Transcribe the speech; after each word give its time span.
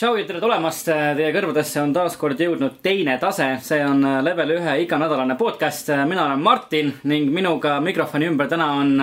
tšau 0.00 0.16
ja 0.16 0.24
tere 0.24 0.40
tulemast, 0.40 0.86
teie 0.88 1.32
kõrvadesse 1.34 1.82
on 1.82 1.90
taas 1.92 2.14
kord 2.16 2.38
jõudnud 2.40 2.78
teine 2.80 3.18
tase, 3.20 3.50
see 3.60 3.82
on 3.84 4.00
level 4.24 4.54
ühe 4.54 4.78
iganädalane 4.86 5.36
podcast. 5.36 5.92
mina 6.08 6.24
olen 6.24 6.40
Martin 6.40 6.94
ning 7.04 7.28
minuga 7.28 7.80
mikrofoni 7.84 8.30
ümber 8.30 8.48
täna 8.48 8.72
on 8.80 8.94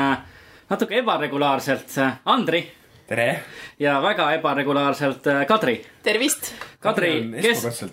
natuke 0.70 0.98
ebaregulaarselt 0.98 2.00
Andri 2.26 2.64
tere! 3.08 3.44
ja 3.80 4.02
väga 4.02 4.32
ebaregulaarselt 4.40 5.30
Kadri. 5.48 5.78
tervist! 6.04 6.54
Kadri, 6.80 7.12
kes, 7.42 7.84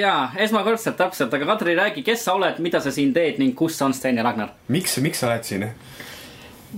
jaa, 0.00 0.32
esmakordselt 0.36 0.96
täpselt, 0.96 1.34
aga 1.34 1.46
Kadri, 1.52 1.76
räägi, 1.76 2.02
kes 2.02 2.24
sa 2.24 2.34
oled, 2.40 2.58
mida 2.58 2.80
sa 2.80 2.92
siin 2.94 3.12
teed 3.12 3.38
ning 3.38 3.54
kus 3.56 3.76
on 3.82 3.94
Sten 3.94 4.16
ja 4.16 4.24
Ragnar? 4.26 4.56
miks, 4.68 4.98
miks 5.04 5.20
sa 5.22 5.30
oled 5.30 5.44
siin? 5.44 5.68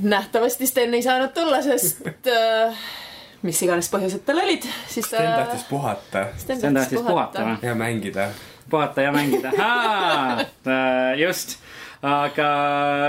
Nähtavasti 0.01 0.67
Sten 0.67 0.95
ei 0.95 1.03
saanud 1.03 1.33
tulla, 1.35 1.63
sest 1.63 2.07
äh, 2.33 2.79
mis 3.43 3.63
iganes 3.63 3.91
põhjused 3.93 4.25
tal 4.27 4.41
olid, 4.45 4.67
siis 4.89 5.07
Sten 5.07 5.29
tahtis 5.35 5.67
puhata 5.71 6.27
Sten 6.39 6.75
tahtis 6.75 7.03
puhata 7.03 7.47
või? 7.47 7.59
ja 7.67 7.75
mängida. 7.75 8.29
puhata 8.71 9.07
ja 9.09 9.13
mängida 9.13 9.53
just, 11.23 11.59
aga 12.03 12.49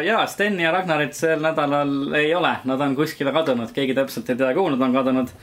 jaa, 0.06 0.26
Sten 0.28 0.60
ja 0.60 0.72
Ragnarit 0.76 1.16
sel 1.18 1.42
nädalal 1.44 2.14
ei 2.20 2.34
ole, 2.36 2.56
nad 2.70 2.82
on 2.82 2.96
kuskile 2.98 3.34
kadunud, 3.36 3.72
keegi 3.76 3.96
täpselt 3.98 4.30
ei 4.30 4.40
tea, 4.40 4.54
kuhu 4.54 4.74
nad 4.76 4.88
on 4.88 4.98
kadunud. 5.00 5.36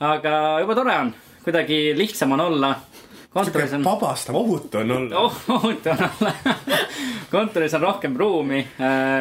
aga 0.00 0.34
jube 0.64 0.78
tore 0.78 0.96
on, 1.06 1.14
kuidagi 1.44 1.82
lihtsam 1.96 2.32
on 2.36 2.46
olla. 2.48 2.74
Kontoris 3.32 3.72
on, 3.72 3.84
vabastav, 3.84 4.36
ohutu 4.36 4.78
on 4.78 4.90
olla 4.90 5.18
oh, 5.24 5.40
ohutu 5.48 5.90
on 5.90 5.98
olla 5.98 6.32
kontoris 7.30 7.74
on 7.74 7.80
rohkem 7.80 8.16
ruumi, 8.16 8.66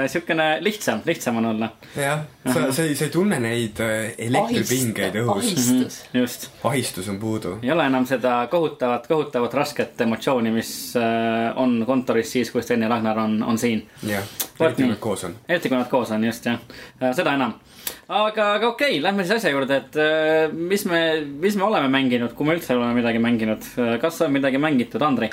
siukene 0.07 0.57
lihtsam, 0.61 1.01
lihtsam 1.05 1.37
on 1.37 1.45
olla. 1.45 1.69
jah, 1.95 2.19
sa, 2.53 2.71
sa 2.71 2.83
ei, 2.83 2.95
sa 2.95 3.05
ei 3.05 3.11
tunne 3.11 3.39
neid 3.39 3.79
äh, 3.83 4.13
elektripingeid 4.17 5.19
õhus. 5.21 5.51
ahistus. 5.51 5.99
just, 6.13 6.47
ahistus 6.63 7.09
on 7.09 7.19
puudu. 7.19 7.57
ei 7.61 7.71
ole 7.71 7.87
enam 7.91 8.07
seda 8.07 8.39
kohutavat, 8.51 9.07
kohutavat 9.07 9.53
rasket 9.53 10.01
emotsiooni, 10.01 10.51
mis 10.55 10.71
äh, 10.95 11.51
on 11.55 11.81
kontoris 11.87 12.31
siis, 12.31 12.51
kui 12.51 12.63
Sten 12.63 12.87
ja 12.87 12.91
Ragnar 12.91 13.19
on, 13.19 13.41
on 13.43 13.59
siin. 13.59 13.83
jah, 14.07 14.23
eriti 14.59 14.83
kui 14.83 14.91
nad 14.93 15.03
koos 15.03 15.27
on. 15.27 15.35
eriti 15.49 15.69
kui 15.69 15.77
nad 15.77 15.91
koos 15.91 16.15
on, 16.15 16.23
just 16.23 16.47
jah, 16.47 16.63
seda 17.11 17.35
enam. 17.35 17.59
Aga, 18.07 18.53
aga 18.57 18.71
okei 18.71 18.95
okay,, 18.97 19.03
lähme 19.03 19.25
siis 19.25 19.37
asja 19.37 19.51
juurde, 19.53 19.81
et 19.83 19.99
äh, 20.01 20.53
mis 20.53 20.85
me, 20.89 21.01
mis 21.43 21.57
me 21.59 21.67
oleme 21.67 21.91
mänginud, 21.93 22.33
kui 22.37 22.47
me 22.47 22.57
üldse 22.57 22.75
oleme 22.75 22.97
midagi 22.99 23.21
mänginud. 23.23 23.69
kas 24.01 24.21
on 24.25 24.33
midagi 24.35 24.61
mängitud, 24.61 25.03
Andri? 25.05 25.31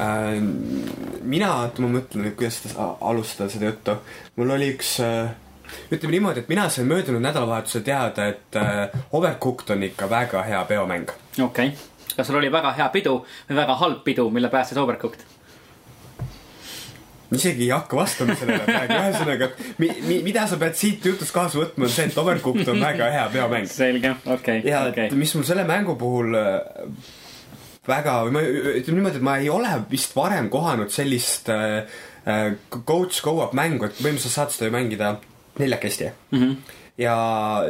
Äh, 0.00 0.40
mina, 1.22 1.52
oota, 1.64 1.82
ma 1.84 1.92
mõtlen 1.98 2.24
nüüd, 2.24 2.36
kuidas 2.38 2.60
seda 2.62 2.92
alustada 3.00 3.50
seda 3.52 3.70
juttu. 3.72 3.96
mul 4.36 4.54
oli 4.56 4.70
üks 4.74 4.96
äh, 5.04 5.32
ütleme 5.90 6.14
niimoodi, 6.16 6.44
et 6.44 6.48
mina 6.48 6.68
sain 6.70 6.88
möödunud 6.88 7.22
nädalavahetusel 7.24 7.84
teada, 7.86 8.30
et 8.32 8.56
äh, 8.56 8.88
Overcooked 9.12 9.74
on 9.74 9.82
ikka 9.90 10.10
väga 10.10 10.42
hea 10.46 10.64
peomäng. 10.64 11.10
okei 11.42 11.72
okay., 11.74 12.14
kas 12.16 12.26
sul 12.26 12.38
oli 12.40 12.52
väga 12.52 12.72
hea 12.78 12.88
pidu 12.88 13.20
või 13.50 13.60
väga 13.60 13.76
halb 13.82 14.02
pidu, 14.04 14.30
mille 14.30 14.48
päästis 14.48 14.78
Overcooked? 14.78 15.39
Ma 17.30 17.38
isegi 17.38 17.66
ei 17.68 17.70
hakka 17.70 17.96
vastama 17.96 18.34
sellele 18.38 18.66
praegu, 18.66 18.98
ühesõnaga 18.98 19.48
mi, 19.78 19.88
mi, 20.08 20.18
mida 20.26 20.46
sa 20.50 20.58
pead 20.60 20.76
siit 20.78 21.06
jutust 21.06 21.34
kaasa 21.34 21.60
võtma, 21.60 21.86
on 21.86 21.94
see, 21.94 22.08
et 22.10 22.18
Overcooked 22.18 22.70
on 22.72 22.82
väga 22.82 23.10
hea 23.14 23.24
peomäng. 23.32 23.70
selge, 23.70 24.14
okei, 24.26 24.62
ja 24.66 24.84
okei 24.90 25.06
et. 25.08 25.16
mis 25.18 25.34
mul 25.38 25.46
selle 25.46 25.64
mängu 25.68 25.94
puhul 26.00 26.34
äh, 26.38 26.58
väga 27.90 28.16
või 28.26 28.34
ma 28.34 28.42
ütleme 28.44 28.98
niimoodi, 28.98 29.20
et 29.20 29.26
ma 29.30 29.36
ei 29.40 29.50
ole 29.52 29.72
vist 29.90 30.16
varem 30.16 30.50
kohanud 30.52 30.90
sellist 30.94 31.48
äh, 31.54 31.84
äh, 32.26 32.44
coach 32.82 33.22
go-up 33.24 33.54
mängu, 33.56 33.86
et 33.86 33.98
põhimõtteliselt 34.00 34.36
saad 34.36 34.54
seda 34.54 34.70
ju 34.70 34.74
mängida 34.74 35.14
neljakesti 35.60 36.10
mm. 36.10 36.38
-hmm. 36.40 36.74
ja 36.98 37.16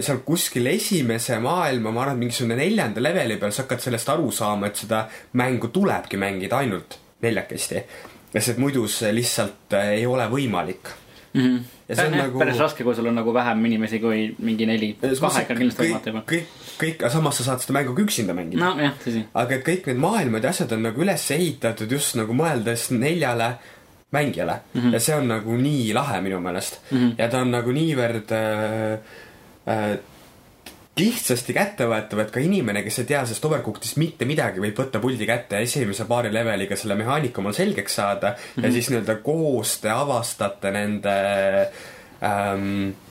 seal 0.01 0.23
kuskil 0.25 0.67
esimese 0.73 1.39
maailma, 1.39 1.93
ma 1.93 2.07
arvan, 2.07 2.19
mingisugune 2.25 2.57
neljanda 2.57 3.03
leveli 3.03 3.37
peal 3.37 3.53
sa 3.53 3.67
hakkad 3.67 3.85
sellest 3.85 4.09
aru 4.09 4.33
saama, 4.33 4.73
et 4.73 4.77
seda 4.87 5.05
mängu 5.33 5.69
tulebki 5.69 6.17
mängida 6.17 6.65
ainult 6.65 6.99
neljakesti. 7.23 7.85
Sest 8.39 8.59
muidu 8.59 8.87
see 8.89 9.13
lihtsalt 9.15 9.77
äh, 9.79 9.95
ei 10.01 10.07
ole 10.07 10.27
võimalik. 10.31 10.93
Mhm. 11.35 11.59
Ja 11.91 11.97
see 11.97 12.07
on 12.07 12.15
jah 12.15 12.27
nagu- 12.27 12.39
päris 12.39 12.59
raske, 12.59 12.85
kui 12.87 12.95
sul 12.95 13.07
on 13.11 13.17
nagu 13.19 13.33
vähem 13.35 13.65
inimesi 13.67 13.99
kui 13.99 14.35
mingi 14.39 14.67
neli, 14.67 14.93
kahega 15.01 15.55
kindlasti 15.59 15.89
võimatu 15.89 16.13
juba. 16.13 16.23
kõik, 16.27 16.53
kõik, 16.79 17.01
aga 17.03 17.11
samas 17.11 17.41
sa 17.41 17.45
saad 17.49 17.65
seda 17.65 17.75
mängu 17.75 17.95
ka 17.97 18.03
üksinda 18.03 18.35
mängida 18.35 18.63
no. 18.63 18.77
nojah, 18.79 18.95
tõsi. 19.03 19.25
aga 19.35 19.57
et 19.57 19.67
kõik 19.67 19.91
need 19.91 20.03
maailmad 20.05 20.47
ja 20.47 20.53
asjad 20.55 20.73
on 20.77 20.87
nagu 20.87 21.03
üles 21.03 21.25
ehitatud 21.35 21.91
just 21.91 22.15
nagu 22.15 22.35
mõeldes 22.35 22.91
neljale 22.95 23.57
mängijale 24.13 24.61
mm. 24.75 24.81
-hmm. 24.81 24.93
ja 24.93 25.01
see 25.01 25.17
on 25.17 25.29
nagu 25.29 25.57
nii 25.57 25.93
lahe 25.93 26.21
minu 26.21 26.41
meelest 26.41 26.79
mm. 26.91 26.99
-hmm. 26.99 27.13
ja 27.19 27.29
ta 27.29 27.43
on 27.43 27.51
nagu 27.51 27.73
niivõrd 27.75 28.33
äh, 28.33 28.99
äh, 29.67 29.99
lihtsasti 31.01 31.57
kättevõetav, 31.57 32.25
et 32.25 32.33
ka 32.35 32.41
inimene, 32.45 32.85
kes 32.87 33.03
ei 33.03 33.11
tea 33.11 33.25
sellest 33.27 33.45
Overcookedist 33.49 33.99
mitte 34.01 34.29
midagi, 34.29 34.63
võib 34.63 34.79
võtta 34.79 35.03
puldi 35.03 35.29
kätte 35.29 35.59
ja 35.59 35.67
esimese 35.67 36.07
paari 36.09 36.33
leveliga 36.33 36.77
selle 36.79 36.97
mehaanika 37.01 37.43
omal 37.43 37.57
selgeks 37.57 38.01
saada 38.01 38.35
mm 38.35 38.41
-hmm. 38.41 38.67
ja 38.67 38.73
siis 38.73 38.91
nii-öelda 38.91 39.21
koos 39.25 39.79
te 39.81 39.91
avastate 39.91 40.71
nende 40.71 41.17
ähm, 42.23 42.91
Äh, 42.91 43.10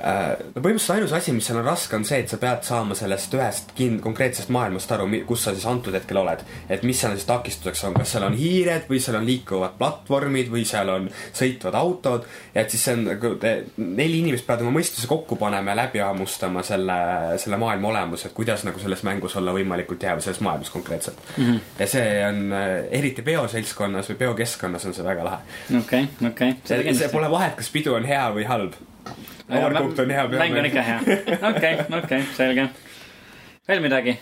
no 0.00 0.62
põhimõtteliselt 0.62 0.96
ainus 0.96 1.12
asi, 1.16 1.32
mis 1.36 1.46
seal 1.48 1.60
on 1.60 1.66
raske, 1.66 1.96
on 1.96 2.06
see, 2.08 2.20
et 2.22 2.32
sa 2.32 2.38
pead 2.40 2.64
saama 2.66 2.96
sellest 2.98 3.34
ühest 3.36 3.74
kin-, 3.76 3.98
konkreetsest 4.02 4.52
maailmast 4.54 4.92
aru, 4.96 5.08
kus 5.28 5.44
sa 5.46 5.54
siis 5.54 5.66
antud 5.68 5.94
hetkel 5.96 6.20
oled. 6.22 6.44
et 6.68 6.84
mis 6.86 6.98
seal 7.00 7.16
siis 7.16 7.28
takistuseks 7.28 7.84
on, 7.88 7.96
kas 7.98 8.14
seal 8.14 8.26
on 8.26 8.36
hiired 8.38 8.88
või 8.90 9.00
seal 9.02 9.18
on 9.20 9.26
liikuvad 9.28 9.76
platvormid 9.80 10.50
või 10.52 10.64
seal 10.68 10.88
on 10.92 11.08
sõitvad 11.36 11.76
autod. 11.80 12.28
et 12.54 12.70
siis 12.70 12.84
see 12.88 12.96
on 12.96 13.04
nagu, 13.10 13.34
neli 13.76 14.20
inimest 14.24 14.46
peavad 14.48 14.64
oma 14.66 14.78
mõistuse 14.78 15.08
kokku 15.10 15.36
panema 15.40 15.74
ja 15.74 15.80
läbi 15.82 16.04
hammustama 16.04 16.64
selle, 16.66 16.98
selle 17.42 17.60
maailma 17.60 17.92
olemuse, 17.92 18.28
et 18.28 18.36
kuidas 18.36 18.64
nagu 18.68 18.80
selles 18.82 19.04
mängus 19.06 19.36
olla 19.40 19.54
võimalikult 19.56 20.02
hea 20.06 20.16
või 20.16 20.26
selles 20.26 20.42
maailmas 20.44 20.72
konkreetselt 20.72 21.18
mm. 21.36 21.44
-hmm. 21.44 21.60
ja 21.78 21.90
see 21.90 22.06
on 22.26 22.52
äh, 22.52 22.68
eriti 23.00 23.22
peoseltskonnas 23.26 24.12
või 24.12 24.20
peokeskkonnas 24.24 24.86
on 24.86 24.96
see 24.96 25.04
väga 25.04 25.24
lahe. 25.24 25.42
okei, 25.78 26.08
okei. 26.30 26.56
see 26.66 27.08
pole 27.12 27.30
vahet, 27.30 27.56
kas 27.58 27.70
pidu 27.72 27.94
on 27.94 28.08
hea 28.08 28.24
või 28.34 28.46
halb. 28.48 28.78
Overcooked 29.50 29.98
on 30.04 30.10
hea 30.14 30.26
mäng 30.28 30.58
on 30.58 30.68
ikka 30.68 30.82
hea, 30.86 30.98
okei, 31.50 31.72
okei, 32.02 32.20
selge. 32.36 32.68
veel 33.68 33.82
midagi? 33.82 34.18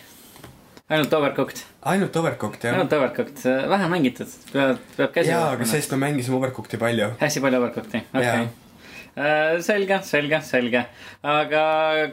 ainult 0.89 1.13
Overcooked, 1.19 1.65
ainult 1.93 2.17
Overcooked 2.17 2.65
jah. 2.65 2.77
ainult 2.77 2.93
Overcooked, 2.97 3.43
vähe 3.75 3.89
mängitud, 3.93 4.33
peab, 4.53 4.81
peab 4.97 5.13
käsi 5.17 5.35
jaa, 5.35 5.51
aga 5.57 5.69
sellest 5.69 5.93
me 5.93 6.01
mängisime 6.07 6.39
Overcooked'i 6.41 6.81
palju. 6.81 7.11
hästi 7.21 7.45
palju 7.45 7.61
Overcooked'i, 7.61 8.03
okei 8.15 8.47
okay.. 8.47 9.61
selge, 9.67 10.01
selge, 10.09 10.41
selge. 10.49 10.85
aga 11.23 11.65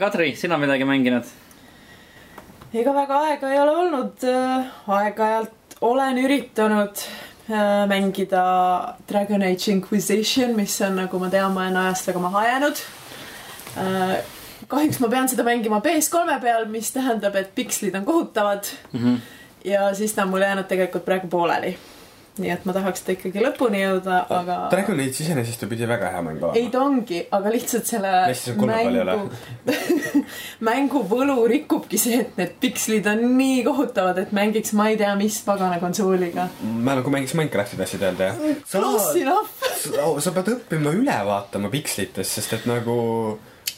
Kadri, 0.02 0.34
sina 0.36 0.60
midagi 0.60 0.88
mänginud? 0.88 1.30
ega 2.76 2.98
väga 2.98 3.22
aega 3.30 3.54
ei 3.54 3.62
ole 3.64 3.78
olnud, 3.86 4.28
aeg-ajalt 4.98 5.80
olen 5.86 6.20
üritanud 6.26 7.06
äh, 7.06 7.35
mängida 7.88 8.96
Dragon 9.08 9.44
Age 9.44 9.72
Inquisition, 9.72 10.56
mis 10.56 10.82
on, 10.82 10.96
nagu 10.98 11.20
ma 11.22 11.30
tean, 11.30 11.54
mõne 11.54 11.78
aastaga 11.90 12.20
maha 12.20 12.46
jäänud. 12.48 12.82
kahjuks 14.68 15.00
ma 15.00 15.10
pean 15.10 15.30
seda 15.30 15.44
mängima 15.46 15.82
PS3 15.86 16.40
peal, 16.42 16.66
mis 16.66 16.92
tähendab, 16.92 17.36
et 17.36 17.52
pikslid 17.56 17.96
on 17.96 18.06
kohutavad 18.06 18.66
mm. 18.94 19.00
-hmm. 19.00 19.20
ja 19.66 19.94
siis 19.96 20.14
ta 20.14 20.24
on 20.24 20.30
mul 20.30 20.42
jäänud 20.42 20.66
tegelikult 20.66 21.06
praegu 21.06 21.28
pooleli. 21.28 21.78
Nii 22.42 22.52
et 22.52 22.66
ma 22.68 22.76
tahaks 22.76 23.02
seda 23.04 23.16
ikkagi 23.16 23.44
lõpuni 23.44 23.82
jõuda, 23.82 24.18
aga. 24.38 24.58
Dragon 24.74 25.00
Age 25.04 25.24
iseenesest 25.24 25.64
ju 25.64 25.70
pidi 25.72 25.88
väga 25.90 26.12
hea 26.14 26.24
mäng 26.26 26.42
ei 26.42 26.48
olema. 26.50 26.72
ta 26.74 26.84
ongi, 26.84 27.22
aga 27.38 27.54
lihtsalt 27.54 27.90
selle 27.90 28.12
ei 28.28 29.00
ole. 29.02 29.18
mängu 30.70 31.04
võlu 31.10 31.38
rikubki 31.50 32.00
see, 32.02 32.20
et 32.26 32.38
need 32.40 32.56
pikslid 32.62 33.08
on 33.12 33.26
nii 33.38 33.64
kohutavad, 33.68 34.20
et 34.26 34.36
mängiks 34.36 34.76
ma 34.78 34.90
ei 34.92 35.00
tea 35.00 35.16
mis 35.20 35.40
pagana 35.48 35.80
konsooliga. 35.84 36.50
ma 36.62 37.00
nagu 37.00 37.14
mängiks 37.14 37.36
Minecrafti 37.40 37.80
tahtsid 37.80 38.06
öelda 38.06 38.32
jah? 38.32 38.46
Close 38.70 39.20
enough. 39.22 39.52
sa, 39.82 40.08
sa 40.28 40.36
pead 40.36 40.56
õppima 40.58 40.96
üle 40.96 41.20
vaatama 41.28 41.72
pikslitest, 41.74 42.40
sest 42.40 42.60
et 42.60 42.70
nagu 42.70 42.96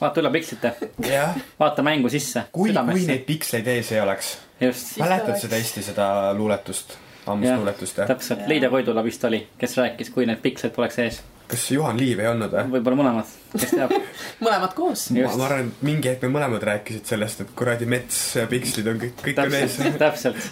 vaata 0.01 0.21
üle 0.21 0.31
pikslite, 0.33 0.73
jah, 1.07 1.37
vaata 1.59 1.85
mängu 1.85 2.09
sisse. 2.13 2.47
kui, 2.51 2.73
kui 2.73 3.05
neid 3.09 3.25
piksleid 3.27 3.67
ees 3.73 3.91
ei 3.95 4.01
oleks. 4.01 4.37
mäletad 4.61 5.37
seda 5.41 5.59
Eesti 5.59 5.83
seda 5.85 6.07
luuletust, 6.37 6.97
ammust 7.33 7.57
luuletust 7.59 7.97
jah? 8.01 8.07
täpselt, 8.09 8.45
Liide 8.47 8.69
Koidula 8.69 9.03
vist 9.06 9.24
oli, 9.27 9.41
kes 9.59 9.77
rääkis, 9.79 10.12
kui 10.13 10.27
need 10.29 10.41
piksleid 10.44 10.74
poleks 10.75 11.00
ees. 11.03 11.19
kas 11.47 11.68
Juhan 11.71 12.00
Liiv 12.00 12.24
ei 12.24 12.31
olnud 12.31 12.53
või? 12.53 12.65
võib-olla 12.77 13.01
mõlemad, 13.01 13.35
kes 13.53 13.75
teab. 13.75 13.94
mõlemad 14.45 14.74
koos. 14.77 15.09
ma, 15.15 15.29
ma 15.29 15.47
arvan, 15.50 15.69
et 15.69 15.85
mingi 15.88 16.12
hetk 16.12 16.25
me 16.27 16.33
mõlemad 16.39 16.65
rääkisid 16.71 17.13
sellest, 17.13 17.45
et 17.45 17.53
kuradi 17.57 17.88
mets 17.89 18.19
ja 18.39 18.50
pikslid 18.51 18.91
on 18.94 19.00
kõik, 19.06 19.15
kõik 19.24 19.45
on 19.45 19.56
ees. 19.62 19.79
täpselt, 20.03 20.51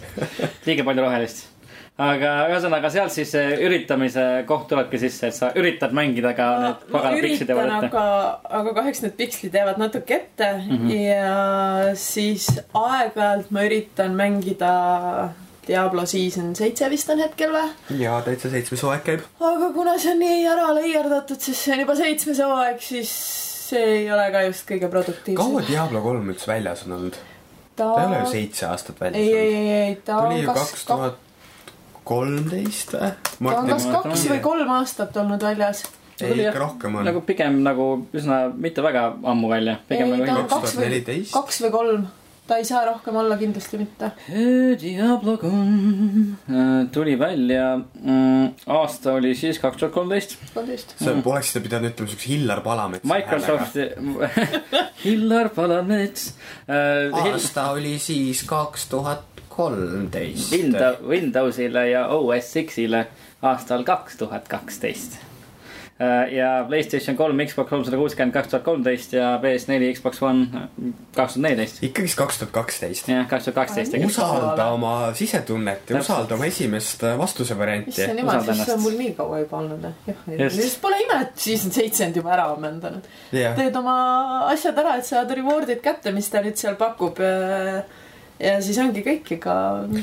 liiga 0.67 0.87
palju 0.87 1.05
rohelist. 1.05 1.45
aga 2.01 2.31
ühesõnaga 2.51 2.91
sealt 2.91 3.13
siis 3.15 3.31
üritamise 3.39 4.25
koht 4.49 4.67
tulebki 4.71 4.99
sisse, 4.99 5.29
et 5.31 5.37
sa 5.37 5.53
üritad 5.55 5.95
mängida 5.95 6.33
ka 6.35 6.49
ma, 6.51 6.65
need 6.65 6.89
ma 6.91 6.97
paganad 6.99 7.23
pikslid 7.23 7.49
üritan, 7.49 7.63
jäävad 7.63 7.87
ette. 7.87 7.95
aga, 7.95 8.59
aga 8.59 8.75
kahjuks 8.81 9.05
need 9.05 9.17
pikslid 9.23 9.57
jäävad 9.61 9.79
natuke 9.79 10.19
ette 10.19 10.51
mm 10.57 10.75
-hmm. 10.75 10.93
ja 11.07 11.95
siis 11.95 12.51
aeg-ajalt 12.73 13.51
ma 13.55 13.63
üritan 13.69 14.15
mängida 14.19 14.75
Diablo 15.67 16.05
season 16.09 16.53
seitse 16.57 16.89
vist 16.91 17.09
on 17.09 17.23
hetkel 17.23 17.53
või? 17.55 17.99
jaa, 18.01 18.19
täitsa 18.25 18.51
seitsmes 18.53 18.85
hooaeg 18.85 19.05
käib. 19.07 19.25
aga 19.39 19.71
kuna 19.75 19.97
see 20.01 20.13
on 20.13 20.23
nii 20.23 20.45
ära 20.51 20.71
leierdatud, 20.77 21.41
sest 21.41 21.65
see 21.65 21.75
on 21.75 21.85
juba 21.85 21.97
seitsmes 21.99 22.41
hooaeg, 22.45 22.81
siis 22.83 23.13
see 23.69 23.85
ei 23.99 24.09
ole 24.13 24.27
ka 24.33 24.45
just 24.45 24.67
kõige 24.69 24.89
produktiivsem. 24.93 25.41
kaua 25.41 25.65
Diablo 25.67 26.03
kolm 26.05 26.33
üldse 26.33 26.51
väljas 26.51 26.85
on 26.87 26.97
olnud? 26.99 27.21
ta 27.75 27.91
ta 27.91 28.01
ei 28.01 28.07
ole 28.07 28.23
ju 28.23 28.31
seitse 28.31 28.67
aastat 28.69 29.01
väljas 29.01 29.21
ei, 29.21 29.33
ei, 29.33 29.45
olnud. 29.45 29.69
ei, 29.69 29.77
ei, 29.89 29.95
ta 29.95 30.17
on 30.17 30.57
kaks, 30.59 30.85
tuhat 30.89 31.21
kolmteist 32.05 32.93
või? 32.95 33.11
ta 33.25 33.59
on 33.59 33.71
kas 33.73 33.87
kaks 33.97 34.25
või 34.31 34.41
kolm 34.43 34.73
aastat 34.77 35.17
olnud 35.21 35.43
väljas. 35.43 35.85
ei, 36.21 36.37
ikka 36.45 36.61
rohkem 36.61 36.99
on 36.99 37.09
nagu. 37.09 37.23
pigem 37.27 37.57
nagu 37.65 37.87
üsna 38.15 38.45
mitte 38.53 38.85
väga 38.85 39.07
ammu 39.33 39.49
välja, 39.51 39.79
pigem 39.89 40.13
ei, 40.13 40.21
ta 40.21 40.29
nagu 40.29 40.45
on 40.45 40.51
kaks 40.53 40.77
või 40.77 40.91
2014., 40.93 41.33
kaks 41.39 41.61
või 41.65 41.73
kolm. 41.79 42.05
Ta 42.47 42.57
ei 42.61 42.65
saa 42.65 42.85
rohkem 42.85 43.15
olla 43.15 43.37
kindlasti 43.37 43.77
mitte. 43.81 44.11
Äh, 46.49 46.87
tuli 46.91 47.19
välja 47.19 47.77
mm,, 47.77 48.53
aasta 48.67 49.13
oli 49.13 49.35
siis 49.35 49.59
kaks 49.59 49.77
tuhat 49.77 49.93
kolmteist. 49.93 50.37
kolmteist. 50.53 50.95
sa 51.01 51.15
oleksid 51.25 51.63
pidanud 51.65 51.93
ütlema 51.93 52.13
siukse 52.13 52.29
Hillar 52.29 52.61
Palamets. 52.61 53.05
Microsofti, 53.09 53.87
Hillar 55.05 55.49
Palamets 55.49 56.33
äh,. 56.69 57.31
aasta 57.33 57.69
oli 57.71 57.97
siis 57.99 58.43
kaks 58.43 58.89
tuhat 58.93 59.25
kolmteist. 59.49 60.51
Windows, 60.51 60.97
Windowsile 61.07 61.89
ja 61.89 62.07
OS 62.07 62.53
X-ile 62.65 63.07
aastal 63.41 63.83
kaks 63.83 64.17
tuhat 64.17 64.47
kaksteist. 64.47 65.17
Ja 66.31 66.65
Playstation 66.67 67.15
kolm, 67.15 67.39
Xbox 67.47 67.69
kolmsada 67.69 67.97
kuuskümmend 67.97 68.33
kaks 68.35 68.49
tuhat 68.51 68.63
kolmteist 68.65 69.13
ja 69.15 69.29
PS4, 69.39 69.93
Xbox 69.95 70.19
One 70.21 70.47
kaks 71.15 71.37
tuhat 71.37 71.43
neliteist. 71.45 71.77
ikkagist 71.87 72.17
kaks 72.19 72.39
tuhat 72.41 72.51
kaksteist. 72.57 73.07
jah, 73.07 73.23
kaks 73.31 73.47
tuhat 73.47 73.55
kaksteist 73.61 73.95
usalda 74.03 74.65
oma 74.75 75.13
sisetunnet 75.15 75.89
ja 75.89 76.01
usalda 76.03 76.35
oma 76.35 76.49
esimest 76.51 77.05
äh, 77.07 77.15
vastuse 77.19 77.55
varianti. 77.57 77.93
issand 77.95 78.19
jumal, 78.19 78.43
siis 78.43 78.63
see 78.65 78.75
on 78.75 78.83
mul 78.83 78.97
nii 78.99 79.13
kaua 79.15 79.39
juba 79.39 79.61
olnud. 79.61 79.85
siis 80.57 80.75
pole 80.83 80.99
ime, 81.05 81.19
et 81.29 81.45
siis 81.45 81.63
on 81.63 81.75
seitsekümmend 81.77 82.19
juba 82.19 82.33
ära 82.35 82.49
ammendanud. 82.57 83.07
jah, 83.31 83.55
teed 83.55 83.79
oma 83.79 83.95
asjad 84.49 84.81
ära, 84.83 84.97
et 84.99 85.07
saad 85.07 85.31
reward'id 85.39 85.79
kätte, 85.85 86.11
mis 86.15 86.27
ta 86.33 86.43
nüüd 86.43 86.59
seal 86.59 86.75
pakub. 86.81 87.23
ja 87.23 88.57
siis 88.59 88.81
ongi 88.83 89.05
kõik, 89.05 89.31
ega 89.37 89.55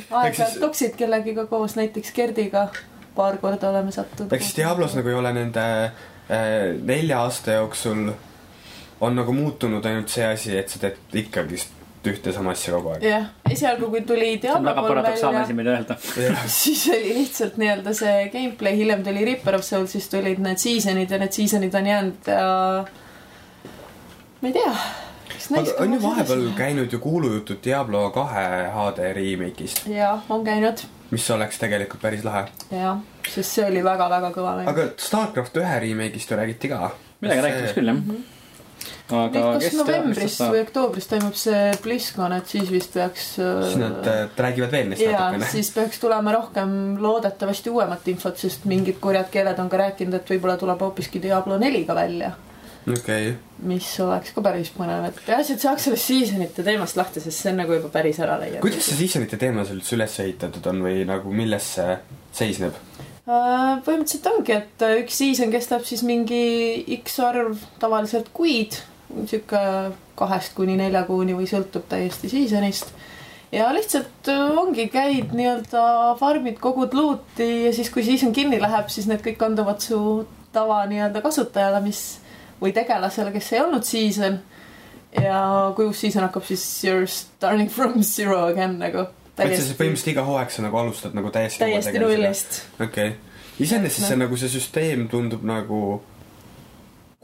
aeg-ajalt 0.08 0.56
siis- 0.56 0.64
toksid 0.64 0.96
kellegiga 0.96 1.44
koos, 1.52 1.76
näiteks 1.76 2.16
Gerdiga 2.16 2.70
paar 3.16 3.38
korda 3.42 3.70
oleme 3.70 3.92
sattunud. 3.92 4.32
ehk 4.32 4.42
siis 4.42 4.56
Diablos 4.56 4.96
nagu 4.98 5.12
ei 5.12 5.18
ole 5.18 5.32
nende 5.36 5.66
äh, 5.84 6.72
nelja 6.82 7.22
aasta 7.26 7.60
jooksul 7.60 8.10
on 9.02 9.16
nagu 9.18 9.32
muutunud 9.34 9.84
ainult 9.86 10.12
see 10.12 10.26
asi, 10.26 10.56
et 10.56 10.70
sa 10.70 10.82
teed 10.82 11.22
ikkagist 11.24 11.78
ühte 12.10 12.32
sama 12.34 12.50
asja 12.56 12.74
kogu 12.74 12.94
aeg. 12.94 13.04
jah, 13.06 13.28
esialgu 13.50 13.88
kui 13.92 14.02
tuli 14.06 14.32
Diablo 14.42 14.74
kolm 14.74 15.02
välja, 15.06 15.96
siis 16.62 16.82
oli 16.90 17.14
lihtsalt 17.20 17.60
nii-öelda 17.62 17.94
see 17.98 18.26
gameplay, 18.32 18.76
hiljem 18.78 19.04
tuli 19.06 19.24
Reaper 19.28 19.58
of 19.58 19.66
Souls, 19.66 19.94
siis 19.94 20.08
tulid 20.10 20.42
need 20.42 20.62
season'id 20.62 21.14
ja 21.14 21.20
need 21.22 21.34
season'id 21.36 21.78
on 21.78 21.90
jäänud 21.92 22.30
ja 22.32 22.50
ma 24.42 24.50
ei 24.50 24.54
tea. 24.58 24.74
Aga 25.50 25.76
on 25.84 25.94
ju 25.94 26.02
vahepeal 26.02 26.48
käinud 26.56 26.92
ju 26.92 26.98
kuulujutud 27.02 27.62
Diablo 27.64 28.10
kahe 28.14 28.48
HD 28.74 29.12
remake'ist, 29.18 29.86
jah, 29.90 30.20
on 30.28 30.44
käinud 30.46 30.86
mis 31.12 31.30
oleks 31.30 31.60
tegelikult 31.60 32.02
päris 32.02 32.24
lahe. 32.24 32.46
jah, 32.72 33.00
sest 33.28 33.58
see 33.58 33.64
oli 33.68 33.84
väga-väga 33.84 34.32
kõva 34.34 34.58
mäng. 34.58 34.68
aga 34.72 34.92
Starcraft 35.00 35.58
ühe 35.60 35.80
remake'ist 35.86 36.30
ju 36.30 36.38
räägiti 36.40 36.70
ka. 36.72 36.92
midagi 37.20 37.44
rääkimas 37.46 37.74
küll, 37.76 37.90
jah. 37.92 37.98
aga 39.18 39.42
kas 39.42 39.66
kes 39.66 39.76
novembris 39.80 40.38
või 40.40 40.62
oktoobris 40.64 41.10
toimub 41.10 41.36
see 41.38 41.66
BlizzCon, 41.84 42.36
et 42.38 42.54
siis 42.54 42.70
vist 42.72 42.96
peaks. 42.96 43.26
siis 43.36 43.76
nad 43.82 44.08
äh, 44.08 44.22
räägivad 44.46 44.72
veel 44.72 44.88
neist 44.92 45.04
ja 45.04 45.18
natukene. 45.18 45.50
siis 45.52 45.72
peaks 45.76 46.00
tulema 46.00 46.32
rohkem 46.38 46.78
loodetavasti 47.02 47.74
uuemat 47.74 48.08
infot, 48.14 48.40
sest 48.40 48.64
mingid 48.70 49.00
kurjad 49.02 49.28
keeled 49.34 49.60
on 49.60 49.68
ka 49.72 49.84
rääkinud, 49.84 50.16
et 50.16 50.34
võib-olla 50.34 50.56
tuleb 50.60 50.86
hoopiski 50.86 51.20
Diablo 51.22 51.60
neli 51.60 51.84
ka 51.88 51.98
välja, 51.98 52.32
okei, 52.90 53.34
mis 53.68 53.88
oleks 54.02 54.32
ka 54.34 54.42
päris 54.44 54.72
põnev, 54.74 55.06
et 55.10 55.20
peaasi, 55.26 55.56
et 55.56 55.64
saaks 55.64 55.86
sellest 55.88 56.10
seasonite 56.10 56.64
teemast 56.66 56.98
lahti, 56.98 57.22
sest 57.22 57.44
see 57.44 57.52
on 57.52 57.62
nagu 57.62 57.76
juba 57.76 57.92
päris 57.94 58.18
ära 58.22 58.38
leiab. 58.40 58.64
kuidas 58.64 58.88
see 58.90 58.98
seasonite 59.04 59.38
teema 59.40 59.66
seal 59.68 59.78
üldse 59.78 59.96
üles 59.98 60.18
ehitatud 60.24 60.66
on 60.72 60.82
või 60.86 61.02
nagu 61.08 61.34
milles 61.34 61.68
see 61.76 61.96
seisneb? 62.34 62.78
Äh, 63.22 63.78
põhimõtteliselt 63.86 64.26
ongi, 64.32 64.56
et 64.56 64.82
äh, 64.82 64.96
üks 65.04 65.20
season 65.20 65.52
kestab 65.52 65.84
siis 65.86 66.00
mingi 66.02 66.82
X 66.96 67.20
arv 67.22 67.60
tavaliselt 67.78 68.32
kuid, 68.34 68.80
sihuke 69.30 69.60
kahest 70.18 70.56
kuni 70.56 70.74
nelja 70.80 71.04
kuuni 71.06 71.36
või 71.38 71.46
sõltub 71.46 71.86
täiesti 71.90 72.32
seasonist. 72.32 72.90
ja 73.54 73.68
lihtsalt 73.70 74.26
äh, 74.32 74.58
ongi, 74.58 74.88
käid 74.90 75.36
nii-öelda 75.38 75.84
farmid, 76.18 76.58
kogud 76.58 76.98
luuti 76.98 77.48
ja 77.68 77.70
siis, 77.76 77.92
kui 77.94 78.02
season 78.02 78.34
kinni 78.34 78.58
läheb, 78.58 78.90
siis 78.90 79.06
need 79.06 79.22
kõik 79.22 79.38
kanduvad 79.38 79.78
su 79.86 80.00
tava 80.52 80.82
nii-öelda 80.90 81.22
kasutajale, 81.22 81.78
mis 81.86 82.02
või 82.62 82.74
tegelasele, 82.76 83.32
kes 83.34 83.52
ei 83.52 83.64
olnud 83.64 83.86
season. 83.86 84.38
ja 85.22 85.42
kui 85.76 85.90
uus 85.90 86.00
season 86.00 86.24
hakkab, 86.24 86.46
siis 86.48 86.62
you 86.84 86.94
are 86.96 87.10
starting 87.10 87.70
from 87.70 88.00
zero 88.02 88.46
again 88.46 88.78
nagu. 88.80 89.08
et 89.38 89.56
sa 89.56 89.64
siis 89.64 89.76
põhimõtteliselt 89.76 90.14
iga 90.14 90.24
hooaeg 90.28 90.54
sa 90.54 90.62
nagu 90.64 90.78
alustad 90.80 91.14
nagu 91.18 91.30
täiesti 91.34 91.64
täiesti. 91.64 91.98
nullist. 91.98 92.62
okei 92.80 93.12
okay., 93.12 93.12
iseenesest 93.60 94.08
see 94.08 94.18
nagu 94.20 94.38
see 94.40 94.50
süsteem 94.52 95.06
tundub 95.12 95.44
nagu 95.44 96.00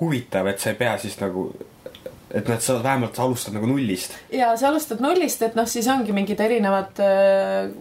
huvitav, 0.01 0.47
et 0.47 0.61
sa 0.63 0.73
ei 0.73 0.79
pea 0.79 0.95
siis 1.01 1.17
nagu, 1.21 1.49
et 2.31 2.49
nad 2.49 2.63
saavad 2.63 2.85
vähemalt 2.85 3.17
sa 3.17 3.25
alustad 3.25 3.57
nagu 3.57 3.67
nullist. 3.67 4.15
ja 4.33 4.53
sa 4.57 4.69
alustad 4.69 5.03
nullist, 5.03 5.43
et 5.43 5.57
noh, 5.59 5.67
siis 5.69 5.89
ongi 5.91 6.15
mingid 6.15 6.41
erinevad 6.41 7.03
äh, 7.03 7.73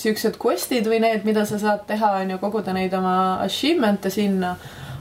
siuksed 0.00 0.38
quest'id 0.42 0.88
või 0.88 1.02
need, 1.04 1.26
mida 1.28 1.44
sa 1.48 1.60
saad 1.60 1.84
teha, 1.88 2.14
on 2.22 2.34
ju, 2.34 2.40
koguda 2.42 2.74
neid 2.76 2.94
oma 2.96 3.16
achievement'e 3.44 4.12
sinna. 4.14 4.56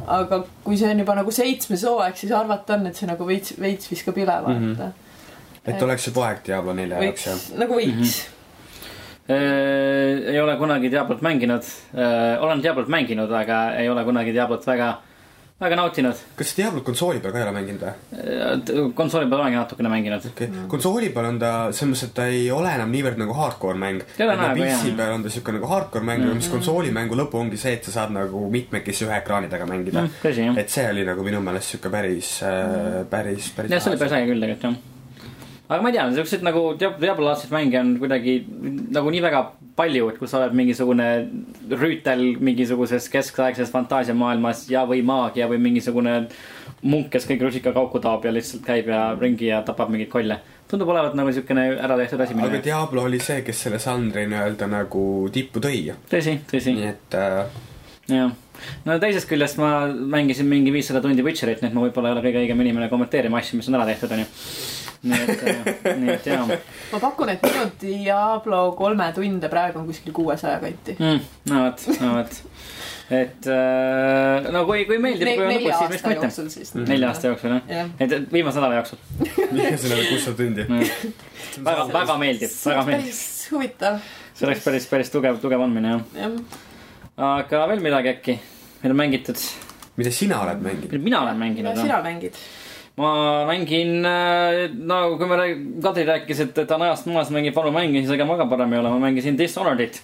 Aga 0.08 0.44
kui 0.64 0.78
see 0.78 0.92
on 0.92 1.02
juba 1.04 1.16
nagu 1.18 1.32
seitsmes 1.32 1.84
hooaeg, 1.88 2.16
siis 2.20 2.32
arvata 2.36 2.78
on, 2.78 2.88
et 2.90 2.96
see 3.00 3.10
nagu 3.10 3.28
veits, 3.28 3.56
veits 3.62 3.92
viskab 3.92 4.18
üle 4.18 4.30
vaata 4.32 4.54
mm. 4.60 4.76
-hmm. 4.76 5.72
et 5.74 5.82
oleks 5.82 6.08
juba 6.08 6.28
aeg 6.30 6.46
Diablo 6.46 6.74
nelja 6.74 7.04
jaoks 7.04 7.28
jah 7.28 7.44
nagu 7.64 7.82
võiks 7.82 7.92
mm. 7.96 8.08
-hmm. 8.08 8.32
Äh, 9.26 10.22
ei 10.30 10.42
ole 10.42 10.54
kunagi 10.58 10.92
Diablot 10.94 11.22
mänginud, 11.26 11.64
olen 12.40 12.60
Diablot 12.62 12.88
mänginud, 12.88 13.32
aga 13.32 13.74
ei 13.74 13.90
ole 13.90 14.04
kunagi 14.06 14.34
Diablot 14.34 14.68
väga, 14.68 14.90
väga 15.56 15.76
nautinud. 15.80 16.22
kas 16.36 16.50
sa 16.52 16.58
Diablot 16.60 16.84
konsooli 16.84 17.22
peal 17.24 17.32
ka 17.32 17.40
ei 17.40 17.46
ole 17.46 17.52
mänginud 17.56 17.84
või? 17.86 18.88
konsooli 18.98 19.30
peal 19.32 19.40
olengi 19.40 19.56
natukene 19.56 19.92
mänginud. 19.92 20.26
okei 20.32 20.50
okay., 20.50 20.64
konsooli 20.72 21.12
peal 21.16 21.30
on 21.30 21.38
ta 21.40 21.52
selles 21.70 21.94
mõttes, 21.94 22.10
et 22.10 22.16
ta 22.18 22.26
ei 22.28 22.50
ole 22.52 22.74
enam 22.76 22.92
niivõrd 22.92 23.22
nagu 23.22 23.38
hardcore 23.38 23.80
mäng. 23.80 24.04
Nagu, 24.20 24.50
PC 24.60 24.92
peal 24.98 25.14
on 25.16 25.24
ta 25.24 25.32
siuke 25.32 25.56
nagu 25.56 25.70
hardcore 25.72 26.04
mäng 26.04 26.20
mm, 26.20 26.28
-hmm. 26.28 26.42
mis 26.44 26.52
konsoolimängu 26.52 27.20
lõpu 27.22 27.40
ongi 27.40 27.60
see, 27.62 27.78
et 27.80 27.88
sa 27.88 27.96
saad 28.02 28.12
nagu 28.16 28.42
mitmekesi 28.52 29.08
ühe 29.08 29.16
ekraani 29.22 29.52
taga 29.52 29.68
mängida 29.70 30.04
mm.. 30.04 30.20
tõsi, 30.26 30.50
jah. 30.50 30.60
et 30.60 30.76
see 30.76 30.90
oli 30.90 31.08
nagu 31.08 31.24
minu 31.24 31.40
meelest 31.46 31.76
siuke 31.76 31.94
päris 31.94 32.36
äh,, 32.44 33.06
päris, 33.10 33.54
päris 33.56 33.72
jah, 33.72 33.84
see 33.84 33.94
oli 33.94 34.02
päris 34.04 34.18
äge 34.20 34.34
küll 34.34 34.44
tegelikult 34.44 34.76
jah. 34.76 35.30
aga 35.70 35.82
ma 35.82 35.94
ei 35.94 35.96
tea, 35.96 36.10
siukseid 36.20 36.44
nagu 36.44 36.66
Diab- 36.82 37.00
Diablo-laadseid 37.00 37.56
mänge 37.56 37.80
on 37.80 37.96
kuidagi 38.04 38.42
nagu 38.92 39.16
nii 39.16 39.24
väga 39.24 39.46
kui 39.76 40.28
sa 40.28 40.40
oled 40.40 40.56
mingisugune 40.56 41.08
rüütel 41.72 42.24
mingisuguses 42.40 43.10
keskaegses 43.12 43.72
fantaasiamaailmas 43.74 44.70
ja, 44.72 44.86
või 44.88 45.02
maagia 45.04 45.50
või 45.52 45.60
mingisugune 45.60 46.22
munk, 46.86 47.10
kes 47.14 47.28
kõik 47.28 47.44
rusikakauku 47.48 48.00
taob 48.04 48.26
ja 48.26 48.34
lihtsalt 48.34 48.64
käib 48.66 48.88
ja 48.92 49.10
ringi 49.20 49.50
ja 49.50 49.62
tapab 49.68 49.92
mingeid 49.92 50.12
kolle. 50.12 50.40
tundub 50.68 50.90
olevat 50.90 51.14
nagu 51.14 51.32
siukene 51.32 51.68
ära 51.76 51.98
tehtud 51.98 52.22
asi 52.22 52.34
aga. 52.34 52.62
Diablo 52.64 53.04
oli 53.04 53.20
see, 53.20 53.42
kes 53.46 53.62
selle 53.68 53.80
žanri 53.80 54.26
nii-öelda 54.32 54.68
nagu 54.72 55.30
tippu 55.32 55.60
tõi. 55.60 55.92
tõsi, 56.10 56.40
tõsi, 56.52 56.74
nii 56.78 56.88
et 56.88 57.20
äh, 57.20 57.46
jah. 58.16 58.32
no 58.86 58.98
teisest 59.02 59.30
küljest 59.30 59.60
ma 59.62 59.88
mängisin 59.92 60.48
mingi 60.50 60.74
viissada 60.74 61.02
tundi 61.04 61.26
Witcherit, 61.26 61.62
nii 61.62 61.74
et 61.74 61.78
ma 61.78 61.86
võib-olla 61.88 62.12
ei 62.12 62.18
ole 62.18 62.26
kõige 62.28 62.44
õigem 62.46 62.66
inimene 62.66 62.90
kommenteerima 62.90 63.42
asju, 63.42 63.60
mis 63.60 63.70
on 63.70 63.80
ära 63.80 63.88
tehtud, 63.92 64.16
onju. 64.16 64.28
Nii 65.04 65.22
et, 65.22 65.86
nii 66.00 66.12
et 66.16 66.28
jaa 66.30 66.46
ma 66.48 67.00
pakun, 67.02 67.32
et 67.34 67.44
minu 67.46 67.68
Diablo 67.82 68.60
kolme 68.78 69.08
tunde 69.16 69.50
praegu 69.52 69.82
on 69.82 69.88
kuskil 69.90 70.14
kuuesaja 70.16 70.60
kanti. 70.64 70.96
mm,. 71.00 71.20
no 71.52 71.62
vot, 71.66 71.86
no 72.02 72.12
vot. 72.18 72.40
et 73.20 73.50
äh, 73.52 74.50
no 74.56 74.64
kui, 74.70 74.86
kui 74.90 75.00
meeldib, 75.02 75.30
lõbus, 75.30 75.52
nelja 75.54 75.78
aasta 75.80 76.16
jooksul 76.16 76.50
siis. 76.54 76.74
nelja 76.80 77.12
aasta 77.12 77.32
jooksul 77.32 77.56
jah, 77.56 77.70
jah. 77.70 77.94
et 78.00 78.16
viimase 78.34 78.62
nädala 78.62 78.82
jooksul. 78.82 79.02
ühesõnaga 79.60 80.08
kuussada 80.10 80.38
tundi. 80.42 80.68
väga, 81.70 81.88
väga 81.94 82.18
meeldib, 82.22 82.58
väga 82.72 82.88
meeldib. 82.90 83.12
päris 83.12 83.24
huvitav, 83.52 84.02
see 84.34 84.50
oleks 84.50 84.66
päris, 84.66 84.90
päris 84.92 85.14
tugev, 85.14 85.40
tugev 85.44 85.66
andmine 85.68 85.96
jah. 85.96 86.04
jah. 86.26 86.60
aga 87.32 87.66
veel 87.74 87.86
midagi 87.86 88.16
äkki, 88.16 88.40
mida 88.84 88.94
on 88.98 89.02
mängitud, 89.04 89.48
mida 90.02 90.14
sina 90.14 90.44
oled 90.46 90.64
mänginud? 90.66 90.94
mida 90.94 91.10
mina 91.10 91.26
olen 91.28 91.44
mänginud 91.46 91.74
mida 91.74 91.90
sina 91.90 92.04
mängid? 92.06 92.46
Ma 92.96 93.44
mängin, 93.50 94.02
no 94.88 95.00
kui 95.20 95.28
me 95.28 95.36
rääg-, 95.40 95.64
Kadri 95.84 96.06
rääkis, 96.08 96.40
et 96.46 96.54
ta 96.56 96.78
on 96.78 96.86
ajast 96.88 97.10
maas, 97.12 97.32
mängib 97.34 97.56
vanu 97.58 97.74
mänge, 97.76 98.00
siis 98.00 98.14
ega 98.16 98.28
ma 98.28 98.38
ka 98.40 98.48
parem 98.48 98.72
ei 98.74 98.80
ole, 98.80 98.94
ma 98.94 99.02
mängisin 99.10 99.36
Dishonored'it. 99.40 100.00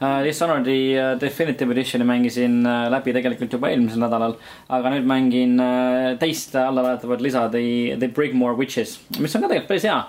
uh,. 0.00 0.18
Dishonored'i 0.26 0.78
uh, 0.98 1.12
Definitive 1.20 1.76
Edition'i 1.76 2.06
mängisin 2.08 2.60
uh, 2.66 2.88
läbi 2.90 3.14
tegelikult 3.14 3.54
juba 3.54 3.70
eelmisel 3.70 4.02
nädalal. 4.02 4.34
aga 4.68 4.94
nüüd 4.96 5.06
mängin 5.06 5.54
uh, 5.62 6.18
teist 6.18 6.56
allalaetavat 6.58 7.22
lisa 7.22 7.48
The, 7.48 7.96
The 8.00 8.08
Brigmore 8.08 8.58
Witches, 8.58 8.98
mis 9.20 9.34
on 9.36 9.46
ka 9.46 9.52
tegelikult 9.52 9.70
päris 9.70 9.86
hea. 9.86 10.00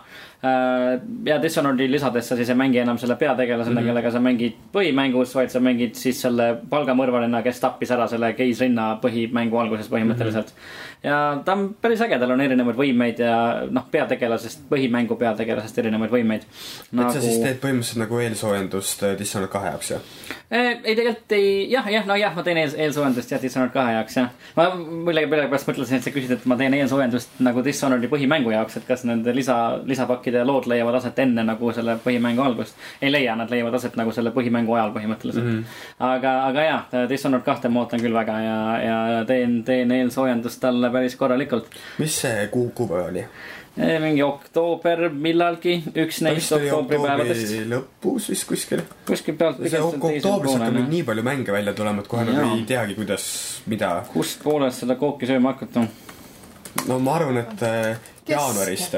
Ja 1.26 1.38
Dishonored'i 1.42 1.88
lisades 1.92 2.28
sa 2.30 2.36
siis 2.36 2.50
ei 2.52 2.58
mängi 2.60 2.80
enam 2.82 2.98
selle 3.02 3.16
peategelasena 3.20 3.72
mm, 3.72 3.78
-hmm. 3.78 3.88
kellega 3.88 4.12
sa 4.12 4.20
mängid 4.20 4.58
põhimängus, 4.74 5.36
vaid 5.36 5.50
sa 5.50 5.60
mängid 5.60 5.96
siis 5.96 6.22
selle 6.22 6.48
palgamõrvarina, 6.70 7.42
kes 7.44 7.60
tappis 7.60 7.92
ära 7.92 8.08
selle 8.08 8.34
keisrinna 8.34 9.00
põhimängu 9.02 9.60
alguses 9.62 9.90
põhimõtteliselt 9.92 10.52
mm. 10.52 10.60
-hmm. 10.62 11.08
ja 11.10 11.42
ta 11.46 11.54
on 11.54 11.76
päris 11.82 12.02
äge, 12.02 12.20
tal 12.20 12.32
on 12.32 12.42
erinevaid 12.42 12.78
võimeid 12.78 13.20
ja 13.24 13.38
noh, 13.70 13.88
peategelasest, 13.92 14.68
põhimängu 14.70 15.16
peategelasest 15.16 15.78
erinevaid 15.78 16.12
võimeid 16.12 16.48
nagu.... 16.92 17.10
et 17.10 17.14
sa 17.14 17.22
siis 17.22 17.40
teed 17.40 17.62
põhimõtteliselt 17.64 18.04
nagu 18.04 18.20
eelsoojendust 18.20 19.04
äh, 19.04 19.18
Dishonored 19.20 19.52
kahe 19.52 19.72
jaoks, 19.74 19.92
jah? 19.92 20.02
Eh, 20.52 20.80
ei, 20.84 20.94
tegelikult 20.94 21.34
ei, 21.34 21.46
jah, 21.72 21.88
jah, 21.90 22.04
no 22.06 22.14
jah, 22.20 22.34
ma 22.38 22.44
teen 22.46 22.60
eel, 22.62 22.74
eelsoojendust 22.86 23.32
jah, 23.34 23.40
Dishonored 23.42 23.72
kahe 23.74 23.96
jaoks 23.96 24.18
jah. 24.20 24.28
ma 24.54 24.68
millegipärast 24.78 25.66
mõtlesin, 25.72 25.98
et 25.98 26.06
sa 26.06 26.14
küsid, 26.14 26.36
et 26.36 26.46
ma 26.46 26.58
teen 26.60 26.76
eelsoojendust 26.78 27.40
nagu 27.46 27.64
Dishonored'i 27.66 28.12
põhimängu 28.12 28.54
jaoks, 28.54 28.78
et 28.78 28.86
kas 28.86 29.08
nende 29.10 29.34
lisa, 29.34 29.56
lisapakkide 29.90 30.44
lood 30.46 30.70
leiavad 30.70 31.00
aset 31.00 31.24
enne 31.26 31.42
nagu 31.48 31.72
selle 31.74 31.98
põhimängu 32.04 32.46
algust. 32.46 32.78
ei 33.02 33.10
leia, 33.10 33.34
nad 33.36 33.50
leiavad 33.50 33.80
aset 33.80 33.98
nagu 33.98 34.14
selle 34.14 34.36
põhimängu 34.38 34.78
ajal 34.78 34.94
põhimõtteliselt 34.94 35.50
mm. 35.50 35.58
-hmm. 35.58 36.06
aga, 36.12 36.36
aga 36.52 36.70
jah, 36.70 36.96
Dishonored 37.10 37.46
kahte 37.46 37.74
ma 37.74 37.82
ootan 37.82 38.06
küll 38.06 38.14
väga 38.14 38.38
ja, 38.46 38.60
ja 38.86 39.26
teen, 39.26 39.64
teen 39.66 39.92
eelsoojendust 39.98 40.62
talle 40.62 40.94
päris 40.94 41.18
korralikult. 41.18 41.74
mis 41.98 42.22
see 42.22 42.48
kuu, 42.54 42.70
kuupäev 42.70 43.10
oli? 43.10 43.26
Mingi 43.76 44.24
oktoober 44.24 45.10
millalgi, 45.12 45.76
üks 46.00 46.22
neist 46.24 46.54
oktoobripäevadest. 46.56 47.56
lõpus 47.72 48.30
vist 48.32 48.48
kuskil. 48.48 48.84
kuskil 49.08 49.36
pealt. 49.40 49.60
see 49.68 49.82
oktoobris 49.84 50.56
hakkab 50.56 50.78
nüüd 50.78 50.94
nii 50.94 51.04
palju 51.08 51.26
mänge 51.28 51.56
välja 51.56 51.74
tulema, 51.76 52.06
et 52.06 52.12
kohe 52.12 52.24
nagu 52.28 52.46
ei 52.56 52.64
teagi, 52.70 52.96
kuidas, 52.96 53.26
mida. 53.72 53.98
kust 54.14 54.44
poolest 54.44 54.86
seda 54.86 54.96
kooki 55.00 55.28
sööma 55.30 55.56
hakata? 55.56 55.88
no 56.88 57.00
ma 57.04 57.18
arvan, 57.20 57.42
et 57.44 57.66
äh, 57.68 58.14
jaanuarist. 58.32 58.96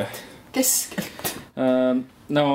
keskelt. 0.53 1.33
Äh, 1.57 1.97
no 2.29 2.45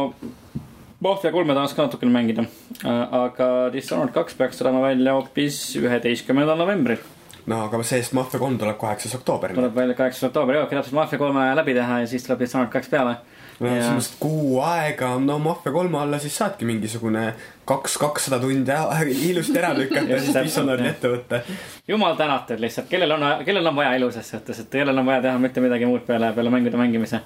Mafia 1.02 1.32
kolme 1.34 1.54
tahaks 1.56 1.72
ka 1.74 1.82
natukene 1.88 2.12
mängida, 2.14 2.44
aga 2.86 3.46
Dishonored 3.74 4.12
kaks 4.14 4.36
peaks 4.38 4.60
tulema 4.60 4.84
välja 4.84 5.16
hoopis 5.16 5.56
üheteistkümnendal 5.80 6.60
novembril. 6.60 7.00
No 7.46 7.64
aga 7.64 7.82
see-eest 7.82 8.12
Mafia 8.14 8.38
kolm 8.40 8.58
tuleb 8.58 8.76
kaheksas 8.78 9.14
oktoober. 9.18 9.54
tuleb 9.54 9.74
välja 9.74 9.94
kaheksas 9.98 10.28
oktoober, 10.30 10.54
jõuabki 10.60 10.76
täpselt 10.78 10.94
Mafia 10.94 11.18
kolme 11.18 11.46
läbi 11.58 11.74
teha 11.74 12.00
ja 12.00 12.06
siis 12.06 12.22
tuleb 12.26 12.40
Dishonored 12.44 12.70
kaks 12.72 12.88
peale. 12.88 13.16
no 13.60 13.66
Ja- 13.66 13.74
selles 13.82 13.90
mõttes, 13.96 14.12
et 14.12 14.20
kuu 14.20 14.60
aega, 14.60 15.10
no 15.18 15.38
Mafia 15.38 15.72
kolme 15.72 15.98
alla 15.98 16.18
siis 16.18 16.36
saadki 16.38 16.64
mingisugune 16.64 17.34
kaks, 17.64 17.98
kakssada 17.98 18.38
tundi 18.42 18.72
ilusti 19.30 19.58
ära 19.58 19.72
lükata 19.78 20.08
ja 20.16 20.20
siis 20.20 20.34
Dishonored'i 20.34 20.88
ette 20.88 21.08
võtta. 21.16 21.40
jumal 21.88 22.16
tänatud 22.16 22.60
lihtsalt, 22.62 22.88
kellel 22.88 23.10
on, 23.18 23.26
kellel 23.44 23.66
on 23.66 23.76
vaja 23.76 23.94
elu 23.98 24.10
ses 24.10 24.30
suhtes, 24.30 24.60
et 24.60 24.70
kellel 24.70 24.98
on 24.98 25.06
vaja 25.06 25.22
teha 25.28 25.38
mitte 25.38 25.60
midagi 25.60 25.86
muud 25.86 26.06
peale, 26.06 26.32
peale 26.32 26.50
mängude 26.50 26.76
mängimise. 26.76 27.20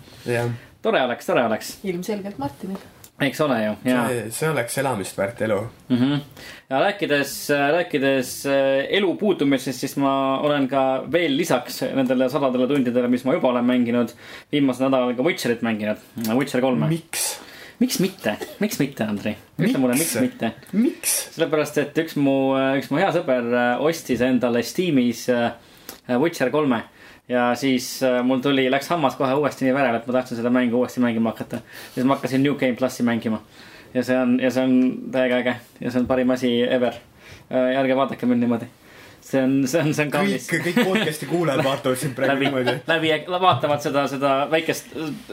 tore 0.82 1.02
oleks, 1.02 1.26
tore 1.26 1.44
oleks, 1.44 1.78
ilmselgelt 1.84 2.38
Martinil. 2.38 2.76
Eks 3.20 3.40
ole 3.40 3.56
ju, 3.62 3.72
ja 3.88 4.02
see, 4.28 4.48
oleks 4.50 4.76
elamist 4.82 5.16
väärt 5.16 5.40
elu. 5.46 5.60
mm. 5.88 5.96
-hmm. 5.96 6.20
ja 6.68 6.80
rääkides, 6.80 7.32
rääkides 7.72 8.46
äh, 8.46 8.86
elu 8.98 9.14
puudumisest, 9.16 9.80
siis 9.80 9.96
ma 9.96 10.40
olen 10.40 10.68
ka 10.68 11.04
veel 11.12 11.36
lisaks 11.36 11.82
nendele 11.82 12.28
sadadele 12.30 12.68
tundidele, 12.68 13.08
mis 13.08 13.24
ma 13.24 13.32
juba 13.32 13.48
olen 13.48 13.64
mänginud, 13.64 14.12
viimasel 14.52 14.88
nädalal 14.88 15.14
ka 15.16 15.22
Witcherit 15.22 15.62
mänginud, 15.62 15.96
Witcher 16.28 16.60
kolme. 16.60 16.88
miks? 16.88 17.40
miks 17.80 18.00
mitte, 18.00 18.36
miks 18.60 18.78
mitte, 18.78 19.04
Andrei? 19.04 19.36
ütle 19.58 19.78
mulle, 19.78 19.96
miks 19.96 20.14
mitte? 20.20 20.52
miks? 20.72 21.16
sellepärast, 21.36 21.78
et 21.78 21.98
üks 22.04 22.16
mu, 22.16 22.52
üks 22.76 22.90
mu 22.90 23.00
hea 23.00 23.12
sõber 23.16 23.48
äh, 23.52 23.80
ostis 23.80 24.20
endale 24.20 24.62
Steamis 24.62 25.28
äh, 25.28 25.52
Witcher 26.20 26.50
kolme 26.50 26.84
ja 27.28 27.54
siis 27.54 28.02
äh, 28.06 28.20
mul 28.24 28.42
tuli, 28.44 28.68
läks 28.70 28.88
hammas 28.88 29.16
kohe 29.18 29.34
uuesti 29.34 29.66
nii 29.66 29.74
verele, 29.74 29.98
et 29.98 30.06
ma 30.06 30.18
tahtsin 30.18 30.38
seda 30.38 30.50
mängu 30.50 30.78
uuesti 30.78 31.00
mängima 31.02 31.32
hakata. 31.34 31.62
siis 31.94 32.06
ma 32.06 32.14
hakkasin 32.14 32.42
New 32.42 32.54
Game 32.54 32.76
plussi 32.78 33.02
mängima 33.02 33.42
ja 33.96 34.04
see 34.04 34.16
on, 34.18 34.40
ja 34.40 34.50
see 34.52 34.64
on 34.64 34.74
täiega 35.12 35.42
äge 35.42 35.54
ja 35.80 35.90
see 35.90 36.02
on 36.02 36.08
parim 36.08 36.34
asi 36.34 36.50
ever. 36.62 36.98
ärge 37.50 37.96
vaadake 37.96 38.26
mind 38.26 38.42
niimoodi. 38.44 38.68
see 39.20 39.42
on, 39.42 39.54
see 39.68 39.80
on, 39.80 39.94
see 39.94 40.04
on 40.04 40.10
kõik, 40.10 40.16
kaunis. 40.16 40.48
kõik 40.52 40.80
podcast'i 40.84 41.28
kuulajad 41.30 41.64
vaatavad 41.70 42.00
sind 42.00 42.16
praegu 42.18 42.34
läbi 42.34 42.48
niimoodi., 42.48 42.76
läbi 42.90 43.12
vaatavad 43.46 43.82
seda, 43.82 44.06
seda 44.10 44.34
väikest 44.50 44.92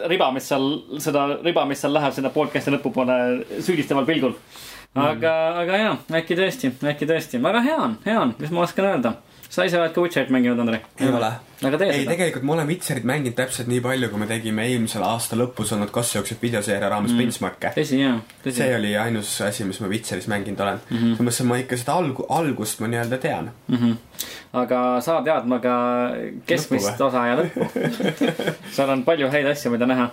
riba, 0.09 0.31
mis 0.33 0.47
seal, 0.49 0.69
seda 1.03 1.27
riba, 1.43 1.65
mis 1.69 1.83
seal 1.83 1.93
läheb 1.93 2.15
sinna 2.15 2.31
podcast'i 2.33 2.73
lõpupoole 2.73 3.17
süüdistaval 3.59 4.07
pilgul. 4.09 4.37
aga 4.95 5.35
mm., 5.35 5.61
aga 5.65 5.83
jaa, 5.83 5.93
äkki 6.21 6.39
tõesti, 6.39 6.73
äkki 6.93 7.09
tõesti, 7.09 7.41
väga 7.43 7.63
hea 7.67 7.77
on, 7.89 7.99
hea 8.05 8.19
on, 8.21 8.35
mis 8.39 8.53
ma 8.53 8.65
oskan 8.67 8.91
öelda. 8.93 9.17
Sa 9.53 9.65
ise 9.67 9.77
oled 9.77 9.93
ka 9.93 10.01
Witcherit 10.01 10.31
mänginud, 10.33 10.59
Andrei? 10.63 10.79
ei 10.99 11.09
ole. 11.13 11.29
aga 11.67 11.77
tee 11.77 11.89
ei, 11.91 11.99
seda. 12.01 12.15
tegelikult 12.15 12.45
ma 12.47 12.55
olen 12.55 12.69
Witcherit 12.71 13.05
mänginud 13.05 13.35
täpselt 13.37 13.69
nii 13.69 13.83
palju, 13.85 14.09
kui 14.09 14.21
me 14.23 14.27
tegime 14.29 14.65
eelmisel 14.65 15.05
aasta 15.05 15.37
lõpus 15.37 15.75
olnud 15.75 15.91
Kas 15.93 16.15
jookseb 16.15 16.41
videoseeria 16.41 16.89
raames 16.89 17.13
mm. 17.13 17.21
benchmark'e. 17.21 17.73
tõsi, 17.75 17.99
jaa, 18.01 18.17
see. 18.47 18.69
oli 18.79 18.95
ainus 18.97 19.35
asi, 19.45 19.67
mis 19.69 19.79
ma 19.83 19.91
Witcheris 19.91 20.27
mänginud 20.31 20.65
olen 20.65 20.81
mm 20.81 20.97
-hmm.. 20.97 21.13
selles 21.13 21.27
mõttes, 21.29 21.41
et 21.45 21.49
ma 21.51 21.61
ikka 21.61 21.81
seda 21.83 21.97
algu-, 22.01 22.27
algust 22.39 22.81
ma 22.81 22.89
nii-öelda 22.89 23.21
tean. 23.21 23.51
Mm 23.67 23.77
-hmm. 23.77 24.27
aga 24.63 24.83
saa 25.05 25.21
teadma 25.23 25.59
ka 25.61 25.77
keskmist 26.49 26.89
Lõppu 26.89 27.07
osa 27.07 27.25
ja 27.27 27.39
lõppu. 27.43 27.69
seal 28.75 28.89
on 28.89 29.03
palju 29.05 29.29
häid 29.29 29.47
asju, 29.53 29.71
mida 29.71 29.85
näha. 29.85 30.09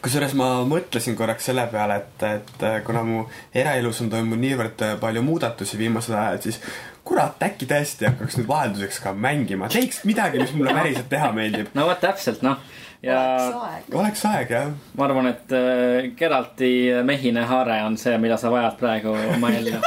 kusjuures 0.00 0.32
ma 0.34 0.64
mõtlesin 0.64 1.16
korraks 1.16 1.44
selle 1.44 1.66
peale, 1.68 1.96
et, 2.00 2.22
et 2.22 2.84
kuna 2.86 3.02
mu 3.04 3.26
eraelus 3.54 4.00
on 4.00 4.08
toimunud 4.10 4.40
niivõrd 4.40 4.86
palju 5.00 5.22
muudatusi 5.22 5.78
viimasel 5.78 6.16
ajal, 6.16 6.40
siis 6.40 6.60
kurat, 7.04 7.40
äkki 7.44 7.68
tõesti 7.70 8.08
hakkaks 8.08 8.38
nüüd 8.38 8.48
vahelduseks 8.50 9.00
ka 9.04 9.14
mängima, 9.16 9.70
teeks 9.72 10.04
midagi, 10.08 10.40
mis 10.42 10.52
mulle 10.56 10.74
päriselt 10.76 11.08
teha 11.12 11.30
meeldib. 11.36 11.72
no 11.76 11.86
vot 11.88 12.00
täpselt, 12.02 12.42
noh. 12.46 12.60
ja 13.04 13.20
aeg. 13.66 13.88
oleks 13.96 14.24
aeg, 14.28 14.52
jah. 14.56 14.74
ma 14.98 15.06
arvan, 15.08 15.30
et 15.32 15.56
äh, 15.56 16.10
Geralti 16.18 16.72
mehine 17.06 17.46
haare 17.50 17.80
on 17.86 17.98
see, 18.00 18.16
mida 18.22 18.38
sa 18.40 18.52
vajad 18.52 18.78
praegu 18.80 19.14
oma 19.36 19.52
ellu. 19.56 19.80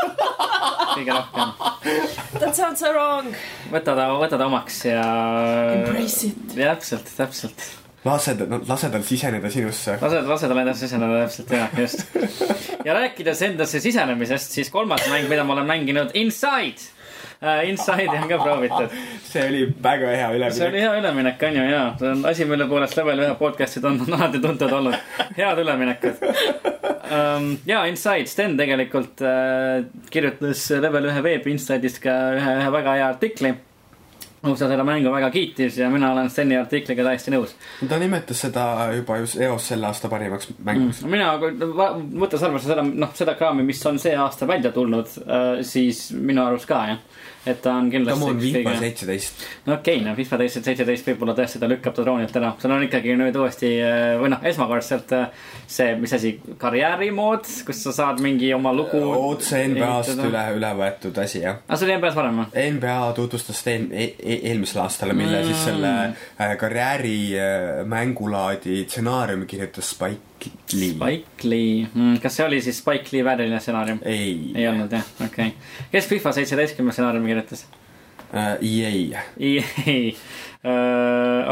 kõige 0.93 1.13
rohkem. 1.15 1.53
That 2.39 2.55
sounds 2.55 2.82
so 2.84 2.91
wrong. 2.93 3.32
võta 3.72 3.96
ta, 3.98 4.10
võta 4.17 4.38
ta 4.38 4.50
omaks 4.50 4.84
ja. 4.89 5.05
Embrace 5.77 6.29
it. 6.29 6.43
täpselt, 6.58 7.15
täpselt. 7.17 7.82
lase, 8.05 8.36
lase 8.67 8.89
tal 8.89 9.03
siseneda 9.03 9.50
sinusse. 9.50 9.98
lase, 10.01 10.22
lase 10.27 10.48
tal 10.48 10.57
endasse 10.63 10.88
siseneda 10.88 11.24
täpselt 11.24 11.51
ja, 11.51 11.67
just. 11.77 12.05
ja 12.88 12.98
rääkides 12.98 13.41
endasse 13.48 13.79
sisenemisest, 13.83 14.51
siis 14.51 14.69
kolmas 14.74 15.07
mäng, 15.12 15.29
mida 15.31 15.43
ma 15.48 15.55
olen 15.57 15.69
mänginud, 15.69 16.12
Inside 16.13 16.91
uh,. 17.43 17.63
Inside'i 17.69 18.17
on 18.22 18.29
ka 18.29 18.38
proovitud. 18.43 18.93
see 19.27 19.48
oli 19.48 19.65
väga 19.83 20.12
hea 20.15 20.51
see 20.51 20.67
oli 20.67 20.77
üleminek. 20.77 20.81
hea 20.81 20.93
üleminek, 21.00 21.43
on 21.48 21.57
ju, 21.60 21.65
ja. 21.72 21.83
see 22.00 22.12
on 22.12 22.25
asi, 22.25 22.45
mille 22.45 22.67
poolest 22.67 22.98
level 22.98 23.25
ühe 23.25 23.36
podcast'id 23.39 23.88
on, 23.88 24.00
on 24.07 24.19
alati 24.19 24.41
tuntud 24.43 24.72
olnud. 24.72 24.95
head 25.38 25.60
üleminekud 25.63 26.24
um,. 26.27 27.51
ja 27.65 27.86
Inside, 27.91 28.27
Sten 28.31 28.57
tegelikult 28.60 29.24
uh, 29.24 29.83
kirjutas 30.12 30.69
level 30.79 31.12
ühe 31.12 31.24
veebi 31.24 31.55
Inside'ist 31.55 32.03
ka 32.03 32.17
ühe, 32.39 32.57
ühe 32.63 32.74
väga 32.81 32.98
hea 33.00 33.13
artikli 33.13 33.55
kus 34.43 34.59
ta 34.59 34.67
seda 34.67 34.83
mängu 34.88 35.12
väga 35.13 35.29
kiitis 35.31 35.77
ja 35.79 35.89
mina 35.89 36.12
olen 36.12 36.29
Steni 36.29 36.57
artikliga 36.59 37.05
täiesti 37.07 37.31
nõus 37.31 37.55
ta 37.89 38.00
nimetas 38.01 38.43
seda 38.45 38.65
juba 38.95 39.17
just 39.21 39.39
eos 39.41 39.69
selle 39.71 39.88
aasta 39.88 40.12
parimaks 40.12 40.51
mänguks 40.57 41.03
mm.. 41.03 41.12
mina, 41.12 41.31
võttes 42.23 42.43
arvesse 42.43 42.71
seda, 42.71 42.83
noh, 42.83 43.13
seda 43.15 43.38
kraami, 43.39 43.63
mis 43.67 43.83
on 43.88 44.00
see 44.01 44.15
aasta 44.19 44.47
välja 44.50 44.73
tulnud, 44.75 45.09
siis 45.65 46.05
minu 46.15 46.43
arust 46.45 46.67
ka 46.69 46.81
jah. 46.91 47.00
Et 47.45 47.62
ta 47.62 47.73
on 47.75 47.89
ta 47.89 47.97
kindlasti 47.97 48.29
on 48.29 48.38
üks 48.39 48.53
FIFA 48.57 48.75
seitseteist. 48.79 49.45
no 49.65 49.75
okei 49.77 49.97
okay,, 50.00 50.07
no 50.07 50.15
FIFA 50.15 50.39
teised 50.43 50.67
seitseteist 50.69 51.09
võib-olla 51.12 51.35
tõesti 51.38 51.59
ta 51.59 51.69
lükkab 51.71 51.95
ta 51.97 52.05
troonilt 52.05 52.39
ära, 52.39 52.53
seal 52.62 52.75
on 52.75 52.85
ikkagi 52.88 53.17
nüüd 53.19 53.39
uuesti 53.39 53.71
või 54.21 54.31
noh, 54.33 54.43
esmakordselt 54.47 55.13
äh, 55.17 55.45
see, 55.67 55.93
mis 56.00 56.13
asi, 56.15 56.33
karjäärimood, 56.62 57.47
kus 57.67 57.83
sa 57.85 57.95
saad 57.95 58.23
mingi 58.23 58.53
oma 58.55 58.73
lugu. 58.75 59.01
otse 59.29 59.63
NBA-st 59.73 60.23
üle, 60.27 60.43
üle 60.57 60.73
võetud 60.79 61.19
asi, 61.23 61.43
jah. 61.43 61.62
aga 61.67 61.79
see 61.79 61.89
oli 61.89 61.97
NBA-s 62.00 62.19
varem 62.19 62.43
või? 62.43 62.67
NBA 62.77 62.97
tutvustas 63.19 63.63
seda 63.63 63.75
eel, 63.77 63.88
e, 63.91 64.09
e, 64.17 64.39
eelmisel 64.51 64.83
aastal, 64.85 65.15
mille 65.17 65.41
mm. 65.41 65.50
siis 65.51 65.65
selle 65.69 65.93
äh, 66.03 66.55
karjääri 66.59 67.17
mängulaadi 67.89 68.83
stsenaariumi 68.88 69.50
kirjutas 69.50 69.91
Spike 69.93 70.31
Lee. 70.73 70.93
Spike 70.93 71.47
Lee 71.47 71.88
mm,, 71.93 72.17
kas 72.23 72.38
see 72.38 72.45
oli 72.45 72.62
siis 72.62 72.79
Spike 72.81 73.13
Lee 73.13 73.23
vääriline 73.25 73.59
stsenaarium? 73.63 74.00
ei, 74.05 74.51
ei 74.55 74.67
olnud 74.67 74.91
jah, 74.91 75.05
okei 75.25 75.53
okay.. 75.53 75.88
kes 75.91 76.07
FIFA 76.12 76.35
seitseteistkümne 76.39 76.95
stsenaariumi 76.95 77.32
kirjutas? 77.33 77.65
äh, 78.33 78.55
EA. 78.61 79.23
ei, 79.37 80.15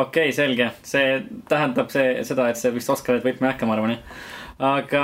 okei, 0.01 0.31
selge, 0.33 0.71
see 0.87 1.17
tähendab 1.49 1.91
see, 1.93 2.21
seda, 2.27 2.49
et 2.51 2.59
see 2.59 2.71
vist 2.75 2.89
Oscarit 2.93 3.25
võitma 3.25 3.49
ei 3.49 3.53
hakka, 3.53 3.67
ma 3.67 3.75
arvan, 3.75 3.95
jah. 3.95 4.21
aga, 4.71 5.01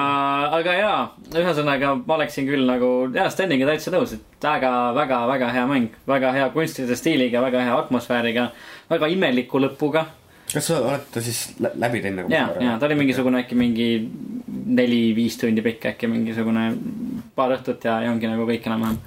aga 0.58 0.76
jaa, 0.78 1.00
ühesõnaga 1.42 1.94
ma 2.00 2.16
oleksin 2.18 2.48
küll 2.48 2.64
nagu, 2.70 2.92
jaa, 3.16 3.28
Steniga 3.34 3.68
täitsa 3.70 3.92
nõus, 3.94 4.16
et 4.16 4.48
väga, 4.48 4.72
väga, 4.98 5.20
väga 5.34 5.50
hea 5.56 5.66
mäng, 5.70 5.98
väga 6.08 6.32
hea 6.38 6.48
kunstilise 6.56 6.98
stiiliga, 7.00 7.44
väga 7.44 7.66
hea 7.68 7.76
atmosfääriga, 7.82 8.52
väga 8.90 9.12
imeliku 9.14 9.62
lõpuga. 9.62 10.08
kas 10.54 10.70
sa 10.70 10.80
oled 10.80 11.10
ta 11.12 11.22
siis 11.22 11.42
lä- 11.60 11.74
läbi 11.76 12.00
teinud 12.00 12.24
nagu 12.24 12.32
ja, 12.32 12.46
ja 12.64 12.78
ta 12.80 12.88
oli 12.88 12.96
mingisugune 12.96 13.42
äkki 13.44 13.56
mingi 13.60 13.88
neli-viis 14.48 15.36
tundi 15.38 15.62
pikk 15.62 15.90
äkki 15.92 16.08
mingisugune 16.08 16.70
paar 17.36 17.52
õhtut 17.58 17.84
ja, 17.84 17.98
ja 18.06 18.12
ongi 18.14 18.30
nagu 18.32 18.48
kõik 18.48 18.70
enam-vähem. 18.70 18.98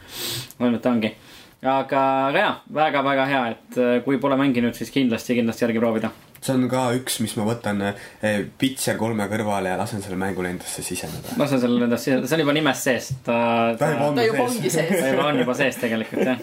ainult 0.60 0.86
ongi. 0.86 1.14
Aga, 1.62 2.02
aga 2.30 2.42
jaa, 2.44 2.56
väga-väga 2.80 3.28
hea, 3.30 3.44
et 3.54 3.78
äh, 3.78 3.94
kui 4.04 4.18
pole 4.22 4.38
mänginud, 4.40 4.76
siis 4.76 4.92
kindlasti, 4.94 5.36
kindlasti 5.38 5.66
järgi 5.66 5.82
proovida 5.82 6.12
see 6.40 6.54
on 6.56 6.68
ka 6.72 6.86
üks, 6.96 7.18
mis 7.20 7.34
ma 7.36 7.44
võtan 7.48 7.82
eh, 7.84 8.44
Pitcher 8.58 8.96
kolme 9.00 9.26
kõrvale 9.30 9.74
ja 9.74 9.78
lasen 9.80 10.00
selle 10.04 10.16
mängule 10.20 10.54
endasse 10.54 10.82
siseneda. 10.84 11.34
lasen 11.40 11.60
selle 11.60 11.84
endasse 11.84 12.08
siseneda, 12.08 12.30
see 12.30 12.38
on 12.38 12.44
juba 12.46 12.54
nimes 12.56 12.84
sees. 12.86 13.10
ta, 13.26 13.36
ta, 13.76 13.90
ta, 13.98 14.08
ta 14.16 14.24
juba 14.24 14.46
ongi 14.46 14.72
sees. 14.72 14.94
ta 14.94 15.10
juba 15.12 15.26
on 15.28 15.42
juba 15.42 15.56
sees 15.58 15.82
tegelikult 15.82 16.30
jah. 16.30 16.40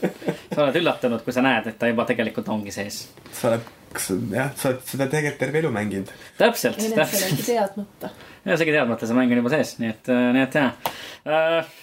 sa 0.54 0.62
oled 0.68 0.80
üllatunud, 0.84 1.26
kui 1.26 1.34
sa 1.34 1.46
näed, 1.46 1.72
et 1.72 1.82
ta 1.82 1.90
juba 1.90 2.06
tegelikult 2.10 2.54
ongi 2.54 2.76
sees. 2.76 3.02
sa 3.32 3.50
oled, 3.52 3.74
kas 3.96 4.12
jah, 4.36 4.54
sa 4.54 4.70
oled 4.72 4.86
seda 4.92 5.10
tegelikult 5.10 5.42
terve 5.48 5.64
elu 5.64 5.74
mänginud. 5.80 6.14
täpselt, 6.38 6.78
täpselt. 6.94 7.42
teadmata. 7.48 8.14
enesegi 8.46 8.78
teadmata, 8.78 9.10
see 9.10 9.18
mäng 9.18 9.34
on 9.34 9.42
juba 9.42 9.56
sees, 9.58 9.76
nii 9.82 9.94
et, 9.96 10.14
nii 10.38 10.46
et 10.46 10.62
jah 10.62 10.94
uh, 11.26 11.76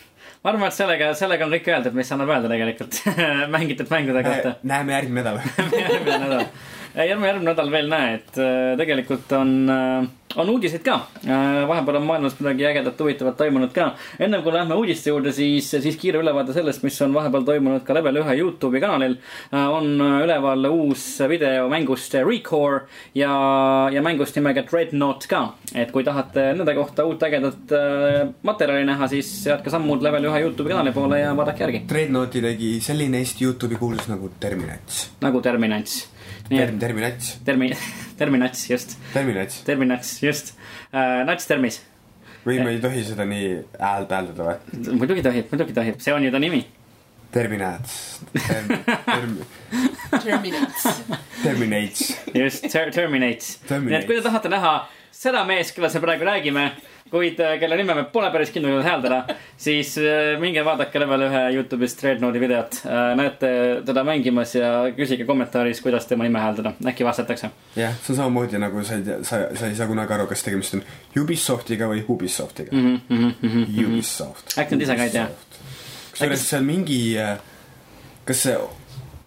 ma 0.44 0.52
arvan, 0.52 0.68
et 0.68 0.76
sellega, 0.76 1.10
sellega 1.16 1.46
on 1.46 1.56
kõik 1.56 1.72
öeldud, 1.72 1.96
mis 1.96 2.12
annab 2.12 2.34
öelda 2.34 2.52
tegelikult 2.52 3.00
mängitud 3.56 3.90
mängude 3.92 4.24
kohta. 4.26 4.56
näeme 4.62 4.98
järgmine 4.98 5.24
nädal 5.24 5.40
järgmine 5.84 6.18
nädal 6.26 6.46
järgmine, 6.94 7.28
järgmine 7.28 7.50
nädal 7.50 7.70
veel 7.72 7.88
näe, 7.90 8.18
et 8.20 8.38
äh, 8.38 8.74
tegelikult 8.78 9.32
on, 9.38 9.54
äh, 9.72 10.06
on 10.36 10.50
uudiseid 10.50 10.82
ka. 10.84 10.94
Äh, 11.24 11.62
vahepeal 11.68 11.98
on 12.00 12.06
maailmas 12.08 12.36
midagi 12.40 12.66
ägedat, 12.68 13.00
huvitavat 13.00 13.36
toimunud 13.36 13.72
ka. 13.74 13.94
ennem 14.18 14.42
kui 14.42 14.52
lähme 14.52 14.74
uudiste 14.74 15.10
juurde, 15.10 15.32
siis, 15.32 15.70
siis 15.70 15.96
kiire 16.00 16.20
ülevaade 16.22 16.54
sellest, 16.56 16.82
mis 16.86 17.00
on 17.02 17.14
vahepeal 17.14 17.46
toimunud 17.46 17.84
ka 17.86 17.94
Level 17.94 18.20
ühe 18.22 18.36
Youtube'i 18.40 18.80
kanalil. 18.82 19.16
on 19.52 19.90
üleval 20.00 20.68
uus 20.70 21.04
video 21.28 21.68
mängust 21.72 22.14
Recore 22.14 22.84
ja, 23.14 23.32
ja 23.92 24.02
mängust 24.02 24.36
nimega 24.36 24.64
Dreadnought 24.70 25.28
ka. 25.30 25.44
et 25.74 25.92
kui 25.92 26.04
tahate 26.04 26.52
nende 26.54 26.74
kohta 26.74 27.06
uut 27.06 27.22
ägedat 27.22 27.76
materjali 28.42 28.86
näha, 28.88 29.08
siis 29.08 29.30
seadke 29.44 29.70
sammud 29.70 30.02
Level 30.02 30.30
ühe 30.30 30.44
Youtube'i 30.46 30.74
kanali 30.74 30.94
poole 30.94 31.20
ja 31.20 31.36
vaadake 31.36 31.66
järgi. 31.66 31.84
Dreadnoughti 31.90 32.42
tegi 32.44 32.74
selline 32.84 33.22
Eesti 33.22 33.46
Youtube'i 33.48 33.80
kuulsus 33.80 34.10
nagu 34.10 34.32
Terminats. 34.40 35.08
nagu 35.22 35.40
Terminats 35.44 36.02
term-, 36.48 36.78
terminats. 36.78 37.38
termi-, 37.44 37.76
terminats, 38.18 38.68
just. 38.70 38.96
terminats. 39.12 39.62
terminats, 39.66 40.14
just 40.22 40.54
uh,. 40.92 41.24
nats 41.28 41.46
termis. 41.50 41.80
või 42.44 42.60
me 42.64 42.74
ei 42.76 42.80
tohi 42.82 43.04
seda 43.04 43.26
nii 43.28 43.50
hääl 43.80 44.08
hääldada 44.10 44.48
või? 44.48 44.96
muidugi 45.00 45.24
tohib, 45.26 45.52
muidugi 45.52 45.76
tohib, 45.76 46.00
see 46.04 46.14
on 46.14 46.26
ju 46.26 46.32
ta 46.34 46.42
nimi. 46.42 46.64
Terminats 47.34 48.20
term,. 48.46 48.68
Term, 49.06 49.38
Terminates. 50.22 50.84
Terminates. 51.42 52.02
just 52.34 52.68
ter, 52.70 52.92
Terminates. 52.94 53.56
nii 53.70 53.96
et 53.98 54.06
kui 54.06 54.18
te 54.18 54.26
tahate 54.28 54.52
näha 54.52 54.74
seda 55.14 55.44
meest, 55.48 55.74
kellest 55.76 55.94
me 55.94 56.04
praegu 56.04 56.24
räägime 56.28 56.68
kuid 57.14 57.40
äh, 57.40 57.58
kelle 57.60 57.76
nime 57.78 57.94
me 57.94 58.04
pole 58.10 58.28
päris 58.32 58.50
kindel 58.54 58.82
hääldada, 58.82 59.36
siis 59.60 59.92
äh, 60.00 60.34
minge 60.40 60.64
vaadake 60.66 61.00
level 61.02 61.26
ühe 61.28 61.42
Youtube'is 61.54 61.96
Dreadnoughti 62.00 62.40
videot. 62.42 62.80
Äh, 62.88 63.12
näete 63.18 63.50
teda 63.86 64.04
mängimas 64.06 64.54
ja 64.56 64.72
küsige 64.96 65.26
kommentaaris, 65.28 65.82
kuidas 65.84 66.08
tema 66.10 66.26
nime 66.26 66.42
hääldada, 66.42 66.74
äkki 66.90 67.06
vastatakse. 67.06 67.50
jah, 67.76 67.94
see 68.02 68.14
on 68.14 68.20
samamoodi 68.22 68.60
nagu 68.62 68.84
sa 68.84 68.98
ei 68.98 69.06
tea, 69.06 69.20
sa, 69.22 69.42
sa 69.54 69.70
ei 69.70 69.78
saa 69.78 69.88
kunagi 69.90 70.16
aru, 70.16 70.26
kas 70.30 70.42
tegemist 70.46 70.78
on 70.78 70.84
Ubisoftiga 71.22 71.90
või 71.92 72.04
Ubisoftiga 72.08 72.72
mm. 72.72 73.00
-hmm, 73.10 73.34
mm 73.40 73.50
-hmm. 73.50 73.84
Ubisoft. 73.86 74.58
äkki 74.58 74.78
nad 74.78 74.82
ise 74.88 74.96
ka 74.96 75.04
ei 75.04 75.10
tea. 75.10 75.28
kusjuures 76.10 76.52
on 76.52 76.64
mingi, 76.64 77.00
kas 78.24 78.42
see 78.42 78.58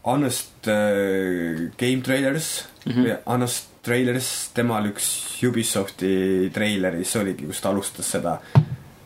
Honest 0.04 0.68
äh, 0.68 1.72
Game 1.78 2.02
Trailers 2.02 2.66
mm 2.86 2.92
-hmm. 2.92 3.04
või 3.04 3.18
Honest 3.26 3.77
Trailers, 3.88 4.30
temal 4.56 4.90
üks 4.92 5.08
Ubisofti 5.48 6.50
treileris 6.54 7.16
oligi, 7.20 7.48
kus 7.48 7.62
ta 7.64 7.72
alustas 7.72 8.10
seda 8.18 8.36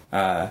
äh, 0.09 0.47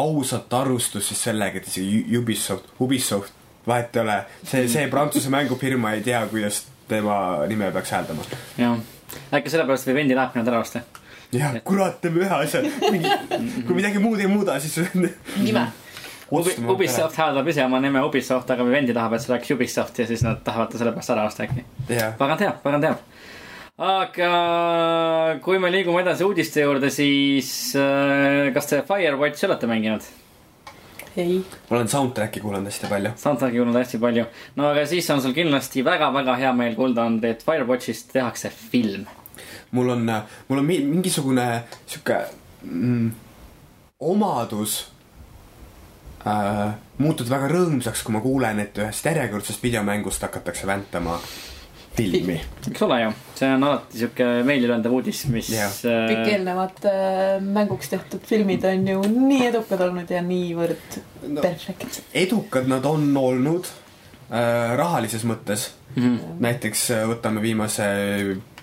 ausat 0.00 0.54
arvustust 0.56 1.12
siis 1.12 1.20
sellega, 1.28 1.60
et 1.60 1.68
isegi 1.68 2.16
Ubisoft, 2.18 2.72
Ubisoft, 2.80 3.34
vahet 3.66 3.96
ei 3.96 4.02
ole, 4.02 4.16
see, 4.40 4.64
see 4.72 4.88
Prantsuse 4.90 5.32
mängufirma 5.32 5.92
ei 5.96 6.04
tea, 6.06 6.24
kuidas 6.30 6.64
tema 6.88 7.18
nime 7.50 7.68
peaks 7.74 7.92
hääldama. 7.92 8.24
jah, 8.58 8.80
äkki 9.36 9.52
sellepärast 9.52 9.90
või 9.90 10.00
vendi 10.00 10.16
läheb 10.16 10.40
nad 10.40 10.48
ära 10.48 10.64
osta. 10.64 10.82
jah, 11.36 11.60
kurat, 11.68 12.00
teeme 12.00 12.24
ühe 12.24 12.40
asja, 12.40 12.64
kui 13.66 13.76
midagi 13.76 14.00
muud 14.02 14.20
ei 14.24 14.32
muuda, 14.32 14.56
siis 14.64 14.80
nime 14.94 15.68
Ubi, 16.32 16.54
Ubisoft 16.72 17.18
hääldab 17.20 17.48
ise 17.52 17.64
oma 17.64 17.80
nime 17.82 18.00
Ubisoft, 18.06 18.48
aga 18.50 18.64
mu 18.64 18.72
vendi 18.72 18.94
tahab, 18.96 19.12
et 19.16 19.24
see 19.24 19.34
oleks 19.34 19.50
Ubisoft 19.52 19.98
ja 20.00 20.06
siis 20.08 20.22
nad 20.24 20.40
tahavad 20.44 20.72
ta 20.72 20.80
sellepärast 20.80 21.12
ära 21.12 21.26
osta 21.28 21.44
äkki 21.44 21.64
yeah.. 21.90 22.14
pagan 22.16 22.40
teab, 22.40 22.62
pagan 22.64 22.84
teab. 22.84 23.02
aga 23.76 24.30
kui 25.44 25.60
me 25.60 25.68
liigume 25.74 26.00
edasi 26.00 26.24
uudiste 26.24 26.64
juurde, 26.64 26.88
siis 26.94 27.50
äh, 27.76 28.48
kas 28.54 28.70
te 28.70 28.80
Firewatchi 28.88 29.48
olete 29.48 29.68
mänginud? 29.68 30.06
ei. 31.16 31.42
ma 31.68 31.76
olen 31.76 31.92
soundtrack'i 31.92 32.40
kuulanud 32.40 32.70
hästi 32.70 32.88
palju. 32.88 33.12
Soundtrack'i 33.16 33.58
kuulanud 33.58 33.80
hästi 33.82 34.00
palju. 34.00 34.24
no 34.56 34.70
aga 34.70 34.86
siis 34.88 35.10
on 35.12 35.20
sul 35.22 35.36
kindlasti 35.36 35.84
väga-väga 35.84 36.38
hea 36.40 36.54
meel 36.56 36.78
kuulda 36.78 37.04
anda, 37.10 37.28
et 37.28 37.44
Firewatchist 37.44 38.12
tehakse 38.12 38.48
film. 38.48 39.04
mul 39.70 39.92
on, 39.98 40.08
mul 40.48 40.64
on 40.64 40.72
mingisugune 40.72 41.46
sihuke 41.84 42.22
mm, 42.64 43.12
omadus 44.00 44.91
äh, 46.26 46.74
muutud 46.98 47.30
väga 47.30 47.48
rõõmsaks, 47.52 48.04
kui 48.04 48.14
ma 48.14 48.20
kuulen, 48.24 48.60
et 48.62 48.78
ühest 48.78 49.06
järjekordsest 49.06 49.62
videomängust 49.62 50.22
hakatakse 50.22 50.66
väntama 50.66 51.18
filmi. 51.96 52.40
eks 52.70 52.82
ole 52.86 52.98
ju, 53.02 53.10
see 53.36 53.50
on 53.52 53.66
alati 53.68 54.00
sihuke 54.00 54.28
meelilööndav 54.48 54.94
uudis, 54.96 55.24
mis. 55.32 55.50
Äh... 55.52 56.06
kõik 56.10 56.30
eelnevad 56.34 56.86
äh, 56.88 57.36
mänguks 57.44 57.92
tehtud 57.92 58.24
filmid 58.28 58.64
on 58.68 58.88
ju 58.94 59.02
nii 59.12 59.48
edukad 59.50 59.84
olnud 59.88 60.10
ja 60.12 60.22
niivõrd 60.24 60.98
no, 61.26 61.40
perfektsed. 61.42 62.08
edukad 62.24 62.70
nad 62.70 62.86
on 62.88 63.10
olnud 63.20 63.68
äh, 63.68 64.72
rahalises 64.80 65.26
mõttes 65.28 65.68
mm. 65.94 66.02
-hmm. 66.02 66.40
näiteks 66.48 66.88
äh, 66.96 67.04
võtame 67.12 67.44
viimase 67.44 67.84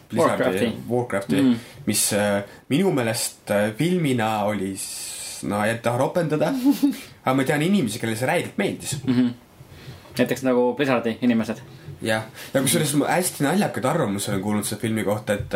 Blizzardi 0.09 0.43
Warcrafti, 0.43 0.71
Warcrafti 0.89 1.41
mm, 1.41 1.53
-hmm. 1.53 1.85
mis 1.85 2.13
äh, 2.13 2.43
minu 2.69 2.91
meelest 2.91 3.51
äh, 3.51 3.73
filmina 3.77 4.43
oli 4.43 4.73
no 5.43 5.63
ei 5.65 5.77
taha 5.77 5.97
ropendada 5.97 6.53
aga 7.29 7.37
ma 7.37 7.45
tean 7.45 7.65
inimesi, 7.65 8.01
kellele 8.01 8.17
see 8.19 8.29
räigelt 8.29 8.57
meeldis 8.57 8.97
mm. 9.03 9.13
-hmm. 9.13 9.29
näiteks 10.17 10.43
nagu 10.47 10.73
Blizzardi 10.77 11.17
inimesed. 11.21 11.61
jah, 12.01 12.25
ja 12.53 12.61
kusjuures 12.61 12.93
ma 12.95 13.07
hästi 13.13 13.43
naljakaid 13.43 13.85
arvamusi 13.85 14.31
olen 14.31 14.41
kuulnud 14.41 14.65
selle 14.65 14.81
filmi 14.81 15.03
kohta, 15.03 15.33
et, 15.33 15.53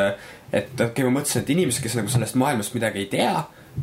et 0.53 0.73
okei 0.73 0.85
okay,, 0.85 1.09
ma 1.09 1.19
mõtlesin, 1.19 1.41
et 1.41 1.49
inimesed, 1.49 1.83
kes 1.83 1.95
nagu 1.99 2.09
sellest 2.13 2.35
maailmast 2.39 2.73
midagi 2.77 2.99
ei 3.05 3.05
tea, 3.11 3.35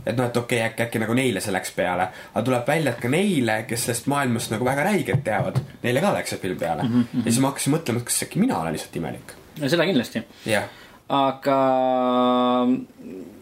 et 0.06 0.16
noh, 0.16 0.26
et 0.26 0.36
okei 0.36 0.58
okay,, 0.58 0.68
äkki, 0.70 0.86
äkki 0.86 1.02
nagu 1.02 1.16
neile 1.18 1.40
see 1.40 1.54
läks 1.54 1.72
peale. 1.76 2.08
aga 2.34 2.44
tuleb 2.44 2.68
välja, 2.68 2.92
et 2.92 3.00
ka 3.00 3.08
neile, 3.08 3.62
kes 3.68 3.86
sellest 3.88 4.06
maailmast 4.12 4.52
nagu 4.54 4.64
väga 4.64 4.84
räigelt 4.90 5.24
teavad, 5.24 5.62
neile 5.82 6.04
ka 6.04 6.12
läks 6.18 6.36
see 6.36 6.44
film 6.44 6.58
peale 6.58 6.82
mm. 6.82 7.00
-hmm. 7.00 7.24
ja 7.24 7.32
siis 7.32 7.40
ma 7.40 7.54
hakkasin 7.54 7.74
mõtlema, 7.74 8.04
et 8.04 8.12
kas 8.12 8.22
äkki 8.28 8.44
mina 8.44 8.60
olen 8.60 8.72
lihtsalt 8.72 8.96
imelik. 9.02 9.34
no 9.60 9.68
seda 9.68 9.88
kindlasti. 9.88 10.22
jah 10.46 10.68
aga 11.10 11.58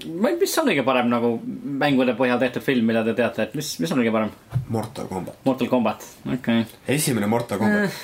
mis 0.09 0.55
on 0.57 0.69
kõige 0.71 0.85
parem 0.87 1.11
nagu 1.11 1.35
mängude 1.83 2.15
põhjal 2.17 2.41
tehtud 2.41 2.65
film, 2.65 2.87
mida 2.89 3.03
te 3.05 3.15
teate, 3.19 3.45
et 3.45 3.57
mis, 3.59 3.75
mis 3.83 3.93
on 3.93 4.01
kõige 4.01 4.13
parem? 4.15 4.31
Mortal 4.73 5.09
Combat. 5.11 5.41
Mortal 5.45 5.69
Combat, 5.71 6.05
okei 6.25 6.63
okay.. 6.65 6.79
esimene 6.97 7.29
Mortal 7.29 7.61
Combat 7.61 7.89
eh,. 7.89 7.99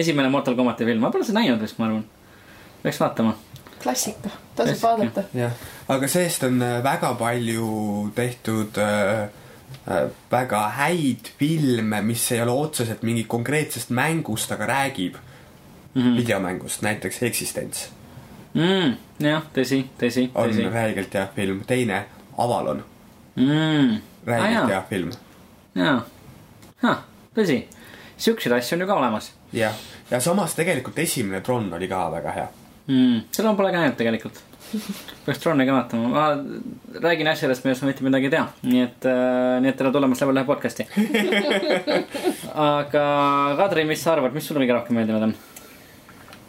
esimene 0.00 0.30
Mortal 0.32 0.56
Combati 0.56 0.88
film, 0.88 1.04
ma 1.04 1.12
pole 1.12 1.26
seda 1.28 1.42
näinud 1.42 1.60
vist, 1.60 1.76
ma 1.80 1.90
arvan. 1.90 2.06
peaks 2.82 3.00
vaatama. 3.02 3.34
klassika, 3.82 4.32
tasub 4.56 4.80
vaadata. 4.80 5.26
jah, 5.36 5.58
aga 5.92 6.08
see-eest 6.08 6.46
on 6.48 6.62
äh, 6.64 6.78
väga 6.86 7.10
palju 7.20 7.66
tehtud 8.16 8.80
äh, 8.80 9.26
äh, 9.84 10.06
väga 10.32 10.62
häid 10.78 11.34
filme, 11.36 12.00
mis 12.06 12.24
ei 12.32 12.40
ole 12.46 12.56
otseselt 12.64 13.04
mingi 13.04 13.26
konkreetsest 13.28 13.92
mängust, 13.92 14.56
aga 14.56 14.70
räägib 14.72 15.20
mm 15.20 16.00
-hmm. 16.00 16.16
videomängust, 16.22 16.82
näiteks 16.82 17.22
Existence 17.28 18.03
mm,. 18.54 18.96
jah, 19.26 19.46
tõsi, 19.54 19.80
tõsi, 20.00 20.28
tõsi. 20.34 20.66
on 20.66 20.72
räigelt 20.72 21.14
hea 21.14 21.26
film, 21.36 21.62
teine 21.68 22.04
Avalon 22.38 22.82
mm.. 23.36 24.00
räigelt 24.26 24.62
ah, 24.62 24.70
hea 24.72 24.82
film. 24.88 25.12
jaa, 25.74 26.96
tõsi, 27.36 27.60
siukseid 28.16 28.56
asju 28.58 28.78
on 28.78 28.86
ju 28.86 28.90
ka 28.90 28.98
olemas. 29.02 29.32
jah, 29.52 29.76
ja 30.10 30.20
samas 30.20 30.56
tegelikult 30.58 30.98
esimene 30.98 31.42
Tron 31.44 31.72
oli 31.74 31.90
ka 31.90 32.06
väga 32.14 32.34
hea 32.38 32.48
mm,. 32.86 33.22
seda 33.30 33.50
ma 33.50 33.58
pole 33.60 33.72
ka 33.74 33.84
näinud 33.84 34.00
tegelikult 34.00 34.42
peaks 35.24 35.38
Troni 35.38 35.66
ka 35.66 35.74
vaatama, 35.76 36.08
ma 36.10 37.00
räägin 37.02 37.28
asjadest, 37.30 37.64
millest 37.64 37.84
ma 37.84 37.90
mitte 37.90 38.04
midagi 38.06 38.28
ei 38.28 38.32
tea, 38.32 38.44
nii 38.66 38.82
et 38.82 39.08
äh,, 39.10 39.60
nii 39.62 39.70
et 39.70 39.78
tere 39.78 39.92
tulemast 39.94 40.24
Level 40.24 40.40
ühe 40.40 40.46
podcast'i 40.48 40.86
aga 42.68 43.04
Kadri, 43.60 43.86
mis 43.88 44.02
sa 44.02 44.14
arvad, 44.16 44.34
mis 44.34 44.46
sulle 44.48 44.64
kõige 44.64 44.78
rohkem 44.78 44.98
meeldinud 44.98 45.28
on? 45.28 45.36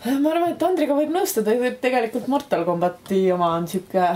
Ma 0.06 0.32
arvan, 0.32 0.52
et 0.54 0.66
Andriga 0.66 0.98
võib 0.98 1.14
nõustuda, 1.14 1.56
tegelikult 1.82 2.28
Mortal 2.32 2.66
Combati 2.68 3.22
oma 3.34 3.54
on 3.58 3.70
sihuke 3.70 4.10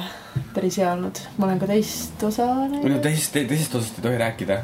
päris 0.56 0.80
hea 0.82 0.91
olnud. 0.93 1.21
ma 1.38 1.47
olen 1.49 1.62
ka 1.62 1.69
teist 1.71 2.28
osa 2.30 2.49
näinud. 2.65 2.89
no 2.93 2.99
teisest 3.04 3.38
te,, 3.38 3.45
teisest 3.49 3.80
osast 3.80 4.02
ei 4.02 4.10
tohi 4.10 4.19
rääkida. 4.21 4.62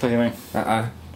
tohi 0.00 0.20
või. 0.24 0.32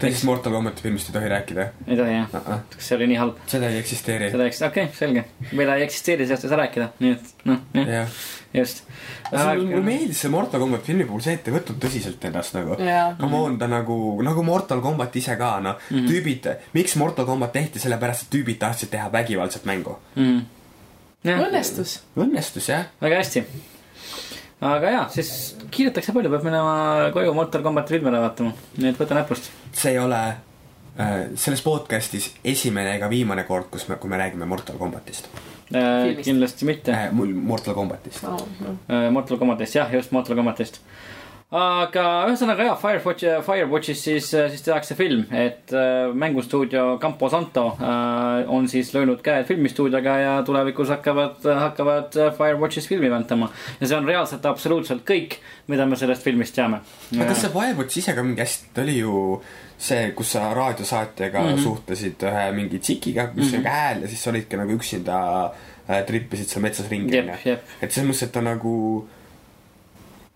Teisest 0.01 0.25
Mortal 0.29 0.53
Combati 0.53 0.83
filmist 0.83 1.11
ei 1.11 1.19
tohi 1.19 1.29
rääkida 1.33 1.69
ei 1.87 1.97
tohi 1.97 2.17
jah 2.17 2.35
uh? 2.35 2.41
-uh. 2.41 2.59
kas 2.75 2.89
see 2.89 2.97
oli 2.97 3.11
nii 3.13 3.21
halb 3.23 3.39
seda 3.47 3.69
ei 3.69 3.79
eksisteeri. 3.79 4.31
seda 4.31 4.47
eks 4.47 4.63
okei 4.63 4.85
okay, 4.85 4.97
selge 4.99 5.25
meil 5.53 5.75
ei 5.77 5.87
eksisteeri 5.89 6.27
sellest 6.27 6.45
ei 6.45 6.55
saa 6.55 6.63
rääkida 6.65 6.89
nii 6.99 7.13
et 7.13 7.47
noh 7.51 7.63
jah 7.75 7.95
jah. 7.95 8.19
just 8.55 8.85
mulle 9.33 9.83
meeldis 9.85 10.21
see 10.25 10.31
Mortal 10.31 10.61
Combat 10.61 10.83
filmi 10.83 11.05
puhul 11.05 11.23
see, 11.25 11.37
et 11.39 11.49
ei 11.49 11.55
võtnud 11.55 11.79
tõsiselt 11.83 12.27
ennast 12.29 12.57
nagu. 12.57 12.77
jaa. 12.81 13.09
Come 13.21 13.41
on, 13.43 13.59
ta 13.61 13.69
nagu, 13.71 13.97
nagu 14.27 14.45
Mortal 14.47 14.83
Combat 14.85 15.17
ise 15.17 15.37
ka, 15.37 15.57
noh 15.61 15.79
mm 15.79 15.97
-hmm., 15.97 16.11
tüübid, 16.11 16.51
miks 16.77 16.97
Mortal 16.97 17.27
Combat 17.27 17.53
tehti, 17.53 17.83
sellepärast 17.83 18.27
et 18.27 18.35
tüübid 18.35 18.61
tahtsid 18.63 18.91
teha 18.91 19.13
vägivaldset 19.13 19.65
mängu. 19.65 19.99
mm. 20.17 20.43
jah 21.25 21.47
õnnestus. 21.49 22.01
õnnestus 22.17 22.69
jah, 22.69 22.87
väga 23.01 23.23
hästi 23.23 23.45
aga 24.61 24.91
jaa 24.91 25.09
siis 25.13 25.31
kiidetakse 25.71 26.15
palju 26.17 26.33
peab 26.33 26.47
minema 26.47 27.11
koju 27.15 27.35
Mortal 27.37 27.65
Combati 27.67 27.97
filmi 27.97 28.13
ära 28.13 28.23
vaatama 28.25 28.55
nii 28.79 28.93
et 28.93 29.01
võta 29.01 29.19
näpust 29.19 29.51
see 29.73 29.93
ei 29.93 30.01
ole 30.01 30.23
äh, 30.29 31.19
selles 31.35 31.65
podcast'is 31.65 32.31
esimene 32.45 32.97
ega 32.97 33.11
viimane 33.13 33.45
kord, 33.49 33.69
kus 33.73 33.89
me, 33.91 34.01
kui 34.01 34.11
me 34.11 34.21
räägime 34.23 34.49
Mortal 34.49 34.79
Combatist 34.81 35.29
äh, 35.75 36.03
Filmist. 36.05 36.25
kindlasti 36.25 36.65
mitte 36.65 36.93
äh,. 36.93 37.13
mul 37.13 37.35
Mortal 37.35 37.75
Combatist. 37.75 38.25
Äh, 38.25 39.11
Mortal 39.11 39.39
Combatist, 39.39 39.75
jah, 39.75 39.93
just 39.93 40.13
Mortal 40.13 40.37
Combatist. 40.37 40.81
Aga 41.55 42.05
ühesõnaga 42.27 42.65
jah, 42.67 42.79
Firewatch, 42.81 43.27
Firewatchis 43.47 44.01
siis, 44.03 44.31
siis 44.35 44.65
tehakse 44.67 44.97
film, 44.99 45.23
et 45.31 45.71
äh, 45.71 46.09
mängustuudio 46.11 46.97
Campo 47.03 47.29
Santo 47.31 47.69
äh, 47.79 48.51
on 48.51 48.67
siis 48.69 48.91
löönud 48.95 49.23
käed 49.23 49.47
filmistuudioga 49.47 50.17
ja 50.19 50.33
tulevikus 50.47 50.91
hakkavad, 50.91 51.47
hakkavad 51.47 52.19
äh, 52.19 52.33
Firewatchis 52.35 52.89
filmi 52.91 53.11
väntama. 53.11 53.51
ja 53.81 53.87
see 53.87 53.99
on 53.99 54.09
reaalselt 54.09 54.47
absoluutselt 54.47 55.07
kõik, 55.07 55.39
mida 55.71 55.87
me 55.87 55.97
sellest 55.97 56.27
filmist 56.27 56.57
teame. 56.59 56.83
aga 57.15 57.31
kas 57.31 57.45
see 57.47 57.55
Firewatch 57.55 58.03
ise 58.03 58.17
ka 58.17 58.27
mingi 58.27 58.43
hästi, 58.43 58.75
ta 58.75 58.83
oli 58.83 58.99
ju 58.99 59.23
see, 59.79 60.11
kus 60.19 60.35
sa 60.35 60.51
raadiosaatjaga 60.57 61.41
mm. 61.43 61.53
-hmm. 61.53 61.63
suhtlesid 61.63 62.27
ühe 62.27 62.47
mingi 62.59 62.79
tsikiga, 62.83 63.29
kus 63.29 63.53
oli 63.53 63.59
mm 63.59 63.65
-hmm. 63.65 63.71
hääl 63.71 64.03
ja 64.03 64.09
siis 64.09 64.25
sa 64.25 64.31
olidki 64.31 64.57
nagu 64.57 64.73
üksinda 64.73 65.19
äh, 65.91 66.03
trippisid 66.07 66.49
seal 66.49 66.63
metsas 66.63 66.91
ringi, 66.91 67.21
onju., 67.21 67.59
et 67.83 67.93
selles 67.93 68.11
mõttes, 68.11 68.25
et 68.27 68.33
ta 68.33 68.43
nagu, 68.43 69.07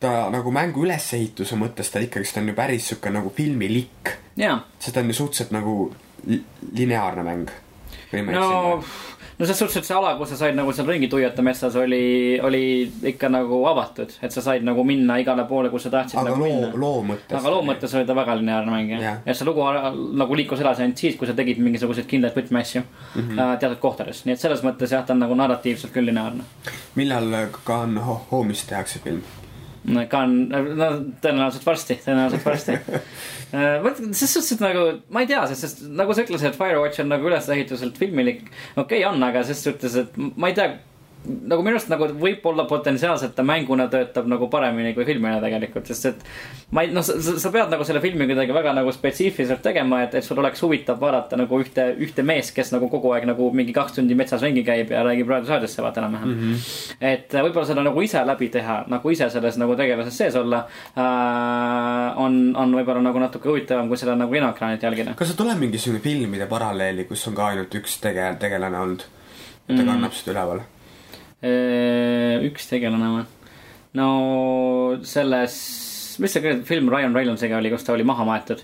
ta 0.00 0.30
nagu 0.32 0.50
mängu 0.54 0.84
ülesehituse 0.86 1.58
mõttes 1.60 1.92
ta 1.92 2.00
ikkagist 2.00 2.38
on 2.40 2.48
ju 2.48 2.56
päris 2.56 2.88
sihuke 2.90 3.12
nagu 3.12 3.32
filmilikk. 3.36 4.16
jaa 4.40 4.60
see 4.78 4.92
ta 4.92 5.00
on 5.00 5.12
ju 5.12 5.18
suhteliselt 5.22 5.52
nagu 5.52 5.92
li- 6.26 6.44
lineaarne 6.72 7.24
mäng. 7.26 7.50
no, 8.32 8.82
no 9.38 9.46
selles 9.46 9.58
suhtes, 9.58 9.76
et 9.80 9.88
see 9.88 9.96
ala, 9.96 10.14
kus 10.18 10.32
sa 10.34 10.36
said 10.36 10.56
nagu 10.56 10.72
seal 10.76 10.88
ringi 10.88 11.08
tuiata 11.08 11.42
metsas, 11.44 11.76
oli, 11.80 12.38
oli 12.44 12.62
ikka 13.12 13.30
nagu 13.32 13.60
avatud, 13.70 14.12
et 14.22 14.34
sa 14.34 14.42
said 14.44 14.64
nagu 14.66 14.84
minna 14.84 15.16
igale 15.22 15.46
poole, 15.48 15.70
kus 15.72 15.86
sa 15.86 15.92
tahtsid 15.94 16.20
aga 16.20 16.34
nagu 16.34 16.44
loo 16.44 16.80
loo 16.82 17.02
mõttes. 17.12 17.36
aga 17.38 17.52
loo 17.54 17.62
mõttes 17.64 17.94
oli 17.96 18.08
ta 18.08 18.16
väga 18.18 18.36
lineaarne 18.40 18.74
mäng 18.74 18.94
jah 18.96 19.20
ja 19.24 19.36
see 19.36 19.48
lugu 19.48 19.64
nagu 20.20 20.36
liikus 20.36 20.60
edasi 20.64 20.84
ainult 20.84 21.00
siis, 21.00 21.16
kui 21.20 21.28
sa 21.28 21.36
tegid 21.38 21.60
mingisuguseid 21.62 22.08
kindlaid 22.10 22.36
võtmeasju 22.36 22.82
mm. 22.82 23.20
-hmm. 23.20 23.58
teatud 23.62 23.80
kohtades, 23.84 24.24
nii 24.26 24.36
et 24.36 24.44
selles 24.44 24.64
mõttes 24.66 24.92
jah, 24.92 25.04
ta 25.06 25.16
on 25.16 25.24
nagu 25.24 25.36
narratiivselt 25.36 25.92
küll 25.92 26.10
lineaarne. 26.12 26.44
millal 26.94 27.32
Gun 27.64 27.96
Ho- 28.04 28.22
Home'ist 28.32 28.68
tehakse 28.68 29.00
film? 29.04 29.22
Ka 30.10 30.24
on, 30.26 30.36
no 30.50 30.90
tõenäoliselt 31.22 31.66
varsti, 31.66 31.98
tõenäoliselt 32.04 32.46
varsti. 32.46 32.76
vot 33.84 33.98
selles 34.00 34.36
suhtes, 34.36 34.52
et 34.54 34.62
nagu 34.62 34.84
ma 35.10 35.24
ei 35.24 35.30
tea, 35.30 35.42
sest, 35.50 35.66
sest 35.66 35.82
nagu 35.98 36.14
sa 36.14 36.24
ütlesid, 36.26 36.52
et 36.52 36.60
Firewatch 36.60 37.02
on 37.02 37.10
nagu 37.12 37.30
ülesehituselt 37.30 37.98
filmilik. 38.00 38.44
okei 38.76 39.02
okay, 39.02 39.08
on, 39.08 39.22
aga 39.26 39.42
ses 39.48 39.64
suhtes, 39.66 39.98
et 40.04 40.20
ma 40.36 40.52
ei 40.52 40.58
tea 40.58 40.72
nagu 41.20 41.60
minu 41.64 41.76
arust 41.76 41.90
nagu 41.92 42.06
võib-olla 42.20 42.64
potentsiaalselt 42.68 43.34
ta 43.36 43.44
mänguna 43.44 43.86
töötab 43.92 44.28
nagu 44.30 44.48
paremini 44.52 44.94
kui 44.96 45.04
filmina 45.04 45.40
tegelikult, 45.42 45.90
sest 45.90 46.06
et 46.08 46.22
ma 46.72 46.84
ei, 46.84 46.92
noh, 46.94 47.04
sa, 47.04 47.52
pead 47.52 47.72
nagu 47.72 47.84
selle 47.84 48.00
filmi 48.00 48.24
kuidagi 48.30 48.54
väga 48.56 48.72
nagu 48.76 48.92
spetsiifiliselt 48.94 49.60
tegema, 49.64 50.00
et, 50.06 50.16
et 50.16 50.24
sul 50.24 50.40
oleks 50.40 50.62
huvitav 50.64 51.00
vaadata 51.02 51.36
nagu 51.40 51.60
ühte, 51.60 51.90
ühte 52.00 52.24
meest, 52.26 52.54
kes 52.56 52.72
nagu 52.72 52.88
kogu 52.92 53.12
aeg 53.12 53.28
nagu 53.28 53.50
mingi 53.56 53.74
kaks 53.76 53.98
tundi 53.98 54.16
metsas 54.16 54.40
ringi 54.46 54.64
käib 54.64 54.94
ja 54.94 55.04
räägib 55.04 55.28
raadiosaadesse 55.34 55.84
vaata 55.84 56.00
enam-vähem 56.04 56.32
mm. 56.32 56.40
-hmm. 56.40 56.96
et 57.12 57.34
äh, 57.34 57.44
võib-olla 57.44 57.68
seda 57.68 57.84
nagu 57.84 58.06
ise 58.06 58.24
läbi 58.26 58.48
teha, 58.48 58.80
nagu 58.88 59.12
ise 59.12 59.30
selles 59.30 59.60
nagu 59.60 59.76
tegelases 59.76 60.18
sees 60.24 60.40
olla 60.40 60.64
äh,, 60.96 62.18
on, 62.24 62.56
on 62.56 62.74
võib-olla 62.80 63.04
nagu 63.04 63.20
natuke 63.20 63.48
huvitavam, 63.52 63.88
kui 63.92 64.00
seda 64.00 64.16
nagu 64.16 64.32
kinoekraanilt 64.32 64.82
jälgida. 64.88 65.14
kas 65.20 65.28
seal 65.28 65.42
tuleb 65.44 65.60
mingisugune 65.60 66.00
filmide 66.00 66.48
paralleeli, 66.48 67.04
kus 67.04 67.28
on 67.28 67.36
ka 67.36 67.52
ainult 67.52 67.74
üks 67.74 68.00
tege-, 68.00 68.34
tegelane 68.40 68.78
olnud? 68.80 69.08
et 69.70 69.76
ta 69.76 69.82
Mm. 69.82 69.88
kannab 69.88 70.12
seda 70.16 70.32
üleval. 70.34 70.60
Äh, 71.40 72.42
üks 72.50 72.66
tegelane 72.68 73.12
või? 73.14 73.22
no 73.96 74.08
selles, 75.08 75.54
mis 76.20 76.34
see 76.36 76.52
film 76.68 76.90
Ryan 76.92 77.16
Reynolds'iga 77.16 77.56
oli, 77.58 77.70
kus 77.72 77.86
ta 77.86 77.94
oli 77.94 78.04
maha 78.06 78.26
maetud? 78.28 78.60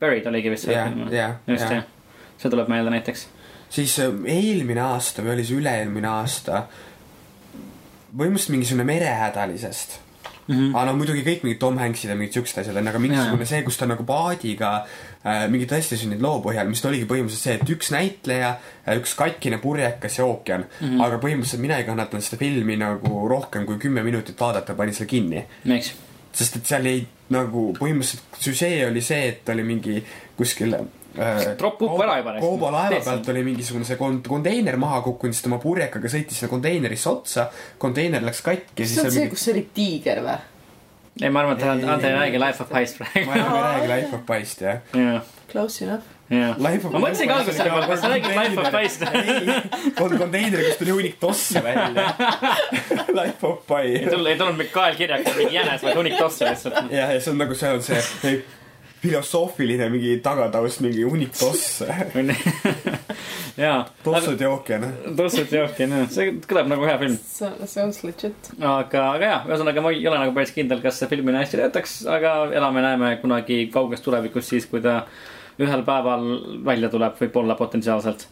Buried 0.00 0.26
oligi 0.26 0.50
vist 0.50 0.66
see 0.66 0.74
Jah, 0.74 0.88
film. 0.90 1.12
jah, 1.14 1.36
just 1.46 1.68
jah. 1.68 1.82
jah, 1.82 2.32
see 2.40 2.50
tuleb 2.50 2.70
meelde 2.72 2.94
näiteks. 2.94 3.26
siis 3.74 3.98
äh, 4.02 4.16
eelmine 4.38 4.82
aasta 4.86 5.22
või 5.22 5.34
oli 5.36 5.44
see 5.44 5.60
üle-eelmine 5.60 6.10
aasta, 6.10 6.64
põhimõtteliselt 8.14 8.54
mingisugune 8.56 8.88
merehädalisest 8.88 10.00
Mm 10.46 10.54
-hmm. 10.54 10.76
aga 10.76 10.84
no 10.90 10.96
muidugi 10.98 11.22
kõik 11.24 11.42
mingid 11.42 11.58
Tom 11.60 11.78
Hanksid 11.78 12.10
ja 12.10 12.16
mingid 12.16 12.34
siuksed 12.36 12.58
asjad 12.60 12.76
on, 12.76 12.88
aga 12.88 12.98
mingisugune 12.98 13.46
see, 13.48 13.62
kus 13.62 13.76
ta 13.80 13.86
nagu 13.86 14.04
paadiga 14.04 14.72
äh, 15.24 15.46
mingi 15.48 15.66
tõesti 15.66 15.96
sünninud 15.96 16.22
loo 16.22 16.40
põhjal, 16.44 16.68
mis 16.68 16.84
oligi 16.84 17.06
põhimõtteliselt 17.08 17.42
see, 17.42 17.54
et 17.54 17.70
üks 17.76 17.90
näitleja, 17.94 18.50
üks 18.98 19.14
katkine 19.14 19.58
purjekas 19.58 20.18
ja 20.18 20.24
ookean 20.24 20.66
mm. 20.66 20.86
-hmm. 20.88 21.04
aga 21.04 21.20
põhimõtteliselt 21.22 21.60
mina 21.60 21.78
ei 21.78 21.84
kannatanud 21.84 22.24
seda 22.24 22.36
filmi 22.36 22.76
nagu 22.76 23.28
rohkem 23.28 23.64
kui 23.66 23.78
kümme 23.78 24.02
minutit 24.02 24.40
vaadata, 24.40 24.74
panin 24.74 24.94
selle 24.94 25.08
kinni. 25.08 25.44
miks? 25.64 25.94
sest 26.32 26.56
et 26.56 26.66
seal 26.66 26.86
ei 26.86 27.06
nagu 27.30 27.72
põhimõtteliselt 27.78 28.44
süžee 28.44 28.86
oli 28.90 29.00
see, 29.00 29.28
et 29.28 29.48
oli 29.48 29.62
mingi 29.62 30.04
kuskil 30.36 30.76
äh, 31.18 31.56
Drop 31.58 31.82
up 31.82 32.00
ära 32.04 32.16
juba. 32.20 32.36
Koobo 32.40 32.70
laeva 32.74 32.88
Teed 32.94 33.04
pealt 33.08 33.28
oli 33.34 33.44
mingisugune 33.46 33.84
see 33.88 33.96
kon- 34.00 34.22
konteiner 34.26 34.76
maha 34.80 35.00
kukkunud, 35.06 35.34
siis 35.36 35.44
tema 35.46 35.58
purjekaga 35.62 36.10
sõitis 36.10 36.40
sinna 36.40 36.50
konteinerisse 36.54 37.10
otsa, 37.12 37.46
konteiner 37.78 38.24
läks 38.26 38.42
katki 38.46 38.82
ja 38.82 38.88
siis 38.88 38.98
see 39.00 39.06
on 39.06 39.14
see, 39.14 39.20
mingi 39.24 39.36
kus 39.36 39.48
oli 39.54 39.68
tiiger 39.74 40.24
või? 40.26 40.40
ei, 41.22 41.30
ma 41.30 41.44
arvan, 41.44 41.54
et 41.54 41.62
Ei, 41.62 41.88
Ante 41.94 42.08
ei 42.08 42.12
ei, 42.12 42.18
räägi 42.18 42.40
ei, 42.40 42.42
Life 42.42 42.62
of 42.64 42.72
Pist 42.74 42.98
praegu. 42.98 43.28
ma 43.30 43.36
enam 43.38 43.54
ei 43.54 43.62
räägi 43.68 43.92
Life 43.92 44.16
of 44.16 44.24
Pist 44.26 44.64
jah. 44.66 45.22
Close 45.52 45.84
enough. 45.84 46.02
of 46.34 46.92
ma 46.96 46.98
mõtlesin 47.04 47.28
ka 47.30 47.36
alguses 47.36 47.60
selle 47.60 47.70
peale, 47.70 47.86
kas 47.92 48.00
sa 48.02 48.10
räägid 48.10 48.34
Life 48.40 48.60
of 48.60 48.74
Pist. 48.74 49.94
kon-, 50.00 50.16
konteiner, 50.18 50.64
kust 50.66 50.80
tuli 50.82 50.90
hunnik 50.96 51.20
tosse 51.22 51.62
välja. 51.62 52.08
Life 53.20 53.46
of 53.46 53.70
ei 53.78 53.98
Pi. 54.00 54.10
tulnud, 54.10 54.26
ei 54.32 54.38
tulnud 54.40 54.58
mingi 54.58 54.74
kaelkirjaks 54.74 55.36
mingi 55.38 55.54
jänes, 55.60 55.86
vaid 55.86 56.00
hunnik 56.02 56.18
tosse 56.18 56.48
lihtsalt. 56.50 56.82
jah, 56.90 57.14
ja 57.14 57.20
see 57.22 57.30
on 57.36 57.38
nagu, 57.44 57.54
seal 57.62 57.78
on 57.78 57.86
see 57.86 58.34
filosoofiline 59.04 59.88
mingi 59.92 60.16
tagataust, 60.24 60.80
mingi 60.84 61.04
hunnik 61.04 61.34
tosse. 61.36 61.88
jaa. 63.64 63.78
tossud 64.04 64.40
ja 64.40 64.50
ookean. 64.50 64.86
tossud 65.16 65.52
ja 65.52 65.64
ookean, 65.66 65.96
jah, 65.98 66.10
see 66.14 66.34
kõlab 66.48 66.70
nagu 66.72 66.88
hea 66.88 66.96
film. 67.02 67.18
Sounds 67.68 68.02
legit. 68.06 68.52
aga, 68.58 69.06
aga 69.18 69.30
jah, 69.30 69.48
ühesõnaga 69.50 69.84
ma 69.84 69.94
ei 69.94 70.06
ole 70.08 70.20
nagu 70.22 70.36
päris 70.36 70.54
kindel, 70.56 70.82
kas 70.84 71.02
see 71.02 71.10
filmina 71.12 71.42
hästi 71.44 71.60
töötaks, 71.60 71.96
aga 72.10 72.36
elame-näeme 72.54 73.16
kunagi 73.22 73.64
kauges 73.74 74.04
tulevikus 74.04 74.48
siis, 74.54 74.68
kui 74.70 74.82
ta 74.84 75.02
ühel 75.60 75.84
päeval 75.86 76.30
välja 76.66 76.90
tuleb, 76.90 77.18
võib-olla 77.20 77.58
potentsiaalselt. 77.58 78.26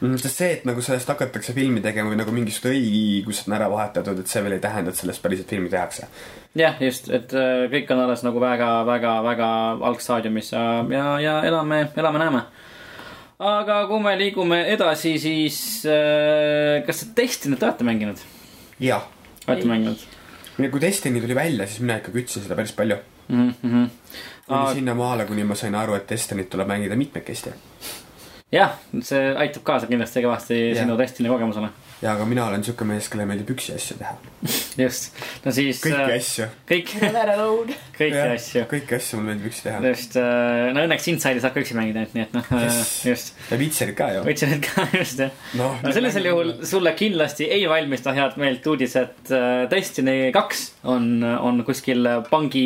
Mm, 0.00 0.16
sest 0.18 0.40
see, 0.40 0.54
et 0.56 0.64
nagu 0.66 0.82
sellest 0.82 1.08
hakatakse 1.12 1.54
filmi 1.54 1.80
tegema 1.84 2.10
või 2.10 2.18
nagu 2.18 2.32
mingisugused 2.34 2.74
õigused 2.74 3.46
on 3.48 3.54
ära 3.56 3.68
vahetatud, 3.70 4.18
et 4.20 4.30
see 4.30 4.42
veel 4.42 4.56
ei 4.56 4.64
tähenda, 4.64 4.90
et 4.90 4.98
sellest 4.98 5.22
päriselt 5.22 5.52
filmi 5.54 5.70
tehakse. 5.72 6.08
jah, 6.54 6.76
just, 6.80 7.10
et 7.10 7.34
äh, 7.34 7.66
kõik 7.72 7.90
on 7.94 8.04
alles 8.04 8.24
nagu 8.26 8.42
väga, 8.42 8.70
väga, 8.88 9.14
väga 9.26 9.48
algstaadiumis 9.90 10.52
ja, 10.54 10.64
ja, 10.90 11.06
ja 11.22 11.36
elame, 11.48 11.88
elame-näeme. 11.96 12.44
aga 13.38 13.80
kui 13.90 14.02
me 14.02 14.16
liigume 14.18 14.64
edasi, 14.74 15.16
siis 15.18 15.58
äh, 15.86 16.82
kas 16.86 17.04
te 17.04 17.22
Destiny't 17.22 17.62
olete 17.62 17.86
mänginud? 17.86 18.20
jah, 18.80 19.08
olete 19.48 19.70
mänginud 19.70 20.10
kui 20.56 20.80
Destiny 20.80 21.20
tuli 21.20 21.34
välja, 21.34 21.66
siis 21.66 21.80
mina 21.80 21.98
ikka 21.98 22.12
kütsin 22.14 22.42
seda 22.44 22.54
päris 22.54 22.72
palju. 22.72 22.96
mm? 23.28 23.54
-hmm. 23.62 23.88
kuni 24.46 24.58
Aga- 24.60 24.74
sinnamaale, 24.74 25.24
kuni 25.26 25.44
ma 25.44 25.54
sain 25.54 25.74
aru, 25.74 25.94
et 25.94 26.10
Destiny't 26.10 26.50
tuleb 26.50 26.68
mängida 26.68 26.96
mitmekesti. 26.96 27.50
jah, 28.52 28.70
see 29.02 29.34
aitab 29.36 29.62
kaasa 29.62 29.86
kindlasti 29.86 30.22
kõvasti 30.22 30.76
sinu 30.78 30.98
Destiny 30.98 31.28
kogemusele. 31.28 31.68
Ja 32.02 32.12
aga 32.14 32.26
mina 32.28 32.46
olen 32.48 32.64
siuke 32.66 32.86
mees, 32.88 33.08
kellele 33.12 33.28
meeldib 33.30 33.54
üksi 33.54 33.74
asju 33.76 33.96
teha. 34.00 34.14
just, 34.80 35.14
no 35.44 35.52
siis. 35.54 35.80
kõiki 35.84 36.16
asju. 36.18 36.48
kõik, 36.68 36.92
kõiki 37.98 38.22
asju. 38.24 38.64
kõiki 38.70 38.98
asju 38.98 39.20
mulle 39.20 39.32
meeldib 39.32 39.50
üksi 39.52 39.66
teha. 39.68 39.80
just, 39.88 40.18
no 40.18 40.84
õnneks 40.84 41.08
Inside'i 41.12 41.42
saab 41.44 41.56
ka 41.56 41.62
üksi 41.64 41.78
mängida, 41.78 42.06
nii 42.14 42.26
et 42.26 42.36
noh 42.36 42.52
Yes., 42.54 42.90
just. 43.06 43.32
ja 43.50 43.58
Witcherit 43.60 43.96
ka 43.98 44.10
ju. 44.14 44.24
need 44.24 44.62
ka 44.64 44.86
just 45.00 45.22
jah. 45.22 45.32
noh 45.58 45.78
no 45.82 45.94
sellisel 45.96 46.28
juhul 46.30 46.52
sulle 46.66 46.94
kindlasti 46.98 47.48
ei 47.56 47.64
valmista 47.70 48.14
head 48.16 48.38
meelt 48.40 48.66
uudis, 48.70 48.96
et 49.00 49.32
äh, 49.34 49.64
Destiny 49.70 50.30
kaks 50.34 50.64
on, 50.90 51.22
on 51.24 51.62
kuskil 51.66 52.06
pangi 52.30 52.64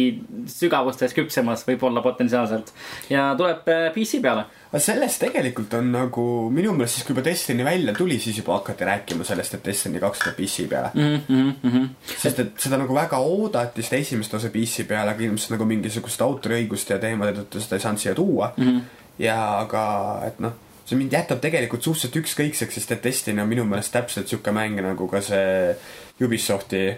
sügavustes 0.51 1.15
küpsemas, 1.17 1.65
võib-olla 1.69 2.03
potentsiaalselt. 2.05 2.73
ja 3.13 3.31
tuleb 3.39 3.69
äh, 3.71 3.89
PC 3.95 4.23
peale. 4.25 4.47
aga 4.69 4.83
sellest 4.83 5.23
tegelikult 5.25 5.79
on 5.79 5.93
nagu 5.95 6.27
minu 6.55 6.75
meelest 6.77 6.99
siis, 6.99 7.07
kui 7.07 7.15
juba 7.17 7.27
Destiny 7.31 7.67
välja 7.67 7.95
tuli, 7.97 8.19
siis 8.23 8.43
juba 8.43 8.59
hakati 8.59 8.89
rääkima 8.89 9.18
sellest, 9.25 9.55
et 9.55 9.65
Destiny 9.65 10.01
kaks 10.01 10.19
tuleb 10.23 10.37
PC 10.37 10.69
peale. 10.69 10.91
mm. 10.95 11.21
-hmm, 11.29 11.53
mm 11.63 11.71
-hmm. 11.73 11.89
sest 12.19 12.39
et 12.39 12.53
seda 12.61 12.77
nagu 12.77 12.95
väga 12.95 13.19
oodati 13.19 13.83
seda 13.83 13.97
esimest 13.97 14.35
osa 14.35 14.51
PC 14.51 14.87
peale, 14.89 15.11
aga 15.11 15.25
ilmselt 15.25 15.51
nagu 15.51 15.65
mingisuguste 15.65 16.25
autoriõiguste 16.25 16.95
ja 16.95 16.99
teemade 16.99 17.33
tõttu 17.41 17.61
seda 17.61 17.77
ei 17.77 17.81
saanud 17.81 18.01
siia 18.01 18.15
tuua 18.15 18.53
mm. 18.57 18.65
-hmm. 18.65 18.81
ja 19.19 19.59
aga, 19.59 20.23
et 20.27 20.41
noh, 20.41 20.53
see 20.85 20.99
mind 20.99 21.13
jätab 21.13 21.41
tegelikult 21.41 21.83
suhteliselt 21.83 22.17
ükskõikseks, 22.17 22.75
sest 22.75 22.93
et 22.93 23.05
Destiny 23.05 23.43
on 23.43 23.49
minu 23.49 23.65
meelest 23.65 23.93
täpselt 23.93 24.29
sihuke 24.29 24.51
mäng 24.51 24.81
nagu 24.81 25.09
ka 25.09 25.21
see 25.21 25.77
Ubisofti 26.25 26.97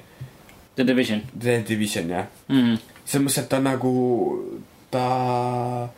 The 0.75 0.87
Division 0.87 1.23
The 1.41 1.65
Division 1.69 2.11
jah. 2.11 2.27
mm. 2.49 2.61
-hmm. 2.61 2.79
selles 3.05 3.27
mõttes, 3.27 3.43
et 3.43 3.49
ta 3.49 3.61
nagu, 3.61 3.95
ta, 4.91 5.89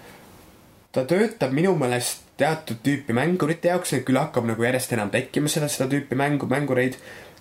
ta 0.92 1.04
töötab 1.04 1.52
minu 1.52 1.74
meelest 1.76 2.21
teatud 2.40 2.81
tüüpi 2.85 3.14
mängurite 3.16 3.73
jaoks, 3.73 3.92
et 3.97 4.07
küll 4.07 4.18
hakkab 4.21 4.47
nagu 4.49 4.64
järjest 4.64 4.95
enam 4.97 5.11
tekkima 5.12 5.51
seda, 5.53 5.68
seda 5.73 5.88
tüüpi 5.92 6.18
mängu, 6.18 6.49
mängureid, 6.51 6.97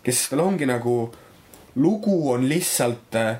kes 0.05 0.25
tal 0.31 0.43
ongi 0.45 0.67
nagu, 0.69 0.95
lugu 1.79 2.17
on 2.33 2.47
lihtsalt 2.49 3.17
äh, 3.19 3.37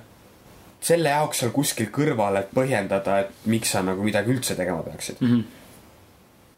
selle 0.82 1.14
jaoks 1.14 1.44
seal 1.44 1.54
kuskil 1.56 1.92
kõrval, 1.94 2.40
et 2.42 2.54
põhjendada, 2.56 3.20
et 3.26 3.50
miks 3.52 3.76
sa 3.76 3.84
nagu 3.86 4.04
midagi 4.06 4.34
üldse 4.34 4.56
tegema 4.58 4.82
peaksid. 4.86 5.22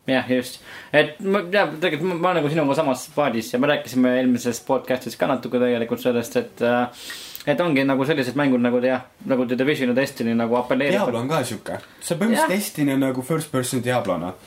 jah, 0.08 0.30
just, 0.32 0.62
et 0.94 1.20
ma 1.20 1.44
tean, 1.52 1.78
tegelikult 1.82 2.10
ma, 2.10 2.16
ma 2.16 2.32
olen 2.32 2.42
nagu 2.42 2.54
sinuga 2.54 2.76
samas 2.80 3.06
paadis 3.16 3.54
ja 3.54 3.60
me 3.60 3.72
rääkisime 3.72 4.18
eelmises 4.20 4.60
podcast'is 4.68 5.16
ka 5.20 5.30
natuke 5.32 5.62
tegelikult 5.64 6.04
sellest, 6.04 6.40
et 6.40 6.64
äh, 6.68 7.06
et 7.48 7.60
ongi 7.60 7.84
nagu 7.88 8.06
sellised 8.08 8.38
mängud 8.40 8.64
nagu 8.64 8.80
jah, 8.84 9.04
nagu 9.28 9.48
The 9.48 9.58
Division 9.60 9.92
ja 9.92 9.96
Destiny 9.96 10.36
nagu 10.36 10.56
Diablo 10.56 10.64
apelleerivad, 10.64 11.20
on 11.20 11.32
ka 11.32 11.44
sihuke, 11.48 11.80
see 12.00 12.16
põhimõtteliselt 12.20 12.48
Jah. 12.48 12.56
Destiny 12.56 12.96
on 12.96 13.04
nagu 13.04 13.26
first 13.26 13.52
person 13.52 13.84
Diablo 13.84 14.18
noh. 14.22 14.38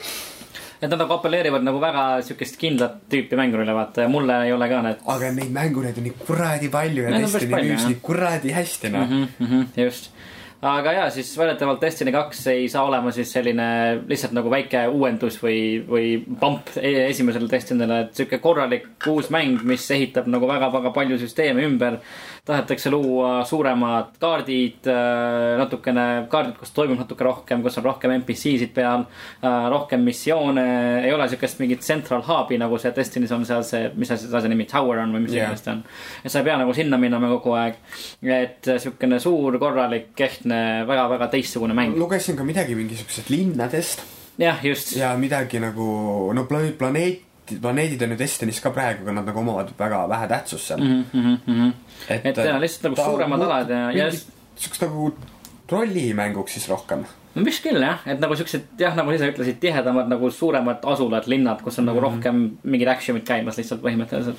Et 0.80 0.88
nad 0.90 0.98
nagu 1.00 1.16
apelleerivad 1.16 1.64
nagu 1.64 1.80
väga 1.82 2.06
siukest 2.26 2.58
kindlat 2.60 3.02
tüüpi 3.12 3.38
mängurile 3.38 3.74
vaata 3.76 4.04
ja 4.04 4.12
mulle 4.12 4.38
ei 4.46 4.52
ole 4.52 4.68
ka 4.68 4.82
need 4.84 5.04
aga 5.16 5.32
neid 5.38 5.52
mängureid 5.54 6.00
on 6.00 6.08
nii 6.08 6.16
kuradi 6.26 6.70
palju 6.72 7.06
ja 7.06 7.18
Destiny 7.18 7.52
palju, 7.54 7.72
jah. 7.72 7.86
nii 7.90 8.00
kuradi 8.08 8.56
hästi 8.56 8.92
noh. 8.92 9.06
mm. 9.08 9.28
-hmm, 9.40 9.66
just, 9.80 10.10
aga 10.62 10.92
ja 10.92 11.06
siis 11.10 11.30
väidetavalt 11.38 11.80
Destiny 11.80 12.12
kaks 12.12 12.46
ei 12.52 12.68
saa 12.68 12.84
olema 12.88 13.12
siis 13.12 13.32
selline 13.32 13.68
lihtsalt 14.08 14.36
nagu 14.36 14.50
väike 14.52 14.86
uuendus 14.88 15.38
või, 15.42 15.58
või 15.88 16.06
pamp 16.40 16.72
e- 16.76 17.08
esimesele 17.08 17.48
Destiny'le, 17.50 18.00
et 18.06 18.14
sihuke 18.14 18.38
korralik 18.44 19.08
uus 19.12 19.30
mäng, 19.30 19.62
mis 19.64 19.90
ehitab 19.90 20.28
nagu 20.32 20.48
väga-väga 20.48 20.92
palju 20.96 21.18
süsteeme 21.20 21.64
ümber. 21.68 22.00
Tahetakse 22.46 22.90
luua 22.90 23.40
suuremad 23.44 24.14
kaardid, 24.22 24.86
natukene 25.58 26.04
kaardid, 26.30 26.54
kus 26.60 26.70
toimub 26.76 27.00
natuke 27.00 27.26
rohkem, 27.26 27.62
kus 27.64 27.78
on 27.80 27.86
rohkem 27.88 28.14
NPC-sid 28.20 28.70
peal, 28.76 29.06
rohkem 29.72 30.04
missioone, 30.06 30.66
ei 31.02 31.14
ole 31.14 31.26
siukest 31.32 31.58
mingit 31.62 31.82
central 31.86 32.22
hub'i 32.26 32.58
nagu 32.62 32.78
see 32.78 32.94
Destiny's 32.96 33.34
on 33.34 33.46
seal 33.48 33.66
see, 33.66 33.90
mis 33.98 34.12
asi 34.14 34.30
asja 34.30 34.52
nimi, 34.52 34.68
Tower 34.70 35.02
on 35.02 35.14
või 35.16 35.24
mis 35.26 35.34
iganes 35.34 35.64
ta 35.66 35.74
on. 35.74 35.82
et 36.22 36.32
sa 36.32 36.42
ei 36.42 36.46
pea 36.46 36.58
nagu 36.62 36.74
sinna 36.76 37.00
minema 37.02 37.30
kogu 37.34 37.56
aeg. 37.58 37.80
et 38.22 38.70
siukene 38.82 39.18
suur, 39.22 39.58
korralik, 39.62 40.12
ehtne, 40.28 40.60
väga-väga 40.86 41.32
teistsugune 41.34 41.74
mäng. 41.74 41.98
lugesin 41.98 42.38
ka 42.38 42.46
midagi 42.46 42.78
mingisugusest 42.78 43.32
linnadest 43.34 44.06
jah, 44.38 44.62
just. 44.62 44.96
ja 44.96 45.16
midagi 45.18 45.60
nagu, 45.60 45.86
no 46.34 46.44
planeet, 46.46 46.78
planeet, 46.78 47.25
planeedid 47.62 48.02
on 48.02 48.10
ju 48.10 48.16
Destiny's 48.20 48.60
ka 48.62 48.70
praegu, 48.70 49.02
aga 49.02 49.12
nad 49.12 49.26
nagu 49.26 49.38
omavad 49.40 49.70
väga 49.78 50.06
vähe 50.08 50.28
tähtsust 50.28 50.66
seal 50.66 50.80
mm. 50.80 51.04
Mm 51.12 51.22
-hmm, 51.22 51.38
mm 51.46 51.54
-hmm. 51.54 51.72
-hmm. 52.08 52.28
et 52.30 52.36
jaa, 52.36 52.60
lihtsalt 52.60 52.84
nagu 52.90 53.10
suuremad 53.10 53.42
alad 53.42 53.70
ja, 53.70 53.90
ja 53.92 54.10
siukest 54.56 54.82
nagu 54.82 55.12
trollimänguks 55.66 56.52
siis 56.52 56.68
rohkem. 56.68 57.04
no 57.34 57.44
vist 57.44 57.62
küll 57.64 57.82
jah, 57.82 57.98
et 58.06 58.20
nagu 58.20 58.36
siuksed 58.36 58.62
jah, 58.80 58.94
nagu 58.96 59.10
sa 59.10 59.14
ise 59.14 59.30
ütlesid, 59.32 59.58
tihedamad 59.60 60.08
nagu 60.08 60.30
suuremad 60.30 60.84
asulad, 60.84 61.26
linnad, 61.26 61.62
kus 61.62 61.78
on 61.78 61.84
nagu 61.84 62.00
Mhm. 62.00 62.04
rohkem 62.06 62.50
mingid 62.62 62.88
action'id 62.88 63.26
käimas 63.26 63.56
lihtsalt 63.58 63.82
põhimõtteliselt. 63.82 64.36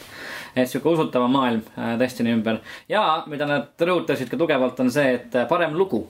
et 0.56 0.70
sihuke 0.70 0.90
usutavam 0.90 1.32
maailm 1.32 1.62
äh, 1.78 2.00
Destiny 2.00 2.34
ümber 2.34 2.60
ja 2.90 3.24
mida 3.28 3.46
nad 3.46 3.68
rõhutasid 3.80 4.30
ka 4.30 4.38
tugevalt, 4.38 4.80
on 4.80 4.92
see, 4.92 5.14
et 5.14 5.36
äh, 5.36 5.48
parem 5.48 5.74
lugu, 5.74 6.08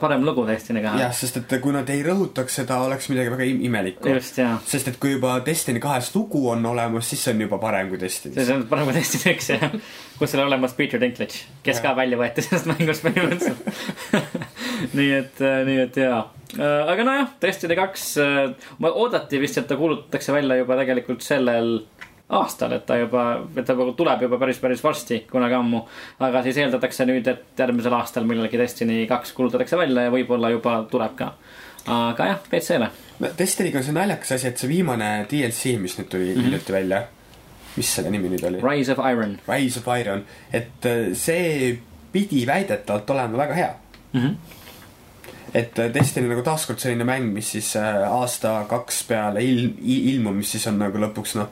parem 0.00 0.22
lugu 0.24 0.44
Destiny'ga. 0.46 0.92
jah, 1.00 1.12
sest 1.14 1.36
et 1.40 1.54
kui 1.62 1.72
nad 1.74 1.88
ei 1.90 2.02
rõhutaks 2.06 2.60
seda, 2.60 2.76
oleks 2.86 3.08
midagi 3.10 3.30
väga 3.32 3.46
im- 3.50 3.62
imelikku. 3.66 4.08
ja, 4.08 4.52
sest 4.66 4.88
et 4.92 4.98
kui 5.02 5.16
juba 5.16 5.40
Destiny 5.44 5.80
kahes 5.82 6.12
lugu 6.14 6.44
on 6.52 6.62
olemas, 6.66 7.08
siis 7.10 7.24
see 7.24 7.34
on 7.34 7.40
juba 7.46 7.58
parem 7.58 7.88
kui 7.90 7.98
Destiny's. 7.98 8.38
see 8.46 8.54
on 8.54 8.62
parem 8.70 8.86
kui 8.86 8.94
Destiny 9.00 9.34
üks 9.34 9.50
jah, 9.50 9.66
kus 10.18 10.34
oli 10.36 10.44
olemas 10.46 10.76
Peter 10.78 11.00
Dinklage, 11.02 11.42
kes 11.62 11.80
Jah. 11.80 11.82
ka 11.88 11.96
välja 11.98 12.18
võeti 12.20 12.44
sellest 12.46 12.70
mängust 12.70 13.02
põhimõtteliselt 13.02 14.14
nii 14.98 15.10
et, 15.18 15.42
nii 15.66 15.80
et 15.88 15.96
jaa. 16.04 16.22
aga 16.92 17.04
nojah, 17.08 17.28
Destiny 17.42 17.74
kaks, 17.78 18.06
oodati 18.92 19.40
vist, 19.42 19.58
et 19.58 19.66
ta 19.66 19.76
kuulutatakse 19.80 20.32
välja 20.38 20.60
juba 20.62 20.76
tegelikult 20.84 21.22
sellel 21.26 21.80
aastal, 22.32 22.72
et 22.72 22.86
ta 22.88 22.96
juba, 22.96 23.22
et 23.56 23.66
ta 23.68 23.74
juba 23.76 23.92
tuleb 23.96 24.22
juba 24.26 24.38
päris, 24.40 24.58
päris 24.62 24.80
varsti, 24.84 25.18
kunagi 25.30 25.54
ammu. 25.54 25.82
aga 26.20 26.42
siis 26.42 26.56
eeldatakse 26.62 27.04
nüüd, 27.08 27.26
et 27.28 27.58
järgmisel 27.60 27.92
aastal 27.92 28.24
millalgi 28.24 28.58
Destiny 28.58 29.02
kaks 29.10 29.32
kuulutatakse 29.36 29.76
välja 29.76 30.06
ja 30.06 30.10
võib-olla 30.14 30.50
juba 30.50 30.78
tuleb 30.90 31.16
ka. 31.18 31.32
aga 31.86 32.26
jah, 32.26 32.38
PC-le. 32.50 32.88
Destiny'ga 33.38 33.78
on 33.78 33.84
see 33.84 33.92
naljakas 33.96 34.32
asi, 34.38 34.48
et 34.48 34.58
see 34.58 34.68
viimane 34.70 35.26
DLC, 35.30 35.76
mis 35.78 35.98
nüüd 35.98 36.08
tuli 36.10 36.32
Mhm. 36.34 36.44
hiljuti 36.46 36.72
välja, 36.72 37.02
mis 37.76 37.94
selle 37.94 38.10
nimi 38.10 38.28
nüüd 38.32 38.44
oli? 38.48 38.60
Rise 38.62 38.92
of 38.92 38.98
Iron 39.10 39.38
Rise 39.48 39.78
of 39.80 39.86
Iron, 40.00 40.24
et 40.52 40.86
äh, 40.86 41.12
see 41.14 41.78
pidi 42.12 42.46
väidetavalt 42.46 43.10
olema 43.10 43.38
väga 43.38 43.54
hea. 43.54 43.74
mm. 44.12 44.20
-hmm. 44.20 44.34
et 45.54 45.78
äh, 45.78 45.94
Destiny 45.94 46.28
nagu 46.28 46.42
taaskord 46.42 46.78
selline 46.78 47.04
mäng, 47.04 47.32
mis 47.32 47.50
siis 47.52 47.76
äh, 47.76 48.12
aasta-kaks 48.12 49.04
peale 49.08 49.42
ilm, 49.44 49.74
ilmumist 49.82 50.50
siis 50.56 50.66
on 50.66 50.78
nagu 50.78 50.98
lõpuks 50.98 51.36
noh, 51.38 51.48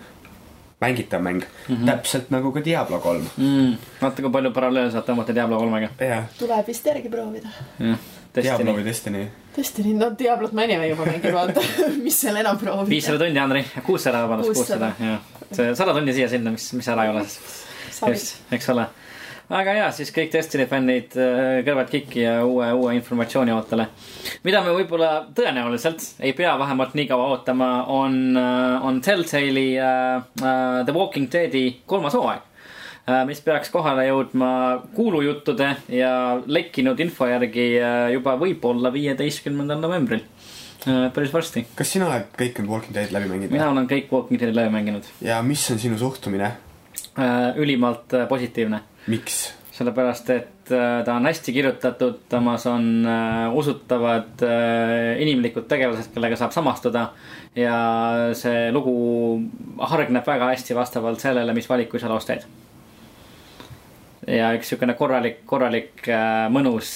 mängitav 0.81 1.23
mäng 1.23 1.43
mm. 1.43 1.77
-hmm. 1.77 1.87
täpselt 1.87 2.31
nagu 2.31 2.53
ka 2.53 2.65
Diablo 2.65 2.99
kolm. 3.01 3.27
mm.. 3.37 3.77
vaata, 4.03 4.23
kui 4.23 4.31
palju 4.31 4.51
paralleele 4.51 4.91
saab 4.91 5.07
tõmmata 5.09 5.35
Diablo 5.35 5.59
kolmega. 5.59 5.89
jah, 6.01 6.25
tuleb 6.39 6.67
vist 6.67 6.87
järgi 6.87 7.09
proovida. 7.09 7.49
jah, 7.79 7.99
Diablo 8.35 8.77
või 8.77 8.85
Destiny. 8.85 9.27
Destiny, 9.57 9.95
no 9.99 10.13
Diablot 10.19 10.53
ma 10.53 10.63
ennem 10.63 10.85
juba 10.91 11.05
mängin, 11.05 11.35
vaata, 11.35 11.61
mis 12.05 12.21
seal 12.21 12.37
enam 12.37 12.59
proovida. 12.59 12.91
viissada 12.91 13.19
tundi, 13.25 13.39
Andrei, 13.39 13.65
kuussada 13.87 14.23
vabandust, 14.23 14.55
600. 14.55 14.93
kuussada, 14.95 15.11
jah. 15.11 15.47
see 15.53 15.75
sada 15.75 15.95
tundi 15.95 16.15
siia-sinna, 16.17 16.55
mis, 16.55 16.73
mis 16.79 16.89
ära 16.89 17.05
ei 17.05 17.15
ole 17.15 17.27
siis. 17.27 17.61
just, 18.07 18.37
eks 18.53 18.69
ole. 18.75 18.87
Aga 19.51 19.75
ja 19.75 19.87
siis 19.95 20.13
kõik 20.15 20.31
Destiny 20.33 20.67
fännid 20.71 21.17
äh, 21.19 21.61
kõrvad 21.67 21.91
kikki 21.91 22.23
ja 22.23 22.37
uue, 22.47 22.69
uue 22.77 22.95
informatsiooni 22.97 23.55
ootele. 23.55 23.89
mida 24.47 24.63
me 24.65 24.75
võib-olla 24.77 25.11
tõenäoliselt 25.35 26.05
ei 26.21 26.35
pea 26.39 26.55
vähemalt 26.59 26.95
nii 26.95 27.09
kaua 27.11 27.33
ootama, 27.35 27.71
on, 27.91 28.37
on 28.37 29.01
Telltale'i 29.03 29.75
uh, 29.81 30.23
uh, 30.43 30.85
The 30.87 30.95
Walking 30.95 31.31
Deadi 31.33 31.67
kolmas 31.87 32.17
hooaeg 32.19 32.47
mis 33.27 33.41
peaks 33.43 33.73
kohale 33.73 34.05
jõudma 34.07 34.49
kuulujuttude 34.95 35.71
ja 35.97 36.13
lekkinud 36.47 37.01
info 37.03 37.27
järgi 37.27 37.65
juba 38.13 38.37
võib-olla 38.39 38.93
viieteistkümnendal 38.95 39.81
novembril 39.83 40.21
päris 40.85 41.33
varsti. 41.35 41.65
kas 41.75 41.97
sina 41.97 42.07
oled 42.07 42.29
kõik 42.39 42.61
need 42.61 42.71
Walking 42.71 42.95
Dead 42.95 43.11
läbi 43.11 43.33
mänginud? 43.33 43.57
mina 43.57 43.71
olen 43.73 43.89
kõik 43.91 44.13
Walking 44.15 44.39
Deadi 44.39 44.55
läbi 44.55 44.77
mänginud. 44.77 45.09
ja 45.27 45.41
mis 45.43 45.65
on 45.73 45.81
sinu 45.83 45.99
suhtumine? 45.99 46.53
ülimalt 47.57 48.15
äh, 48.15 48.29
positiivne, 48.29 48.81
miks? 49.07 49.61
sellepärast 49.81 50.31
et 50.35 50.73
äh, 50.77 51.01
ta 51.05 51.17
on 51.17 51.27
hästi 51.27 51.53
kirjutatud, 51.57 52.19
samas 52.31 52.67
on 52.69 53.07
äh, 53.09 53.55
usutavad 53.57 54.43
äh, 54.45 55.21
inimlikud 55.25 55.69
tegelased, 55.71 56.13
kellega 56.15 56.37
saab 56.37 56.53
samastuda. 56.53 57.11
ja 57.57 57.77
see 58.39 58.69
lugu 58.71 58.93
hargneb 59.91 60.27
väga 60.27 60.53
hästi 60.53 60.77
vastavalt 60.77 61.21
sellele, 61.21 61.55
mis 61.57 61.67
valikuid 61.69 62.03
sa 62.03 62.11
loos 62.13 62.29
teed. 62.29 62.45
ja 64.29 64.53
üks 64.55 64.71
siukene 64.71 64.95
korralik, 64.95 65.41
korralik 65.49 66.07
mõnus 66.55 66.93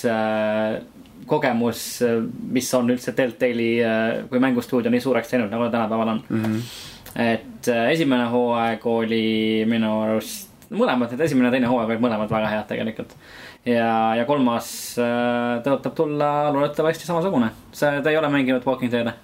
kogemus, 1.26 1.80
mis 2.52 2.68
on 2.76 2.92
üldse 2.92 3.16
Deltali 3.16 3.70
kui 4.28 4.42
mängustuudio 4.44 4.92
nii 4.92 5.00
suureks 5.00 5.32
teinud, 5.32 5.50
nagu 5.50 5.66
ta 5.66 5.78
tänapäeval 5.78 6.12
on 6.12 6.22
mm? 6.28 6.44
-hmm. 6.44 6.60
et 7.32 7.68
esimene 7.90 8.28
hooaeg 8.30 8.86
oli 8.86 9.64
minu 9.66 10.00
arust, 10.02 10.53
mõlemad 10.78 11.14
need 11.14 11.24
esimene 11.26 11.48
ja 11.48 11.56
teine 11.56 11.70
hooaeg 11.70 11.94
olid 11.94 12.04
mõlemad 12.04 12.30
väga 12.30 12.50
head 12.52 12.66
tegelikult. 12.70 13.14
ja, 13.64 14.14
ja 14.18 14.24
kolmas 14.28 14.68
äh, 14.98 15.62
tõotab 15.66 15.94
tulla 15.96 16.30
loodetavasti 16.54 17.06
samasugune. 17.08 17.50
sa, 17.72 17.96
te 18.02 18.10
ei 18.10 18.20
ole 18.20 18.30
mänginud 18.32 18.66
Walking 18.66 18.92
Dead'e 18.92 19.14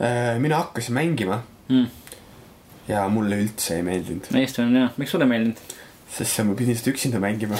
Äh, 0.00 0.38
mina 0.38 0.56
hakkasin 0.56 0.94
mängima 0.94 1.42
mm.? 1.68 1.86
ja 2.88 3.08
mulle 3.08 3.36
üldse 3.44 3.76
ei 3.78 3.82
meeldinud, 3.86 4.26
Eesti 4.34 4.62
on 4.64 4.74
jah, 4.74 4.96
miks 4.98 5.14
sulle 5.14 5.24
ei 5.24 5.30
meeldinud? 5.30 5.60
Sest 6.14 6.40
ma 6.46 6.54
pidin 6.58 6.76
seda 6.78 6.92
üksinda 6.92 7.20
mängima. 7.22 7.58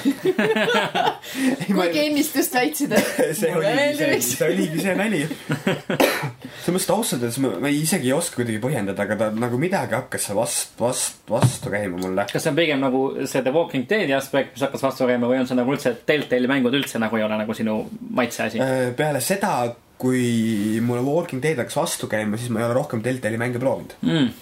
kuigi 1.75 2.03
ennist 2.05 2.37
just 2.39 2.55
väitsid, 2.55 2.95
et 2.97 3.35
see 3.39 3.51
oligi 3.55 3.99
see, 3.99 4.21
see 4.29 4.49
oligi 4.49 4.83
see 4.85 4.97
nali. 4.99 5.23
selles 5.25 6.69
mõttes, 6.69 6.87
et 6.87 6.95
ausalt 6.95 7.21
öeldes 7.21 7.41
ma, 7.43 7.53
ma 7.65 7.73
isegi 7.73 8.11
ei 8.11 8.17
oska 8.17 8.41
kuidagi 8.41 8.61
põhjendada, 8.63 9.07
aga 9.07 9.19
ta 9.21 9.31
nagu 9.35 9.61
midagi 9.61 9.99
hakkas 9.99 10.29
seal 10.29 10.39
vast-, 10.39 10.75
vast-, 10.81 11.25
vastu 11.31 11.73
käima 11.75 12.01
mulle. 12.01 12.27
kas 12.31 12.47
see 12.47 12.55
on 12.55 12.59
pigem 12.61 12.85
nagu 12.85 13.05
see 13.25 13.43
The 13.43 13.55
Walking 13.55 13.89
Dead'i 13.91 14.17
aspekt, 14.17 14.55
mis 14.57 14.67
hakkas 14.67 14.87
vastu 14.87 15.09
käima 15.11 15.31
või 15.31 15.43
on 15.43 15.51
see 15.51 15.59
nagu 15.59 15.75
üldse 15.75 15.97
Deltali 16.07 16.51
mängud 16.51 16.79
üldse 16.79 17.03
nagu 17.03 17.19
ei 17.19 17.27
ole 17.27 17.41
nagu 17.41 17.57
sinu 17.57 17.81
maitse 18.15 18.47
asi? 18.49 18.63
Äh, 18.63 18.91
peale 18.97 19.23
seda, 19.25 19.57
kui 19.99 20.81
mulle 20.85 21.05
Walking 21.07 21.43
Dead 21.43 21.59
hakkas 21.63 21.79
vastu 21.81 22.11
käima, 22.11 22.39
siis 22.41 22.53
ma 22.55 22.63
ei 22.63 22.69
ole 22.69 22.79
rohkem 22.79 23.03
Deltali 23.05 23.41
mänge 23.41 23.63
proovinud. 23.63 23.97
mm.. 24.03 24.35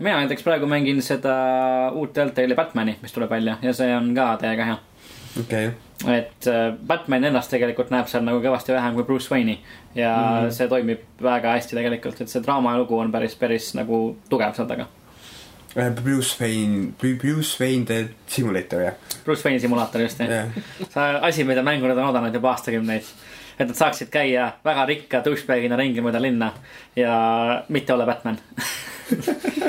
Mina 0.00 0.16
näiteks 0.16 0.42
praegu 0.42 0.66
mängin 0.66 1.02
seda 1.04 1.34
uut 1.92 2.14
Deltali 2.16 2.56
Batman'i, 2.56 2.96
mis 3.02 3.12
tuleb 3.12 3.30
välja 3.30 3.58
ja 3.62 3.72
see 3.76 3.92
on 3.96 4.14
ka 4.16 4.32
täiega 4.40 4.64
hea. 4.64 4.78
okei 5.40 5.66
okay., 5.68 6.16
et 6.16 6.46
äh, 6.48 6.70
Batman 6.86 7.24
ennast 7.28 7.52
tegelikult 7.52 7.90
näeb 7.92 8.08
seal 8.08 8.24
nagu 8.24 8.40
kõvasti 8.40 8.72
vähem 8.72 8.96
kui 8.96 9.04
Bruce 9.04 9.28
Wayne'i 9.32 9.58
ja 9.94 10.14
mm. 10.16 10.46
-hmm. 10.46 10.54
see 10.56 10.68
toimib 10.68 11.22
väga 11.22 11.52
hästi 11.58 11.76
tegelikult, 11.76 12.20
et 12.20 12.28
see 12.28 12.42
draamalugu 12.42 12.98
on 12.98 13.12
päris, 13.12 13.36
päris 13.36 13.74
nagu 13.74 14.16
tugev 14.30 14.54
seal 14.56 14.68
taga. 14.68 14.86
Bruce 16.02 16.36
Wayne, 16.40 16.92
Bruce 16.98 17.56
Wayne 17.60 17.84
the 17.86 18.08
Simulator 18.26 18.80
jah 18.82 18.94
Bruce 19.24 19.48
Wayne'i 19.48 19.60
simulaator 19.60 20.00
just 20.00 20.18
jah 20.18 20.28
yeah.. 20.28 20.48
see 20.78 21.18
asi, 21.20 21.44
mida 21.44 21.62
mängurid 21.62 21.98
on 21.98 22.08
oodanud 22.08 22.34
juba 22.34 22.50
aastakümneid. 22.50 23.04
et 23.58 23.68
nad 23.68 23.76
saaksid 23.76 24.08
käia 24.08 24.52
väga 24.64 24.86
rikka 24.86 25.20
douchebag'ina 25.20 25.76
ringi 25.76 26.00
mööda 26.00 26.22
linna 26.22 26.52
ja 26.96 27.64
mitte 27.68 27.92
olla 27.92 28.06
Batman. 28.06 28.38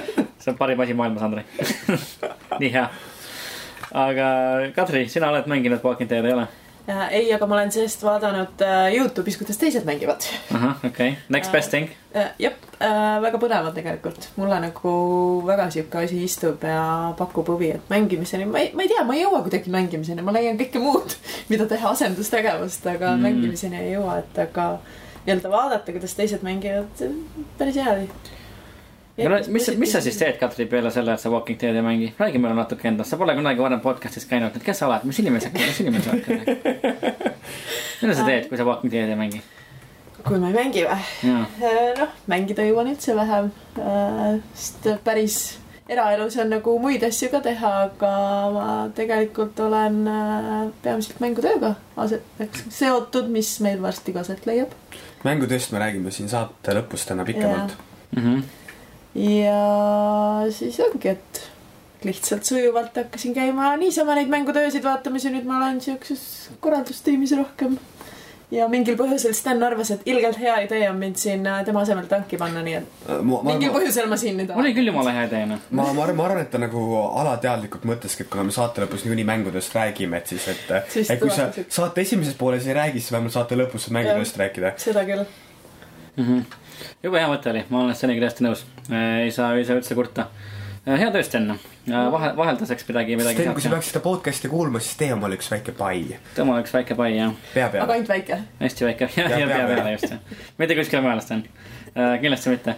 see 0.42 0.54
on 0.54 0.58
parim 0.60 0.80
asi 0.84 0.98
maailmas, 0.98 1.24
Andrei. 1.24 1.46
nii 2.62 2.74
hea. 2.74 2.88
aga 4.06 4.32
Kadri, 4.76 5.06
sina 5.10 5.30
oled 5.30 5.48
mänginud 5.52 5.84
Walking 5.84 6.10
Dead, 6.10 6.26
ei 6.26 6.34
ole? 6.34 6.48
ei, 6.88 7.30
aga 7.34 7.48
ma 7.48 7.56
olen 7.60 7.72
sellest 7.72 8.04
vaadanud 8.04 8.64
äh, 8.66 8.90
Youtube'is, 8.96 9.38
kuidas 9.38 9.60
teised 9.62 9.86
mängivad. 9.86 10.26
ahah, 10.54 10.78
okei 10.86 10.90
okay., 10.90 11.12
next 11.30 11.52
best 11.52 11.70
thing. 11.70 11.90
jah, 12.42 12.56
väga 13.22 13.40
põnevad 13.42 13.76
tegelikult. 13.78 14.30
mulle 14.36 14.58
nagu 14.64 14.94
väga 15.48 15.70
sihuke 15.74 16.04
asi 16.06 16.24
istub 16.26 16.64
ja 16.66 17.14
pakub 17.18 17.48
huvi, 17.54 17.72
et 17.78 17.94
mängimiseni, 17.94 18.50
ma 18.50 18.64
ei, 18.64 18.72
ma 18.76 18.86
ei 18.86 18.92
tea, 18.92 19.06
ma 19.08 19.16
ei 19.16 19.24
jõua 19.24 19.44
kuidagi 19.46 19.74
mängimiseni, 19.74 20.26
ma 20.26 20.34
leian 20.36 20.60
kõike 20.60 20.82
muud, 20.82 21.16
mida 21.52 21.70
teha 21.70 21.94
asendustegevust, 21.96 22.88
aga 22.96 23.14
mm. 23.16 23.28
mängimiseni 23.30 23.82
ei 23.84 23.96
jõua, 23.96 24.20
et 24.26 24.44
aga 24.48 24.68
nii-öelda 25.26 25.54
vaadata, 25.54 25.94
kuidas 25.94 26.18
teised 26.18 26.46
mängivad, 26.46 27.04
päris 27.60 27.78
hea 27.78 27.94
oli. 27.94 28.08
mis, 29.18 29.70
mis 29.78 29.92
sa 29.92 30.02
siis 30.02 30.18
teed, 30.20 30.38
Katri, 30.40 30.66
peale 30.72 30.92
selle, 30.92 31.16
et 31.16 31.24
sa 31.24 31.32
Walking 31.34 31.60
Dead 31.62 31.76
ei 31.76 31.86
mängi? 31.86 32.12
räägi 32.20 32.42
meile 32.42 32.56
natuke 32.56 32.88
endast, 32.88 33.12
sa 33.12 33.20
pole 33.22 33.36
kunagi 33.38 33.64
varem 33.64 33.82
podcast'is 33.84 34.28
käinud, 34.30 34.56
et 34.56 34.66
kes 34.66 34.84
sa 34.84 34.90
oled, 34.90 35.08
mis 35.10 35.20
inimene 35.24 35.44
sa, 35.44 35.54
mis 35.56 35.82
inimene 35.84 36.04
sa 36.04 36.12
oled? 36.16 36.30
mida 38.02 38.16
sa 38.16 38.28
teed, 38.28 38.48
kui 38.50 38.60
sa 38.60 38.68
Walking 38.68 38.94
Dead 38.94 39.10
ei 39.10 39.20
mängi? 39.20 39.42
kui 40.22 40.38
ma 40.38 40.52
ei 40.52 40.58
mängi 40.58 40.86
või? 40.86 41.02
jaa, 41.26 41.46
noh, 41.98 42.22
mängida 42.30 42.66
jõuan 42.68 42.92
üldse 42.94 43.16
vähem, 43.18 43.50
sest 44.54 44.88
päris 45.06 45.42
eraelus 45.92 46.38
on 46.40 46.52
nagu 46.54 46.78
muid 46.80 47.04
asju 47.04 47.30
ka 47.34 47.42
teha, 47.44 47.72
aga 47.88 48.12
ma 48.56 48.68
tegelikult 48.96 49.60
olen 49.66 50.02
äh, 50.08 50.70
peamiselt 50.84 51.20
mängutööga 51.24 51.74
aset-, 52.00 52.62
seotud, 52.72 53.30
mis 53.34 53.54
meil 53.66 53.82
varsti 53.84 54.16
ka 54.16 54.24
aset 54.24 54.46
leiab. 54.50 54.74
mängudest 55.28 55.74
me 55.74 55.82
räägime 55.84 56.12
siin 56.12 56.30
saate 56.30 56.78
lõpus 56.78 57.06
täna 57.08 57.26
pikemalt. 57.28 57.76
Mhm. 58.16 58.44
Ja 59.16 60.48
siis 60.50 60.80
ongi, 60.80 61.10
et 61.10 61.42
lihtsalt 62.04 62.44
sujuvalt 62.44 62.96
hakkasin 62.96 63.34
käima 63.34 63.76
niisama 63.78 64.16
neid 64.16 64.30
mängutöösid 64.32 64.84
vaatamas 64.84 65.26
ja 65.26 65.32
nüüd 65.34 65.46
ma 65.46 65.60
olen 65.60 65.82
siukses 65.82 66.50
korraldustiimis 66.60 67.36
rohkem. 67.38 67.78
ja 68.52 68.66
mingil 68.68 68.98
põhjusel 69.00 69.32
Sten 69.36 69.62
arvas, 69.64 69.94
et 69.94 70.02
ilgelt 70.12 70.40
hea 70.40 70.58
idee 70.66 70.90
on 70.90 70.98
mind 71.00 71.16
siin 71.16 71.46
äh, 71.48 71.62
tema 71.66 71.86
asemel 71.86 72.10
tanki 72.12 72.36
panna, 72.38 72.64
nii 72.66 72.74
et 72.80 73.06
ma, 73.08 73.38
ma, 73.38 73.38
mingil 73.52 73.70
ma, 73.72 73.78
põhjusel 73.78 74.10
ma 74.12 74.18
siin 74.20 74.42
nüüd 74.42 74.52
oli 74.52 74.60
olen. 74.60 74.76
küll 74.80 74.92
jumala 74.92 75.14
hea 75.16 75.28
idee, 75.30 75.46
noh. 75.54 75.62
ma, 75.70 75.86
ma 75.94 76.04
arvan, 76.04 76.18
ma 76.18 76.26
arvan, 76.26 76.42
et 76.44 76.52
ta 76.52 76.60
nagu 76.60 76.82
alateadlikult 77.22 77.88
mõtleski, 77.88 78.26
et 78.26 78.34
kuna 78.34 78.44
me 78.50 78.56
saate 78.56 78.84
lõpus 78.84 79.06
niikuinii 79.06 79.28
mängudest 79.30 79.78
räägime, 79.78 80.20
et 80.20 80.34
siis, 80.34 80.50
et, 80.52 80.68
et 81.06 81.22
kui 81.22 81.32
sa 81.32 81.48
saate 81.70 82.04
esimeses 82.04 82.36
pooles 82.40 82.68
ei 82.68 82.76
räägi, 82.76 83.00
siis 83.00 83.16
vähemalt 83.16 83.38
saate 83.38 83.60
lõpus 83.60 83.88
mängudest 83.94 84.42
rääkida. 84.44 84.76
seda 84.84 85.08
küll. 85.08 85.24
Jube 86.18 87.20
hea 87.20 87.28
mõte 87.30 87.52
oli, 87.54 87.64
ma 87.70 87.84
olen 87.86 87.96
Steniga 87.98 88.26
täiesti 88.26 88.46
nõus. 88.46 88.66
ei 88.92 89.32
saa, 89.32 89.54
ei 89.56 89.66
saa 89.68 89.78
üldse 89.80 89.96
kurta. 89.96 90.28
hea 90.86 91.12
töö, 91.14 91.24
Sten. 91.24 91.48
vahe, 91.88 92.32
vahelduseks 92.38 92.88
midagi, 92.90 93.16
midagi 93.20 93.40
Sten, 93.42 93.54
kui 93.54 93.64
sa 93.64 93.70
peaksid 93.74 93.94
seda 93.94 94.04
podcast'i 94.06 94.50
kuulma, 94.52 94.82
siis 94.84 94.98
tee 95.00 95.12
omale 95.14 95.38
üks 95.40 95.52
väike 95.54 95.76
pai 95.78 96.18
tõmba 96.38 96.60
üks 96.64 96.74
väike 96.76 96.98
pai 97.00 97.12
ja 97.16 97.32
pea 97.54 97.70
aga 97.72 97.94
ainult 97.98 98.10
väike. 98.12 98.40
hästi 98.62 98.86
väike 98.90 99.10
ja, 99.16 99.28
Ja 99.40 99.48
pea 99.48 99.58
pea 99.58 99.68
peale. 99.76 99.92
just. 99.98 100.14
mitte 100.58 100.76
kuskile 100.80 101.02
mujale, 101.06 101.22
Sten. 101.22 101.46
kindlasti 102.22 102.50
mitte. 102.56 102.76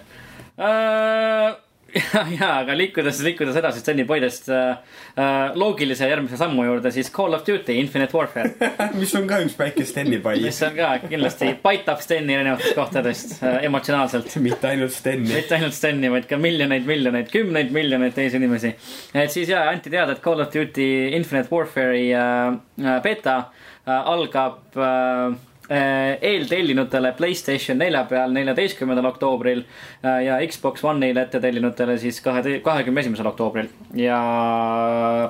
ja, 1.94 2.24
ja, 2.40 2.50
aga 2.62 2.76
liikudes, 2.78 3.20
liikudes 3.26 3.58
edasi 3.60 3.82
Steni 3.84 4.06
poidest 4.08 4.50
äh, 4.52 4.78
äh, 5.18 5.54
loogilise 5.60 6.08
järgmise 6.10 6.38
sammu 6.40 6.66
juurde, 6.66 6.92
siis 6.94 7.12
Call 7.14 7.36
of 7.38 7.46
Duty 7.48 7.76
Infinite 7.80 8.18
Warfare, 8.18 8.54
mis 9.00 9.14
on 9.20 9.28
ka 9.30 9.40
üks 9.44 9.56
väike 9.60 9.86
Steni 9.88 10.20
pai. 10.24 10.38
mis 10.44 10.62
on 10.66 10.76
ka 10.78 10.92
kindlasti 11.06 11.54
paitab 11.64 12.02
Steni 12.04 12.38
erinevatest 12.38 12.78
kohtadest 12.78 13.36
äh, 13.44 13.60
emotsionaalselt. 13.70 14.34
mitte 14.48 14.72
ainult 14.72 14.96
Steni. 14.96 15.30
mitte 15.30 15.58
ainult 15.60 15.78
Steni, 15.78 16.12
vaid 16.14 16.28
ka 16.30 16.40
miljoneid, 16.42 16.88
miljoneid, 16.90 17.32
kümneid 17.34 17.74
miljoneid 17.76 18.18
teisi 18.18 18.42
inimesi. 18.42 18.76
et 19.14 19.34
siis 19.34 19.54
ja 19.54 19.66
anti 19.70 19.94
teada, 19.94 20.18
et 20.18 20.24
Call 20.24 20.44
of 20.44 20.54
Duty 20.54 20.90
Infinite 21.18 21.54
Warfare'i 21.54 22.10
äh, 22.14 22.54
äh, 22.84 23.02
beeta 23.06 23.40
äh, 23.86 23.92
algab 23.94 24.78
äh, 24.78 25.34
eeltellinutele 25.70 27.14
Playstation 27.18 27.78
nelja 27.80 28.04
peal 28.10 28.34
neljateistkümnendal 28.36 29.06
oktoobril 29.14 29.62
äh, 29.64 30.24
ja 30.26 30.40
Xbox 30.48 30.84
One'ile 30.84 31.24
ette 31.24 31.40
tellinutele 31.40 31.96
siis 32.02 32.20
kahe, 32.22 32.60
kahekümne 32.64 33.00
esimesel 33.00 33.30
oktoobril 33.32 33.70
ja 33.96 34.20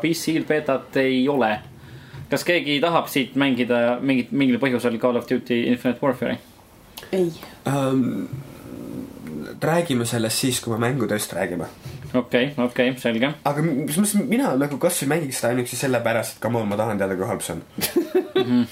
PC-l 0.02 0.48
beetat 0.50 0.98
ei 1.04 1.28
ole. 1.30 1.60
kas 2.30 2.44
keegi 2.44 2.80
tahab 2.82 3.08
siit 3.14 3.36
mängida 3.38 4.00
mingit, 4.02 4.32
mingil 4.32 4.58
põhjusel 4.58 4.98
Call 5.00 5.22
of 5.22 5.30
Duty 5.30 5.64
Infinite 5.70 6.02
Warfare'i? 6.02 6.40
ei. 7.12 7.32
um,. 7.68 8.28
räägime 9.62 10.06
sellest 10.06 10.38
siis, 10.38 10.60
kui 10.62 10.74
me 10.74 10.80
mängudest 10.88 11.34
räägime. 11.34 11.70
okei, 12.20 12.52
okei, 12.66 12.94
selge 13.02 13.30
aga 13.50 13.64
mis 13.64 13.98
mõttes 13.98 14.16
mina 14.30 14.54
nagu 14.60 14.78
kasvõi 14.82 15.10
mängiks 15.14 15.40
seda 15.42 15.54
ainuüksi 15.54 15.80
sellepärast, 15.80 16.38
et 16.38 16.44
come 16.44 16.60
on, 16.62 16.68
ma 16.70 16.78
tahan 16.80 17.00
teada, 17.02 17.18
kui 17.20 17.28
halb 17.30 17.44
see 17.46 17.56
on. 17.56 17.64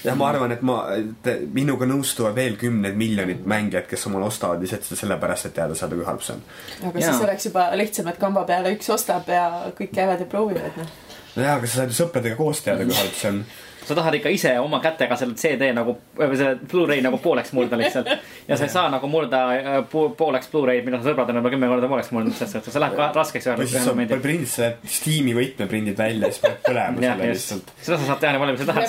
ja 0.06 0.14
ma 0.18 0.28
arvan, 0.30 0.54
et 0.56 0.62
ma, 0.66 0.78
et 0.96 1.30
minuga 1.54 1.88
nõustuvad 1.88 2.36
veel 2.38 2.56
kümned 2.60 2.98
miljonid 2.98 3.46
mängijad, 3.48 3.88
kes 3.90 4.06
omale 4.10 4.28
ostavad 4.28 4.62
lihtsalt 4.62 4.86
seda 4.88 5.00
sellepärast, 5.04 5.50
et 5.50 5.56
teada 5.58 5.78
saada, 5.78 5.98
kui 5.98 6.06
halb 6.08 6.22
see 6.24 6.36
on. 6.36 6.46
aga 6.90 7.02
Jaa. 7.02 7.08
siis 7.08 7.26
oleks 7.26 7.48
juba 7.50 7.66
lihtsam, 7.78 8.12
et 8.12 8.22
kamba 8.22 8.46
peale 8.48 8.74
üks 8.76 8.90
ostab 8.94 9.28
ja 9.32 9.48
kõik 9.78 9.94
käivad 9.96 10.22
ja 10.22 10.30
proovivad, 10.30 10.78
noh. 10.80 10.96
nojah, 11.36 11.58
aga 11.58 11.68
sa 11.68 11.82
saad 11.82 11.94
ju 11.94 12.00
sõpradega 12.02 12.38
koos 12.38 12.64
teada, 12.64 12.86
kui 12.88 12.98
halb 13.00 13.18
see 13.18 13.34
on. 13.34 13.44
Sa 13.86 13.96
tahad 13.98 14.14
ikka 14.18 14.30
ise 14.32 14.52
oma 14.62 14.78
kätega 14.82 15.16
selle 15.18 15.34
CD 15.38 15.72
nagu, 15.74 15.94
või 16.18 16.38
selle 16.38 16.58
Blu-ray 16.70 17.02
nagu 17.04 17.18
pooleks 17.22 17.52
murda 17.56 17.78
lihtsalt. 17.80 18.10
ja 18.48 18.58
sa 18.58 18.68
ei 18.68 18.72
saa 18.72 18.90
nagu 18.92 19.08
murda 19.10 19.42
äh, 19.56 19.78
po 19.90 20.08
pooleks 20.18 20.50
Blu-ray'd, 20.52 20.86
mida 20.86 21.00
sõbrad 21.04 21.32
on 21.32 21.40
juba 21.40 21.52
kümme 21.54 21.70
korda 21.72 21.90
pooleks 21.90 22.12
murdnud, 22.14 22.36
selles 22.38 22.54
suhtes, 22.56 22.74
see 22.74 22.82
läheb 22.82 22.96
ka 22.98 23.10
raskeks 23.16 23.50
ühel 23.50 23.60
või 23.62 23.70
siis 23.72 23.88
momendil. 23.90 24.22
prindid 24.24 24.52
selle 24.52 24.94
Steam'i 24.98 25.36
võtme 25.36 25.68
prindid 25.70 25.98
välja 25.98 26.30
ja 26.30 26.36
siis 26.36 26.44
paned 26.46 26.62
põlema 26.68 27.06
selle 27.06 27.32
lihtsalt., 27.32 27.74
seda 27.80 27.98
sa 27.98 28.10
saad 28.12 28.22
teha 28.22 28.36
nii 28.36 28.42
palju, 28.44 28.54
kui 28.56 28.64
sa 28.64 28.72
tahad. 28.72 28.88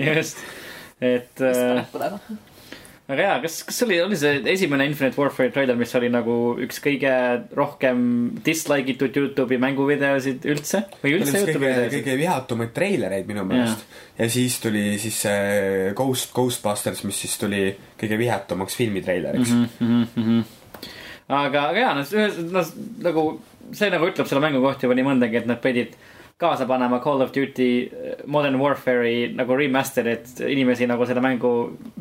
just, 0.10 0.46
et 1.00 1.44
äh, 1.44 1.58
paneb 1.64 1.92
põlema. 1.96 2.40
Aga 3.10 3.24
jaa, 3.26 3.38
kas, 3.42 3.56
kas 3.66 3.80
oli, 3.86 3.96
oli 4.02 4.18
see 4.18 4.38
esimene 4.52 4.86
Infinite 4.86 5.18
Warfare 5.18 5.50
treiler, 5.54 5.78
mis 5.78 5.94
oli 5.98 6.10
nagu 6.12 6.36
üks 6.62 6.78
kõige 6.84 7.12
rohkem 7.56 8.04
dislike 8.46 8.94
itud 8.94 9.16
Youtube'i 9.18 9.58
mänguvideosid 9.62 10.46
üldse 10.50 10.84
või 11.00 11.16
see 11.16 11.18
üldse 11.18 11.42
Youtube'i 11.42 11.56
kõige, 11.56 11.72
videosid? 11.74 11.96
kõige 11.96 12.18
vihatumaid 12.20 12.72
treilereid 12.76 13.30
minu 13.30 13.44
meelest. 13.48 13.82
ja 14.18 14.30
siis 14.30 14.60
tuli 14.62 14.84
siis 15.02 15.18
see 15.26 15.90
Ghost, 15.98 16.30
Ghostbusters, 16.36 17.02
mis 17.08 17.18
siis 17.24 17.34
tuli 17.40 17.66
kõige 18.00 18.20
vihatumaks 18.20 18.78
filmitreileriks 18.78 19.56
mm. 19.56 19.66
mm. 19.80 20.06
-hmm. 20.16 20.88
aga, 21.28 21.66
aga 21.72 21.84
jaa, 21.84 21.98
no, 21.98 22.06
no 22.54 22.64
nagu 23.08 23.26
see 23.76 23.90
nagu 23.90 24.08
ütleb 24.10 24.30
selle 24.30 24.44
mängu 24.44 24.62
kohta 24.62 24.86
juba 24.86 24.98
nii 24.98 25.10
mõndagi, 25.10 25.42
et 25.42 25.50
nad 25.50 25.60
pidid 25.62 25.98
kaasa 26.40 26.66
panema 26.66 27.00
Call 27.04 27.20
of 27.20 27.32
Duty 27.34 27.90
Modern 28.26 28.56
Warfare'i 28.60 29.32
nagu 29.36 29.56
remaster'it 29.56 30.40
inimesi 30.48 30.88
nagu 30.88 31.04
seda 31.06 31.20
mängu 31.20 31.50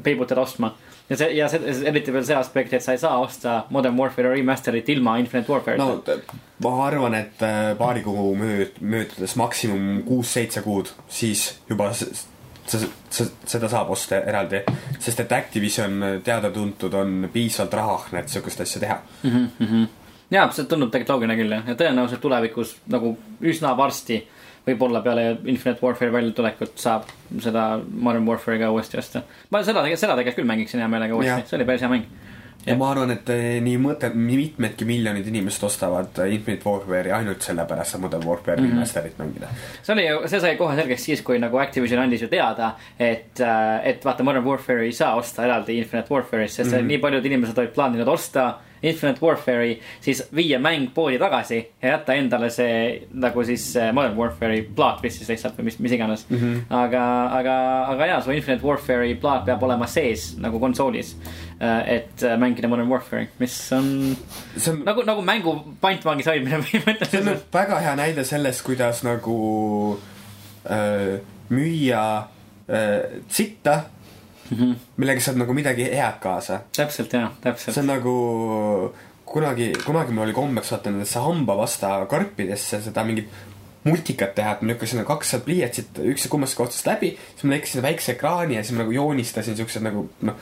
peibutada 0.04 0.46
ostma. 0.46 0.72
Ja 1.10 1.18
see, 1.18 1.30
ja 1.38 1.48
see, 1.50 1.60
eriti 1.90 2.14
veel 2.14 2.26
see 2.26 2.36
aspekt, 2.38 2.74
et 2.74 2.84
sa 2.86 2.92
ei 2.92 2.98
saa 3.02 3.18
osta 3.20 3.64
Modern 3.70 3.98
Warfare'i 3.98 4.36
remaster'it 4.40 4.90
ilma 4.94 5.18
Infinite 5.18 5.50
Warfare'ita 5.52 5.86
no 5.86 6.70
ma 6.70 6.86
arvan, 6.88 7.16
et 7.16 7.42
äh, 7.42 7.76
paari 7.78 8.02
kuu 8.06 8.36
mööd-, 8.38 8.78
möödudes 8.82 9.36
maksimum 9.40 10.04
kuus-seitse 10.08 10.62
kuud, 10.62 10.92
siis 11.08 11.48
juba 11.70 11.92
s- 11.94 12.26
s- 12.68 12.88
s- 13.10 13.32
seda 13.46 13.70
saab 13.72 13.90
osta 13.96 14.16
eraldi. 14.22 14.62
sest 15.00 15.20
et 15.20 15.32
Activision 15.32 16.04
teada-tuntud 16.24 16.94
on 16.94 17.30
piisavalt 17.34 17.74
rahahne, 17.74 18.20
et 18.20 18.30
sihukest 18.30 18.62
asja 18.62 18.82
teha. 18.82 19.00
mm. 19.24 19.48
-hmm. 19.60 19.88
jaa, 20.32 20.52
see 20.52 20.66
tundub 20.66 20.92
tegelikult 20.92 21.10
loogiline 21.16 21.36
küll 21.42 21.52
jah, 21.56 21.64
ja 21.68 21.76
tõenäoliselt 21.76 22.22
tulevikus 22.22 22.76
nagu 22.88 23.18
üsna 23.42 23.78
varsti, 23.78 24.28
võib-olla 24.68 25.02
peale 25.06 25.38
Infinite 25.46 25.80
Warfare'i 25.86 26.14
väljatulekut 26.14 26.76
saab 26.80 27.04
seda 27.42 27.80
Modern 27.92 28.28
Warfare'i 28.28 28.60
ka 28.60 28.72
uuesti 28.72 28.98
osta. 28.98 29.22
ma 29.52 29.64
seda 29.64 29.86
seda 29.96 30.16
tegelikult 30.16 30.36
küll 30.42 30.52
mängiksin 30.56 30.80
hea 30.84 30.88
meelega 30.88 31.16
uuesti 31.16 31.48
see 31.50 31.58
oli 31.58 31.66
päris 31.66 31.82
hea 31.82 31.90
mäng. 31.90 32.06
ja 32.66 32.76
ma 32.76 32.90
arvan, 32.92 33.12
et 33.16 33.30
eh, 33.34 33.62
nii 33.64 33.78
mõte, 33.80 34.10
nii 34.14 34.38
mitmedki 34.38 34.86
miljonid 34.86 35.28
inimesed 35.32 35.64
ostavad 35.64 36.20
eh, 36.20 36.34
Infinite 36.36 36.68
Warfare'i 36.70 37.12
ainult 37.16 37.42
sellepärast, 37.42 37.96
et 37.96 38.02
Modern 38.04 38.26
Warfare'i 38.28 38.62
Mhm. 38.62 38.72
remaster'it 38.76 39.18
mängida. 39.18 39.48
see 39.82 39.94
oli 39.94 40.08
ju, 40.08 40.22
see 40.28 40.40
sai 40.40 40.56
kohe 40.58 40.76
selgeks 40.76 41.04
siis, 41.08 41.22
kui 41.22 41.40
nagu 41.40 41.58
Activision 41.58 42.02
andis 42.04 42.22
ju 42.22 42.28
teada, 42.28 42.74
et, 43.00 43.40
et 43.84 44.06
vaata, 44.06 44.24
Modern 44.24 44.46
Warfare'i 44.46 44.92
ei 44.92 44.92
saa 44.92 45.16
osta 45.16 45.46
eraldi 45.48 45.78
Infinite 45.78 46.14
Warfare'ist, 46.14 46.56
sest 46.60 46.72
mm. 46.72 46.78
-hmm. 46.78 46.92
nii 46.94 46.98
paljud 46.98 47.26
inimesed 47.26 47.58
olid 47.58 47.74
plaaninud 47.74 48.08
osta 48.08 48.54
Infinite 48.82 49.20
Warfare'i, 49.24 49.78
siis 50.02 50.24
viia 50.36 50.60
mäng 50.60 50.90
poodi 50.96 51.20
tagasi 51.20 51.60
ja 51.82 51.96
jätta 51.96 52.16
endale 52.20 52.50
see 52.54 53.08
nagu 53.12 53.44
siis 53.48 53.66
see 53.74 53.92
Modern 53.96 54.18
Warfare'i 54.18 54.64
plaat 54.76 55.04
vist 55.04 55.22
siis 55.22 55.34
lihtsalt 55.34 55.60
või 55.60 55.70
mis, 55.70 55.80
mis 55.84 55.96
iganes 55.98 56.26
mm. 56.30 56.38
-hmm. 56.38 56.62
aga, 56.82 57.04
aga, 57.40 57.58
aga 57.96 58.10
jaa, 58.14 58.22
su 58.22 58.32
Infinite 58.36 58.66
Warfare'i 58.66 59.16
plaat 59.20 59.46
peab 59.46 59.64
olema 59.64 59.88
sees 59.88 60.32
nagu 60.38 60.60
konsoolis. 60.60 61.16
et 61.60 62.24
äh, 62.24 62.38
mängida 62.40 62.68
Modern 62.68 62.88
Warfare'i, 62.88 63.28
mis 63.40 63.72
on 63.76 64.16
see 64.56 64.72
on, 64.72 64.84
nagu, 64.86 65.04
nagu 65.04 65.22
mängu 65.22 65.56
pantvangis 65.82 66.26
hoidmine 66.32 66.62
see 66.64 66.80
on 66.80 66.86
põhimõtteliselt. 66.86 67.48
väga 67.54 67.80
hea 67.84 67.96
näide 68.00 68.24
sellest, 68.24 68.64
kuidas 68.66 69.04
nagu 69.04 70.00
äh, 70.70 71.20
müüa 71.50 72.04
äh, 72.70 73.22
sitta 73.28 73.82
mm. 74.50 74.58
-hmm. 74.58 74.76
millega 74.98 75.22
saab 75.22 75.38
nagu 75.44 75.54
midagi 75.54 75.90
head 75.92 76.20
kaasa. 76.20 76.60
täpselt 76.76 77.14
jaa, 77.14 77.32
täpselt 77.42 77.76
see 77.76 77.82
on 77.82 77.88
nagu 77.94 78.16
kunagi, 79.26 79.74
kunagi 79.86 80.14
mul 80.14 80.24
oli 80.24 80.34
kombeks 80.34 80.72
vaata 80.74 80.92
nendesse 80.92 81.20
hambapasta 81.20 82.06
karpidesse 82.10 82.82
seda 82.82 83.04
mingit 83.04 83.30
multikat 83.84 84.34
teha, 84.36 84.56
et 84.56 84.64
ma 84.64 84.74
lükkasin 84.74 85.00
nagu 85.00 85.08
kakssada 85.08 85.46
pliiatsit 85.46 86.00
üks 86.12 86.26
kummast 86.32 86.58
kohtast 86.60 86.88
läbi, 86.88 87.14
siis 87.32 87.46
ma 87.46 87.54
lõikasin 87.54 87.84
väikse 87.86 88.12
ekraani 88.16 88.58
ja 88.58 88.64
siis 88.64 88.76
ma 88.76 88.84
nagu 88.84 88.92
joonistasin 88.92 89.56
siuksed 89.56 89.86
nagu 89.86 90.04
noh, 90.28 90.42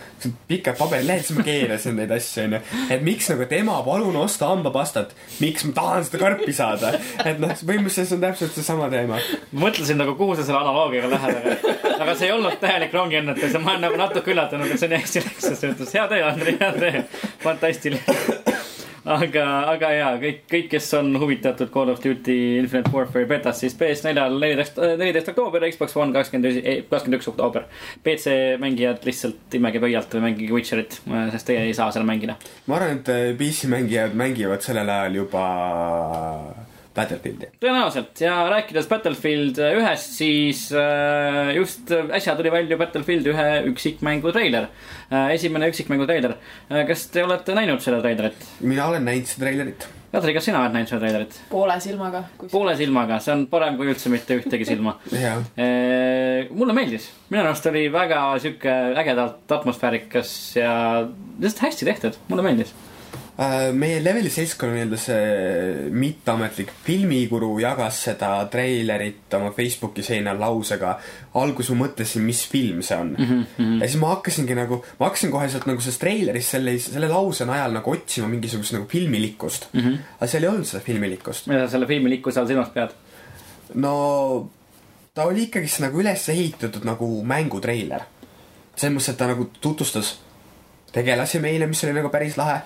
pikad 0.50 0.80
paberilehed, 0.80 1.26
siis 1.28 1.38
ma 1.38 1.46
keerasin 1.46 2.00
neid 2.00 2.14
asju 2.16 2.48
onju. 2.48 2.62
et 2.96 3.06
miks 3.06 3.30
nagu, 3.30 3.46
et 3.46 3.54
ema, 3.60 3.78
palun 3.86 4.18
osta 4.24 4.50
hambapastat, 4.50 5.14
miks 5.44 5.68
ma 5.70 5.76
tahan 5.78 6.08
seda 6.08 6.24
karpi 6.24 6.56
saada. 6.58 6.96
et 7.24 7.38
noh, 7.44 7.54
põhimõtteliselt 7.54 8.18
on 8.18 8.26
täpselt 8.26 8.58
seesama 8.58 8.90
teema. 8.94 9.22
mõtlesin 9.54 10.02
nagu, 10.02 10.18
kuhu 10.18 10.40
sa 10.40 10.48
selle 10.48 10.64
analoogiaga 10.64 11.14
lähed, 11.14 11.38
aga, 11.44 11.94
aga 12.00 12.18
see 12.18 12.32
ei 12.32 12.36
olnud 12.40 12.58
täielik 12.64 12.98
rongiõnnetus 12.98 13.54
ja 13.54 13.62
ma 13.62 13.76
olen 13.76 13.86
nagu 13.86 14.02
natuke 14.02 14.34
üllatunud, 14.34 14.74
et 14.74 14.82
see 14.82 14.90
nii 14.90 15.04
hästi 15.06 15.26
läks, 15.28 15.50
ta 15.54 15.72
ütles 15.76 15.96
hea 16.00 16.10
töö, 16.10 16.26
Andrei, 16.32 16.58
hea 16.58 16.74
töö. 16.82 17.06
fantastiline. 17.46 18.37
aga, 19.08 19.45
aga 19.74 19.91
jaa, 19.95 20.12
kõik, 20.22 20.43
kõik, 20.51 20.68
kes 20.74 20.89
on 20.99 21.14
huvitatud 21.22 21.72
Call 21.74 21.91
of 21.93 22.01
Duty 22.03 22.38
Infinite 22.62 22.91
Warfare'i 22.93 23.30
betast, 23.30 23.64
siis 23.64 23.76
PS4-l 23.80 24.38
neliteist, 24.41 24.80
neliteist 24.99 25.32
oktoober, 25.34 25.66
Xbox 25.72 25.97
One 25.99 26.16
kakskümmend, 26.16 26.62
kakskümmend 26.91 27.20
üks 27.20 27.32
oktoober. 27.32 27.68
PC 28.05 28.60
mängijad 28.62 29.08
lihtsalt 29.08 29.58
imege 29.60 29.82
pöialt 29.84 30.18
või 30.18 30.28
mängige 30.30 30.55
Witcherit, 30.58 30.99
sest 31.34 31.49
teie 31.49 31.66
ei 31.68 31.76
saa 31.78 31.91
seal 31.95 32.08
mängida. 32.08 32.38
ma 32.68 32.80
arvan, 32.80 32.99
et 32.99 33.38
PC 33.39 33.72
mängijad 33.72 34.16
mängivad 34.18 34.66
sellel 34.66 34.89
ajal 34.91 35.22
juba 35.24 35.45
Battlefieldi. 36.98 37.52
tõenäoliselt 37.62 38.22
ja 38.24 38.38
rääkides 38.50 38.88
Battlefield 38.89 39.60
ühest, 39.68 40.16
siis 40.18 40.64
äh, 40.74 41.54
just 41.58 41.91
äsja 41.93 42.36
tuli 42.38 42.52
välja 42.54 42.78
Battlefield 42.80 43.30
ühe 43.34 43.50
üksikmängu 43.72 44.34
treiler. 44.34 44.72
esimene 45.34 45.70
üksikmängu 45.72 46.08
treiler. 46.10 46.38
kas 46.88 47.08
te 47.14 47.24
olete 47.26 47.56
näinud 47.58 47.84
seda 47.86 48.02
treilerit? 48.02 48.50
mina 48.62 48.89
olen 48.89 49.06
näinud 49.06 49.30
seda 49.30 49.45
treilerit. 49.45 49.88
Kadri, 50.08 50.32
kas 50.38 50.45
sina 50.48 50.62
oled 50.64 50.74
näinud 50.74 50.89
seda 50.89 51.02
treilerit? 51.04 51.38
poole 51.52 51.78
silmaga. 51.84 52.24
poole 52.52 52.76
silmaga, 52.80 53.20
see 53.24 53.36
on 53.36 53.45
parem 53.52 53.78
kui 53.78 53.91
üldse 53.91 54.10
mitte 54.10 54.39
ühtegi 54.39 54.66
silma. 54.68 54.98
mulle 56.58 56.76
meeldis, 56.78 57.10
minu 57.30 57.43
arust 57.43 57.70
oli 57.70 57.86
väga 57.93 58.22
sihuke 58.41 58.76
ägedalt 59.04 59.58
atmosfäärikas 59.60 60.32
ja 60.58 60.74
lihtsalt 61.38 61.66
hästi 61.68 61.89
tehtud, 61.91 62.22
mulle 62.32 62.45
meeldis. 62.50 62.74
Äh, 63.38 63.70
meie 63.70 64.00
leveli 64.02 64.32
seltskonna 64.34 64.74
nii-öelda 64.74 64.98
see 64.98 65.90
mitteametlik 65.94 66.72
filmiguru 66.88 67.52
jagas 67.62 68.00
seda 68.08 68.32
treilerit 68.50 69.36
oma 69.38 69.52
Facebooki 69.54 70.02
seinal 70.02 70.40
lausega. 70.42 70.96
alguses 71.38 71.70
ma 71.76 71.84
mõtlesin, 71.84 72.26
mis 72.26 72.42
film 72.50 72.82
see 72.82 72.98
on 72.98 73.14
mm. 73.14 73.44
-hmm. 73.60 73.78
ja 73.78 73.88
siis 73.88 74.00
ma 74.02 74.16
hakkasingi 74.16 74.58
nagu, 74.58 74.82
ma 74.98 75.12
hakkasin 75.12 75.32
kohe 75.32 75.50
sealt 75.54 75.70
nagu 75.70 75.86
sellest 75.86 76.02
treilerist 76.02 76.56
selle, 76.56 76.74
selle 76.82 77.12
lause 77.14 77.46
najal 77.46 77.78
nagu 77.78 77.94
otsima 77.94 78.28
mingisugust 78.28 78.74
nagu 78.74 78.90
filmilikkust 78.90 79.70
mm. 79.74 79.80
-hmm. 79.82 79.98
aga 80.18 80.32
seal 80.34 80.44
ei 80.44 80.50
olnud 80.50 80.66
seda 80.66 80.84
filmilikkust. 80.90 81.48
mida 81.48 81.68
sa 81.68 81.72
selle 81.72 81.88
filmi 81.88 82.10
likkuse 82.10 82.40
all 82.40 82.48
silmas 82.48 82.74
pead? 82.74 82.98
no 83.74 84.50
ta 85.14 85.30
oli 85.30 85.44
ikkagist 85.44 85.86
nagu 85.86 86.02
üles 86.02 86.30
ehitatud 86.30 86.90
nagu 86.90 87.24
mängutreiler. 87.24 88.02
selles 88.76 88.98
mõttes, 88.98 89.12
et 89.14 89.18
ta 89.18 89.28
nagu 89.28 89.52
tutvustas 89.62 90.18
tegelasi 90.92 91.40
meile, 91.40 91.68
mis 91.68 91.84
oli 91.84 91.94
nagu 91.94 92.10
päris 92.10 92.38
lahe. 92.38 92.62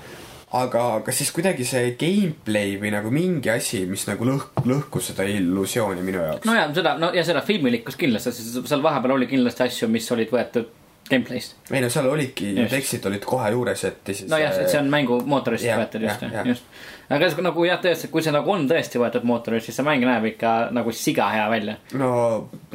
aga, 0.57 0.83
aga 0.99 1.13
siis 1.15 1.31
kuidagi 1.35 1.65
see 1.67 1.93
gameplay 1.99 2.75
või 2.81 2.91
nagu 2.93 3.11
mingi 3.13 3.51
asi, 3.53 3.85
mis 3.89 4.03
nagu 4.09 4.27
lõhk-, 4.27 4.65
lõhkus 4.67 5.11
seda 5.11 5.25
illusiooni 5.29 6.03
minu 6.05 6.23
jaoks 6.25 6.47
no 6.49 6.57
ja 6.57 6.67
seda, 6.75 6.97
no 6.99 7.11
ja 7.15 7.23
seda 7.27 7.43
filmilikkust 7.45 7.99
kindlasti, 8.01 8.33
seal 8.59 8.83
vahepeal 8.83 9.15
oli 9.15 9.29
kindlasti 9.31 9.67
asju, 9.67 9.91
mis 9.91 10.09
olid 10.11 10.33
võetud 10.33 10.77
gameplay'st. 11.11 11.55
ei 11.71 11.81
no 11.83 11.89
seal 11.89 12.07
olidki 12.09 12.51
tekstid 12.69 13.05
olid 13.09 13.23
kohe 13.27 13.51
juures, 13.53 13.85
et 13.87 14.11
siis 14.11 14.27
nojah, 14.31 14.57
et 14.63 14.71
see 14.71 14.79
on 14.81 14.91
mängumootorist 14.91 15.67
Jah, 15.67 15.79
võetud 15.81 16.05
just 16.07 16.25
jah,, 16.25 16.35
jah. 16.39 16.49
just. 16.51 16.67
aga 17.11 17.31
nagu 17.47 17.65
jah, 17.67 17.79
tõesti, 17.83 18.11
kui 18.11 18.23
see 18.25 18.35
nagu 18.35 18.51
on 18.51 18.67
tõesti 18.69 19.01
võetud 19.01 19.25
mootorist, 19.27 19.69
siis 19.69 19.79
see 19.79 19.87
mäng 19.87 20.05
näeb 20.07 20.27
ikka 20.33 20.53
nagu 20.75 20.93
siga 20.95 21.29
hea 21.33 21.47
välja. 21.51 21.77
no 21.99 22.11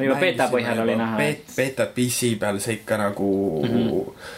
Juba 0.01 0.17
beeta 0.21 0.49
põhjal 0.53 0.83
oli 0.85 0.97
näha, 0.99 1.21
beet, 1.21 1.45
et-. 1.45 1.55
beetat 1.61 1.95
PC 1.97 2.33
peal 2.41 2.61
see 2.63 2.81
ikka 2.81 2.99
nagu 3.05 3.31
mm. 3.63 3.77
-hmm. 3.77 4.35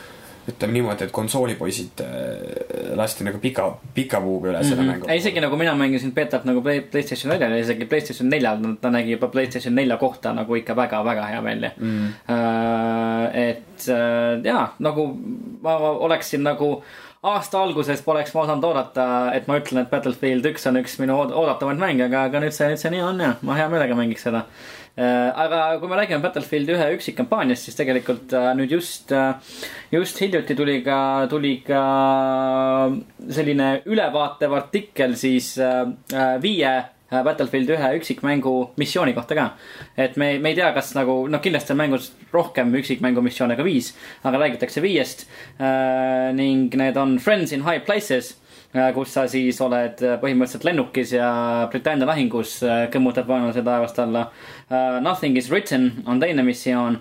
Ütleme 0.49 0.75
niimoodi, 0.77 1.07
et 1.07 1.13
konsoolipoisid 1.15 2.03
äh, 2.05 2.93
lasti 2.99 3.25
nagu 3.27 3.41
pika, 3.41 3.67
pika 3.95 4.21
puuga 4.23 4.51
üle 4.53 4.63
selle 4.63 4.83
mängu. 4.83 5.05
Mhm. 5.05 5.13
ei, 5.13 5.21
isegi 5.21 5.43
nagu 5.43 5.59
mina 5.59 5.75
mängisin 5.79 6.13
beetat 6.15 6.47
nagu 6.49 6.63
Play, 6.65 6.81
Playstation 6.91 7.33
neljal 7.33 7.55
ja 7.55 7.63
isegi 7.65 7.87
Playstation 7.89 8.29
neljal, 8.31 8.63
ta 8.81 8.91
nägi 8.93 9.15
juba 9.15 9.31
Playstation 9.33 9.75
nelja 9.75 9.97
kohta 10.01 10.33
nagu 10.35 10.57
ikka 10.59 10.75
väga-väga 10.77 11.27
hea 11.33 11.43
välja 11.43 11.71
mm.. 11.77 12.07
et 13.33 13.89
äh, 13.89 14.39
jaa, 14.45 14.65
nagu 14.79 15.07
ma 15.63 15.77
oleksin 16.09 16.43
nagu 16.43 16.79
aasta 17.27 17.59
alguses 17.59 17.99
poleks 18.05 18.31
ma 18.35 18.45
osanud 18.45 18.63
oodata, 18.63 19.05
et 19.35 19.47
ma 19.49 19.57
ütlen, 19.59 19.81
et 19.83 19.89
Battlefield 19.91 20.45
üks 20.53 20.67
on 20.69 20.79
üks 20.79 20.93
minu 21.01 21.17
ood- 21.19 21.33
oodatavaid 21.35 21.79
mänge, 21.81 22.05
aga, 22.07 22.21
aga 22.29 22.39
nüüd 22.45 22.55
see, 22.55 22.69
nüüd 22.71 22.79
see 22.79 22.91
nii 22.93 23.01
on 23.03 23.19
ja 23.19 23.33
ma 23.43 23.57
hea 23.59 23.65
meelega 23.71 23.97
mängiks 23.97 24.23
seda. 24.27 24.45
aga 24.99 25.79
kui 25.79 25.87
me 25.91 25.95
räägime 25.99 26.23
Battlefield 26.23 26.71
ühe 26.75 26.87
üksikkampaaniast, 26.95 27.67
siis 27.67 27.75
tegelikult 27.75 28.33
äh, 28.35 28.49
nüüd 28.55 28.71
just, 28.71 29.11
just 29.91 30.19
hiljuti 30.19 30.55
tuli 30.59 30.79
ka, 30.83 30.99
tuli 31.31 31.57
ka 31.67 31.83
selline 33.29 33.69
ülevaatev 33.85 34.55
artikkel 34.55 35.15
siis 35.19 35.57
äh, 35.59 35.83
äh, 36.15 36.33
viie 36.43 36.73
äh, 36.77 36.87
Battlefield 37.09 37.69
ühe 37.73 37.93
üksikmängu 37.97 38.55
missiooni 38.77 39.13
kohta 39.17 39.35
ka. 39.35 39.45
et 39.97 40.17
me, 40.17 40.37
me 40.39 40.53
ei 40.53 40.57
tea, 40.59 40.69
kas 40.73 40.93
nagu, 40.97 41.23
noh, 41.31 41.41
kindlasti 41.41 41.73
on 41.73 41.81
mängus 41.81 42.11
rohkem 42.33 42.73
üksikmängu 42.77 43.23
missioone 43.25 43.57
ka 43.57 43.65
viis, 43.65 43.93
aga 44.23 44.41
räägitakse 44.43 44.83
viiest 44.85 45.25
äh,. 45.57 46.29
ning 46.35 46.75
need 46.75 46.97
on 46.97 47.17
Friends 47.19 47.51
in 47.51 47.65
High 47.65 47.81
Places 47.85 48.35
äh, 48.75 48.91
kus 48.93 49.13
sa 49.13 49.25
siis 49.27 49.57
oled 49.65 50.03
äh, 50.05 50.19
põhimõtteliselt 50.21 50.69
lennukis 50.69 51.15
ja 51.17 51.31
Britannia 51.71 52.07
lahingus 52.09 52.59
äh, 52.63 52.85
kõmmutad 52.93 53.27
vaenlase 53.27 53.65
taevast 53.65 53.99
alla 54.05 54.29
uh,. 54.29 55.01
Nothing 55.01 55.37
is 55.37 55.49
written 55.49 56.03
on 56.05 56.19
teine 56.21 56.43
missioon, 56.45 56.99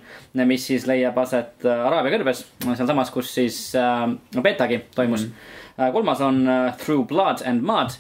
mis 0.49 0.65
siis 0.71 0.87
leiab 0.89 1.19
aset 1.21 1.67
uh, 1.67 1.85
Araabia 1.85 2.17
kõrbes, 2.17 2.45
sealsamas, 2.65 3.13
kus 3.13 3.35
siis 3.35 3.59
uh, 3.77 4.09
betagi 4.41 4.81
toimus 4.95 5.27
mm. 5.27 5.33
-hmm. 5.77 5.93
kolmas 5.93 6.21
on 6.25 6.47
uh, 6.49 6.77
Through 6.81 7.07
blood 7.09 7.45
and 7.45 7.61
mud, 7.63 7.99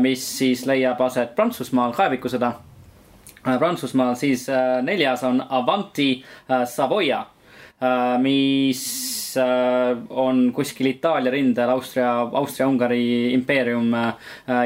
mis 0.00 0.22
siis 0.38 0.62
leiab 0.66 1.00
aset 1.04 1.34
Prantsusmaal 1.36 1.92
kaevikusõda 1.92 2.54
Äh, 3.46 3.58
Prantsusmaal, 3.58 4.14
siis 4.14 4.48
äh, 4.48 4.82
neljas 4.82 5.22
on 5.24 5.42
Avanti 5.48 6.24
äh, 6.50 6.64
Savoia, 6.64 7.26
mis 8.22 9.34
äh, 9.36 9.96
on 10.08 10.52
kuskil 10.56 10.86
Itaalia 10.86 11.32
rindel 11.32 11.68
Austria, 11.68 12.12
Austria-Ungari 12.20 13.34
impeerium 13.34 13.90
äh, 13.94 14.14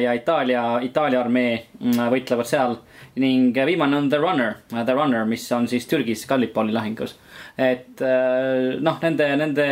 ja 0.04 0.12
Itaalia, 0.14 0.78
Itaalia 0.86 1.24
armee 1.24 1.56
mm, 1.80 2.04
võitlevad 2.12 2.46
seal. 2.46 2.76
ning 3.18 3.56
viimane 3.66 3.96
on 3.96 4.08
The 4.08 4.18
Runner, 4.22 4.54
The 4.70 4.94
Runner, 4.94 5.24
mis 5.26 5.50
on 5.52 5.66
siis 5.68 5.86
Türgis 5.90 6.26
Gallipoli 6.26 6.72
lahingus. 6.72 7.16
et 7.58 8.00
äh, 8.00 8.78
noh, 8.78 9.00
nende, 9.02 9.26
nende 9.36 9.66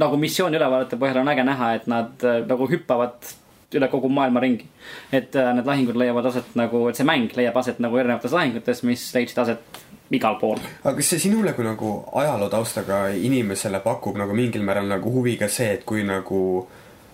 nagu 0.00 0.16
missiooni 0.16 0.56
ülevaadete 0.56 0.96
põhjal 0.96 1.20
on 1.20 1.28
äge 1.28 1.44
näha, 1.44 1.74
et 1.74 1.86
nad 1.86 2.24
äh, 2.24 2.40
nagu 2.48 2.70
hüppavad 2.70 3.34
üle 3.78 3.88
kogu 3.88 4.08
maailma 4.08 4.40
ringi. 4.40 4.66
et 5.12 5.36
äh, 5.36 5.54
need 5.54 5.66
lahingud 5.66 5.96
leiavad 5.96 6.26
aset 6.26 6.54
nagu, 6.58 6.88
et 6.88 6.96
see 6.96 7.08
mäng 7.08 7.32
leiab 7.36 7.56
aset 7.56 7.80
nagu 7.80 7.98
erinevates 7.98 8.32
lahingutes, 8.32 8.82
mis 8.88 9.08
leidsid 9.14 9.38
aset 9.38 9.82
igal 10.12 10.38
pool. 10.40 10.60
aga 10.84 10.94
kas 10.96 11.14
see 11.14 11.24
sinule 11.26 11.52
kui 11.56 11.64
nagu 11.64 11.94
ajaloo 12.22 12.48
taustaga 12.52 13.06
inimesele 13.16 13.80
pakub 13.84 14.18
nagu 14.20 14.36
mingil 14.36 14.64
määral 14.66 14.88
nagu 14.88 15.12
huvi 15.12 15.36
ka 15.40 15.48
see, 15.48 15.72
et 15.78 15.84
kui 15.88 16.04
nagu 16.04 16.42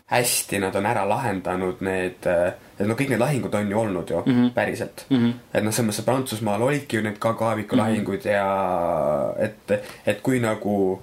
hästi 0.09 0.59
nad 0.59 0.77
on 0.77 0.87
ära 0.89 1.03
lahendanud 1.09 1.83
need, 1.85 2.25
et 2.25 2.87
no 2.89 2.97
kõik 2.97 3.11
need 3.13 3.21
lahingud 3.21 3.55
on 3.55 3.71
ju 3.71 3.79
olnud 3.79 4.11
ju 4.11 4.23
mm 4.25 4.33
-hmm. 4.33 4.53
päriselt 4.55 5.05
mm. 5.11 5.17
-hmm. 5.17 5.33
et 5.55 5.65
noh, 5.65 5.73
selles 5.73 5.91
mõttes, 5.91 6.05
Prantsusmaal 6.05 6.63
olidki 6.63 6.97
ju 6.97 7.03
need 7.03 7.19
ka 7.19 7.35
kaevikulahinguid 7.35 8.25
mm 8.25 8.31
-hmm. 8.31 8.35
ja 8.35 9.35
et, 9.39 9.85
et 10.07 10.21
kui 10.23 10.41
nagu 10.41 11.03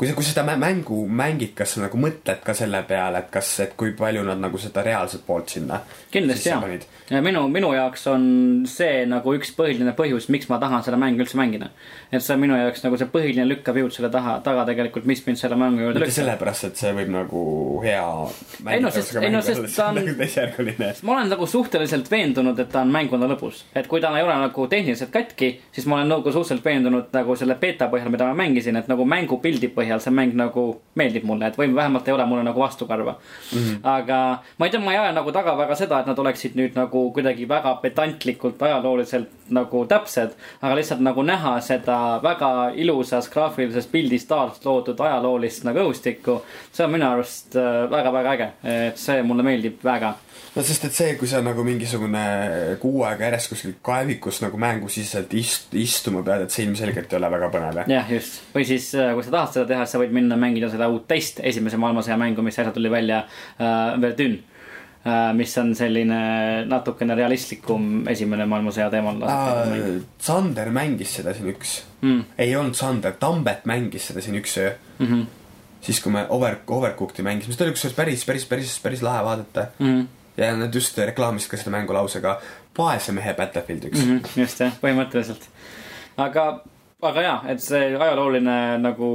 kui 0.00 0.08
sa, 0.08 0.14
kui 0.16 0.24
seda 0.24 0.42
mä- 0.48 0.56
mängu 0.56 1.02
mängid, 1.06 1.50
kas 1.58 1.74
sa 1.76 1.82
nagu 1.82 1.98
mõtled 2.00 2.38
ka 2.44 2.54
selle 2.56 2.80
peale, 2.88 3.18
et 3.20 3.30
kas, 3.34 3.50
et 3.60 3.74
kui 3.76 3.92
palju 3.98 4.22
nad 4.24 4.40
nagu 4.40 4.56
seda 4.58 4.80
reaalset 4.86 5.26
poolt 5.26 5.52
sinna 5.52 5.82
kindlasti 6.10 6.48
jaa 6.48 6.62
ja 7.10 7.20
minu, 7.22 7.42
minu 7.52 7.72
jaoks 7.74 8.06
on 8.08 8.24
see 8.70 9.04
nagu 9.10 9.34
üks 9.36 9.52
põhiline 9.58 9.92
põhjus, 9.98 10.30
miks 10.32 10.48
ma 10.48 10.56
tahan 10.62 10.82
seda 10.86 10.96
mängu 10.96 11.20
üldse 11.20 11.36
mängida. 11.36 11.68
et 12.12 12.22
see 12.24 12.32
on 12.34 12.40
minu 12.40 12.56
jaoks 12.56 12.82
nagu 12.86 12.96
see 12.96 13.10
põhiline 13.12 13.44
lükkav 13.50 13.76
jõud 13.76 13.92
selle 13.92 14.08
taha, 14.10 14.38
taga 14.46 14.64
tegelikult, 14.70 15.04
mis 15.10 15.20
mind 15.26 15.36
selle 15.42 15.56
mängu 15.60 15.82
juurde 15.84 16.00
lükkab. 16.00 16.16
sellepärast, 16.16 16.64
et 16.70 16.76
see 16.80 16.92
võib 16.96 17.12
nagu 17.12 17.44
hea 17.84 18.00
Ei 18.70 18.80
no 18.80 18.88
sest- 18.88 19.20
ei 19.20 19.30
no 19.30 19.40
sest 19.42 19.76
ta 19.76 19.88
on- 19.90 20.00
ma 21.02 21.12
olen 21.18 21.28
nagu 21.28 21.46
suhteliselt 21.46 22.08
veendunud, 22.10 22.58
et 22.58 22.68
ta 22.72 22.80
on 22.80 22.90
mänguna 22.94 23.26
lõbus. 23.28 23.64
et 23.74 23.86
kui 23.86 24.00
ta 24.00 24.14
ei 24.16 24.22
ole 24.24 24.34
nagu 24.46 24.66
tehniliselt 24.66 25.10
katki, 25.12 25.60
siis 25.72 25.86
ma 25.86 25.96
olen 26.00 26.08
nagu 26.08 26.32
suhteliselt 26.32 26.64
veendunud 26.64 27.12
nagu 27.12 27.36
selle 27.36 27.54
beeta 27.60 27.88
põhjal, 27.90 28.08
mida 28.10 28.24
ma 28.30 28.34
mängisin, 28.44 28.76
et 28.78 28.88
nagu 28.88 29.04
mängupildi 29.04 29.68
põhjal 29.74 29.89
see 29.98 30.12
mäng 30.14 30.36
nagu 30.38 30.64
meeldib 30.94 31.24
mulle, 31.24 31.50
et 31.50 31.58
või 31.58 31.74
vähemalt 31.74 32.08
ei 32.08 32.14
ole 32.14 32.26
mulle 32.26 32.44
nagu 32.46 32.60
vastukarva 32.60 33.16
mm. 33.16 33.58
-hmm. 33.58 33.78
aga 33.82 34.18
ma 34.58 34.66
ei 34.66 34.70
tea, 34.70 34.80
ma 34.80 34.92
ei 34.92 34.98
aja 34.98 35.12
nagu 35.16 35.32
taga 35.32 35.56
väga 35.58 35.74
seda, 35.74 36.00
et 36.00 36.06
nad 36.06 36.18
oleksid 36.18 36.56
nüüd 36.58 36.78
nagu 36.78 37.04
kuidagi 37.16 37.48
väga 37.48 37.74
pedantlikult 37.82 38.62
ajalooliselt 38.62 39.50
nagu 39.50 39.84
täpsed, 39.86 40.34
aga 40.62 40.74
lihtsalt 40.78 41.00
nagu 41.00 41.22
näha 41.22 41.60
seda 41.60 42.20
väga 42.22 42.72
ilusas 42.74 43.30
graafilises 43.30 43.86
pildis 43.86 44.26
taas 44.26 44.64
loodud 44.64 45.00
ajaloolist 45.00 45.64
nagu 45.64 45.78
õhustikku. 45.78 46.40
see 46.72 46.84
on 46.84 46.92
minu 46.92 47.10
arust 47.10 47.54
väga-väga 47.90 48.32
äge, 48.32 48.50
et 48.62 48.98
see 48.98 49.22
mulle 49.22 49.42
meeldib 49.42 49.84
väga 49.84 50.14
no 50.54 50.62
sest, 50.66 50.84
et 50.88 50.96
see, 50.96 51.14
kui 51.20 51.28
sa 51.30 51.40
nagu 51.44 51.64
mingisugune 51.66 52.24
kuu 52.82 53.04
aega 53.08 53.28
järjest 53.28 53.52
kuskil 53.52 53.74
kaevikus 53.86 54.40
nagu 54.44 54.60
mängusiseselt 54.60 55.34
ist-, 55.38 55.74
istuma 55.78 56.22
pead, 56.26 56.46
et 56.46 56.54
see 56.54 56.66
ilmselgelt 56.66 57.12
ei 57.12 57.20
ole 57.20 57.32
väga 57.36 57.50
põnev. 57.54 57.82
jah, 57.90 58.12
just. 58.12 58.40
või 58.54 58.68
siis, 58.68 58.90
kui 58.94 59.26
sa 59.26 59.34
tahad 59.36 59.56
seda 59.56 59.66
teha, 59.72 59.84
siis 59.86 59.96
sa 59.96 60.04
võid 60.04 60.14
minna 60.16 60.38
mängida 60.40 60.70
seda 60.72 60.88
uut 60.92 61.08
teist 61.10 61.42
esimese 61.42 61.80
maailmasõja 61.80 62.18
mängu, 62.20 62.42
mis 62.46 62.58
äsja 62.58 62.72
tuli 62.76 62.90
välja 62.92 63.24
äh,, 63.58 64.00
Verdun 64.00 64.40
äh,. 65.04 65.30
mis 65.36 65.58
on 65.58 65.74
selline 65.74 66.22
natukene 66.68 67.14
realistlikum 67.14 68.08
esimene 68.10 68.46
maailmasõja 68.50 68.90
teemal. 68.90 69.22
Sander 70.20 70.74
mängis 70.74 71.20
seda 71.20 71.36
siin 71.36 71.54
üks 71.54 71.80
Mm. 72.00 72.24
ei 72.38 72.56
olnud 72.56 72.74
Sander, 72.74 73.12
Tambet 73.12 73.66
mängis 73.68 74.06
seda 74.08 74.22
siin 74.24 74.38
üks 74.40 74.56
öö. 74.56 74.70
Mm 74.98 75.06
-hmm. 75.06 75.26
siis, 75.80 76.00
kui 76.00 76.12
me 76.12 76.26
Over, 76.28 76.56
Overcooked'i 76.66 77.22
mängisime, 77.22 77.52
seda 77.52 77.64
oli 77.64 77.72
kusjuures 77.72 77.96
päris, 77.96 78.24
päris, 78.24 78.46
päris, 78.46 78.78
päris 78.82 79.02
lahe 79.02 79.24
vaadata. 79.24 79.66
Mm 79.78 79.86
-hmm. 79.86 80.06
Ja 80.36 80.56
nad 80.56 80.74
just 80.74 80.98
reklaamisid 80.98 81.50
ka 81.50 81.60
seda 81.60 81.74
mängu 81.74 81.94
lausega 81.94 82.38
vaese 82.78 83.12
mehe 83.12 83.34
Battlefield 83.34 83.88
üks 83.90 84.02
mm. 84.04 84.10
Mm 84.10 84.18
-hmm, 84.18 84.40
just 84.40 84.60
jah, 84.60 84.76
põhimõtteliselt. 84.82 85.48
aga, 86.16 86.60
aga 87.02 87.22
jaa, 87.22 87.40
et 87.48 87.60
see 87.62 87.96
ajalooline 87.96 88.78
nagu, 88.78 89.10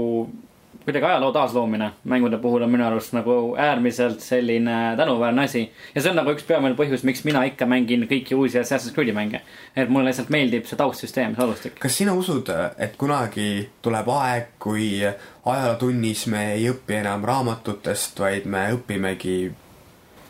kuidagi 0.85 1.05
ajaloo 1.05 1.31
taasloomine 1.31 1.91
mängude 2.03 2.37
puhul 2.37 2.61
on 2.61 2.71
minu 2.71 2.85
arust 2.85 3.13
nagu 3.13 3.55
äärmiselt 3.57 4.19
selline 4.19 4.95
tänuväärne 4.97 5.43
asi. 5.43 5.71
ja 5.95 6.01
see 6.01 6.09
on 6.11 6.15
nagu 6.15 6.31
üks 6.35 6.45
peamine 6.47 6.75
põhjus, 6.75 7.03
miks 7.03 7.23
mina 7.23 7.43
ikka 7.43 7.65
mängin 7.65 8.07
kõiki 8.11 8.35
uusi 8.35 8.59
Assassin's 8.59 8.93
Creed'i 8.93 9.13
mänge. 9.13 9.41
et 9.75 9.89
mulle 9.89 10.09
lihtsalt 10.09 10.29
meeldib 10.29 10.65
see 10.65 10.77
taustsüsteem, 10.77 11.35
see 11.35 11.43
alustik. 11.43 11.79
kas 11.79 11.97
sina 11.97 12.13
usud, 12.13 12.49
et 12.77 12.97
kunagi 12.97 13.69
tuleb 13.81 14.09
aeg, 14.09 14.47
kui 14.59 15.03
ajalootunnis 15.45 16.27
me 16.27 16.53
ei 16.53 16.69
õpi 16.69 16.99
enam 17.01 17.23
raamatutest, 17.23 18.19
vaid 18.19 18.45
me 18.45 18.71
õpimegi 18.77 19.53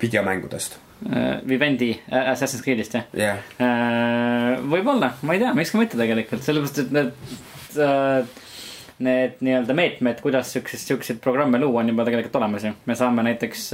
videomängudest? 0.02 0.80
Vivendi 1.46 1.92
äh, 2.08 2.32
Assassin's 2.32 2.64
Creed'ist 2.64 2.96
jah? 2.96 3.04
jah, 3.20 3.42
võib-olla, 4.64 5.12
ma 5.28 5.36
ei 5.36 5.42
tea, 5.44 5.52
miks 5.58 5.74
ka 5.74 5.82
mitte 5.82 6.00
tegelikult, 6.00 6.46
sellepärast 6.46 6.80
et 6.86 6.94
need, 6.96 7.12
need 9.00 9.42
nii-öelda 9.44 9.74
meetmed, 9.76 10.22
kuidas 10.24 10.54
siukseid, 10.54 10.80
siukseid 10.80 11.18
programme 11.24 11.60
luua, 11.60 11.82
on 11.82 11.90
juba 11.92 12.06
tegelikult 12.08 12.36
olemas 12.40 12.64
ju. 12.64 12.72
me 12.86 12.96
saame 12.96 13.24
näiteks, 13.28 13.66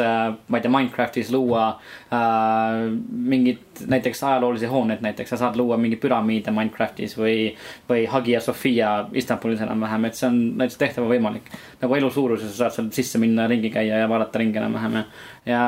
ma 0.48 0.58
ei 0.58 0.64
tea, 0.64 0.72
Minecraftis 0.74 1.30
luua 1.32 1.68
äh, 1.70 2.90
mingit 3.12 3.84
näiteks 3.88 4.24
ajaloolisi 4.24 4.66
hooneid 4.72 5.06
näiteks, 5.06 5.30
sa 5.30 5.38
saad 5.38 5.60
luua 5.62 5.78
mingeid 5.78 6.02
püramiide 6.02 6.54
Minecraftis 6.56 7.14
või, 7.18 7.54
või 7.90 8.08
Hagia 8.10 8.42
Sophia 8.42 9.06
Istanbulis 9.14 9.62
enam-vähem, 9.62 10.10
et 10.10 10.18
see 10.18 10.30
on 10.32 10.42
näiteks 10.58 10.82
tehtav 10.82 11.06
ja 11.06 11.14
võimalik. 11.14 11.54
nagu 11.82 11.96
elu 12.02 12.10
suuruses 12.10 12.56
sa 12.56 12.66
saad 12.66 12.78
seal 12.80 12.92
sisse 12.98 13.22
minna, 13.22 13.48
ringi 13.48 13.70
käia 13.70 14.02
ja 14.02 14.10
vaadata 14.10 14.42
ringi 14.42 14.58
enam-vähem 14.58 15.02
ja, 15.02 15.08
ja 15.46 15.64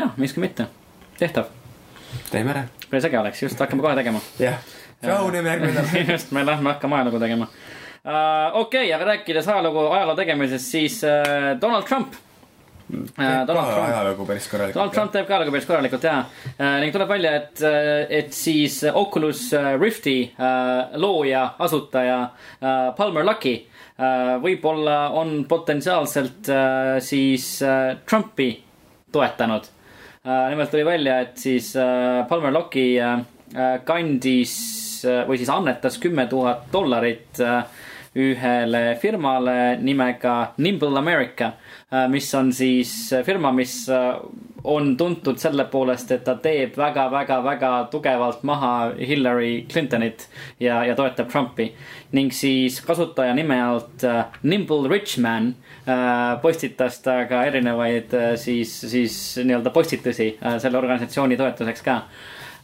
jah, 0.00 0.16
miks 0.16 0.36
ka 0.36 0.46
mitte, 0.46 0.70
tehtav 1.20 1.52
teeme 2.30 2.50
ära. 2.50 2.64
päris 2.90 3.04
äge 3.04 3.18
oleks, 3.18 3.42
just 3.42 3.58
hakkame 3.58 3.82
kohe 3.82 3.94
tegema. 3.94 4.20
jah, 4.38 4.58
rahuneme 5.02 5.48
järgmine 5.48 5.74
nädal. 5.74 6.10
just, 6.12 6.32
me 6.32 6.46
lähme 6.46 6.72
hakkame 6.72 6.96
ajalugu 6.96 7.20
tegema. 7.20 7.46
Okei 8.04 8.60
okay,, 8.60 8.92
aga 8.96 9.04
rääkides 9.12 9.48
ajalugu, 9.48 9.84
ajaloo 9.92 10.16
tegemisest, 10.16 10.72
siis 10.72 11.00
uh, 11.04 11.54
Donald 11.60 11.84
Trump 11.88 12.14
uh,. 12.14 12.20
Donald 13.46 13.72
Trump, 13.72 13.88
ajalugu 13.88 14.26
päris 14.26 14.46
Donald 14.48 14.72
korralikult. 14.72 14.94
Trump 14.94 15.12
teeb 15.12 15.26
ka 15.28 15.36
ajalugu 15.36 15.56
päris 15.56 15.68
korralikult 15.68 16.06
ja 16.08 16.14
uh, 16.22 16.78
ning 16.80 16.94
tuleb 16.94 17.12
välja, 17.12 17.34
et, 17.42 17.64
et 18.22 18.32
siis 18.34 18.80
Oculus 18.88 19.50
Rifti 19.80 20.16
looja, 20.96 21.44
asutaja 21.58 22.22
Palmer 22.96 23.26
Lucky 23.28 23.58
võib-olla 24.40 25.10
on 25.20 25.44
potentsiaalselt 25.44 26.48
siis 27.04 27.50
Trumpi 28.08 28.48
toetanud 29.12 29.68
nimelt 30.24 30.70
tuli 30.72 30.84
välja, 30.84 31.18
et 31.20 31.36
siis 31.40 31.74
Palmer 32.28 32.52
Lucky 32.52 32.96
kandis 33.84 34.54
uh, 35.06 35.22
või 35.28 35.40
siis 35.40 35.52
annetas 35.52 35.98
kümme 36.02 36.26
tuhat 36.30 36.68
dollarit 36.72 37.40
uh, 37.44 37.62
ühele 38.16 38.96
firmale 38.98 39.76
nimega 39.78 40.52
Nimble 40.58 40.98
America, 40.98 41.52
mis 42.10 42.26
on 42.34 42.48
siis 42.50 42.90
firma, 43.22 43.52
mis 43.54 43.84
äh, 43.86 44.16
on 44.64 44.96
tuntud 44.96 45.38
selle 45.40 45.64
poolest, 45.70 46.10
et 46.12 46.24
ta 46.24 46.34
teeb 46.42 46.76
väga-väga-väga 46.78 47.72
tugevalt 47.92 48.42
maha 48.46 48.92
Hillary 48.98 49.64
Clintonit 49.70 50.26
ja, 50.60 50.82
ja 50.84 50.96
toetab 50.96 51.30
Trumpi. 51.30 51.70
ning 52.12 52.32
siis 52.34 52.80
kasutaja 52.82 53.34
nime 53.34 53.60
alt 53.62 54.04
äh, 54.04 54.24
Nimble 54.42 54.88
Richman 54.90 55.54
äh, 55.86 56.40
postitas 56.42 56.98
ta 57.04 57.24
ka 57.30 57.44
erinevaid 57.46 58.14
äh, 58.14 58.34
siis, 58.36 58.72
siis 58.80 59.38
nii-öelda 59.44 59.70
postitusi 59.70 60.32
äh, 60.42 60.58
selle 60.58 60.78
organisatsiooni 60.78 61.38
toetuseks 61.38 61.86
ka 61.86 62.00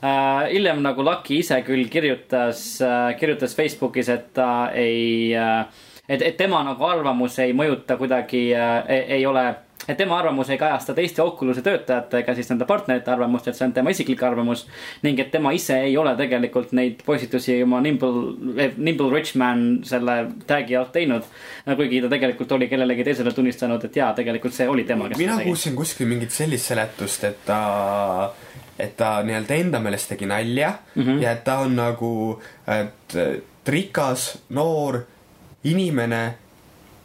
hiljem 0.03 0.83
nagu 0.85 1.05
Lucky 1.05 1.41
ise 1.41 1.61
küll 1.67 1.89
kirjutas 1.93 2.63
uh,, 2.85 3.13
kirjutas 3.19 3.57
Facebookis, 3.57 4.11
et 4.13 4.33
ta 4.37 4.71
ei 4.75 5.33
uh,, 5.37 5.63
et, 6.09 6.23
et 6.23 6.37
tema 6.37 6.63
nagu 6.67 6.85
arvamus 6.85 7.39
ei 7.45 7.55
mõjuta 7.57 7.97
kuidagi 8.01 8.49
uh,, 8.55 8.83
ei 8.89 9.25
ole, 9.27 9.47
et 9.89 9.97
tema 9.99 10.19
arvamus 10.19 10.51
ei 10.51 10.59
kajasta 10.59 10.95
teiste 10.95 11.23
Oculus'e 11.23 11.63
töötajate 11.65 12.21
ega 12.23 12.35
siis 12.35 12.49
nende 12.51 12.67
partnerite 12.69 13.13
arvamust, 13.13 13.49
et 13.49 13.59
see 13.59 13.67
on 13.69 13.75
tema 13.77 13.93
isiklik 13.95 14.23
arvamus. 14.27 14.67
ning 15.03 15.21
et 15.23 15.31
tema 15.31 15.53
ise 15.55 15.79
ei 15.87 15.97
ole 15.97 16.17
tegelikult 16.19 16.73
neid 16.77 17.03
postitusi 17.07 17.61
oma 17.63 17.81
Nimble, 17.81 18.71
Nimble 18.77 19.11
Richman 19.15 19.67
selle 19.87 20.19
tag'i 20.47 20.77
alt 20.77 20.93
teinud. 20.93 21.25
kuigi 21.77 22.03
ta 22.03 22.11
tegelikult 22.13 22.53
oli 22.53 22.69
kellelegi 22.69 23.05
teisele 23.05 23.33
tunnistanud, 23.33 23.85
et 23.85 23.97
jaa, 23.97 24.13
tegelikult 24.15 24.55
see 24.55 24.69
oli 24.69 24.85
tema, 24.85 25.09
kes 25.09 25.19
mina 25.19 25.41
kuulsin 25.45 25.77
kuskil 25.77 26.11
mingit 26.11 26.35
sellist 26.35 26.73
seletust, 26.73 27.25
et 27.25 27.45
ta, 27.47 27.61
et 28.79 28.97
ta 28.97 29.23
nii-öelda 29.25 29.55
enda 29.55 29.81
meelest 29.81 30.09
tegi 30.13 30.27
nalja 30.27 30.73
mm. 30.95 31.03
-hmm. 31.03 31.23
ja 31.23 31.33
et 31.33 31.45
ta 31.45 31.59
on 31.59 31.77
nagu, 31.77 32.41
et 32.67 33.17
et 33.67 33.73
rikas, 33.73 34.39
noor 34.55 35.01
inimene, 35.67 36.37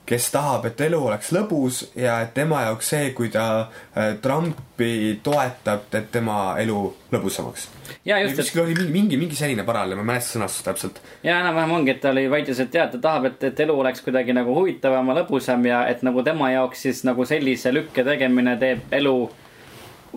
kes 0.06 0.28
tahab, 0.32 0.66
et 0.70 0.82
elu 0.86 1.00
oleks 1.08 1.32
lõbus 1.34 1.80
ja 1.98 2.20
et 2.22 2.34
tema 2.36 2.66
jaoks 2.66 2.90
see, 2.94 3.10
kui 3.18 3.32
ta 3.34 3.46
äh, 3.62 4.18
Trumpi 4.22 5.20
toetab, 5.24 5.88
teeb 5.90 6.12
tema 6.12 6.56
elu 6.62 6.78
lõbusamaks. 7.14 7.68
ja 8.06 8.20
just, 8.22 8.36
et 8.36 8.44
kuskil 8.44 8.64
oli 8.66 8.76
mingi, 8.76 8.92
mingi, 8.92 9.20
mingi 9.24 9.40
selline 9.40 9.66
paralleel, 9.66 9.98
ma 9.98 10.04
ei 10.04 10.10
mäleta 10.12 10.28
sõnastust 10.28 10.68
täpselt. 10.68 11.02
ja 11.24 11.40
enam-vähem 11.40 11.78
ongi, 11.80 11.96
et 11.96 12.02
ta 12.02 12.12
oli 12.12 12.28
väitis, 12.30 12.60
et 12.60 12.76
jah, 12.76 12.92
ta 12.92 13.02
tahab, 13.02 13.30
et, 13.32 13.44
et 13.50 13.66
elu 13.66 13.80
oleks 13.80 14.06
kuidagi 14.06 14.36
nagu 14.38 14.54
huvitavam 14.58 15.14
ja 15.14 15.18
lõbusam 15.22 15.66
ja 15.66 15.86
et 15.90 16.04
nagu 16.06 16.24
tema 16.28 16.52
jaoks 16.52 16.86
siis 16.90 17.06
nagu 17.08 17.26
sellise 17.26 17.74
lükke 17.74 18.06
tegemine 18.06 18.58
teeb 18.62 18.94
elu 19.02 19.16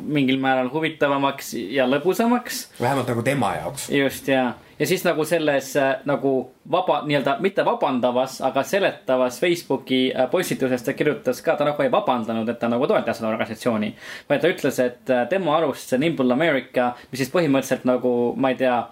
mingil 0.03 0.38
määral 0.40 0.68
huvitavamaks 0.72 1.55
ja 1.55 1.86
lõbusamaks. 1.88 2.68
vähemalt 2.80 3.09
nagu 3.09 3.22
tema 3.22 3.55
jaoks. 3.55 3.90
just 3.90 4.28
ja, 4.28 4.53
ja 4.78 4.86
siis 4.86 5.05
nagu 5.05 5.24
selles 5.24 5.76
äh, 5.76 5.95
nagu 6.05 6.51
vaba, 6.70 7.03
nii-öelda 7.07 7.36
mitte 7.40 7.64
vabandavas, 7.64 8.40
aga 8.40 8.62
seletavas 8.62 9.40
Facebooki 9.40 10.12
äh, 10.16 10.30
postituses 10.30 10.82
ta 10.82 10.92
kirjutas 10.92 11.42
ka, 11.42 11.57
ta 11.57 11.64
nagu 11.64 11.82
ei 11.82 11.92
vabandanud, 11.92 12.49
et 12.49 12.59
ta 12.59 12.68
nagu 12.68 12.86
toetas 12.86 13.20
seda 13.20 13.30
organisatsiooni. 13.30 13.95
vaid 14.28 14.42
ta 14.42 14.51
ütles, 14.51 14.80
et 14.82 15.11
äh, 15.11 15.28
tema 15.28 15.57
arust 15.59 15.88
see 15.88 15.99
Nimble 15.99 16.32
America, 16.32 16.92
mis 17.11 17.22
siis 17.22 17.32
põhimõtteliselt 17.34 17.86
nagu, 17.88 18.34
ma 18.36 18.55
ei 18.55 18.61
tea 18.61 18.82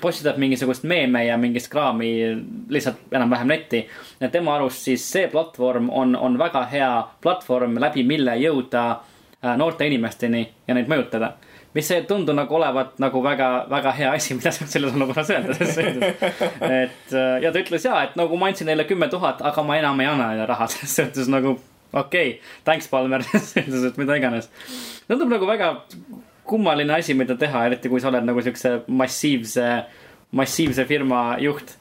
postitab 0.00 0.36
mingisugust 0.38 0.84
meeme 0.86 1.24
ja 1.26 1.36
mingist 1.36 1.68
kraami 1.72 2.08
lihtsalt 2.70 3.12
enam-vähem 3.12 3.48
netti. 3.50 3.86
tema 4.32 4.54
arust 4.56 4.84
siis 4.86 5.04
see 5.12 5.26
platvorm 5.28 5.90
on, 5.90 6.16
on 6.16 6.38
väga 6.38 6.64
hea 6.70 6.90
platvorm, 7.22 7.80
läbi 7.82 8.04
mille 8.06 8.36
jõuda 8.38 8.84
äh, 8.90 9.12
noorte 9.56 9.86
inimesteni 9.86 10.42
ja 10.68 10.74
neid 10.74 10.90
mõjutada. 10.90 11.34
mis 11.76 11.90
ei 11.92 12.06
tundu 12.08 12.32
nagu 12.32 12.54
olevat 12.56 12.94
nagu 12.98 13.20
väga, 13.22 13.66
väga 13.70 13.92
hea 13.92 14.12
asi, 14.16 14.34
mida 14.38 14.50
saab 14.50 14.68
selles 14.72 14.94
olukorras 14.96 15.30
öelda, 15.30 15.54
selles 15.54 15.74
suhtes. 15.74 16.36
et 16.60 17.14
äh, 17.14 17.40
ja 17.42 17.52
ta 17.52 17.62
ütles 17.62 17.84
ja, 17.84 18.02
et 18.02 18.16
nagu 18.16 18.36
ma 18.36 18.50
andsin 18.50 18.66
neile 18.70 18.84
kümme 18.88 19.08
tuhat, 19.12 19.42
aga 19.44 19.62
ma 19.62 19.76
enam 19.78 20.00
ei 20.00 20.10
anna 20.10 20.30
neile 20.32 20.46
raha, 20.48 20.68
selles 20.72 20.96
suhtes 21.00 21.28
nagu 21.32 21.58
okei 21.92 22.30
okay,, 22.30 22.40
thanks, 22.64 22.88
Palmer, 22.88 23.22
selles 23.32 23.52
suhtes, 23.52 23.90
et 23.90 24.00
mida 24.00 24.16
iganes. 24.16 24.48
tundub 25.08 25.30
nagu 25.30 25.46
väga 25.46 25.74
kummaline 26.46 26.94
asi, 26.94 27.14
mida 27.14 27.36
teha, 27.38 27.66
eriti 27.66 27.90
kui 27.90 28.00
sa 28.00 28.10
oled 28.12 28.26
nagu 28.26 28.42
siukse 28.44 28.78
massiivse, 28.86 29.66
massiivse 30.36 30.86
firma 30.88 31.24
juht. 31.42 31.74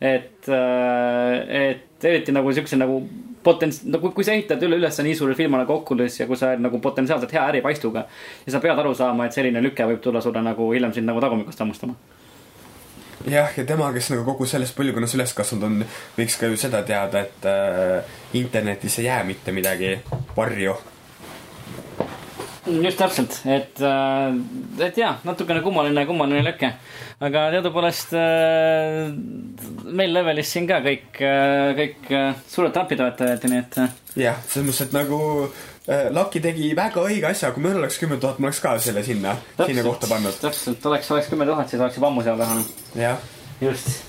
Et, 0.00 0.48
äh, 0.48 1.70
et 1.70 2.04
eriti 2.04 2.32
nagu 2.32 2.52
siukse 2.56 2.78
nagu 2.80 3.00
potents-, 3.44 3.82
no 3.84 4.00
kui, 4.00 4.14
kui 4.16 4.24
sa 4.24 4.32
ehitad 4.32 4.62
üleüles 4.64 5.00
nii 5.04 5.16
suure 5.16 5.36
firma 5.36 5.60
nagu 5.60 5.74
Oculus 5.76 6.20
ja 6.20 6.26
kui 6.28 6.38
sa 6.40 6.50
oled 6.50 6.64
nagu 6.64 6.80
potentsiaalselt 6.80 7.32
hea 7.36 7.48
äripaistuga. 7.52 8.06
ja 8.46 8.52
sa 8.52 8.60
pead 8.60 8.78
aru 8.78 8.94
saama, 8.94 9.26
et 9.26 9.36
selline 9.36 9.62
lüke 9.62 9.84
võib 9.92 10.00
tulla 10.00 10.22
sulle 10.24 10.42
nagu 10.44 10.70
hiljem 10.72 10.94
sind 10.96 11.10
nagu 11.10 11.20
tagumikust 11.20 11.60
hammustama. 11.60 11.94
jah, 13.28 13.52
ja 13.56 13.64
tema, 13.64 13.92
kes 13.92 14.10
nagu 14.14 14.24
kogu 14.24 14.48
selles 14.48 14.72
põlvkonnas 14.76 15.16
üles 15.18 15.36
kasvanud 15.36 15.68
on, 15.68 15.84
võiks 16.16 16.38
ka 16.40 16.48
ju 16.48 16.56
seda 16.60 16.80
teada, 16.82 17.26
et 17.26 17.50
äh, 17.50 18.16
internetis 18.40 18.98
ei 18.98 19.10
jää 19.10 19.20
mitte 19.28 19.52
midagi 19.52 19.98
varju 20.36 20.78
just 22.78 23.00
täpselt, 23.00 23.36
et, 23.48 23.80
äh, 23.82 24.84
et 24.86 24.98
jaa, 24.98 25.14
natukene 25.26 25.62
kummaline, 25.64 26.04
kummaline 26.06 26.42
lüke. 26.44 26.72
aga 27.20 27.42
teadupoolest 27.52 28.14
äh, 28.16 29.10
meil 29.92 30.14
levelis 30.14 30.52
siin 30.54 30.68
ka 30.68 30.80
kõik, 30.84 31.20
äh, 31.20 31.72
kõik 31.78 32.08
suured 32.48 32.72
Trumpi 32.74 32.98
toetajad, 33.00 33.44
nii 33.50 33.60
et. 33.60 33.80
jah, 34.22 34.40
selles 34.46 34.70
mõttes, 34.70 34.86
et 34.86 34.96
nagu 34.96 35.20
Lucky 36.14 36.38
tegi 36.44 36.68
väga 36.76 37.02
õige 37.02 37.26
asja, 37.32 37.50
kui 37.50 37.64
meil 37.64 37.80
oleks 37.80 37.96
kümme 37.98 38.20
tuhat, 38.20 38.38
ma 38.38 38.50
oleks 38.50 38.60
ka 38.62 38.76
selle 38.78 39.02
sinna, 39.02 39.34
sinna 39.58 39.82
kohta 39.86 40.10
pannud. 40.10 40.36
täpselt, 40.38 40.84
oleks, 40.86 41.10
oleks 41.10 41.30
kümme 41.32 41.48
tuhat, 41.48 41.70
siis 41.72 41.82
oleks 41.82 41.98
juba 41.98 42.10
ammu 42.12 42.26
seal 42.26 42.38
taha. 42.38 42.60
jah. 43.00 43.30
just. 43.64 44.04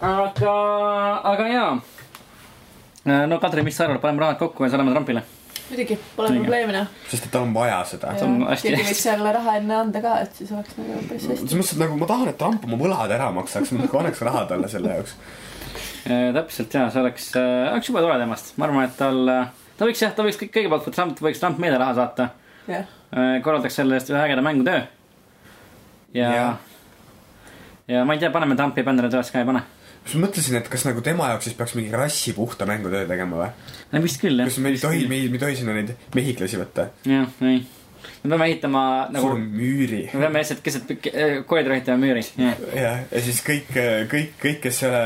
aga, 0.00 0.58
aga 1.34 1.48
jaa. 1.50 1.70
no 3.26 3.40
Kadri, 3.42 3.66
mis 3.66 3.80
sa 3.80 3.88
arvad, 3.88 4.04
paneme 4.04 4.28
rahad 4.28 4.44
kokku 4.44 4.68
ja 4.68 4.76
saadame 4.76 4.94
Trumpile 4.94 5.24
muidugi, 5.70 5.96
pole 6.16 6.32
probleemi 6.34 6.74
noh. 6.74 6.90
sest 7.08 7.26
et 7.28 7.32
tal 7.32 7.46
on 7.46 7.54
vaja 7.56 7.78
seda. 7.88 8.12
keegi 8.18 8.82
võiks 8.82 9.02
selle 9.06 9.32
raha 9.36 9.56
enne 9.60 9.76
anda 9.78 10.02
ka, 10.04 10.16
et 10.24 10.40
siis 10.40 10.52
oleks 10.54 10.76
nagu 10.78 10.98
päris 11.08 11.28
hästi. 11.30 11.48
selles 11.48 11.60
mõttes, 11.60 11.72
et 11.76 11.82
nagu 11.84 11.98
ma 12.00 12.08
tahan, 12.10 12.30
et 12.32 12.38
Trump 12.40 12.66
oma 12.68 12.78
võlad 12.80 13.14
ära 13.16 13.30
maksaks, 13.34 13.72
ma 13.74 13.84
nagu 13.84 14.00
annaks 14.00 14.24
raha 14.28 14.44
talle 14.50 14.70
selle 14.72 14.96
jaoks 14.96 15.14
äh, 16.10 16.28
täpselt 16.36 16.76
ja 16.76 16.88
see 16.92 17.04
oleks, 17.04 17.30
äh, 17.40 17.52
oleks 17.72 17.90
jube 17.90 18.02
tore 18.04 18.18
temast, 18.20 18.52
ma 18.58 18.68
arvan, 18.68 18.88
et 18.88 18.98
tal, 18.98 19.22
äh, 19.32 19.70
ta 19.78 19.88
võiks 19.88 20.04
jah, 20.04 20.12
ta 20.16 20.26
võiks 20.26 20.40
kõigepealt, 20.42 20.84
kui 20.88 20.96
Trump 20.98 21.24
võiks 21.28 21.40
Trump 21.42 21.62
meile 21.62 21.80
raha 21.80 21.96
saata 22.00 22.28
yeah.. 22.68 22.90
korraldaks 23.44 23.80
selle 23.80 23.96
eest 23.98 24.12
ühe 24.12 24.20
ägeda 24.20 24.44
mängutöö. 24.44 24.84
ja, 26.18 26.34
ja., 26.36 26.50
ja 27.88 28.04
ma 28.04 28.16
ei 28.16 28.22
tea, 28.22 28.32
paneme 28.34 28.58
Trumpi 28.58 28.84
bändile 28.84 29.12
töös 29.12 29.32
ka 29.32 29.40
ei 29.40 29.48
pane 29.48 29.64
siis 30.04 30.16
ma 30.18 30.26
mõtlesin, 30.26 30.58
et 30.58 30.68
kas 30.72 30.84
nagu 30.86 31.04
tema 31.04 31.30
jaoks 31.32 31.48
siis 31.48 31.56
peaks 31.58 31.76
mingi 31.78 31.94
rassi 31.94 32.34
puhta 32.36 32.66
mängutöö 32.68 33.06
tegema 33.08 33.40
või? 33.40 33.70
no 33.92 34.02
vist 34.04 34.20
küll 34.22 34.42
jah. 34.42 34.50
kas 34.50 34.60
me 34.60 34.74
ei 34.74 34.82
tohi, 34.82 35.06
me 35.08 35.20
ei, 35.20 35.30
me 35.32 35.40
ei 35.40 35.44
tohi 35.46 35.56
sinna 35.60 35.76
neid 35.76 35.94
mehhiklasi 36.16 36.60
võtta? 36.60 36.88
jah, 37.08 37.30
ei. 37.44 37.62
me 38.22 38.34
peame 38.34 38.48
ehitama 38.50 38.84
nagu. 39.14 39.30
suure 39.30 39.40
müüri. 39.40 40.02
me 40.12 40.26
peame 40.26 40.42
lihtsalt 40.42 40.62
keset 40.66 40.92
koridori 41.48 41.78
ehitama 41.78 42.04
müüri. 42.04 42.26
jah, 42.36 43.00
ja 43.08 43.24
siis 43.24 43.40
kõik, 43.46 43.72
kõik, 44.12 44.36
kõik, 44.42 44.60
kes 44.66 44.82
ei 44.84 44.90
ole 44.90 45.04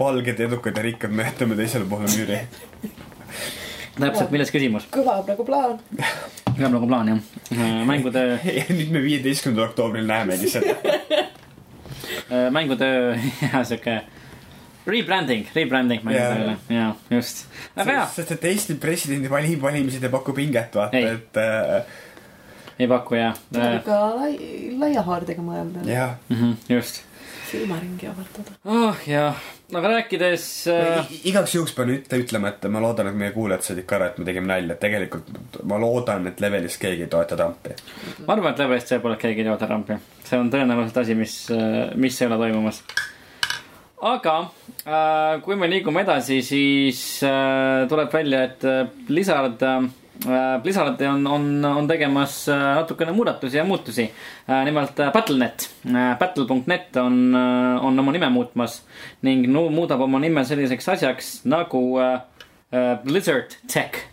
valged, 0.00 0.44
edukad 0.48 0.76
ja 0.76 0.86
rikkad, 0.90 1.14
me 1.14 1.28
jätame 1.30 1.58
teisele 1.60 1.88
poole 1.88 2.10
müüri 2.12 2.42
täpselt, 3.94 4.32
milles 4.34 4.50
küsimus? 4.52 4.88
kõlab 4.92 5.28
nagu 5.30 5.46
plaan. 5.46 5.78
kõlab 6.50 6.76
nagu 6.76 6.88
plaan 6.90 7.12
jah. 7.14 7.20
mängutöö 7.88 8.36
ja 8.58 8.66
nüüd 8.68 8.92
me 8.92 9.02
viieteistkümnendal 9.04 9.70
oktoobril 9.70 10.06
näemegi 10.08 10.50
seda 10.52 10.76
mängutöö 12.54 13.14
ja 13.52 13.64
sihuke 13.64 14.02
Rebranding, 14.86 15.46
rebranding 15.54 16.02
mängudele 16.04 16.56
yeah., 16.68 16.76
jaa, 16.76 17.16
just. 17.16 17.46
aga 17.76 17.96
jaa. 17.98 18.08
sest, 18.12 18.34
et 18.36 18.44
Eesti 18.50 18.76
presidendi 18.80 19.30
valim-, 19.32 19.62
valimised 19.62 20.04
ei 20.04 20.12
paku 20.12 20.34
pinget, 20.36 20.76
vaata, 20.76 21.00
et 21.00 21.40
äh,. 21.40 21.94
ei 22.78 22.88
paku 22.90 23.16
jah. 23.16 23.38
tuleb 23.52 23.80
ka 23.86 24.00
lai, 24.18 24.34
laia 24.76 25.04
haardega 25.06 25.44
mõelda. 25.44 25.86
jah 25.88 26.18
mm 26.28 26.36
-hmm,, 26.36 26.56
just. 26.68 27.00
silmaringi 27.48 28.10
avardada. 28.10 28.58
oh 28.64 29.06
jah, 29.08 29.40
aga 29.72 29.94
rääkides 29.94 30.44
äh.... 30.68 31.16
igaks 31.32 31.56
juhuks 31.56 31.72
pean 31.72 31.94
ütle, 31.96 32.20
ütlema, 32.26 32.52
et 32.52 32.68
ma 32.68 32.84
loodan, 32.84 33.08
et 33.08 33.18
meie 33.24 33.32
kuulajad 33.32 33.70
said 33.70 33.80
ikka 33.80 33.96
aru, 33.96 34.10
et 34.10 34.20
me 34.20 34.28
tegime 34.28 34.52
nalja, 34.52 34.76
et 34.76 34.84
tegelikult 34.84 35.58
ma 35.64 35.80
loodan, 35.80 36.28
et 36.28 36.44
Levelis 36.44 36.76
keegi 36.84 37.08
ei 37.08 37.12
toeta 37.16 37.40
Trumpi. 37.40 37.72
ma 38.26 38.36
arvan, 38.36 38.52
et 38.52 38.60
Levelist 38.66 38.92
tõepoolest 38.92 39.24
keegi 39.24 39.46
ei 39.46 39.48
toeta 39.48 39.72
Trumpi. 39.72 39.96
see 40.28 40.44
on 40.44 40.52
tõenäoliselt 40.52 41.02
asi, 41.06 41.16
mis, 41.24 41.40
äh, 41.56 41.96
mis 41.96 42.20
ei 42.20 42.28
ole 42.28 42.42
toimumas 42.44 42.84
aga 44.04 44.36
äh, 44.84 45.40
kui 45.44 45.56
me 45.56 45.68
liigume 45.70 46.02
edasi, 46.04 46.40
siis 46.44 47.00
äh, 47.24 47.84
tuleb 47.88 48.12
välja, 48.12 48.42
et 48.50 48.64
äh, 48.68 48.86
Blizzard 49.08 49.62
äh,, 49.62 49.86
Blizzard 50.62 51.00
on, 51.08 51.26
on, 51.26 51.46
on 51.64 51.88
tegemas 51.88 52.44
äh, 52.48 52.58
natukene 52.78 53.12
muudatusi 53.16 53.56
ja 53.56 53.64
muutusi 53.64 54.04
äh,. 54.04 54.64
nimelt 54.64 55.00
Battle.net 55.12 55.68
battle.net 56.20 56.96
on 56.96 57.34
on 57.34 57.98
oma 57.98 58.12
nime 58.12 58.30
muutmas 58.30 58.82
ning 59.22 59.48
muudab 59.50 60.04
oma 60.06 60.20
nime 60.22 60.44
selliseks 60.44 60.88
asjaks 60.96 61.32
nagu 61.44 61.84
Blizzard 63.04 63.58
Tech. 63.70 64.04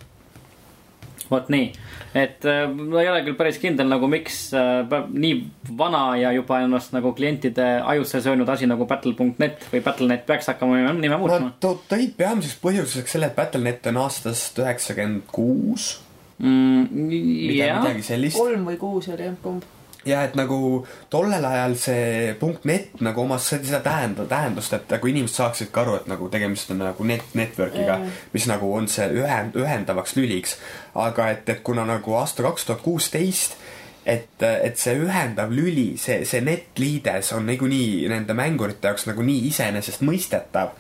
Vot 1.31 1.49
nii 1.51 1.71
et 2.13 2.45
äh, 2.45 2.65
ma 2.67 3.01
ei 3.01 3.09
ole 3.11 3.23
küll 3.25 3.37
päris 3.39 3.59
kindel 3.61 3.87
nagu 3.91 4.07
miks 4.11 4.39
äh, 4.57 4.83
nii 5.09 5.37
vana 5.79 6.03
ja 6.19 6.33
juba 6.35 6.59
ennast 6.65 6.93
nagu 6.95 7.13
klientide 7.15 7.67
ajusse 7.93 8.21
söönud 8.25 8.49
asi 8.51 8.67
nagu 8.69 8.87
battle.net 8.89 9.67
või 9.71 9.83
Battle.net 9.85 10.25
peaks 10.27 10.51
hakkama 10.51 10.81
nime 10.97 11.17
muutma. 11.17 11.51
Nad 11.51 11.83
tõid 11.91 12.15
peamiseks 12.19 12.59
põhjuseks 12.63 13.15
selle, 13.15 13.31
et 13.31 13.37
Battle.net 13.37 13.91
on 13.91 14.01
aastast 14.03 14.59
üheksakümmend 14.59 15.27
kuus. 15.31 15.93
Mm, 16.41 16.87
midagi 16.89 18.03
sellist. 18.05 18.39
kolm 18.39 18.65
või 18.65 18.79
kuus 18.81 19.07
oli 19.13 19.27
jah, 19.29 19.37
kumb 19.43 19.67
ja 20.05 20.23
et 20.25 20.35
nagu 20.35 20.85
tollel 21.09 21.45
ajal 21.45 21.75
see 21.77 22.33
punkt 22.39 22.65
net 22.65 23.01
nagu 23.05 23.21
omas 23.21 23.49
seda 23.51 23.81
tähenda-, 23.85 24.25
tähendust, 24.29 24.73
et 24.73 24.89
nagu 24.89 25.11
inimesed 25.11 25.37
saaksid 25.37 25.71
ka 25.73 25.83
aru, 25.85 25.97
et 26.01 26.07
nagu 26.09 26.29
tegemist 26.33 26.71
on 26.73 26.81
nagu 26.81 27.05
net, 27.07 27.35
network'iga 27.37 27.99
mm., 27.99 28.23
mis 28.33 28.47
nagu 28.49 28.71
on 28.77 28.89
see 28.91 29.09
ühend-, 29.21 29.57
ühendavaks 29.57 30.15
lüliks. 30.17 30.57
aga 30.95 31.29
et, 31.35 31.49
et 31.49 31.61
kuna 31.63 31.85
nagu 31.85 32.17
aasta 32.17 32.43
kaks 32.43 32.65
tuhat 32.65 32.81
kuusteist 32.81 33.57
et, 34.05 34.41
et 34.41 34.77
see 34.81 34.97
ühendav 34.97 35.53
lüli, 35.53 35.93
see, 36.01 36.23
see 36.25 36.41
netliides 36.41 37.33
on 37.37 37.45
niikuinii 37.49 38.09
nende 38.09 38.33
mängurite 38.37 38.89
jaoks 38.89 39.05
nagu 39.11 39.25
nii 39.25 39.45
iseenesestmõistetav 39.51 40.73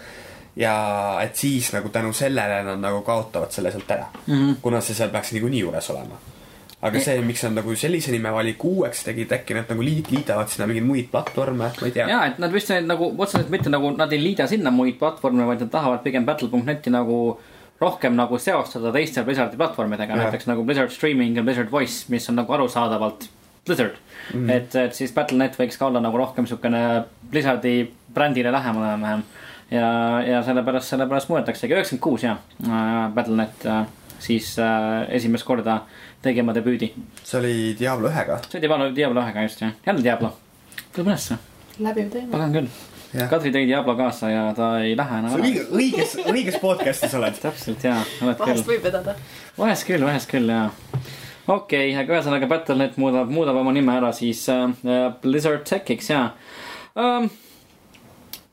ja 0.59 0.75
et 1.23 1.37
siis 1.37 1.71
nagu 1.75 1.89
tänu 1.93 2.13
sellele 2.13 2.63
nad 2.65 2.81
nagu 2.81 3.05
kaotavad 3.05 3.53
selle 3.53 3.71
sealt 3.71 3.91
ära 3.91 4.09
mm. 4.25 4.33
-hmm. 4.33 4.55
kuna 4.61 4.81
see 4.81 4.97
seal 4.97 5.13
peaks 5.13 5.31
niikuinii 5.31 5.61
juures 5.61 5.89
olema 5.89 6.17
aga 6.81 7.01
see, 7.03 7.21
miks 7.25 7.43
nad 7.45 7.59
nagu 7.59 7.75
sellise 7.77 8.13
nime 8.13 8.31
valiku 8.33 8.71
uueks 8.79 9.03
tegid, 9.05 9.31
äkki 9.35 9.57
nad 9.57 9.69
nagu 9.69 9.83
liit-, 9.85 10.09
liidavad 10.13 10.49
sinna 10.49 10.67
mingeid 10.69 10.87
muid 10.87 11.09
platvorme, 11.13 11.69
ma 11.69 11.87
ei 11.87 11.93
tea. 11.93 12.07
ja, 12.09 12.21
et 12.31 12.39
nad 12.41 12.53
vist 12.53 12.73
nagu 12.87 13.11
otseselt 13.11 13.51
mitte 13.53 13.69
nagu, 13.73 13.93
nad 13.97 14.13
ei 14.13 14.21
liida 14.21 14.47
sinna 14.49 14.73
muid 14.73 14.97
platvorme, 15.01 15.45
vaid 15.49 15.61
nad 15.65 15.73
tahavad 15.73 16.01
pigem 16.05 16.25
Battle.net'i 16.25 16.93
nagu 16.93 17.19
rohkem 17.81 18.17
nagu 18.17 18.37
seostada 18.41 18.93
teiste 18.93 19.23
Blizzardi 19.25 19.57
platvormidega, 19.61 20.17
näiteks 20.17 20.49
nagu 20.49 20.65
Blizzard 20.65 20.93
Streaming 20.93 21.37
ja 21.37 21.45
Blizzard 21.45 21.71
Voice, 21.71 22.05
mis 22.13 22.29
on 22.29 22.37
nagu 22.41 22.53
arusaadavalt 22.57 23.29
Blizzard 23.65 23.95
mm. 24.33 24.33
-hmm. 24.33 24.51
et, 24.51 24.75
et 24.75 24.97
siis 24.97 25.13
Battle.net 25.13 25.57
võiks 25.57 25.77
ka 25.77 25.89
olla 25.89 26.01
nagu 26.01 26.17
rohkem 26.17 26.49
siukene 26.49 27.03
Blizzardi 27.29 27.91
brändile 28.13 28.51
lähemal 28.51 28.89
enam-vähem. 28.89 29.23
ja, 29.71 29.87
ja 30.25 30.43
sellepärast, 30.43 30.89
sellepärast 30.89 31.29
muudetaksegi, 31.29 31.73
üheksakümmend 31.73 32.03
kuus 32.03 32.23
jah 32.23 32.37
äh,, 32.65 33.09
Battle.net 33.13 33.65
äh, 33.65 33.85
siis 34.19 34.57
äh, 34.59 35.09
esimest 35.09 35.45
korda 35.45 35.75
äh, 35.75 36.10
tegema 36.21 36.55
debüüdi. 36.55 36.93
see 37.23 37.39
oli 37.39 37.53
Diablo 37.79 38.09
ühega? 38.09 38.39
see 38.47 38.59
oli 38.59 38.67
Diablo, 38.67 38.95
Diablo 38.95 39.21
ühega 39.21 39.43
just 39.47 39.61
jah, 39.61 39.73
jälle 39.85 40.03
Diablo. 40.03 40.33
tuleb 40.95 41.11
ülesse. 41.11 41.37
läbiv 41.79 42.09
teema. 42.11 42.31
pagan 42.31 42.57
küll. 42.59 42.71
Kadri 43.11 43.51
tõi 43.51 43.65
Diablo 43.67 43.97
kaasa 43.99 44.29
ja 44.31 44.43
ta 44.55 44.67
ei 44.79 44.95
lähe 44.95 45.17
enam 45.19 45.33
ära. 45.35 45.49
õiges, 45.75 46.15
õiges 46.31 46.59
podcast'is 46.61 47.15
oled. 47.19 47.39
täpselt 47.41 47.83
jaa, 47.83 47.99
oled 48.23 48.37
küll. 48.39 48.47
vahest 48.47 48.71
võib 48.71 48.87
vedada. 48.87 49.15
vahest 49.57 49.87
küll, 49.89 50.05
vahest 50.07 50.31
küll 50.31 50.49
jaa. 50.49 50.69
okei 51.47 51.91
okay,, 51.91 51.95
aga 51.99 52.17
ühesõnaga 52.17 52.47
Battle.net 52.47 52.97
muudab, 53.01 53.31
muudab 53.33 53.61
oma 53.63 53.75
nime 53.75 53.97
ära 53.97 54.13
siis 54.15 54.45
äh, 54.49 54.67
Blizzard 55.21 55.65
Techiks 55.67 56.11
jaa 56.13 56.29
um, 56.95 57.29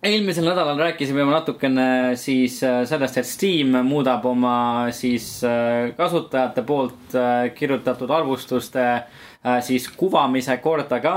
eelmisel 0.03 0.47
nädalal 0.47 0.79
rääkisime 0.79 1.25
natukene 1.27 2.17
siis 2.17 2.61
äh, 2.63 2.85
sellest, 2.87 3.19
et 3.19 3.27
Steam 3.27 3.75
muudab 3.87 4.27
oma 4.31 4.89
siis 4.95 5.43
äh, 5.45 5.91
kasutajate 5.99 6.63
poolt 6.63 7.17
äh, 7.19 7.49
kirjutatud 7.55 8.11
arvustuste 8.11 8.85
äh, 8.85 9.28
siis 9.63 9.89
kuvamise 9.97 10.57
korda 10.63 11.01
ka 11.01 11.15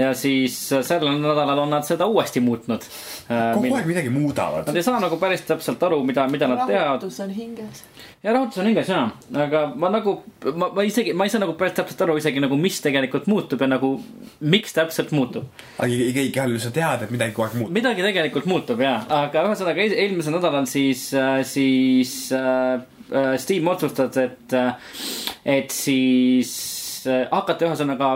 ja 0.00 0.14
siis 0.14 0.72
äh, 0.72 0.82
sellel 0.84 1.18
nädalal 1.20 1.58
on 1.58 1.70
nad 1.70 1.84
seda 1.86 2.06
uuesti 2.06 2.40
muutnud 2.40 2.82
äh,. 2.82 3.54
kogu 3.54 3.74
aeg 3.74 3.88
midagi 3.88 4.12
muudavad. 4.12 4.68
Nad 4.68 4.78
ei 4.78 4.84
saa 4.86 5.00
nagu 5.02 5.18
päris 5.20 5.44
täpselt 5.48 5.82
aru, 5.82 6.00
mida, 6.06 6.26
mida 6.30 6.48
nad 6.50 6.62
teevad. 6.66 6.86
rahutus 6.86 7.20
on 7.24 7.32
hinges. 7.36 7.82
ja 8.22 8.34
rahutus 8.36 8.60
on 8.62 8.70
hinges 8.70 8.88
jaa, 8.92 9.04
aga 9.44 9.64
ma 9.76 9.90
nagu, 9.92 10.16
ma, 10.54 10.70
ma 10.76 10.86
isegi, 10.86 11.14
ma 11.16 11.28
ei 11.28 11.34
saa 11.34 11.42
nagu 11.44 11.56
päris 11.60 11.76
täpselt 11.78 12.04
aru 12.06 12.16
isegi 12.20 12.42
nagu, 12.42 12.56
mis 12.60 12.80
tegelikult 12.84 13.28
muutub 13.30 13.60
ja 13.60 13.70
nagu 13.70 13.92
miks 14.40 14.76
täpselt 14.76 15.12
muutub. 15.16 15.50
aga 15.78 16.24
igal 16.24 16.54
juhul 16.54 16.64
sa 16.64 16.72
tead, 16.74 17.06
et 17.06 17.14
midagi 17.14 17.36
kogu 17.36 17.48
aeg 17.48 17.60
muutub. 17.60 17.76
midagi 17.80 18.06
tegelikult 18.08 18.48
muutub 18.50 18.84
jaa, 18.86 18.98
aga 19.24 19.46
ühesõnaga 19.50 19.88
eelmisel 19.90 20.38
nädalal 20.38 20.68
siis, 20.70 21.10
äh, 21.14 21.40
siis 21.44 22.16
äh, 22.36 22.80
äh, 23.12 23.36
Steam 23.38 23.68
otsustas, 23.68 24.16
et, 24.16 24.52
äh, 24.52 24.74
et 25.44 25.70
siis 25.74 26.54
äh, 26.56 26.79
hakata 27.06 27.68
ühesõnaga 27.68 28.10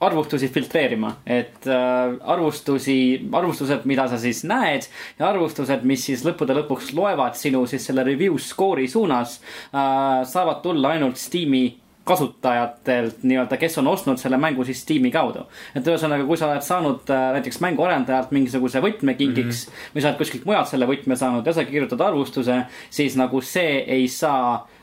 arvustusi 0.00 0.48
filtreerima, 0.48 1.12
et 1.26 1.66
äh, 1.66 2.16
arvustusi, 2.20 2.96
arvustused, 3.32 3.86
mida 3.88 4.08
sa 4.10 4.18
siis 4.18 4.42
näed 4.48 4.88
ja 5.18 5.28
arvustused, 5.30 5.86
mis 5.86 6.02
siis 6.08 6.24
lõppude 6.26 6.56
lõpuks 6.58 6.92
loevad 6.96 7.38
sinu 7.38 7.64
siis 7.70 7.86
selle 7.86 8.04
review 8.06 8.38
score'i 8.40 8.88
suunas 8.90 9.38
äh,, 9.38 10.24
saavad 10.28 10.62
tulla 10.64 10.94
ainult 10.96 11.20
Steam'i 11.20 11.64
kasutajatelt 12.04 13.22
nii-öelda, 13.24 13.56
kes 13.56 13.78
on 13.80 13.86
ostnud 13.88 14.20
selle 14.20 14.36
mängu 14.36 14.66
siis 14.66 14.82
Steam'i 14.84 15.12
kaudu. 15.14 15.46
et 15.74 15.86
ühesõnaga, 15.86 16.26
kui 16.28 16.36
sa 16.36 16.50
oled 16.50 16.66
saanud 16.66 17.14
äh, 17.14 17.30
näiteks 17.38 17.62
mänguarendajalt 17.64 18.34
mingisuguse 18.34 18.82
võtme 18.84 19.14
kingiks 19.14 19.66
mm 19.66 19.72
-hmm. 19.72 19.94
või 19.94 20.02
sa 20.02 20.10
oled 20.10 20.20
kuskilt 20.20 20.44
mujalt 20.44 20.68
selle 20.68 20.90
võtme 20.90 21.16
saanud 21.16 21.46
ja 21.46 21.52
sa 21.52 21.64
kirjutad 21.64 22.00
arvustuse, 22.00 22.64
siis 22.90 23.16
nagu 23.16 23.40
see 23.40 23.84
ei 23.86 24.08
saa 24.08 24.54
äh, 24.54 24.73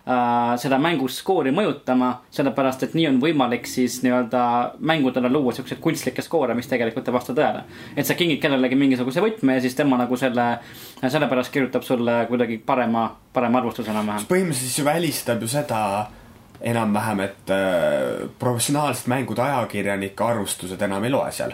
seda 0.58 0.80
mängu 0.82 1.06
skoori 1.12 1.52
mõjutama, 1.54 2.10
sellepärast 2.34 2.88
et 2.88 2.96
nii 2.98 3.06
on 3.12 3.20
võimalik 3.22 3.68
siis 3.70 4.00
nii-öelda 4.02 4.44
mängudele 4.82 5.30
luua 5.30 5.54
siukseid 5.54 5.82
kunstlikke 5.84 6.24
skoore, 6.26 6.56
mis 6.58 6.70
tegelikult 6.70 7.08
ei 7.08 7.14
vasta 7.14 7.36
tõele. 7.38 7.64
et 7.96 8.08
sa 8.08 8.18
kingid 8.18 8.42
kellelegi 8.42 8.76
mingisuguse 8.76 9.22
võtme 9.22 9.60
ja 9.60 9.62
siis 9.62 9.76
tema 9.78 10.00
nagu 10.02 10.18
selle, 10.18 10.48
sellepärast 11.02 11.54
kirjutab 11.54 11.86
sulle 11.86 12.26
kuidagi 12.30 12.58
parema, 12.58 13.12
parema 13.34 13.62
arvustuse 13.62 13.92
enam-vähem. 13.94 14.26
põhimõtteliselt 14.26 14.74
siis 14.74 14.80
ju 14.80 14.86
välistab 14.86 15.42
ju 15.42 15.48
seda 15.48 16.08
enam-vähem, 16.62 17.20
et 17.20 17.54
äh, 17.54 18.28
professionaalsed 18.40 19.10
mängude 19.10 19.42
ajakirjanike 19.42 20.24
arvustused 20.24 20.82
enam 20.82 21.04
ei 21.04 21.14
loe 21.14 21.32
seal. 21.32 21.54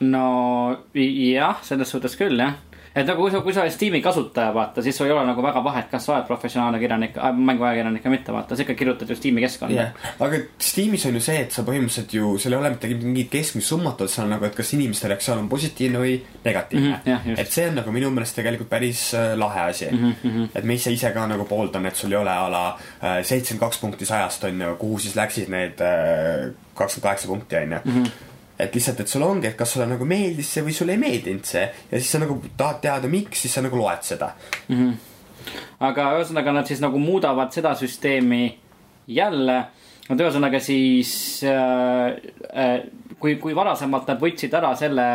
no 0.00 0.78
jah, 0.94 1.58
selles 1.66 1.90
suhtes 1.90 2.14
küll 2.16 2.38
jah 2.38 2.54
et 2.94 3.06
nagu 3.06 3.22
kui 3.22 3.30
sa, 3.30 3.40
kui 3.44 3.54
sa 3.54 3.62
oled 3.62 3.74
Steam'i 3.74 4.00
kasutaja, 4.02 4.50
vaata, 4.54 4.82
siis 4.82 4.96
sul 4.98 5.06
ei 5.06 5.14
ole 5.14 5.22
nagu 5.28 5.42
väga 5.44 5.62
vahet, 5.62 5.86
kas 5.92 6.06
sa 6.06 6.16
oled 6.16 6.26
professionaalne 6.26 6.80
kirjanik 6.82 7.18
äh,, 7.18 7.36
mänguajakirjanik 7.50 8.06
või 8.06 8.14
mitte, 8.16 8.34
vaata, 8.34 8.56
sa 8.56 8.64
ikka 8.64 8.74
kirjutad 8.78 9.10
ju 9.10 9.16
Steam'i 9.18 9.44
keskkonda 9.44 9.76
yeah.. 9.76 10.08
aga 10.26 10.40
Steam'is 10.58 11.06
on 11.06 11.18
ju 11.18 11.22
see, 11.24 11.36
et 11.44 11.54
sa 11.54 11.62
põhimõtteliselt 11.66 12.14
ju, 12.16 12.32
seal 12.42 12.56
ei 12.56 12.60
ole 12.60 12.72
mitte 12.74 12.90
mingit 12.94 13.30
keskmist 13.32 13.70
summat, 13.70 14.02
vaid 14.02 14.10
seal 14.12 14.26
on 14.26 14.34
nagu, 14.34 14.48
et 14.48 14.56
kas 14.58 14.72
inimeste 14.74 15.10
reaktsioon 15.12 15.44
on 15.44 15.50
positiivne 15.52 16.02
või 16.02 16.16
negatiivne 16.44 16.88
mm. 16.88 17.04
-hmm, 17.04 17.28
yeah, 17.30 17.44
et 17.44 17.52
see 17.54 17.68
on 17.70 17.78
nagu 17.78 17.94
minu 17.94 18.10
meelest 18.14 18.38
tegelikult 18.40 18.72
päris 18.72 19.04
äh, 19.14 19.36
lahe 19.38 19.68
asi 19.68 19.90
mm. 19.90 20.16
-hmm. 20.24 20.48
et 20.54 20.66
ma 20.66 20.78
ise, 20.78 20.94
ise 20.96 21.12
ka 21.14 21.26
nagu 21.30 21.46
pooldan, 21.46 21.86
et 21.86 21.96
sul 21.96 22.10
ei 22.12 22.18
ole 22.18 22.34
a 22.34 22.48
la 22.50 22.64
äh, 22.74 23.20
seitsekümmend 23.22 23.66
kaks 23.68 23.78
punkti 23.78 24.06
sajast 24.06 24.44
on 24.50 24.66
ju, 24.66 24.74
kuhu 24.82 24.98
siis 24.98 25.14
läksid 25.16 25.48
need 25.48 25.78
kakskümmend 26.74 27.06
kaheksa 27.06 27.28
punkti 27.28 27.56
on 27.56 27.78
ju 27.78 27.80
mhm 27.84 28.29
et 28.60 28.74
lihtsalt, 28.76 29.00
et 29.00 29.10
sul 29.10 29.24
ongi, 29.24 29.50
et 29.50 29.58
kas 29.58 29.74
sulle 29.74 29.88
nagu 29.88 30.06
meeldis 30.08 30.52
see 30.54 30.64
või 30.66 30.76
sulle 30.76 30.96
ei 30.96 31.02
meeldinud 31.02 31.46
see 31.48 31.64
ja 31.64 31.98
siis 31.98 32.10
sa 32.14 32.22
nagu 32.22 32.38
tahad 32.56 32.80
teada, 32.84 33.10
miks, 33.10 33.44
siis 33.44 33.56
sa 33.56 33.64
nagu 33.64 33.78
loed 33.78 34.06
seda 34.06 34.32
mm. 34.68 34.76
-hmm. 34.76 35.60
aga 35.88 36.08
ühesõnaga 36.18 36.56
nad 36.60 36.70
siis 36.70 36.82
nagu 36.84 36.98
muudavad 36.98 37.52
seda 37.56 37.74
süsteemi 37.74 38.58
jälle. 39.06 39.58
et 40.10 40.20
ühesõnaga 40.20 40.60
siis 40.60 41.44
äh, 41.46 42.16
äh, 42.54 42.80
kui, 43.18 43.36
kui 43.36 43.54
varasemalt 43.54 44.08
nad 44.08 44.20
võtsid 44.20 44.54
ära 44.56 44.74
selle, 44.76 45.06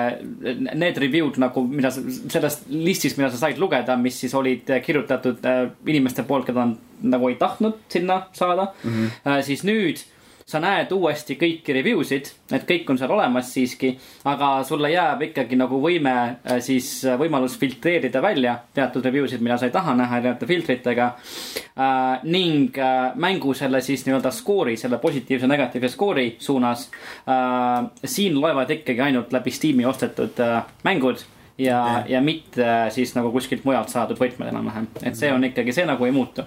need 0.77 0.97
review'd 1.01 1.39
nagu, 1.41 1.63
mida 1.67 1.89
sellest 1.91 2.67
listist, 2.69 3.17
mida 3.17 3.31
sa 3.33 3.37
said 3.41 3.59
lugeda, 3.61 3.97
mis 3.97 4.19
siis 4.19 4.33
olid 4.37 4.69
kirjutatud 4.85 5.45
äh, 5.45 5.63
inimeste 5.85 6.23
poolt, 6.23 6.45
keda 6.45 6.65
nad 6.69 6.77
nagu 7.15 7.29
ei 7.29 7.35
tahtnud 7.35 7.81
sinna 7.91 8.21
saada 8.33 8.71
mm, 8.83 8.91
-hmm. 8.91 9.41
siis 9.41 9.63
nüüd 9.63 10.05
sa 10.45 10.59
näed 10.61 10.91
uuesti 10.93 11.39
kõiki 11.41 11.73
review 11.73 12.03
sid, 12.05 12.27
et 12.53 12.67
kõik 12.69 12.89
on 12.93 12.99
seal 13.01 13.09
olemas 13.15 13.47
siiski, 13.49 13.95
aga 14.29 14.59
sulle 14.67 14.91
jääb 14.93 15.23
ikkagi 15.31 15.57
nagu 15.57 15.79
võime 15.81 16.13
äh, 16.13 16.59
siis 16.61 16.89
äh, 17.01 17.17
võimalus 17.17 17.55
filtreerida 17.57 18.21
välja 18.21 18.59
teatud 18.77 19.05
review 19.09 19.25
sid, 19.29 19.41
mida 19.41 19.57
sa 19.57 19.65
ei 19.65 19.73
taha 19.73 19.95
näha 19.97 20.19
erinevate 20.21 20.49
filtritega 20.49 21.07
äh,. 21.09 22.21
ning 22.29 22.77
äh, 22.77 23.17
mängu 23.17 23.55
selle 23.57 23.81
siis 23.81 24.05
nii-öelda 24.05 24.29
skoori, 24.31 24.77
selle 24.77 25.01
positiivse, 25.01 25.49
negatiivse 25.49 25.89
skoori 25.95 26.35
suunas 26.39 26.91
äh,. 27.25 27.89
siin 28.05 28.37
loevad 28.37 28.69
ikkagi 28.77 29.01
ainult 29.01 29.33
läbi 29.33 29.51
Steam'i 29.51 29.89
ostetud 29.89 30.45
äh, 30.45 30.61
mängud 30.85 31.25
ja, 31.57 32.03
ja 32.05 32.21
mitte 32.21 32.91
siis 32.93 33.15
nagu 33.17 33.33
kuskilt 33.33 33.65
mujalt 33.65 33.89
saadud 33.89 34.21
võtmed 34.21 34.53
enam-vähem, 34.53 34.91
et 35.01 35.17
see 35.17 35.33
on 35.33 35.49
ikkagi, 35.49 35.73
see 35.73 35.89
nagu 35.89 36.05
ei 36.05 36.13
muutu 36.13 36.45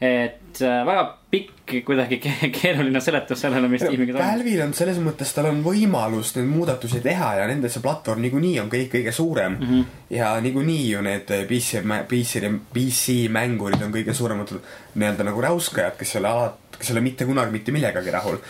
et 0.00 0.60
äh, 0.64 0.80
väga 0.86 1.02
pikk 1.30 1.74
kuidagi 1.84 2.18
keeruline 2.56 3.02
seletus 3.04 3.42
sellele, 3.44 3.68
mis 3.68 3.84
tiimiga 3.84 4.14
toimub. 4.14 4.24
Valve'il 4.24 4.62
on 4.64 4.72
selles 4.76 4.98
mõttes, 5.04 5.32
tal 5.36 5.50
on 5.50 5.60
võimalus 5.64 6.32
neid 6.36 6.48
muudatusi 6.48 7.02
teha 7.04 7.34
ja 7.38 7.46
nende 7.50 7.68
see 7.72 7.84
platvorm 7.84 8.24
niikuinii 8.24 8.56
on 8.62 8.72
kõik 8.72 8.88
kõige 8.96 9.12
suurem 9.14 9.58
mm. 9.58 9.68
-hmm. 9.68 10.00
ja 10.16 10.32
niikuinii 10.40 10.88
ju 10.94 11.04
need 11.04 11.30
PC, 11.50 11.84
PC, 12.08 12.42
PC 12.72 13.16
mängurid 13.28 13.84
on 13.84 13.92
kõige 13.94 14.16
suuremad 14.16 14.54
nii-öelda 14.94 15.28
nagu 15.28 15.46
räuskajad, 15.46 15.98
kes 16.00 16.16
ei 16.16 16.20
ole 16.22 16.28
alati, 16.34 16.78
kes 16.78 16.90
ei 16.90 16.96
ole 16.96 17.06
mitte 17.06 17.28
kunagi 17.28 17.52
mitte 17.52 17.72
millegagi 17.72 18.10
rahul. 18.10 18.40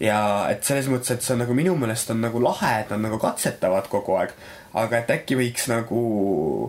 ja 0.00 0.48
et 0.50 0.64
selles 0.64 0.88
mõttes, 0.88 1.12
et 1.12 1.22
see 1.22 1.36
on 1.36 1.44
nagu 1.44 1.54
minu 1.54 1.76
meelest 1.76 2.10
on 2.10 2.24
nagu 2.24 2.40
lahe, 2.42 2.80
et 2.80 2.90
nad 2.90 3.04
nagu 3.04 3.18
katsetavad 3.18 3.92
kogu 3.92 4.16
aeg, 4.16 4.32
aga 4.74 4.98
et 4.98 5.12
äkki 5.20 5.36
võiks 5.36 5.68
nagu 5.68 6.00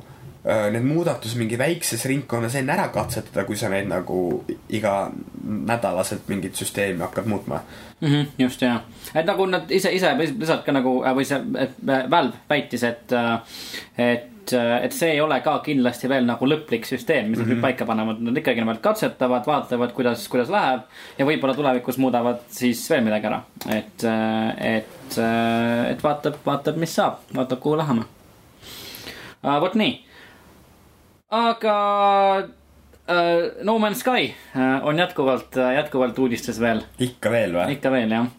Äh, 0.04 0.15
need 0.46 0.86
muudatused 0.86 1.40
mingi 1.40 1.58
väikses 1.58 2.06
ringkonnas 2.06 2.56
enne 2.60 2.74
ära 2.76 2.90
katsetada, 2.94 3.48
kui 3.48 3.58
sa 3.58 3.70
neid 3.72 3.88
nagu 3.90 4.20
iganädalaselt 4.70 6.28
mingit 6.30 6.60
süsteemi 6.60 7.02
hakkad 7.02 7.26
muutma 7.32 7.62
mm. 8.02 8.08
-hmm, 8.08 8.28
just 8.38 8.62
ja, 8.62 8.82
et 9.16 9.26
nagu 9.26 9.46
nad 9.50 9.72
ise, 9.72 9.92
ise 9.92 10.14
lihtsalt 10.18 10.66
ka 10.66 10.76
nagu 10.76 11.00
äh, 11.02 11.16
või 11.18 11.26
see, 11.26 11.42
et 11.58 11.82
äh, 11.90 12.06
Valve 12.12 12.38
väitis, 12.50 12.84
et, 12.84 13.16
et, 13.98 14.54
et 14.54 14.94
see 14.94 15.16
ei 15.16 15.22
ole 15.22 15.42
ka 15.42 15.58
kindlasti 15.66 16.10
veel 16.10 16.30
nagu 16.30 16.46
lõplik 16.46 16.86
süsteem, 16.86 17.30
mis 17.30 17.40
nad 17.40 17.48
mm 17.48 17.52
-hmm. 17.52 17.56
nüüd 17.56 17.66
paika 17.66 17.86
panevad, 17.90 18.22
nad 18.22 18.38
ikkagi 18.38 18.62
nimelt 18.62 18.82
katsetavad, 18.86 19.46
vaatavad, 19.50 19.98
kuidas, 19.98 20.28
kuidas 20.28 20.50
läheb. 20.50 20.82
ja 21.18 21.26
võib-olla 21.26 21.56
tulevikus 21.56 21.98
muudavad 21.98 22.46
siis 22.50 22.90
veel 22.90 23.04
midagi 23.04 23.34
ära, 23.34 23.42
et, 23.70 24.04
et, 24.58 25.20
et 25.90 26.04
vaatab, 26.04 26.36
vaatab, 26.46 26.78
mis 26.78 26.96
saab, 26.96 27.18
vaatab, 27.36 27.60
kuhu 27.60 27.78
läheme. 27.78 28.06
vot 29.44 29.76
nii 29.76 30.05
aga 31.36 31.78
äh, 33.08 33.64
No 33.64 33.78
Man's 33.80 34.00
Sky 34.04 34.34
äh, 34.56 34.86
on 34.86 35.00
jätkuvalt, 35.00 35.58
äh, 35.58 35.74
jätkuvalt 35.76 36.20
uudistes 36.20 36.60
veel. 36.62 36.84
ikka 37.00 37.32
veel 37.32 37.58
või? 37.58 37.76
ikka 37.76 37.92
veel, 37.94 38.16
jah. 38.16 38.30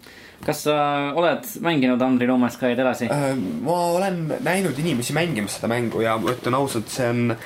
kas 0.47 0.65
sa 0.67 0.79
oled 1.17 1.47
mänginud 1.65 2.03
Andri 2.03 2.29
No 2.31 2.39
Man's 2.41 2.59
Sky'd 2.59 2.81
edasi 2.81 3.11
äh,? 3.13 3.29
ma 3.67 3.79
olen 3.99 4.25
näinud 4.45 4.79
inimesi 4.83 5.17
mängimas 5.17 5.59
seda 5.59 5.71
mängu 5.73 6.05
ja 6.05 6.17
ma 6.21 6.35
ütlen 6.35 6.59
ausalt, 6.59 6.91
see 6.93 7.09
on 7.13 7.39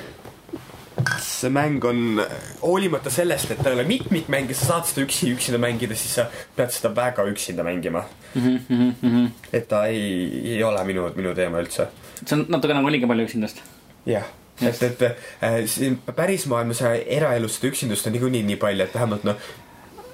see 1.21 1.49
mäng 1.49 1.83
on, 1.87 2.19
hoolimata 2.61 3.09
sellest, 3.09 3.53
et 3.53 3.61
ta 3.63 3.71
ei 3.71 3.77
ole 3.79 3.85
mitmikmäng 3.89 4.51
ja 4.51 4.57
sa 4.57 4.67
saad 4.73 4.89
seda 4.89 5.05
üksi, 5.05 5.31
üksinda 5.33 5.57
mängida, 5.61 5.97
siis 5.97 6.19
sa 6.19 6.27
pead 6.57 6.73
seda 6.75 6.91
väga 6.95 7.25
üksinda 7.31 7.65
mängima 7.65 8.03
mm. 8.35 8.59
-hmm. 8.69 9.31
et 9.53 9.67
ta 9.67 9.85
ei, 9.89 10.53
ei 10.55 10.63
ole 10.63 10.83
minu, 10.85 11.09
minu 11.15 11.33
teema 11.35 11.63
üldse. 11.63 11.87
see 12.25 12.37
on 12.37 12.45
natuke 12.49 12.77
nagu 12.77 12.91
liiga 12.93 13.09
palju 13.09 13.25
üksindust. 13.25 13.63
jah 14.05 14.29
et, 14.61 14.83
et 14.83 15.03
äh, 15.07 15.57
siin 15.65 15.97
pärismaailmas 16.15 16.81
ja 16.83 16.93
eraelus 16.93 17.57
seda 17.57 17.71
üksindust 17.71 18.07
on 18.07 18.15
niikuinii 18.17 18.43
nii 18.49 18.59
palju, 18.61 18.85
et 18.85 18.95
vähemalt 18.95 19.27
noh, 19.27 19.51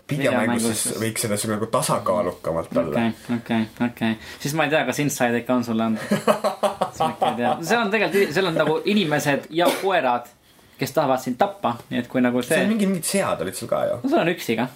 videomänguses 0.08 0.96
võiks 1.02 1.26
seda 1.26 1.38
sihuke 1.38 1.56
nagu 1.56 1.68
tasakaalukamalt 1.72 2.80
olla. 2.80 3.06
okei, 3.10 3.36
okei, 3.36 3.68
okei, 3.90 4.16
siis 4.40 4.56
ma 4.58 4.68
ei 4.68 4.74
tea, 4.74 4.84
kas 4.88 5.02
Inside 5.04 5.44
ikka 5.44 5.60
on 5.60 5.68
sulle 5.68 5.88
andnud. 5.88 6.02
seal 6.98 7.84
on 7.84 7.94
tegelikult, 7.94 8.34
seal 8.36 8.52
on 8.52 8.60
nagu 8.62 8.80
inimesed 8.86 9.50
ja 9.60 9.70
koerad, 9.82 10.30
kes 10.80 10.96
tahavad 10.96 11.24
sind 11.24 11.40
tappa, 11.42 11.76
nii 11.92 12.04
et 12.04 12.12
kui 12.12 12.24
nagu 12.24 12.44
see. 12.44 12.56
seal 12.56 12.72
mingid, 12.72 12.92
mingid 12.94 13.10
sead 13.10 13.46
olid 13.46 13.58
seal 13.58 13.72
ka 13.72 13.84
ju. 13.90 14.02
no 14.04 14.14
seal 14.14 14.24
on 14.24 14.34
üksi 14.36 14.60
ka. 14.60 14.68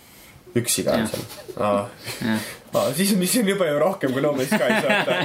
üksi 0.59 0.87
ka 0.87 0.99
on 0.99 1.11
seal 1.11 1.27
aa. 1.63 1.83
siis 2.97 3.15
on, 3.15 3.23
siis 3.23 3.41
on 3.43 3.53
juba 3.55 3.69
ju 3.71 3.79
rohkem 3.79 4.15
kui 4.15 4.23
No 4.25 4.33
Man's 4.35 4.51
Sky's 4.51 4.83
vaata 4.87 5.21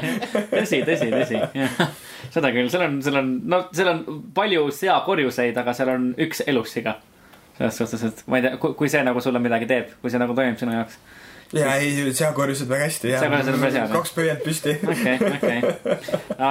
tõsi, 0.54 0.84
tõsi, 0.86 1.10
tõsi, 1.14 1.42
jah 1.56 1.88
seda 2.34 2.52
küll, 2.54 2.70
seal 2.72 2.86
on, 2.86 2.96
seal 3.04 3.18
on, 3.20 3.32
no 3.52 3.60
seal 3.76 3.90
on 3.92 4.22
palju 4.36 4.66
seakorjuseid, 4.74 5.56
aga 5.62 5.74
seal 5.76 5.92
on 5.94 6.08
üks 6.26 6.42
elussiga. 6.46 6.98
selles 7.58 7.78
suhtes, 7.80 8.02
et 8.04 8.24
ma 8.28 8.40
ei 8.40 8.44
tea, 8.44 8.56
kui 8.60 8.90
see 8.92 9.04
nagu 9.06 9.22
sulle 9.24 9.40
midagi 9.42 9.68
teeb, 9.70 9.94
kui 10.02 10.12
see 10.12 10.20
nagu 10.20 10.36
toimib 10.36 10.58
sinu 10.60 10.76
jaoks. 10.76 10.98
ja 11.56 11.74
ei, 11.80 12.12
seakorjused 12.12 12.68
väga 12.68 12.90
hästi. 12.90 13.14
seakorjused 13.16 13.54
on 13.54 13.66
päris 13.66 13.80
head. 13.80 13.92
kaks 13.96 14.16
pöialt 14.16 14.44
püsti. 14.44 14.78
okei, 14.94 15.18
okei. 15.32 15.60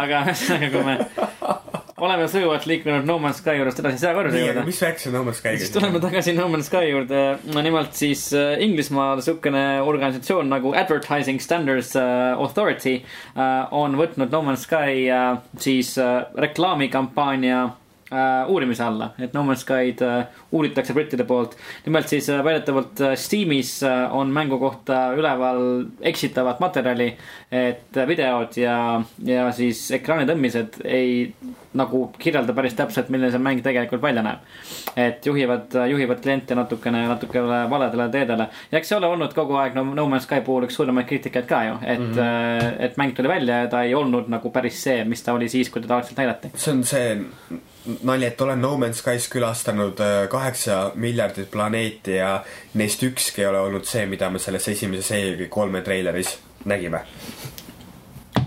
aga 0.01 0.23
ühesõnaga, 0.26 0.71
kui 0.76 0.86
me, 0.88 0.97
oleme 1.98 2.28
sujuvalt 2.28 2.66
liikunud 2.68 3.06
No 3.08 3.16
Man's 3.24 3.38
Sky 3.39 3.54
juurest 3.56 3.80
edasi 3.80 4.08
aga 4.10 4.24
juurde. 4.28 4.64
mis 4.68 4.82
rääkis 4.84 5.06
No 5.14 5.22
Man's 5.24 5.39
Sky'ga 5.39 5.62
siis 5.62 5.72
tuleme 5.72 6.00
tagasi 6.04 6.34
No 6.36 6.48
Man's 6.52 6.68
Sky 6.68 6.89
juurde. 6.89 7.22
nimelt 7.64 7.93
siis 7.96 8.26
äh, 8.36 8.58
Inglismaal 8.64 9.16
niisugune 9.22 9.82
organisatsioon 9.82 10.50
nagu 10.52 10.74
Advertising 10.76 11.39
Standards 11.41 11.96
äh, 11.96 12.36
Authority 12.36 12.98
äh, 13.00 13.72
on 13.72 13.96
võtnud 14.00 14.32
No 14.36 14.41
Man's 14.41 14.68
Sky 14.68 15.08
siis 15.60 15.96
reklaamikampaania 16.36 17.70
äh, 18.12 18.49
uurimise 18.49 18.84
alla, 18.84 19.10
et 19.20 19.34
No 19.34 19.43
Man's 19.43 19.64
Sky'd 19.66 20.01
äh, 20.06 20.26
uuritakse 20.51 20.93
brittide 20.93 21.24
poolt. 21.24 21.56
nimelt 21.86 22.10
siis 22.10 22.30
äh, 22.30 22.43
väidetavalt 22.43 23.01
äh, 23.01 23.16
Steamis 23.16 23.84
äh, 23.84 24.16
on 24.16 24.34
mängu 24.34 24.60
kohta 24.60 25.14
üleval 25.18 25.86
eksitavat 26.01 26.60
materjali, 26.60 27.16
et 27.51 27.97
äh, 27.97 28.08
videod 28.08 28.58
ja, 28.58 29.01
ja 29.26 29.51
siis 29.51 29.88
ekraanitõmmised 29.97 30.82
ei 30.86 31.32
nagu 31.76 32.06
kirjelda 32.20 32.53
päris 32.56 32.78
täpselt, 32.78 33.10
milline 33.10 33.34
see 33.34 33.41
mäng 33.41 33.64
tegelikult 33.66 34.03
välja 34.06 34.24
näeb. 34.24 34.45
et 34.95 35.26
juhivad, 35.26 35.74
juhivad 35.89 36.22
kliente 36.22 36.56
natukene, 36.56 37.08
natukene 37.10 37.66
valedele 37.70 38.10
teedele 38.14 38.47
ja 38.72 38.80
eks 38.80 38.93
see 38.93 38.97
ole 38.99 39.10
olnud 39.10 39.34
kogu 39.34 39.58
aeg 39.60 39.76
no, 39.76 39.84
No 39.97 40.06
Man's 40.12 40.30
Sky 40.30 40.45
puhul 40.45 40.70
üks 40.70 40.78
suuremaid 40.78 41.10
kriitikaid 41.10 41.49
ka 41.49 41.64
ju, 41.66 41.78
et 41.82 41.99
mm, 41.99 42.14
-hmm. 42.14 42.76
et 42.86 42.97
mäng 42.97 43.16
tuli 43.16 43.28
välja 43.28 43.64
ja 43.64 43.68
ta 43.68 43.84
ei 43.84 43.95
olnud 43.95 44.30
nagu 44.30 44.51
päris 44.51 44.84
see, 44.84 45.03
mis 45.03 45.24
ta 45.24 45.34
oli 45.34 45.49
siis, 45.49 45.70
kui 45.70 45.82
teda 45.82 45.97
algselt 45.97 46.18
näidati. 46.18 46.51
see 46.53 46.74
on 46.74 46.84
see 46.84 47.18
nali, 48.03 48.25
et 48.25 48.41
olen 48.41 48.61
No 48.61 48.75
Man's 48.77 49.01
Skys 49.01 49.27
külastanud 49.31 49.99
äh, 49.99 50.27
kaheksa 50.29 50.91
miljardit 50.95 51.51
planeeti 51.51 52.17
ja 52.19 52.43
neist 52.73 53.03
ükski 53.03 53.43
ei 53.43 53.47
ole 53.47 53.59
olnud 53.59 53.86
see, 53.88 54.05
mida 54.09 54.29
me 54.29 54.39
selles 54.39 54.67
esimeses 54.71 55.11
E3-e 55.11 55.81
treileris 55.86 56.38
nägime. 56.65 57.05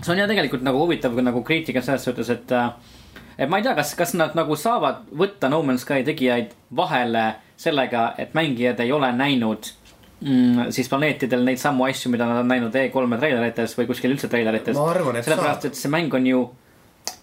see 0.01 0.13
on 0.13 0.17
ja 0.17 0.27
tegelikult 0.27 0.63
nagu 0.63 0.79
huvitav 0.79 1.15
nagu 1.23 1.43
kriitika 1.43 1.81
selles 1.81 2.03
suhtes, 2.03 2.29
et, 2.29 2.53
et 3.37 3.49
ma 3.49 3.59
ei 3.59 3.65
tea, 3.65 3.75
kas, 3.75 3.95
kas 3.95 4.13
nad 4.13 4.35
nagu 4.37 4.55
saavad 4.55 5.07
võtta 5.11 5.49
No 5.49 5.61
Man's 5.63 5.85
Sky 5.87 6.03
tegijaid 6.07 6.55
vahele 6.75 7.33
sellega, 7.59 8.13
et 8.17 8.33
mängijad 8.33 8.79
ei 8.79 8.91
ole 8.91 9.11
näinud 9.15 9.71
mm, 10.21 10.71
siis 10.75 10.89
planeetidel 10.89 11.43
neid 11.47 11.59
samu 11.59 11.87
asju, 11.87 12.11
mida 12.11 12.27
nad 12.27 12.43
on 12.43 12.51
näinud 12.51 12.75
E3-e 12.75 13.19
treilerites 13.19 13.75
või 13.77 13.87
kuskil 13.91 14.15
üldse 14.15 14.31
treilerites. 14.31 14.77
sellepärast, 14.77 15.71
et 15.71 15.79
see 15.79 15.91
mäng 15.91 16.13
on 16.15 16.27
ju 16.27 16.47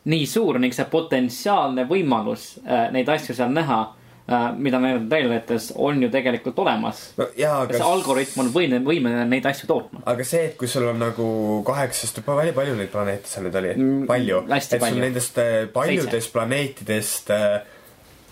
nii 0.06 0.26
suur 0.30 0.58
ning 0.62 0.74
see 0.74 0.86
potentsiaalne 0.90 1.86
võimalus 1.90 2.56
äh, 2.64 2.88
neid 2.94 3.08
asju 3.10 3.34
seal 3.34 3.50
näha 3.54 3.78
äh,, 3.82 4.44
mida 4.58 4.78
näidati 4.82 5.08
treilerites, 5.10 5.72
on 5.76 6.02
ju 6.02 6.10
tegelikult 6.10 6.58
olemas. 6.62 7.00
no 7.18 7.26
ja 7.38 7.56
see 7.66 7.80
aga, 7.80 7.88
algoritm 7.90 8.44
on 8.44 8.52
võimeline, 8.54 8.84
võimeline 8.86 9.24
neid 9.30 9.46
asju 9.50 9.66
tootma. 9.70 10.04
aga 10.06 10.24
see, 10.26 10.44
et 10.52 10.56
kui 10.60 10.70
sul 10.70 10.86
on 10.90 11.00
nagu 11.02 11.26
kaheksast, 11.66 12.22
palju, 12.26 12.54
palju 12.56 12.76
neid 12.78 12.92
planeete 12.94 13.30
seal 13.32 13.48
nüüd 13.48 13.58
oli 13.62 13.74
Mm, 13.76 14.04
palju? 14.10 14.44
hästi 14.50 14.78
et 14.78 14.86
sul 14.86 15.02
nendest 15.02 15.38
äh, 15.42 15.56
paljudest 15.74 16.32
planeetidest 16.32 17.34
äh, 17.34 17.58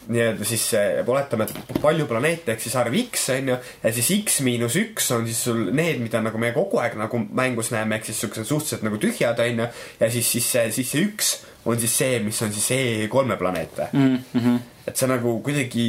nii-öelda 0.09 0.45
siis 0.45 0.67
äh, 0.75 1.01
oletame, 1.09 1.47
et 1.49 1.81
palju 1.83 2.07
planeete 2.11 2.55
ehk 2.55 2.63
siis 2.65 2.77
arv 2.77 2.95
X 2.99 3.29
on 3.35 3.49
ju 3.53 3.57
ja 3.57 3.93
siis 3.97 4.11
X 4.19 4.41
miinus 4.47 4.77
üks 4.81 5.11
on 5.17 5.27
siis 5.29 5.41
sul 5.47 5.71
need, 5.73 6.03
mida 6.03 6.21
nagu 6.25 6.39
me 6.41 6.53
kogu 6.57 6.81
aeg 6.83 6.99
nagu 7.01 7.21
mängus 7.25 7.73
näeme, 7.75 7.99
ehk 7.99 8.11
siis 8.11 8.21
siuksed 8.25 8.49
suhteliselt 8.49 8.85
nagu 8.87 9.01
tühjad 9.01 9.41
on 9.45 9.65
ju 9.65 9.69
ja 10.01 10.11
siis, 10.11 10.31
siis 10.37 10.51
see, 10.53 10.71
siis 10.79 10.93
see 10.93 11.09
üks 11.09 11.35
on 11.65 11.81
siis 11.81 11.97
see, 11.99 12.19
mis 12.25 12.43
on 12.45 12.53
siis 12.53 12.71
E3-e 12.77 13.37
planeete 13.41 13.89
Mm 13.93 14.19
-hmm. 14.35 14.59
et 14.87 14.97
see 14.97 15.09
nagu 15.09 15.41
kuidagi 15.41 15.89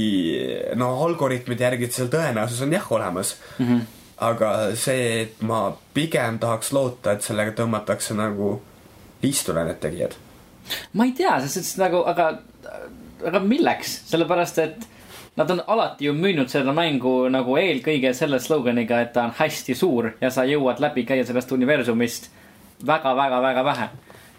no 0.76 1.04
algoritmide 1.04 1.64
järgi 1.64 1.92
seal 1.92 2.08
tõenäosus 2.08 2.62
on 2.64 2.74
jah 2.74 2.92
olemas 2.92 3.36
mm. 3.60 3.66
-hmm. 3.66 3.82
aga 4.18 4.76
see, 4.76 5.22
et 5.22 5.42
ma 5.42 5.78
pigem 5.94 6.40
tahaks 6.40 6.72
loota, 6.72 7.12
et 7.12 7.22
sellega 7.22 7.52
tõmmatakse 7.52 8.14
nagu 8.14 8.62
liistule 9.22 9.64
need 9.66 9.80
tegijad. 9.80 10.16
ma 10.94 11.06
ei 11.06 11.12
tea, 11.12 11.40
selles 11.40 11.54
suhtes 11.54 11.78
nagu, 11.78 12.04
aga, 12.06 12.38
aga 13.24 13.40
milleks, 13.40 14.02
sellepärast 14.10 14.60
et 14.64 14.88
nad 15.36 15.52
on 15.52 15.62
alati 15.68 16.06
ju 16.06 16.14
müünud 16.16 16.50
seda 16.52 16.74
mängu 16.76 17.28
nagu 17.32 17.58
eelkõige 17.60 18.14
selle 18.16 18.40
sloganiga, 18.40 19.02
et 19.04 19.14
ta 19.14 19.28
on 19.28 19.36
hästi 19.36 19.76
suur 19.76 20.14
ja 20.22 20.32
sa 20.32 20.46
jõuad 20.48 20.80
läbi 20.84 21.04
käia 21.08 21.26
sellest 21.28 21.52
universumist 21.52 22.30
väga-väga-väga 22.86 23.66
vähe. 23.66 23.90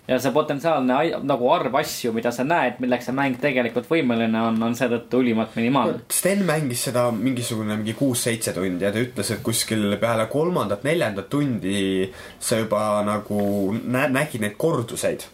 ja 0.08 0.20
see 0.22 0.30
potentsiaalne 0.30 0.96
nagu 1.26 1.48
arv 1.50 1.74
asju, 1.80 2.12
mida 2.14 2.30
sa 2.30 2.44
näed, 2.46 2.76
milleks 2.78 3.08
see 3.08 3.14
mäng 3.16 3.40
tegelikult 3.42 3.88
võimeline 3.90 4.38
on, 4.38 4.60
on 4.62 4.76
seetõttu 4.78 5.18
ülimalt 5.18 5.56
minimaalne. 5.58 6.04
Sten 6.14 6.44
mängis 6.46 6.84
seda 6.86 7.08
mingisugune 7.10 7.74
mingi 7.74 7.96
kuus-seitse 7.98 8.54
tundi 8.54 8.86
ja 8.86 8.92
ta 8.94 9.02
ütles, 9.02 9.32
et 9.34 9.42
kuskil 9.42 9.96
peale 9.98 10.28
kolmandat-neljandat 10.30 11.26
tundi 11.28 12.06
sa 12.38 12.60
juba 12.60 13.02
nagu 13.08 13.40
nä-, 13.82 14.06
nägid 14.14 14.46
neid 14.46 14.54
korduseid. 14.56 15.26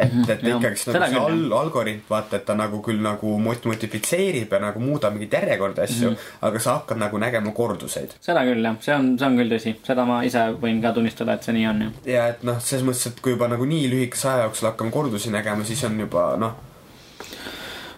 et, 0.00 0.30
et 0.34 0.42
jah. 0.42 0.56
ikkagi 0.56 0.80
Seda 0.80 1.02
nagu 1.04 1.14
see 1.14 1.24
al-, 1.34 1.52
algoritm, 1.60 2.06
vaata, 2.10 2.40
et 2.40 2.46
ta 2.48 2.56
nagu 2.58 2.80
küll 2.84 3.02
nagu 3.04 3.34
mot-, 3.42 3.66
modifitseerib 3.68 4.52
ja 4.56 4.62
nagu 4.62 4.82
muudab 4.82 5.16
mingeid 5.16 5.36
järjekorda 5.38 5.84
asju 5.86 6.10
mm, 6.10 6.14
-hmm. 6.16 6.38
aga 6.48 6.62
sa 6.64 6.76
hakkad 6.78 7.02
nagu 7.02 7.18
nägema 7.18 7.52
korduseid. 7.56 8.16
seda 8.20 8.44
küll 8.48 8.64
jah, 8.64 8.78
see 8.80 8.94
on, 8.94 9.12
see 9.18 9.26
on 9.26 9.38
küll 9.40 9.52
tõsi, 9.54 9.74
seda 9.86 10.06
ma 10.08 10.22
ise 10.24 10.46
võin 10.62 10.80
ka 10.82 10.94
tunnistada, 10.96 11.36
et 11.36 11.46
see 11.46 11.56
nii 11.58 11.66
on 11.72 11.82
ju. 11.84 11.90
ja 12.12 12.26
et 12.34 12.42
noh, 12.46 12.60
selles 12.60 12.86
mõttes, 12.86 13.06
et 13.12 13.20
kui 13.20 13.36
juba 13.36 13.48
nagu 13.52 13.68
nii 13.74 13.90
lühikese 13.92 14.28
aja 14.32 14.48
jooksul 14.48 14.70
hakkame 14.70 14.90
kordusi 14.94 15.30
nägema, 15.34 15.64
siis 15.64 15.84
on 15.84 16.00
juba 16.00 16.24
noh. 16.40 16.56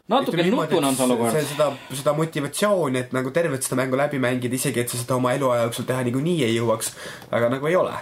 natuke 0.08 0.42
nutune 0.50 0.86
on 0.86 0.96
see 0.96 1.06
olukord. 1.06 1.40
seda, 1.54 1.70
seda 1.92 2.16
motivatsiooni, 2.18 3.06
et 3.06 3.16
nagu 3.16 3.30
tervet 3.30 3.62
seda 3.62 3.80
mängu 3.82 3.96
läbi 3.96 4.18
mängida, 4.18 4.58
isegi 4.58 4.84
et 4.84 4.92
sa 4.92 5.00
seda 5.00 5.16
oma 5.16 5.32
eluaja 5.38 5.68
jooksul 5.68 5.88
teha 5.88 6.04
niikuinii 6.08 6.44
ei 6.48 6.58
jõuaks, 6.58 6.92
aga 7.30 7.48
nagu 7.56 7.70
ei 7.70 7.76
ole. 7.76 7.96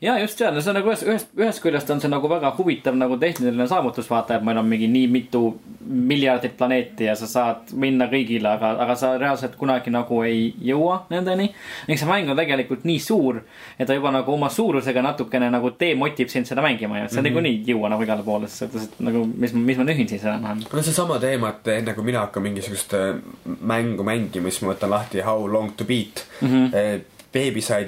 Ja 0.00 0.18
just 0.18 0.38
seal, 0.38 0.60
see 0.62 0.70
on 0.70 0.76
nagu 0.78 0.90
ühest, 0.92 1.02
ühest, 1.08 1.30
ühest 1.34 1.62
küljest 1.62 1.88
on 1.90 2.00
see 2.02 2.10
nagu 2.10 2.28
väga 2.30 2.52
huvitav 2.54 2.94
nagu 2.94 3.16
tehniline 3.18 3.66
saavutus, 3.66 4.06
vaata, 4.10 4.36
et 4.36 4.44
meil 4.46 4.60
on 4.60 4.68
mingi 4.70 4.86
nii 4.90 5.08
mitu 5.10 5.42
miljardit 5.88 6.54
planeeti 6.58 7.08
ja 7.08 7.16
sa 7.18 7.26
saad 7.26 7.72
minna 7.74 8.06
kõigile, 8.12 8.46
aga, 8.52 8.76
aga 8.84 8.94
sa 8.98 9.10
reaalselt 9.18 9.56
kunagi 9.58 9.90
nagu 9.90 10.20
ei 10.22 10.52
jõua 10.70 11.00
nendeni. 11.10 11.48
ning 11.88 11.98
see 11.98 12.06
mäng 12.06 12.30
on 12.30 12.38
tegelikult 12.38 12.86
nii 12.86 13.00
suur, 13.02 13.42
et 13.78 13.90
ta 13.90 13.98
juba 13.98 14.14
nagu 14.14 14.32
oma 14.32 14.52
suurusega 14.54 15.02
natukene 15.02 15.50
nagu 15.50 15.74
demotib 15.80 16.30
sind 16.30 16.46
seda 16.46 16.62
mängima 16.62 17.02
ja 17.02 17.08
sa 17.08 17.16
mm 17.16 17.18
-hmm. 17.18 17.22
niikuinii 17.28 17.54
ei 17.56 17.74
jõua 17.74 17.90
nagu 17.90 18.06
igale 18.06 18.22
poole, 18.22 18.48
selles 18.48 18.72
suhtes, 18.72 18.88
et 18.92 19.04
nagu 19.04 19.26
mis, 19.34 19.52
mis 19.52 19.78
ma 19.78 19.84
nühin 19.84 20.08
siis 20.08 20.24
enam-vähem. 20.24 20.64
no 20.72 20.82
seesama 20.82 21.18
teema, 21.18 21.48
et 21.48 21.68
enne 21.68 21.94
kui 21.94 22.04
mina 22.04 22.20
hakkan 22.20 22.42
mingisugust 22.42 22.94
äh, 22.94 23.18
mängu 23.60 24.02
mängima, 24.02 24.50
siis 24.50 24.62
ma 24.62 24.74
võtan 24.74 24.90
lahti 24.90 25.20
How 25.20 25.52
long 25.52 25.72
to 25.76 25.84
beat 25.84 26.26
mm. 26.40 26.48
-hmm. 26.48 26.70
Beebiside 26.70 27.17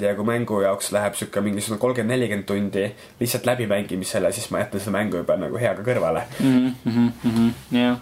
jagu 0.06 0.24
mängu 0.24 0.60
jaoks 0.62 0.92
läheb 0.92 1.14
sihuke 1.14 1.40
mingisugune 1.40 1.80
kolmkümmend, 1.80 2.12
nelikümmend 2.12 2.46
tundi 2.46 2.86
lihtsalt 3.20 3.46
läbimängimisele, 3.46 4.32
siis 4.32 4.50
ma 4.50 4.58
jätan 4.58 4.80
seda 4.80 4.96
mängu 4.98 5.16
juba 5.16 5.36
nagu 5.36 5.58
heaga 5.58 5.82
kõrvale. 5.82 6.26
jah, 7.72 7.98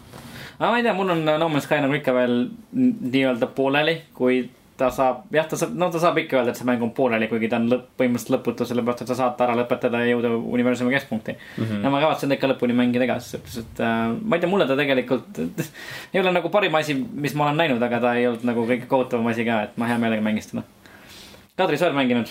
aga 0.58 0.70
ma 0.70 0.76
ei 0.76 0.82
tea, 0.82 0.94
mul 0.94 1.10
on 1.14 1.24
No 1.24 1.48
Man's 1.48 1.68
Sky 1.68 1.80
nagu 1.80 1.94
ikka 1.94 2.14
veel 2.14 2.48
nii-öelda 2.74 3.46
pooleli, 3.54 4.00
kui 4.14 4.48
ta 4.78 4.88
saab, 4.94 5.24
jah, 5.34 5.46
ta 5.50 5.58
saab, 5.58 5.74
no 5.78 5.88
ta 5.90 6.00
saab 6.02 6.18
ikka 6.22 6.38
öelda, 6.38 6.52
et 6.54 6.60
see 6.60 6.66
mäng 6.68 6.82
on 6.86 6.92
pooleli, 6.94 7.26
kuigi 7.30 7.50
ta 7.50 7.58
on 7.58 7.66
lõpp, 7.72 7.88
põhimõtteliselt 7.98 8.34
lõputu, 8.36 8.66
sellepärast 8.68 9.02
et 9.02 9.10
sa 9.10 9.16
saad 9.18 9.34
ta 9.38 9.48
ära 9.48 9.56
lõpetada 9.58 10.04
ja 10.04 10.12
jõuda 10.12 10.30
universumi 10.38 10.94
keskpunkti 10.94 11.34
mm. 11.34 11.64
-hmm. 11.64 11.82
ja 11.82 11.90
ma 11.90 12.02
kavatsen 12.04 12.30
ta 12.30 12.38
ikka 12.38 12.52
lõpuni 12.52 12.76
mängida 12.78 13.08
ka, 13.10 13.18
suhtes, 13.24 13.58
et 13.64 13.82
äh, 13.82 14.04
ma 14.22 14.38
ei 14.38 14.44
tea, 14.44 14.50
mulle 14.50 14.68
ta 14.70 14.78
tegelikult 14.78 15.40
ei 16.12 16.20
ole 16.22 16.34
nagu 16.34 16.50
parim 16.54 16.78
asi, 16.78 16.94
mis 16.94 17.34
ma 17.34 17.48
olen 17.48 17.58
näinud, 17.64 17.82
aga 17.82 18.00
ta 18.06 18.14
ei 18.14 18.28
olnud 18.30 18.46
nagu 18.46 18.66
kõige 18.70 18.86
kohutavam 18.90 19.26
asi 19.32 19.46
ka, 19.48 19.64
et 19.66 19.80
ma 19.82 19.90
hea 19.90 19.98
meelega 19.98 20.22
mängiks 20.22 20.52
teda. 20.52 20.62
Kadri, 21.58 21.78
sa 21.78 21.88
oled 21.88 21.96
mänginud? 21.98 22.28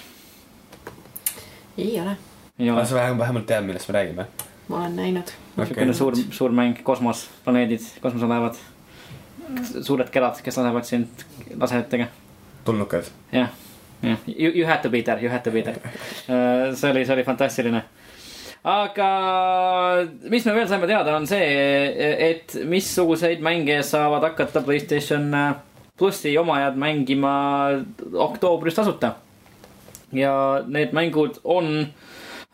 ei 1.77 1.99
ole, 2.01 2.13
aga. 2.59 2.85
sa 2.85 2.95
vähem- 2.95 3.17
vähemalt 3.19 3.45
tead, 3.45 3.65
millest 3.65 3.89
me 3.89 3.93
räägime. 3.93 4.25
ma 4.67 4.77
olen 4.77 4.95
näinud. 4.95 5.31
niisugune 5.57 5.93
suur, 5.93 6.15
suur 6.31 6.51
mäng, 6.51 6.77
kosmos, 6.83 7.29
planeedid, 7.43 7.81
kosmoselaevad. 8.01 8.55
suured 9.81 10.09
kelad, 10.09 10.41
kes 10.43 10.57
lasevad 10.57 10.83
sind 10.83 11.25
laseritega. 11.59 12.07
tulnukad. 12.65 13.03
jah, 13.31 13.49
jah, 14.03 14.17
you, 14.27 14.51
you 14.55 14.65
had 14.67 14.81
to 14.81 14.89
be 14.89 15.01
there, 15.01 15.21
you 15.21 15.29
had 15.31 15.43
to 15.43 15.51
be 15.51 15.61
there. 15.61 15.79
see 16.75 16.91
oli, 16.91 17.05
see 17.05 17.13
oli 17.13 17.23
fantastiline. 17.23 17.83
aga 18.63 19.09
mis 20.29 20.45
me 20.45 20.53
veel 20.53 20.67
saime 20.67 20.87
teada, 20.87 21.15
on 21.15 21.27
see, 21.27 22.29
et 22.29 22.57
missuguseid 22.63 23.39
mänge 23.43 23.83
saavad 23.83 24.23
hakata 24.23 24.61
Playstation 24.61 25.29
plussi 25.97 26.37
omajad 26.37 26.77
mängima 26.77 27.33
oktoobris 28.13 28.75
tasuta. 28.75 29.15
ja 30.11 30.63
need 30.67 30.93
mängud 30.95 31.39
on 31.43 31.87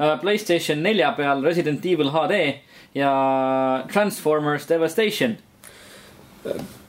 äh, 0.02 0.20
Playstation 0.22 0.84
nelja 0.84 1.12
peal 1.12 1.44
Resident 1.44 1.86
Evil 1.86 2.10
HD 2.10 2.40
ja 2.96 3.14
Transformers 3.94 4.66
Devastation. 4.70 5.38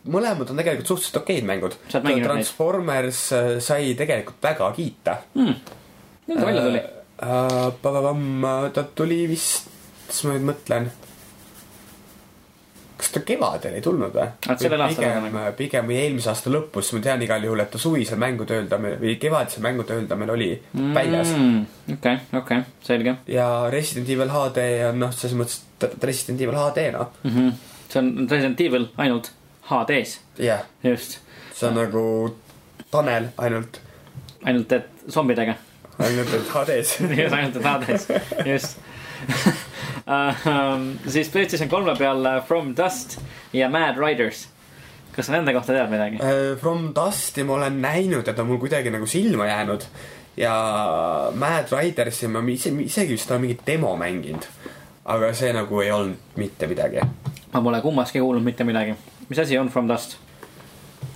mõlemad 0.05 0.51
on 0.51 0.57
tegelikult 0.57 0.87
suhteliselt 0.87 1.21
okeid 1.23 1.45
mängud. 1.49 1.77
Mänginud 1.93 2.11
neid? 2.11 2.25
Transformers 2.27 3.21
äh, 3.33 3.53
sai 3.61 3.95
tegelikult 3.99 4.43
väga 4.43 4.73
kiita. 4.77 5.17
millal 5.35 6.41
ta 6.41 6.47
välja 6.47 6.65
tuli? 6.65 6.83
Uh, 7.25 8.71
ta 8.75 8.83
tuli 8.95 9.25
vist, 9.31 9.69
kas 10.09 10.25
ma 10.25 10.35
nüüd 10.35 10.49
mõtlen. 10.49 10.89
Kas 13.05 13.13
ta 13.13 13.21
kevadel 13.27 13.77
ei 13.77 13.83
tulnud 13.85 14.15
või? 14.15 14.27
Pigem, 14.49 15.37
pigem 15.59 15.89
või 15.91 15.97
eelmise 16.01 16.31
aasta 16.33 16.53
lõpus, 16.53 16.93
ma 16.97 17.03
tean 17.05 17.23
igal 17.25 17.45
juhul, 17.45 17.61
et 17.61 17.71
ta 17.75 17.81
suvisel 17.81 18.21
mängude 18.21 18.57
öeldamine 18.57 18.97
või 19.03 19.17
kevadisel 19.21 19.65
mängude 19.65 19.99
öeldamine 19.99 20.33
oli 20.33 20.49
mm, 20.57 20.95
väljas. 20.97 21.35
okei, 21.93 22.23
okei, 22.41 22.63
selge. 22.87 23.17
ja 23.29 23.49
Resident 23.73 24.09
Evil 24.15 24.33
HD 24.33 24.65
on 24.89 25.03
noh, 25.05 25.13
selles 25.13 25.37
mõttes 25.37 25.61
Resident 26.01 26.41
Evil 26.47 26.57
HD 26.63 26.87
noh 26.95 27.13
mm. 27.23 27.35
-hmm. 27.35 27.53
see 27.91 28.01
on 28.01 28.11
Resident 28.31 28.65
Evil 28.65 28.89
ainult 28.97 29.31
HD-s. 29.69 30.17
jah 30.39 30.65
yeah.. 30.65 30.65
just. 30.83 31.21
see 31.53 31.69
on 31.69 31.77
nagu 31.83 32.07
Tanel 32.91 33.29
ainult. 33.37 33.81
ainult, 34.45 34.73
et 34.73 34.89
zombidega. 35.11 35.59
ainult, 35.99 36.35
et 36.41 36.51
HD-s 36.57 36.97
just, 37.21 37.35
ainult, 37.35 37.57
et 37.57 37.65
HD-s, 37.65 38.09
just 38.47 38.79
siis 41.09 41.31
PlayStation 41.33 41.69
kolme 41.69 41.95
peal 41.97 42.27
uh, 42.27 42.43
From 42.45 42.75
Dust 42.77 43.19
ja 43.53 43.71
Mad 43.73 43.97
Riders. 43.99 44.49
kas 45.15 45.29
sa 45.29 45.37
nende 45.37 45.55
kohta 45.55 45.73
tead 45.73 45.89
midagi 45.93 46.19
uh,? 46.21 46.57
From 46.61 46.91
Dusti 46.97 47.45
ma 47.45 47.57
olen 47.57 47.81
näinud 47.83 48.27
ja 48.27 48.35
ta 48.35 48.43
on 48.43 48.51
mul 48.53 48.61
kuidagi 48.61 48.93
nagu 48.93 49.07
silma 49.07 49.47
jäänud. 49.47 49.87
ja 50.37 50.55
Mad 51.35 51.73
Ridersi 51.73 52.29
ma 52.29 52.43
ise, 52.49 52.75
isegi 52.85 53.17
vist 53.17 53.31
olen 53.31 53.47
mingit 53.47 53.65
demo 53.67 53.97
mänginud. 53.97 54.45
aga 55.05 55.33
see 55.33 55.53
nagu 55.53 55.81
ei 55.81 55.91
olnud 55.91 56.37
mitte 56.37 56.67
midagi. 56.67 57.01
ma 57.53 57.63
pole 57.63 57.81
kummaski 57.81 58.21
kuulnud 58.21 58.45
mitte 58.45 58.65
midagi. 58.65 58.95
mis 59.29 59.39
asi 59.39 59.59
on 59.59 59.69
From 59.69 59.89
Dust? 59.89 60.19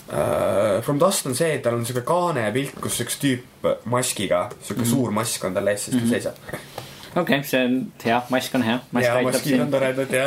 Uh, 0.08 0.80
From 0.80 0.98
Dust 0.98 1.26
on 1.26 1.34
see, 1.34 1.58
et 1.58 1.62
tal 1.62 1.74
on 1.76 1.84
siuke 1.84 2.00
kaane 2.08 2.48
pilt, 2.52 2.80
kus 2.80 3.02
üks 3.04 3.20
tüüp 3.20 3.68
maskiga, 3.84 4.48
siuke 4.62 4.80
mm 4.80 4.84
-hmm. 4.84 4.90
suur 4.90 5.10
mask 5.10 5.44
on 5.44 5.54
tal 5.54 5.66
ees, 5.68 5.84
siis 5.84 5.96
ta 5.96 6.00
mm 6.00 6.06
-hmm. 6.06 6.10
seisab 6.10 6.77
okei 7.18 7.38
okay,, 7.38 7.48
see 7.48 7.64
on 7.64 7.78
hea, 8.04 8.18
mask 8.30 8.54
on 8.54 8.64
hea. 8.66 8.78
ja 9.02 9.14
maskid 9.22 9.60
on 9.60 9.70
toredad 9.72 10.14
ja. 10.14 10.26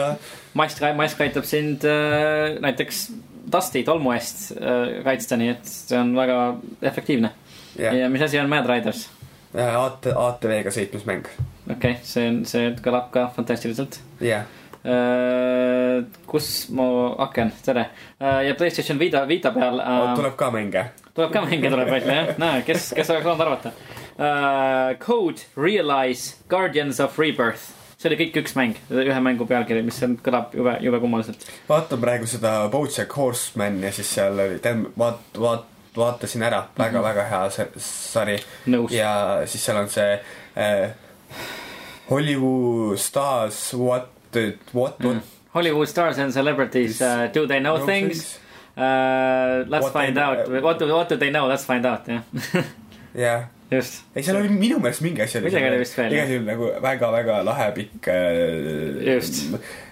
mask, 0.54 0.84
mask 0.98 1.22
aitab 1.22 1.48
sind 1.48 1.86
äh, 1.88 2.58
näiteks 2.62 3.10
Dusti 3.52 3.84
tolmu 3.84 4.14
eest 4.14 4.52
äh, 4.54 5.02
kaitsta, 5.04 5.38
nii 5.40 5.50
et 5.56 5.66
see 5.68 5.98
on 6.00 6.14
väga 6.16 6.38
efektiivne. 6.92 7.34
ja 7.80 8.10
mis 8.10 8.22
asi 8.22 8.40
on 8.40 8.50
Mad 8.52 8.70
Riders? 8.70 9.08
AT, 9.52 10.08
ATV-ga 10.16 10.72
sõitmismäng. 10.72 11.28
okei 11.68 11.76
okay,, 11.76 11.96
see 12.08 12.28
on, 12.30 12.42
see 12.48 12.74
kõlab 12.84 13.12
ka 13.16 13.30
fantastiliselt. 13.36 14.02
jah 14.24 14.46
uh,. 14.86 16.04
kus 16.28 16.70
mu 16.74 16.88
aken, 17.22 17.54
tere 17.66 17.88
uh,. 18.20 18.42
ja 18.46 18.56
Playstation 18.58 19.00
Vita, 19.00 19.26
Vita 19.30 19.54
peal 19.56 19.82
uh,. 19.82 20.14
tuleb 20.18 20.38
ka 20.40 20.52
mänge. 20.54 20.86
tuleb 21.14 21.34
ka 21.34 21.46
mänge, 21.46 21.70
tuleb 21.70 21.92
välja 21.92 22.22
jah, 22.22 22.32
näe, 22.42 22.64
kes, 22.68 22.94
kes 22.98 23.14
oleks 23.14 23.28
saanud 23.28 23.46
arvata 23.48 23.74
uh,. 23.76 24.01
Code, 25.02 25.48
Realize, 25.58 26.36
Guardians 26.50 27.00
of 27.00 27.18
Rebirth 27.18 27.72
see 28.02 28.10
oli 28.10 28.18
kõik 28.24 28.40
üks 28.42 28.56
mäng, 28.58 28.78
ühe 28.90 29.20
mängu 29.22 29.46
pealkiri, 29.50 29.84
mis 29.86 30.00
on, 30.06 30.16
kõlab 30.26 30.56
jube, 30.58 30.74
jube 30.82 31.00
kummaliselt. 31.04 31.44
vaatan 31.68 32.02
praegu 32.02 32.30
seda 32.30 32.56
Bojack 32.74 33.14
Horseman 33.18 33.78
ja 33.86 33.92
siis 33.94 34.10
seal 34.16 34.40
oli, 34.42 34.58
tähendab, 34.64 34.96
vaat-, 34.98 35.38
vaat-, 35.38 35.68
vaatasin 35.98 36.46
ära 36.48 36.64
väga,, 36.78 37.04
väga-väga 37.04 37.24
mhm. 37.24 37.30
hea 37.30 37.84
sari. 37.86 38.40
ja 38.96 39.12
siis 39.46 39.68
seal 39.68 39.82
on 39.84 39.92
see 39.94 40.18
äh, 40.58 40.90
Hollywood 42.10 42.98
Stars 43.00 43.74
What, 43.78 44.10
what, 44.34 44.64
what 44.74 45.00
mm.? 45.00 45.22
Hollywood 45.54 45.88
Stars 45.88 46.18
and 46.18 46.34
Celebrities 46.34 47.02
uh,, 47.02 47.28
Do 47.34 47.46
they 47.46 47.60
know, 47.60 47.78
know 47.78 47.86
things, 47.86 48.24
things?? 48.24 48.38
Uh, 48.78 49.64
let's 49.68 49.84
what 49.84 49.94
find 49.94 50.18
out, 50.18 50.50
what 50.64 50.80
do, 50.80 50.88
what 50.88 51.10
do 51.10 51.18
they 51.18 51.30
know, 51.30 51.46
let's 51.46 51.66
find 51.66 51.86
out, 51.86 52.08
jah. 52.08 52.24
jah 53.14 53.46
just. 53.72 54.04
ei, 54.16 54.24
seal 54.24 54.40
oli 54.40 54.50
minu 54.52 54.80
meelest 54.84 55.04
mingi 55.06 55.24
asi. 55.24 55.40
midagi 55.44 55.70
oli 55.70 55.80
vist 55.82 55.98
veel. 55.98 56.16
igal 56.16 56.34
juhul 56.34 56.48
nagu 56.48 56.68
väga-väga 56.84 57.40
lahe 57.48 57.70
pikk 57.78 58.10
äh,. 58.12 59.16
just 59.16 59.42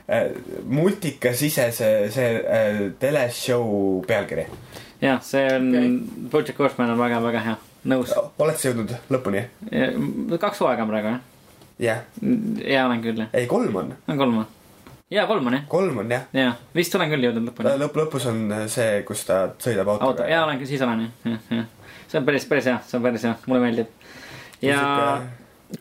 äh,. 0.07 0.29
multikasisese 0.67 1.89
see 2.11 2.29
äh, 2.59 2.83
teleshow 2.99 4.03
pealkiri. 4.07 4.45
jah, 5.01 5.23
see 5.23 5.47
on 5.55 5.71
okay., 5.71 6.29
Project 6.29 6.59
Horseman 6.59 6.93
on 6.95 7.01
väga-väga 7.05 7.45
hea, 7.47 7.57
nõus. 7.93 8.13
oled 8.37 8.59
sa 8.59 8.71
jõudnud 8.71 8.95
lõpuni? 9.15 9.47
kaks 10.35 10.63
hooaega 10.63 10.85
on 10.85 10.93
praegu, 10.93 11.15
jah? 11.15 11.25
jah. 11.79 12.05
jaa, 12.65 12.85
olen 12.85 13.03
küll, 13.05 13.25
jah. 13.25 13.33
ei, 13.33 13.47
kolm 13.47 13.83
on. 13.83 13.95
on 14.07 14.23
kolm 14.25 14.41
või? 14.41 14.47
jaa, 15.15 15.27
kolm 15.31 15.47
on 15.47 15.59
jah. 15.61 15.67
kolm 15.71 16.03
on 16.03 16.15
jah. 16.17 16.29
jaa, 16.35 16.53
vist 16.75 16.99
olen 16.99 17.15
küll 17.15 17.29
jõudnud 17.29 17.53
lõpuni. 17.53 17.75
lõpp, 17.85 18.03
lõpus 18.03 18.27
on 18.27 18.45
see, 18.67 19.03
kus 19.07 19.23
ta 19.29 19.45
sõidab 19.55 19.95
autoga. 19.95 20.11
auto, 20.11 20.31
jaa, 20.35 20.43
olen 20.49 20.59
küll, 20.59 20.73
siis 20.75 20.83
olen 20.83 21.07
jah, 21.07 21.35
jah, 21.37 21.51
jah 21.61 21.75
see 22.09 22.19
on 22.21 22.25
päris, 22.25 22.47
päris 22.49 22.69
hea, 22.69 22.79
see 22.87 22.97
on 22.97 23.05
päris 23.05 23.27
hea, 23.27 23.35
mulle 23.45 23.61
meeldib. 23.67 24.09
ja 24.61 24.81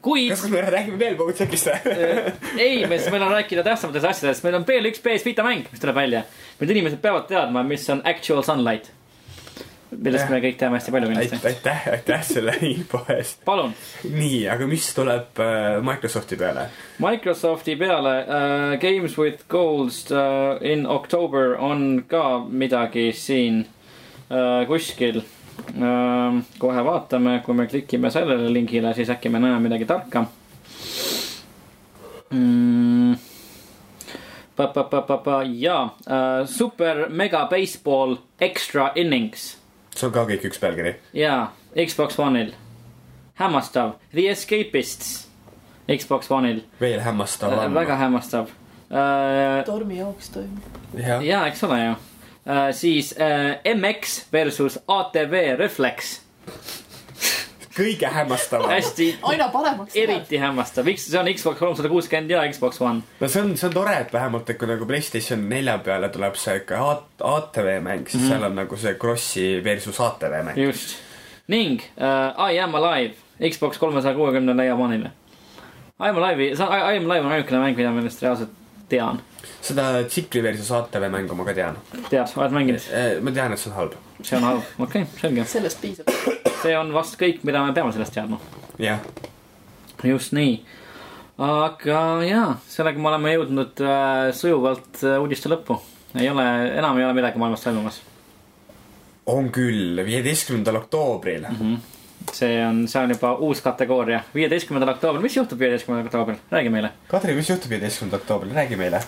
kuid. 0.00 0.30
kas 0.30 0.44
me 0.50 0.60
räägime 0.60 0.98
veel 1.00 1.16
Bogutsekist 1.16 1.70
või 1.70 2.60
ei, 2.60 2.84
me, 2.86 2.98
meil 2.98 3.24
on 3.24 3.32
rääkida 3.32 3.64
tähtsamatest 3.66 4.10
asjadest, 4.10 4.44
meil 4.44 4.60
on 4.60 4.68
PL1 4.68 5.02
PS 5.04 5.24
Vita 5.26 5.46
mäng, 5.46 5.66
mis 5.72 5.82
tuleb 5.82 5.96
välja. 5.96 6.22
nüüd 6.60 6.74
inimesed 6.74 7.02
peavad 7.02 7.28
teadma, 7.30 7.64
mis 7.66 7.88
on 7.90 8.02
actual 8.08 8.44
sunlight. 8.44 8.92
millest 9.90 10.28
me 10.28 10.42
kõik 10.44 10.58
teame 10.60 10.76
hästi 10.76 10.92
palju 10.92 11.08
kindlasti. 11.08 11.38
aitäh, 11.48 11.88
aitäh 11.94 12.26
selle 12.28 12.54
info 12.68 13.00
eest. 13.16 13.40
palun. 13.48 13.72
nii, 14.04 14.42
aga 14.52 14.68
mis 14.68 14.90
tuleb 14.94 15.40
äh, 15.40 15.80
Microsofti 15.84 16.36
peale? 16.36 16.68
Microsofti 17.04 17.78
peale 17.80 18.14
uh, 18.26 18.76
Games 18.82 19.16
with 19.18 19.48
Goals 19.48 20.04
uh, 20.12 20.60
in 20.60 20.86
October 20.86 21.56
on 21.56 22.04
ka 22.08 22.44
midagi 22.44 23.08
siin 23.16 23.64
uh, 24.28 24.66
kuskil 24.68 25.22
kohe 26.58 26.84
vaatame, 26.84 27.40
kui 27.44 27.54
me 27.54 27.66
klikime 27.66 28.10
sellele 28.10 28.52
lingile, 28.52 28.94
siis 28.94 29.10
äkki 29.10 29.28
me 29.28 29.40
näeme 29.42 29.60
midagi 29.68 29.86
tarka 29.86 30.24
mm.. 32.30 33.12
uh,, 36.06 36.46
Super 36.46 37.08
Mega 37.08 37.46
Baseball 37.46 38.16
Extra 38.40 38.92
Innings. 38.94 39.56
see 39.96 40.06
on 40.06 40.12
ka 40.14 40.24
kõik 40.28 40.48
üks 40.50 40.60
pealkiri? 40.62 40.94
jaa, 41.16 41.52
Xbox 41.74 42.18
One'il. 42.18 42.52
hämmastav, 43.40 43.96
The 44.12 44.28
Escapists 44.30 45.28
Xbox 45.88 46.30
One'il. 46.30 46.62
veel 46.80 47.00
hämmastavam 47.00 47.70
uh,. 47.70 47.74
väga 47.74 47.96
hämmastav 47.96 48.50
uh,. 48.90 49.64
tormijooks 49.66 50.30
toimub. 50.30 50.78
jaa, 51.22 51.46
eks 51.46 51.64
ole 51.64 51.82
ju 51.84 51.96
siis 52.72 53.14
uh, 53.18 53.76
MX 53.76 54.22
versus 54.32 54.78
ATV 54.88 55.56
Reflex 55.58 56.20
kõige 57.78 58.06
hämmastavam. 58.10 58.70
hästi. 58.70 59.18
aina 59.22 59.48
paremaks. 59.48 59.96
eriti 59.96 60.38
hämmastav, 60.38 60.88
see 60.96 61.20
on 61.20 61.30
Xbox 61.34 61.58
kolmsada 61.58 61.88
kuuskümmend 61.88 62.30
ja 62.30 62.42
Xbox 62.52 62.80
One. 62.80 63.02
no 63.20 63.28
see 63.28 63.42
on, 63.42 63.56
see 63.56 63.68
on 63.68 63.74
tore, 63.74 63.94
et 64.00 64.12
vähemalt, 64.12 64.50
et 64.50 64.58
kui 64.58 64.68
nagu 64.70 64.86
Playstation 64.86 65.44
nelja 65.48 65.78
peale 65.84 66.10
tuleb 66.14 66.36
see 66.40 66.56
ikka 66.62 66.80
ATV 67.20 67.70
mäng, 67.84 68.08
siis 68.08 68.22
mm 68.22 68.26
-hmm. 68.26 68.32
seal 68.32 68.50
on 68.50 68.56
nagu 68.56 68.76
see 68.76 68.94
Crossi 68.94 69.46
versus 69.64 70.00
ATV 70.00 70.42
mäng. 70.44 70.58
just. 70.66 70.96
ning 71.46 71.80
uh, 71.96 72.50
I 72.50 72.60
am 72.60 72.74
alive 72.74 73.14
Xbox 73.50 73.78
kolmesaja 73.78 74.14
kuuekümnele 74.14 74.64
ja 74.64 74.74
One'ile. 74.74 75.10
I 76.00 76.08
am 76.08 76.16
alive'i, 76.16 76.52
I 76.92 76.96
am 76.96 77.10
alive 77.10 77.26
on 77.26 77.32
ainukene 77.32 77.58
mäng, 77.58 77.76
mida 77.76 77.90
ma 77.90 77.98
ennast 77.98 78.22
reaalselt 78.22 78.50
tean 78.88 79.20
seda 79.60 80.04
tsikli 80.08 80.42
versus 80.42 80.70
ATV 80.72 81.08
mängu 81.12 81.34
ma 81.34 81.44
ka 81.44 81.54
tean. 81.54 81.78
tead, 82.08 82.32
oled 82.36 82.54
mänginud? 82.54 82.88
Eh, 82.92 83.20
ma 83.22 83.32
tean, 83.34 83.52
et 83.52 83.60
see 83.60 83.70
on 83.70 83.76
halb. 83.76 83.96
see 84.22 84.38
on 84.38 84.46
halb, 84.46 84.62
okei 84.78 85.02
okay,, 85.02 85.20
selge. 85.20 85.46
sellest 85.52 85.80
piisab. 85.82 86.12
see 86.62 86.74
on 86.78 86.92
vast 86.94 87.18
kõik, 87.20 87.42
mida 87.48 87.62
me 87.66 87.74
peame 87.76 87.92
sellest 87.94 88.16
teadma. 88.16 88.40
jah. 88.82 89.02
just 90.04 90.34
nii. 90.36 90.56
aga 91.48 92.00
jaa, 92.26 92.48
sellega 92.68 93.02
me 93.02 93.12
oleme 93.12 93.34
jõudnud 93.36 93.84
äh, 93.84 94.30
sujuvalt 94.36 95.04
äh, 95.04 95.20
uudiste 95.22 95.52
lõppu. 95.52 95.80
ei 96.18 96.30
ole, 96.30 96.48
enam 96.78 96.98
ei 96.98 97.08
ole 97.08 97.18
midagi 97.20 97.42
maailmas 97.42 97.66
toimumas. 97.66 98.00
on 99.26 99.52
küll, 99.54 100.02
viieteistkümnendal 100.06 100.84
oktoobril 100.84 101.46
mm. 101.50 101.62
-hmm 101.62 101.94
see 102.34 102.58
on, 102.66 102.82
see 102.88 103.00
on 103.00 103.10
juba 103.10 103.30
uus 103.40 103.60
kategooria. 103.64 104.20
viieteistkümnendal 104.34 104.94
oktoobril, 104.94 105.22
mis 105.22 105.36
juhtub 105.36 105.58
viieteistkümnendal 105.58 106.10
oktoobril, 106.10 106.36
räägi 106.50 106.70
meile. 106.74 106.90
Kadri, 107.08 107.34
mis 107.34 107.48
juhtub 107.48 107.70
viieteistkümnendal 107.70 108.20
oktoobril, 108.20 108.52
räägi 108.54 108.76
meile 108.76 109.00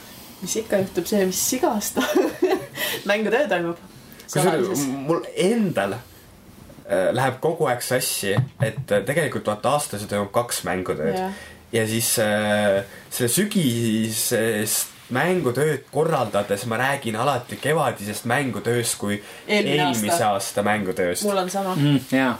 mis 0.43 0.57
ikka 0.63 0.83
juhtub, 0.83 1.09
see, 1.11 1.25
mis 1.29 1.41
iga 1.57 1.75
aasta 1.77 2.05
mängutöö 3.11 3.49
toimub. 3.49 3.81
kusjuures 4.27 4.87
mul 5.07 5.25
endal 5.37 5.97
äh, 5.97 7.11
läheb 7.17 7.41
kogu 7.41 7.69
aeg 7.71 7.83
sassi, 7.85 8.37
et 8.37 8.93
äh, 8.93 9.05
tegelikult 9.07 9.51
vaata 9.53 9.77
aastas 9.79 10.07
toimub 10.11 10.33
kaks 10.35 10.65
mängutööd 10.69 11.17
yeah. 11.17 11.43
ja 11.73 11.87
siis 11.91 12.15
äh, 12.23 12.81
selle 13.11 13.33
sügisest 13.37 14.97
mängutööd 15.11 15.89
korraldades 15.91 16.67
ma 16.71 16.79
räägin 16.79 17.19
alati 17.19 17.59
kevadisest 17.61 18.29
mängutööst 18.31 18.99
kui 19.01 19.19
Eelmine 19.49 19.89
eelmise 19.89 20.13
aasta, 20.15 20.31
aasta 20.37 20.63
mängutööst. 20.67 21.27
mul 21.27 21.43
on 21.43 21.51
sama 21.51 21.75
mm,. 21.75 21.99
jaa, 22.15 22.37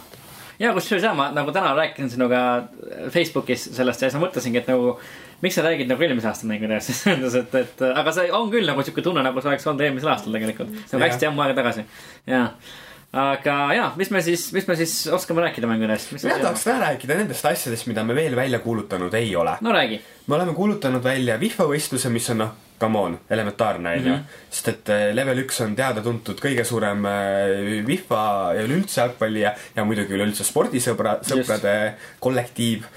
ja 0.59 0.73
kusjuures 0.77 1.03
jaa, 1.03 1.13
ma 1.17 1.29
nagu 1.35 1.51
täna 1.51 1.73
rääkisin 1.75 2.13
sinuga 2.15 2.43
Facebookis 3.09 3.69
sellest 3.75 4.01
ja 4.01 4.09
siis 4.09 4.19
ma 4.19 4.27
mõtlesingi, 4.27 4.61
et 4.61 4.71
nagu 4.71 4.95
miks 5.41 5.57
sa 5.57 5.65
räägid 5.65 5.89
nagu 5.91 6.07
eelmise 6.07 6.31
aasta 6.31 6.49
mängudest, 6.49 6.93
selles 7.01 7.35
mõttes, 7.35 7.41
et, 7.41 7.81
et 7.81 7.99
aga 8.03 8.15
see 8.15 8.31
on 8.37 8.53
küll 8.53 8.69
nagu 8.69 8.85
sihuke 8.85 9.03
tunne, 9.05 9.25
nagu 9.25 9.43
see 9.43 9.53
oleks 9.53 9.67
olnud 9.67 9.87
eelmisel 9.87 10.13
aastal 10.13 10.37
tegelikult. 10.37 10.71
see 10.85 10.97
on 10.99 11.05
hästi 11.07 11.29
ammu 11.31 11.45
aega 11.45 11.59
tagasi, 11.63 11.85
jaa 12.29 12.47
aga 13.11 13.55
jaa, 13.75 13.87
mis 13.99 14.09
me 14.13 14.21
siis, 14.23 14.45
mis 14.55 14.67
me 14.69 14.75
siis 14.79 14.93
oskame 15.11 15.43
rääkida 15.43 15.67
mängudest? 15.67 16.13
mina 16.15 16.37
tahaks 16.39 16.63
täna 16.63 16.79
rääkida 16.85 17.17
nendest 17.19 17.45
asjadest, 17.45 17.87
mida 17.91 18.05
me 18.07 18.15
veel 18.15 18.35
välja 18.35 18.61
kuulutanud 18.63 19.13
ei 19.19 19.35
ole. 19.35 19.57
no 19.61 19.73
räägi. 19.75 19.99
me 20.27 20.35
oleme 20.35 20.53
kuulutanud 20.55 21.03
välja 21.03 21.37
FIFA 21.39 21.67
võistluse, 21.73 22.09
mis 22.09 22.29
on 22.31 22.39
noh, 22.45 22.53
come 22.79 22.99
on, 22.99 23.19
elementaarne 23.29 23.95
onju. 23.99 24.17
sest 24.49 24.71
et 24.71 24.91
äh, 24.95 25.05
level 25.15 25.43
üks 25.43 25.59
on 25.65 25.75
teada-tuntud 25.75 26.39
kõige 26.39 26.63
suurem 26.67 27.03
äh, 27.09 27.81
FIFA 27.87 28.21
ja 28.55 28.67
üleüldse 28.69 29.01
jalgpalli 29.01 29.43
ja, 29.43 29.55
ja 29.75 29.85
muidugi 29.87 30.15
üleüldse 30.15 30.47
spordisõbra, 30.47 31.19
sõprade 31.27 31.75
kollektiiv. 32.23 32.87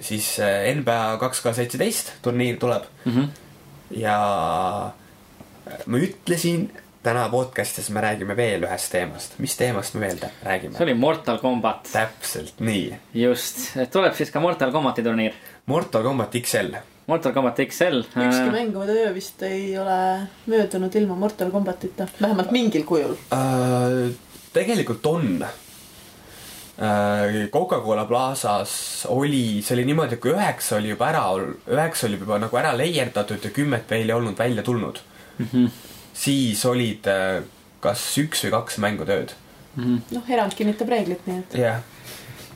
Siis 0.00 0.38
äh, 0.40 0.68
NBA 0.76 1.16
kaks 1.20 1.40
K 1.42 1.54
seitseteist 1.54 2.12
turniir 2.22 2.56
tuleb 2.62 2.84
mm. 3.04 3.12
-hmm. 3.12 3.28
ja 3.90 4.18
ma 5.86 5.98
ütlesin 5.98 6.68
täna 7.02 7.24
podcast'is 7.32 7.90
me 7.90 8.00
räägime 8.00 8.36
veel 8.38 8.62
ühest 8.62 8.92
teemast. 8.94 9.34
mis 9.38 9.56
teemast 9.58 9.94
me 9.94 10.06
veel 10.06 10.18
tä- 10.22 10.30
räägime 10.44 10.76
see? 10.76 10.84
oli 10.84 10.94
Mortal 10.94 11.38
Combat, 11.38 11.88
täpselt 11.92 12.60
nii. 12.60 12.94
just, 13.14 13.58
tuleb 13.92 14.14
siis 14.14 14.30
ka 14.30 14.40
Mortal 14.40 14.72
Combati 14.72 15.02
turniir. 15.02 15.32
Mortal 15.66 16.02
Combat 16.02 16.32
XL. 16.42 16.76
Mortal 17.06 17.32
Combat 17.32 17.56
XL. 17.56 18.04
ükski 18.26 18.50
mängutöö 18.50 19.14
vist 19.14 19.42
ei 19.42 19.78
ole 19.78 20.28
möödunud 20.46 20.94
ilma 20.94 21.14
Mortal 21.14 21.50
Combatita, 21.50 22.06
vähemalt 22.20 22.50
mingil 22.50 22.84
kujul. 22.84 23.16
Äh, 23.32 24.14
tegelikult 24.52 25.06
on. 25.06 25.44
Coca-Cola 27.52 28.04
Plazas 28.08 28.72
oli, 29.12 29.62
see 29.62 29.76
oli 29.76 29.84
niimoodi, 29.86 30.16
et 30.16 30.22
kui 30.24 30.32
üheksa 30.34 30.76
oli 30.80 30.90
juba 30.94 31.08
ära, 31.12 31.24
üheksa 31.70 32.08
oli 32.08 32.18
juba 32.18 32.40
nagu 32.42 32.58
ära 32.58 32.72
leierdatud 32.76 33.44
ja 33.44 33.50
kümmet 33.54 33.90
veel 33.90 34.10
ei 34.10 34.16
olnud 34.16 34.38
välja 34.38 34.64
tulnud 34.66 34.98
mm, 35.38 35.46
Mhm. 35.46 35.66
siis 36.14 36.64
olid 36.68 37.06
äh, 37.08 37.42
kas 37.80 38.02
üks 38.20 38.44
või 38.46 38.52
kaks 38.58 38.78
mängutööd. 38.82 39.32
noh, 39.76 40.28
erand 40.28 40.54
kinnitab 40.54 40.90
reeglit, 40.92 41.22
nii 41.26 41.38
et 41.40 41.54
jah, 41.56 41.78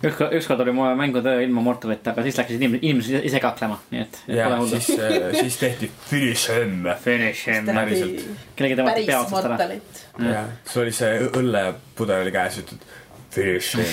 ükskord, 0.05 0.35
ükskord 0.37 0.61
oli 0.61 0.75
mul 0.77 0.93
mängutöö 0.99 1.41
ilma 1.47 1.63
Mortalita, 1.65 2.13
aga 2.13 2.25
siis 2.27 2.37
läksid 2.37 2.61
inimesed, 2.61 2.85
inimesed 2.85 3.25
ise 3.31 3.41
kaklema, 3.41 3.79
nii 3.91 4.03
et. 4.05 4.21
ja 4.29 4.51
siis, 4.69 4.91
siis 5.41 5.57
tehti 5.63 5.91
Finish 6.11 6.53
M. 6.53 6.85
Finish 7.03 7.49
him. 7.49 7.73
päriselt. 7.73 8.23
kellegi 8.59 8.77
tõmmati 8.77 8.93
päris 8.93 9.09
pea 9.09 9.23
otsast 9.23 9.41
ära. 9.41 9.57
Mortalit. 9.57 10.05
jah, 10.29 10.53
sul 10.69 10.85
oli 10.85 10.95
see 11.01 11.31
õllepudel 11.31 12.27
oli 12.27 12.37
käes, 12.37 12.61
ütled 12.63 12.87
Finish 13.37 13.77
M 13.77 13.85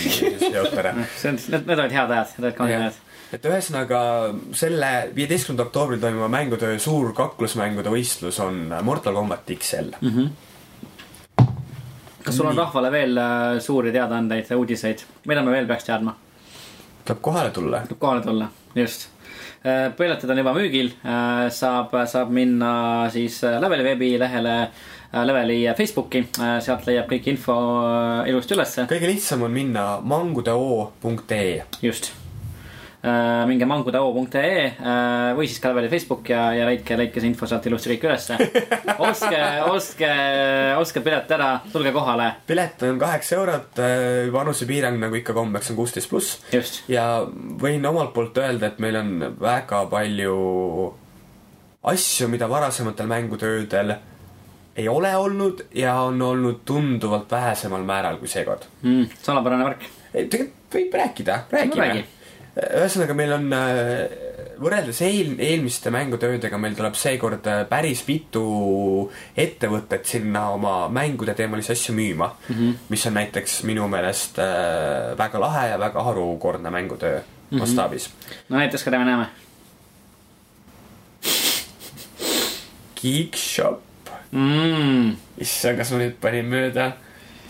ja 0.53 0.63
siis 0.63 0.77
ära. 0.79 0.93
see 1.17 1.33
on, 1.33 1.41
need, 1.51 1.67
need 1.67 1.83
olid 1.83 1.97
head 1.97 2.15
ajad, 2.15 2.31
need 2.37 2.47
olid 2.47 2.57
kaunid 2.57 2.77
ajad. 2.79 2.99
et 3.37 3.47
ühesõnaga 3.49 3.99
selle 4.57 4.91
viieteistkümnendal 5.17 5.69
oktoobril 5.69 6.01
toimuva 6.03 6.31
mängutöö 6.31 6.79
suur 6.81 7.13
kaklusmängude 7.17 7.93
võistlus 7.93 8.39
on 8.43 8.65
Mortal 8.85 9.17
Combat 9.19 9.53
XL. 9.57 9.93
kas 12.23 12.37
sul 12.37 12.51
on 12.51 12.59
rahvale 12.59 12.91
veel 12.93 13.17
äh, 13.19 13.47
suuri 13.63 13.95
teadaandeid 13.95 14.53
uudiseid, 14.57 15.03
mida 15.27 15.43
me 15.43 15.55
veel 15.55 15.67
peaks 15.69 15.89
teadma? 15.89 16.15
tuleb 17.03 17.21
kohale 17.21 17.51
tulla. 17.51 17.83
tuleb 17.87 17.99
kohale 17.99 18.23
tulla, 18.23 18.49
just. 18.75 19.09
piletid 19.97 20.29
on 20.29 20.39
juba 20.41 20.51
müügil, 20.55 20.89
saab, 21.55 21.93
saab 22.11 22.31
minna 22.35 22.73
siis 23.11 23.37
äh, 23.47 23.59
Leveli 23.63 23.85
veebilehele, 23.91 24.57
Leveli 25.14 25.61
Facebooki, 25.78 26.24
sealt 26.34 26.88
leiab 26.89 27.05
kõik 27.11 27.28
info 27.30 27.53
äh, 27.86 28.32
ilusti 28.32 28.55
ülesse, 28.55 28.88
kõige 28.89 29.09
lihtsam 29.11 29.45
on 29.45 29.53
minna 29.53 29.86
mangudeo.ee. 30.01 31.64
just. 31.86 32.14
minge 33.03 33.68
mangudeo.ee 33.68 34.61
äh, 34.80 35.34
või 35.38 35.45
siis 35.51 35.59
ka 35.61 35.70
Leveli 35.70 35.91
Facebook 35.91 36.32
ja, 36.32 36.47
ja 36.57 36.66
leidke, 36.66 36.95
leidke 36.97 37.22
see 37.22 37.30
info 37.30 37.45
sealt 37.51 37.68
ilusti 37.70 37.91
kõik 37.91 38.07
ülesse. 38.07 38.38
ostke, 39.09 39.41
ostke, 39.68 40.09
ostke 40.80 41.03
pilet 41.05 41.34
ära, 41.38 41.49
tulge 41.74 41.91
kohale, 41.93 42.30
pilet 42.49 42.82
on 42.88 42.97
kaheksa 43.03 43.38
eurot, 43.38 43.84
vanusepiirang 44.34 44.97
nagu 45.03 45.20
ikka 45.20 45.36
kombeks 45.38 45.70
on 45.74 45.78
kuusteist 45.78 46.09
pluss. 46.09 46.39
just. 46.55 46.82
ja 46.89 47.05
võin 47.61 47.86
omalt 47.86 48.16
poolt 48.16 48.41
öelda, 48.41 48.72
et 48.72 48.82
meil 48.82 48.97
on 49.03 49.14
väga 49.43 49.84
palju 49.93 50.39
asju, 51.93 52.32
mida 52.32 52.49
varasematel 52.49 53.11
mängutöödel 53.11 53.95
ei 54.76 54.88
ole 54.88 55.15
olnud 55.17 55.65
ja 55.76 55.95
on 56.01 56.21
olnud 56.21 56.63
tunduvalt 56.65 57.32
vähesemal 57.32 57.84
määral 57.84 58.17
kui 58.17 58.28
seekord. 58.28 58.65
mm,. 58.82 59.07
salapärane 59.21 59.65
värk. 59.65 59.88
tegelikult 60.13 60.74
võib 60.74 60.93
rääkida, 60.97 61.39
räägi. 61.51 61.80
räägime. 61.80 62.05
ühesõnaga, 62.53 63.13
meil 63.17 63.34
on 63.34 63.53
äh, 63.53 64.34
võrreldes 64.61 64.99
eel-, 65.05 65.38
eelmiste 65.41 65.91
mängutöödega, 65.93 66.57
meil 66.61 66.76
tuleb 66.78 66.97
seekord 66.97 67.47
äh, 67.49 67.63
päris 67.69 68.03
mitu 68.07 68.43
ettevõtet 69.38 70.09
sinna 70.09 70.47
oma 70.53 70.76
mängude 70.93 71.34
teemalisi 71.38 71.74
asju 71.74 71.95
müüma 71.97 72.30
mm. 72.34 72.55
-hmm. 72.55 72.76
mis 72.89 73.05
on 73.09 73.17
näiteks 73.17 73.61
minu 73.69 73.88
meelest 73.88 74.39
äh, 74.41 75.13
väga 75.17 75.39
lahe 75.39 75.69
ja 75.69 75.80
väga 75.80 76.03
harukordne 76.03 76.69
mängutöö 76.69 77.17
mm 77.17 77.24
-hmm. 77.57 77.59
mastaabis. 77.59 78.09
no 78.49 78.57
näiteks, 78.57 78.84
keda 78.84 78.99
me 78.99 79.05
näeme. 79.05 79.26
Geekshop, 83.01 83.82
Mm, 84.34 85.13
issand, 85.43 85.77
kas 85.77 85.91
ma 85.93 86.01
nüüd 86.01 86.17
panin 86.21 86.47
mööda, 86.49 86.89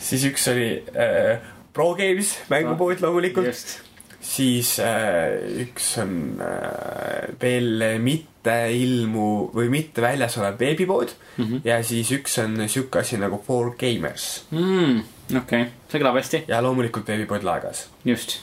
siis 0.04 0.26
üks 0.28 0.50
oli 0.52 0.68
äh, 1.00 1.40
Pro 1.74 1.94
Games 1.96 2.36
mängupood 2.52 3.00
loomulikult. 3.02 3.48
just, 3.48 3.78
siis 4.24 4.76
äh, 4.84 5.40
üks 5.64 5.94
on 6.04 6.42
äh, 6.44 7.32
veel 7.42 8.00
mitte 8.04 8.56
ilmu 8.76 9.50
või 9.56 9.72
mitte 9.72 10.04
väljas 10.04 10.36
olev 10.42 10.60
veebipood 10.60 11.14
mm 11.38 11.44
-hmm. 11.44 11.62
ja 11.64 11.80
siis 11.84 12.12
üks 12.12 12.38
on 12.44 12.68
sihuke 12.68 13.00
asi 13.00 13.18
nagu 13.18 13.42
For 13.48 13.76
Gamers 13.80 14.46
mm,. 14.52 15.00
okei 15.38 15.62
okay., 15.62 15.66
see 15.88 16.04
kõlab 16.04 16.20
hästi, 16.20 16.44
ja 16.48 16.62
loomulikult 16.62 17.08
veebipood 17.08 17.44
Laegas. 17.44 17.88
just. 18.06 18.42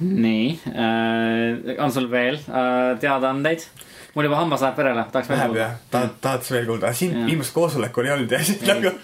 nii 0.00 0.58
äh,, 0.72 1.76
on 1.78 1.92
sul 1.92 2.10
veel 2.10 2.40
äh, 2.48 2.98
teadaandeid? 3.00 3.68
Mul 4.16 4.28
juba 4.28 4.38
hammas 4.40 4.64
läheb 4.64 4.78
verele, 4.80 5.04
tahaks 5.12 5.28
veel 5.32 5.58
jah, 5.60 5.74
tahad, 5.92 6.14
tahad 6.24 6.46
sa 6.46 6.56
veel 6.56 6.70
kuulda, 6.70 6.92
siin 6.96 7.18
viimast 7.28 7.54
koosolekul 7.56 8.08
ei 8.08 8.14
olnud 8.16 8.32
ja 8.32 8.40
siis 8.44 8.64
nagu, 8.64 8.94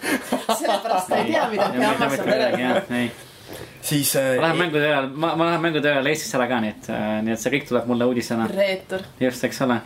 sellepärast 0.49 1.13
ta 1.13 1.21
ei 1.21 1.29
tea, 1.29 1.45
mida 1.53 1.69
peab 1.77 2.01
jah, 2.01 2.17
saama. 2.17 3.03
ei. 3.03 3.11
siis 3.85 4.15
ma 4.17 4.47
lähen 4.47 4.57
äh, 4.57 4.61
mängude 4.65 4.89
ajal, 4.89 5.11
ma, 5.13 5.35
ma 5.37 5.51
lähen 5.51 5.67
mängude 5.69 5.93
ajal 5.93 6.13
Eestisse 6.15 6.41
ära 6.41 6.49
ka, 6.51 6.63
nii 6.65 6.75
et, 6.75 6.93
nii 7.29 7.37
et 7.37 7.45
see 7.45 7.55
kõik 7.57 7.69
tuleb 7.69 7.91
mulle 7.93 8.09
uudisena. 8.13 8.49
reetur. 8.57 9.05
just, 9.21 9.45
eks 9.51 9.63
ole, 9.69 9.81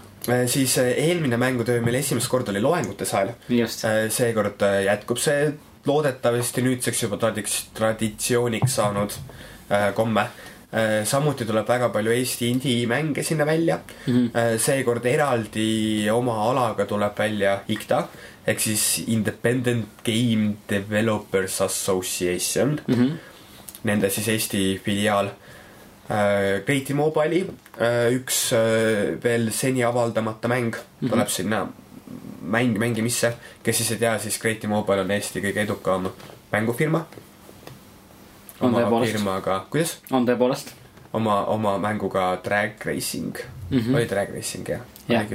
siis 0.52 0.78
äh, 0.82 0.92
eelmine 1.08 1.38
mängutöö 1.42 1.82
meil 1.82 1.98
esimest 2.02 2.30
korda 2.30 2.54
oli 2.54 2.62
loengute 2.62 3.08
saal. 3.08 3.34
just. 3.48 3.82
seekord 4.14 4.62
äh, 4.62 4.84
jätkub 4.86 5.18
see 5.22 5.50
loodetavasti 5.86 6.62
nüüdseks 6.66 7.02
juba 7.06 7.18
tradiks-, 7.20 7.64
traditsiooniks 7.74 8.78
saanud 8.80 9.14
äh, 9.70 9.92
komme. 9.94 10.26
Samuti 11.08 11.46
tuleb 11.48 11.68
väga 11.68 11.88
palju 11.88 12.12
Eesti 12.12 12.50
indie-mänge 12.52 13.22
sinna 13.24 13.46
välja 13.46 13.78
mm. 13.78 14.12
Mhm. 14.12 14.26
-hmm. 14.26 14.58
seekord 14.58 15.06
eraldi 15.06 16.10
oma 16.10 16.34
alaga 16.50 16.84
tuleb 16.84 17.18
välja 17.18 17.60
IGDA 17.68 18.08
ehk 18.46 18.60
siis 18.60 19.04
Independent 19.06 19.88
Game 20.04 20.54
Developers 20.68 21.60
Association 21.60 22.80
mm. 22.86 22.94
Mhm. 22.94 23.16
Nende 23.86 24.10
siis 24.10 24.28
Eesti 24.28 24.80
filiaal. 24.84 25.28
Mobile'i 26.94 27.42
äh, 27.80 28.12
üks 28.14 28.52
äh, 28.52 29.16
veel 29.22 29.50
seni 29.52 29.84
avaldamata 29.84 30.48
mäng 30.48 30.74
mm 30.74 30.80
-hmm. 31.00 31.10
tuleb 31.10 31.28
sinna 31.28 31.66
mäng, 32.42 32.78
mängimisse. 32.78 33.32
kes 33.62 33.76
siis 33.76 33.90
ei 33.90 33.98
tea, 33.98 34.18
siis 34.18 34.38
Creative 34.38 34.68
Mobile 34.68 35.00
on 35.00 35.10
Eesti 35.10 35.40
kõige 35.40 35.60
edukam 35.60 36.08
mängufirma. 36.52 37.06
Oma 38.60 39.04
firmaga, 39.04 39.60
kuidas? 39.70 39.98
on 40.10 40.24
tõepoolest, 40.28 40.72
oma, 41.12 41.42
oma 41.52 41.76
mänguga 41.82 42.30
Drag 42.44 42.80
Racing 42.84 43.36
mm. 43.70 43.78
-hmm. 43.78 43.94
oli 43.94 44.08
Drag 44.08 44.30
Racing 44.34 44.68
jah? 44.68 44.80
jah, 45.08 45.26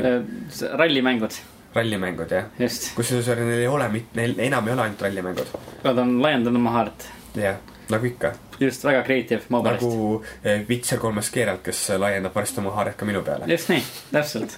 rallimängud, 0.78 1.32
rallimängud 1.76 2.32
jah. 2.32 2.46
kusjuures 2.96 3.28
neil 3.28 3.60
ei 3.60 3.68
ole 3.68 3.90
neil 4.14 4.34
enam 4.38 4.68
ei 4.68 4.74
ole 4.74 4.82
ainult 4.82 5.02
rallimängud. 5.02 5.54
Nad 5.84 5.98
on 5.98 6.22
laiendanud 6.22 6.60
oma 6.60 6.72
haaret, 6.72 7.10
jah, 7.36 7.60
nagu 7.90 8.06
ikka. 8.06 8.34
just 8.60 8.84
väga 8.84 9.04
creative 9.04 9.42
mobile'ist 9.50 9.86
nagu.... 9.86 10.14
nagu 10.14 10.24
eh, 10.44 10.66
Witcher 10.70 11.00
kolmes 11.00 11.30
Geralt, 11.32 11.62
kes 11.62 11.90
laiendab 11.98 12.36
varsti 12.36 12.60
oma 12.60 12.72
haaret 12.72 12.98
ka 12.98 13.06
minu 13.06 13.22
peale. 13.22 13.46
just 13.48 13.70
nii, 13.70 13.84
täpselt. 14.12 14.58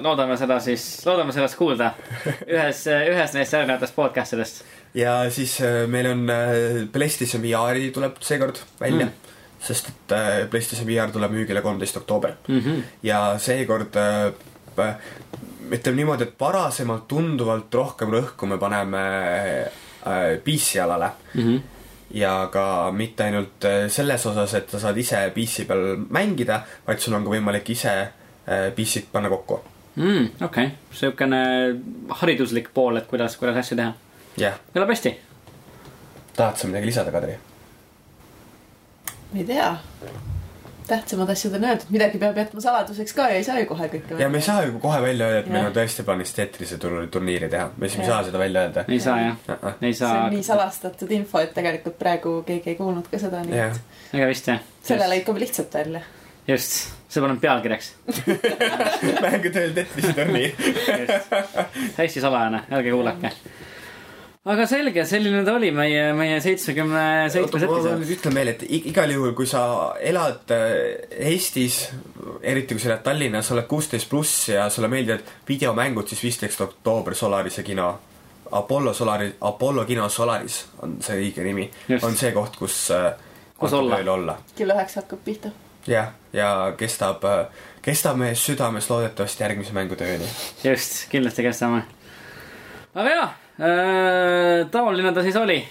loodame 0.00 0.36
seda 0.36 0.60
siis, 0.60 0.86
loodame 1.06 1.32
sellest 1.32 1.58
kuulda 1.58 1.90
ühes, 2.54 2.86
ühes 2.86 3.34
neist 3.34 3.52
järgnevatest 3.52 3.96
podcast 3.96 4.38
idest. 4.38 4.64
Ja 4.94 5.30
siis 5.30 5.60
äh, 5.60 5.86
meil 5.90 6.06
on 6.10 6.30
äh, 6.30 6.86
PlayStation 6.92 7.42
VR-i 7.42 7.90
tuleb 7.94 8.20
seekord 8.22 8.60
välja 8.80 9.06
mm.. 9.06 9.32
sest 9.62 9.90
et 9.90 10.14
äh, 10.14 10.46
PlayStation 10.50 10.88
VR 10.88 11.12
tuleb 11.12 11.34
müügile 11.34 11.62
kolmteist 11.62 11.96
oktoober 11.96 12.36
Mm 12.48 12.60
-hmm. 12.60 12.82
ja 13.02 13.38
seekord 13.38 13.96
ütleme 15.70 15.96
niimoodi, 15.96 16.22
et 16.22 16.40
varasemalt 16.40 17.08
tunduvalt 17.08 17.74
rohkem 17.74 18.10
rõhku 18.10 18.46
me 18.46 18.58
paneme 18.58 19.04
äh, 20.06 20.38
PC-alale 20.44 21.10
Mm 21.34 21.42
-hmm. 21.42 21.60
ja 22.10 22.48
ka 22.52 22.92
mitte 22.92 23.24
ainult 23.24 23.64
selles 23.88 24.26
osas, 24.26 24.54
et 24.54 24.70
sa 24.70 24.78
saad 24.78 24.96
ise 24.96 25.32
PC 25.34 25.66
peal 25.66 25.96
mängida, 26.10 26.60
vaid 26.86 26.98
sul 26.98 27.14
on 27.14 27.24
ka 27.24 27.30
võimalik 27.30 27.70
ise 27.70 28.08
PC-t 28.76 29.12
panna 29.12 29.28
kokku. 29.28 29.60
mm,. 29.96 30.28
okei 30.40 30.64
okay., 30.64 30.70
siukene 30.92 31.40
hariduslik 32.08 32.68
pool, 32.74 32.96
et 32.96 33.06
kuidas, 33.06 33.36
kuidas 33.36 33.56
asju 33.56 33.76
teha. 33.76 33.92
jah, 34.40 34.58
kõlab 34.74 34.90
hästi. 34.94 35.14
tahad 36.36 36.56
sa 36.58 36.66
midagi 36.70 36.86
lisada, 36.90 37.10
Kadri? 37.14 37.36
ma 39.32 39.40
ei 39.40 39.44
tea. 39.44 39.68
tähtsamad 40.88 41.30
asjad 41.32 41.54
on 41.56 41.64
öeldud, 41.64 41.90
midagi 41.94 42.18
peab 42.20 42.36
jätma 42.36 42.60
saladuseks 42.60 43.14
ka 43.16 43.28
ja 43.32 43.38
ei 43.40 43.44
saa 43.46 43.58
ju 43.62 43.66
kohe 43.70 43.86
kõike 43.88 44.18
ja 44.20 44.28
me 44.28 44.38
ei 44.38 44.44
saa 44.44 44.62
ju 44.66 44.78
kohe 44.82 44.98
välja 45.02 45.26
öelda, 45.30 45.40
et 45.44 45.46
meil 45.52 45.62
Jah. 45.62 45.70
on 45.70 45.76
tõesti 45.78 46.04
plaanis 46.04 46.34
teetrise 46.36 46.76
tur- 46.82 47.06
turniiri 47.10 47.48
teha, 47.48 47.70
me 47.76 47.88
siis 47.88 48.02
ei 48.04 48.10
saa 48.10 48.20
seda 48.26 48.38
välja 48.42 48.66
öelda. 48.66 48.84
ei 48.88 49.00
saa 49.00 49.16
jah, 49.22 49.38
ei 49.80 49.92
see 49.94 50.00
saa 50.02 50.26
on. 50.26 50.34
nii 50.34 50.42
salastatud 50.44 51.10
info, 51.16 51.40
et 51.40 51.54
tegelikult 51.56 51.96
praegu 51.98 52.34
keegi 52.46 52.74
ei 52.74 52.76
kuulnud 52.82 53.08
ka 53.10 53.18
seda, 53.22 53.40
nii 53.48 53.62
et, 53.64 53.80
ega 54.12 54.28
vist 54.28 54.50
jah. 54.52 54.60
selle 54.84 55.08
lõikame 55.14 55.40
lihtsalt 55.46 55.74
välja. 55.80 56.02
just, 56.48 56.92
see 57.08 57.22
paneb 57.24 57.40
pealkirjaks. 57.40 57.92
mängutööl 59.24 59.72
tetrise 59.74 60.12
turniir. 60.12 60.52
hästi 61.96 62.20
salajane, 62.20 62.66
ärge 62.70 62.92
kuulake. 62.92 63.32
Aga 64.44 64.66
selge, 64.68 65.04
selline 65.08 65.40
ta 65.46 65.54
oli 65.56 65.70
meie, 65.72 66.08
meie 66.16 66.40
seitsmekümne 66.44 67.04
seitsmes 67.32 67.64
ma 67.64 67.68
episood. 67.70 68.00
nüüd 68.02 68.14
ütlen 68.18 68.34
meile, 68.36 68.54
et 68.56 68.64
igal 68.92 69.12
juhul, 69.14 69.32
kui 69.36 69.48
sa 69.48 69.64
elad 70.04 70.52
äh, 70.52 71.28
Eestis, 71.32 71.78
eriti 72.42 72.76
kui 72.76 72.82
sa 72.82 72.92
elad 72.92 73.04
Tallinnas, 73.06 73.52
oled 73.54 73.68
kuusteist 73.70 74.10
pluss 74.10 74.50
ja 74.52 74.66
sulle 74.72 74.90
meeldivad 74.92 75.24
videomängud, 75.48 76.10
siis 76.12 76.24
viisteist 76.26 76.60
oktoober 76.66 77.16
Solarise 77.16 77.64
kino. 77.66 77.94
Apollo 78.54 78.92
Solari, 78.94 79.30
Apollo 79.40 79.86
kino 79.88 80.04
Solaris 80.12 80.60
on 80.84 80.98
see 81.02 81.16
õige 81.22 81.42
nimi. 81.42 81.64
On 82.04 82.12
see 82.14 82.30
koht, 82.36 82.58
kus 82.60 82.90
äh, 82.94 83.14
Kus 83.58 83.72
olla. 83.72 83.96
olla. 84.12 84.36
kell 84.56 84.70
üheksa 84.74 85.00
hakkab 85.00 85.20
pihta. 85.24 85.48
jah, 85.86 86.10
ja 86.32 86.74
kestab, 86.76 87.22
kestab 87.82 88.18
meie 88.18 88.34
südames 88.34 88.90
loodetavasti 88.90 89.42
järgmise 89.42 89.72
mängutööni. 89.72 90.28
just, 90.64 91.06
kindlasti 91.08 91.42
kestame. 91.42 91.84
aga 92.94 93.10
jaa, 93.10 93.28
taoline 94.70 95.12
ta 95.14 95.22
siis 95.22 95.36
oli. 95.36 95.64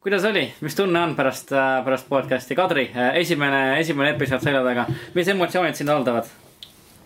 kuidas 0.00 0.24
oli, 0.24 0.52
mis 0.60 0.74
tunne 0.76 1.00
on 1.00 1.14
pärast, 1.16 1.52
pärast 1.84 2.08
podcast'i, 2.08 2.54
Kadri, 2.54 2.90
esimene, 3.14 3.78
esimene 3.80 4.10
episood 4.16 4.42
selja 4.44 4.60
taga, 4.64 4.84
mis 5.14 5.28
emotsioonid 5.32 5.78
sind 5.78 5.88
haldavad? 5.88 6.28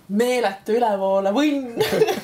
Meeletu 0.09 0.76
ülevoole 0.78 1.32
võnn. 1.36 1.74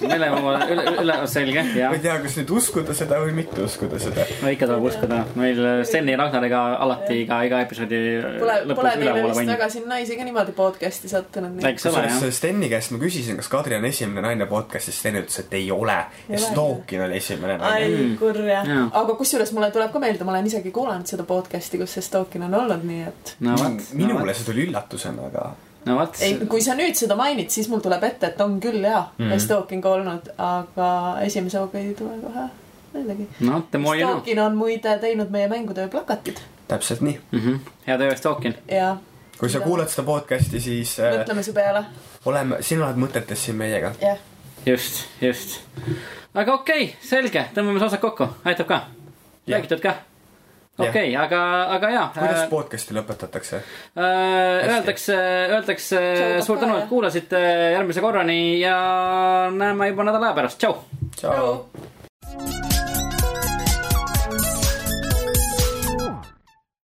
mille 0.05 0.28
üle, 0.31 0.85
üle, 1.02 1.16
selge, 1.31 1.65
ma 1.66 1.77
jah 1.78 1.97
ei. 1.97 2.02
tea, 2.05 2.16
kas 2.23 2.36
nüüd 2.40 2.52
uskuda 2.56 2.97
seda 2.97 3.19
või 3.23 3.35
mitte 3.36 3.65
uskuda 3.65 4.01
seda. 4.01 4.24
no 4.43 4.52
ikka 4.55 4.69
tuleb 4.70 4.86
uskuda, 4.90 5.20
meil 5.40 5.61
Steni 5.89 6.15
ja 6.15 6.20
Ragnariga 6.20 6.62
alati 6.85 7.19
iga, 7.24 7.43
iga 7.48 7.61
episoodi 7.66 8.01
Pole, 8.24 8.39
pole 8.40 8.56
lõpus 8.70 8.89
teile 8.89 9.11
ülevoole 9.11 9.36
vist 9.40 9.52
väga 9.52 9.69
sinna 9.77 10.01
isegi 10.05 10.28
niimoodi 10.28 10.56
podcast'i 10.56 11.12
sattunud. 11.12 11.61
Kusjuures 11.65 12.39
Steni 12.39 12.70
käest 12.73 12.94
ma 12.94 13.02
küsisin, 13.02 13.39
kas 13.40 13.51
Kadri 13.52 13.78
on 13.78 13.89
esimene 13.90 14.24
naine 14.24 14.48
podcast'is, 14.51 15.02
Sten 15.05 15.20
ütles, 15.20 15.43
et 15.44 15.52
ei 15.59 15.69
ole. 15.74 15.98
Ja 16.28 16.39
ole, 16.39 16.44
Stalkin 16.47 17.05
oli 17.05 17.20
esimene 17.20 17.59
naine. 17.61 17.85
ai 17.85 18.05
Mm. 18.05 18.16
kurja 18.19 18.62
aga 18.93 19.15
kusjuures 19.19 19.52
mulle 19.52 19.70
tuleb 19.74 19.93
ka 19.93 20.01
meelde, 20.02 20.24
ma 20.27 20.35
olen 20.35 20.48
isegi 20.51 20.73
kuulanud 20.74 21.09
seda 21.11 21.27
podcast'i, 21.28 21.78
kus 21.81 21.97
see 21.97 22.05
Stalkin 22.05 22.47
on 22.48 22.56
olnud, 22.62 22.82
nii 22.86 23.05
et. 23.09 23.36
no 23.44 23.56
vot, 23.61 23.86
minule 23.98 24.35
see 24.35 24.48
tuli 24.48 24.66
üllatusena, 24.69 25.28
aga 25.31 25.52
no 25.86 25.98
vot. 25.98 26.20
ei, 26.20 26.39
kui 26.48 26.62
sa 26.65 26.77
nüüd 26.78 26.98
seda 26.98 27.16
mainid, 27.19 27.51
siis 27.51 27.69
mul 27.69 27.82
tuleb 27.85 28.05
ette, 28.11 28.32
et 28.32 28.40
on 28.40 28.59
küll 28.61 28.82
jaa 28.85 29.06
mm., 29.19 29.39
Stalking 29.44 29.86
olnud, 29.86 30.31
aga 30.39 30.90
esimese 31.27 31.59
hooga 31.61 31.78
ei 31.78 31.94
tule 31.98 32.19
kohe 32.23 32.48
meeldegi. 32.94 33.28
no 33.40 33.62
Stalkin 33.70 34.43
on 34.43 34.56
muide 34.56 34.98
teinud 35.02 35.31
meie 35.35 35.48
mängutöö 35.48 35.89
plakatid 35.89 36.43
täpselt 36.69 37.01
nii. 37.01 37.20
mm. 37.31 37.40
-hmm. 37.40 37.59
hea 37.86 37.98
töö, 37.98 38.16
Stalkin. 38.16 38.55
ja 38.69 38.97
kui 39.39 39.51
sa 39.51 39.59
Ja. 39.59 39.65
kuulad 39.65 39.89
seda 39.89 40.06
podcast'i, 40.06 40.61
siis 40.61 41.01
äh, 41.01 41.19
mõtleme 41.19 41.43
su 41.43 41.52
peale, 41.52 41.85
oleme, 42.24 42.62
sina 42.62 42.86
oled 42.86 42.97
mõtetes 42.97 43.44
siin 43.44 43.56
meiega. 43.56 43.93
jah. 44.01 44.19
just, 44.66 45.05
just. 45.20 45.61
aga 46.35 46.55
okei 46.55 46.85
okay,, 46.85 46.97
selge, 47.02 47.48
tõmbame 47.55 47.78
see 47.78 47.86
osad 47.86 48.01
kokku, 48.01 48.28
aitab 48.44 48.66
ka? 48.66 48.74
Jah. 49.47 49.59
räägitud 49.59 49.81
ka? 49.81 49.94
Okei 50.78 50.90
okay,, 50.90 51.16
aga, 51.16 51.40
aga 51.76 51.90
jaa. 51.92 52.06
kuidas 52.16 52.48
podcast'i 52.51 52.96
lõpetatakse? 52.96 53.60
Öeldakse, 53.94 55.18
öeldakse 55.55 56.02
Tšau, 56.02 56.42
suur 56.48 56.59
tänu, 56.59 56.80
et 56.80 56.90
kuulasite 56.90 57.42
järgmise 57.76 58.02
korrani 58.02 58.59
ja 58.59 58.76
näeme 59.55 59.92
juba 59.92 60.10
nädala 60.10 60.32
aja 60.32 60.40
pärast, 60.42 60.59
tšau. 60.59 60.78
tšau. 61.14 62.72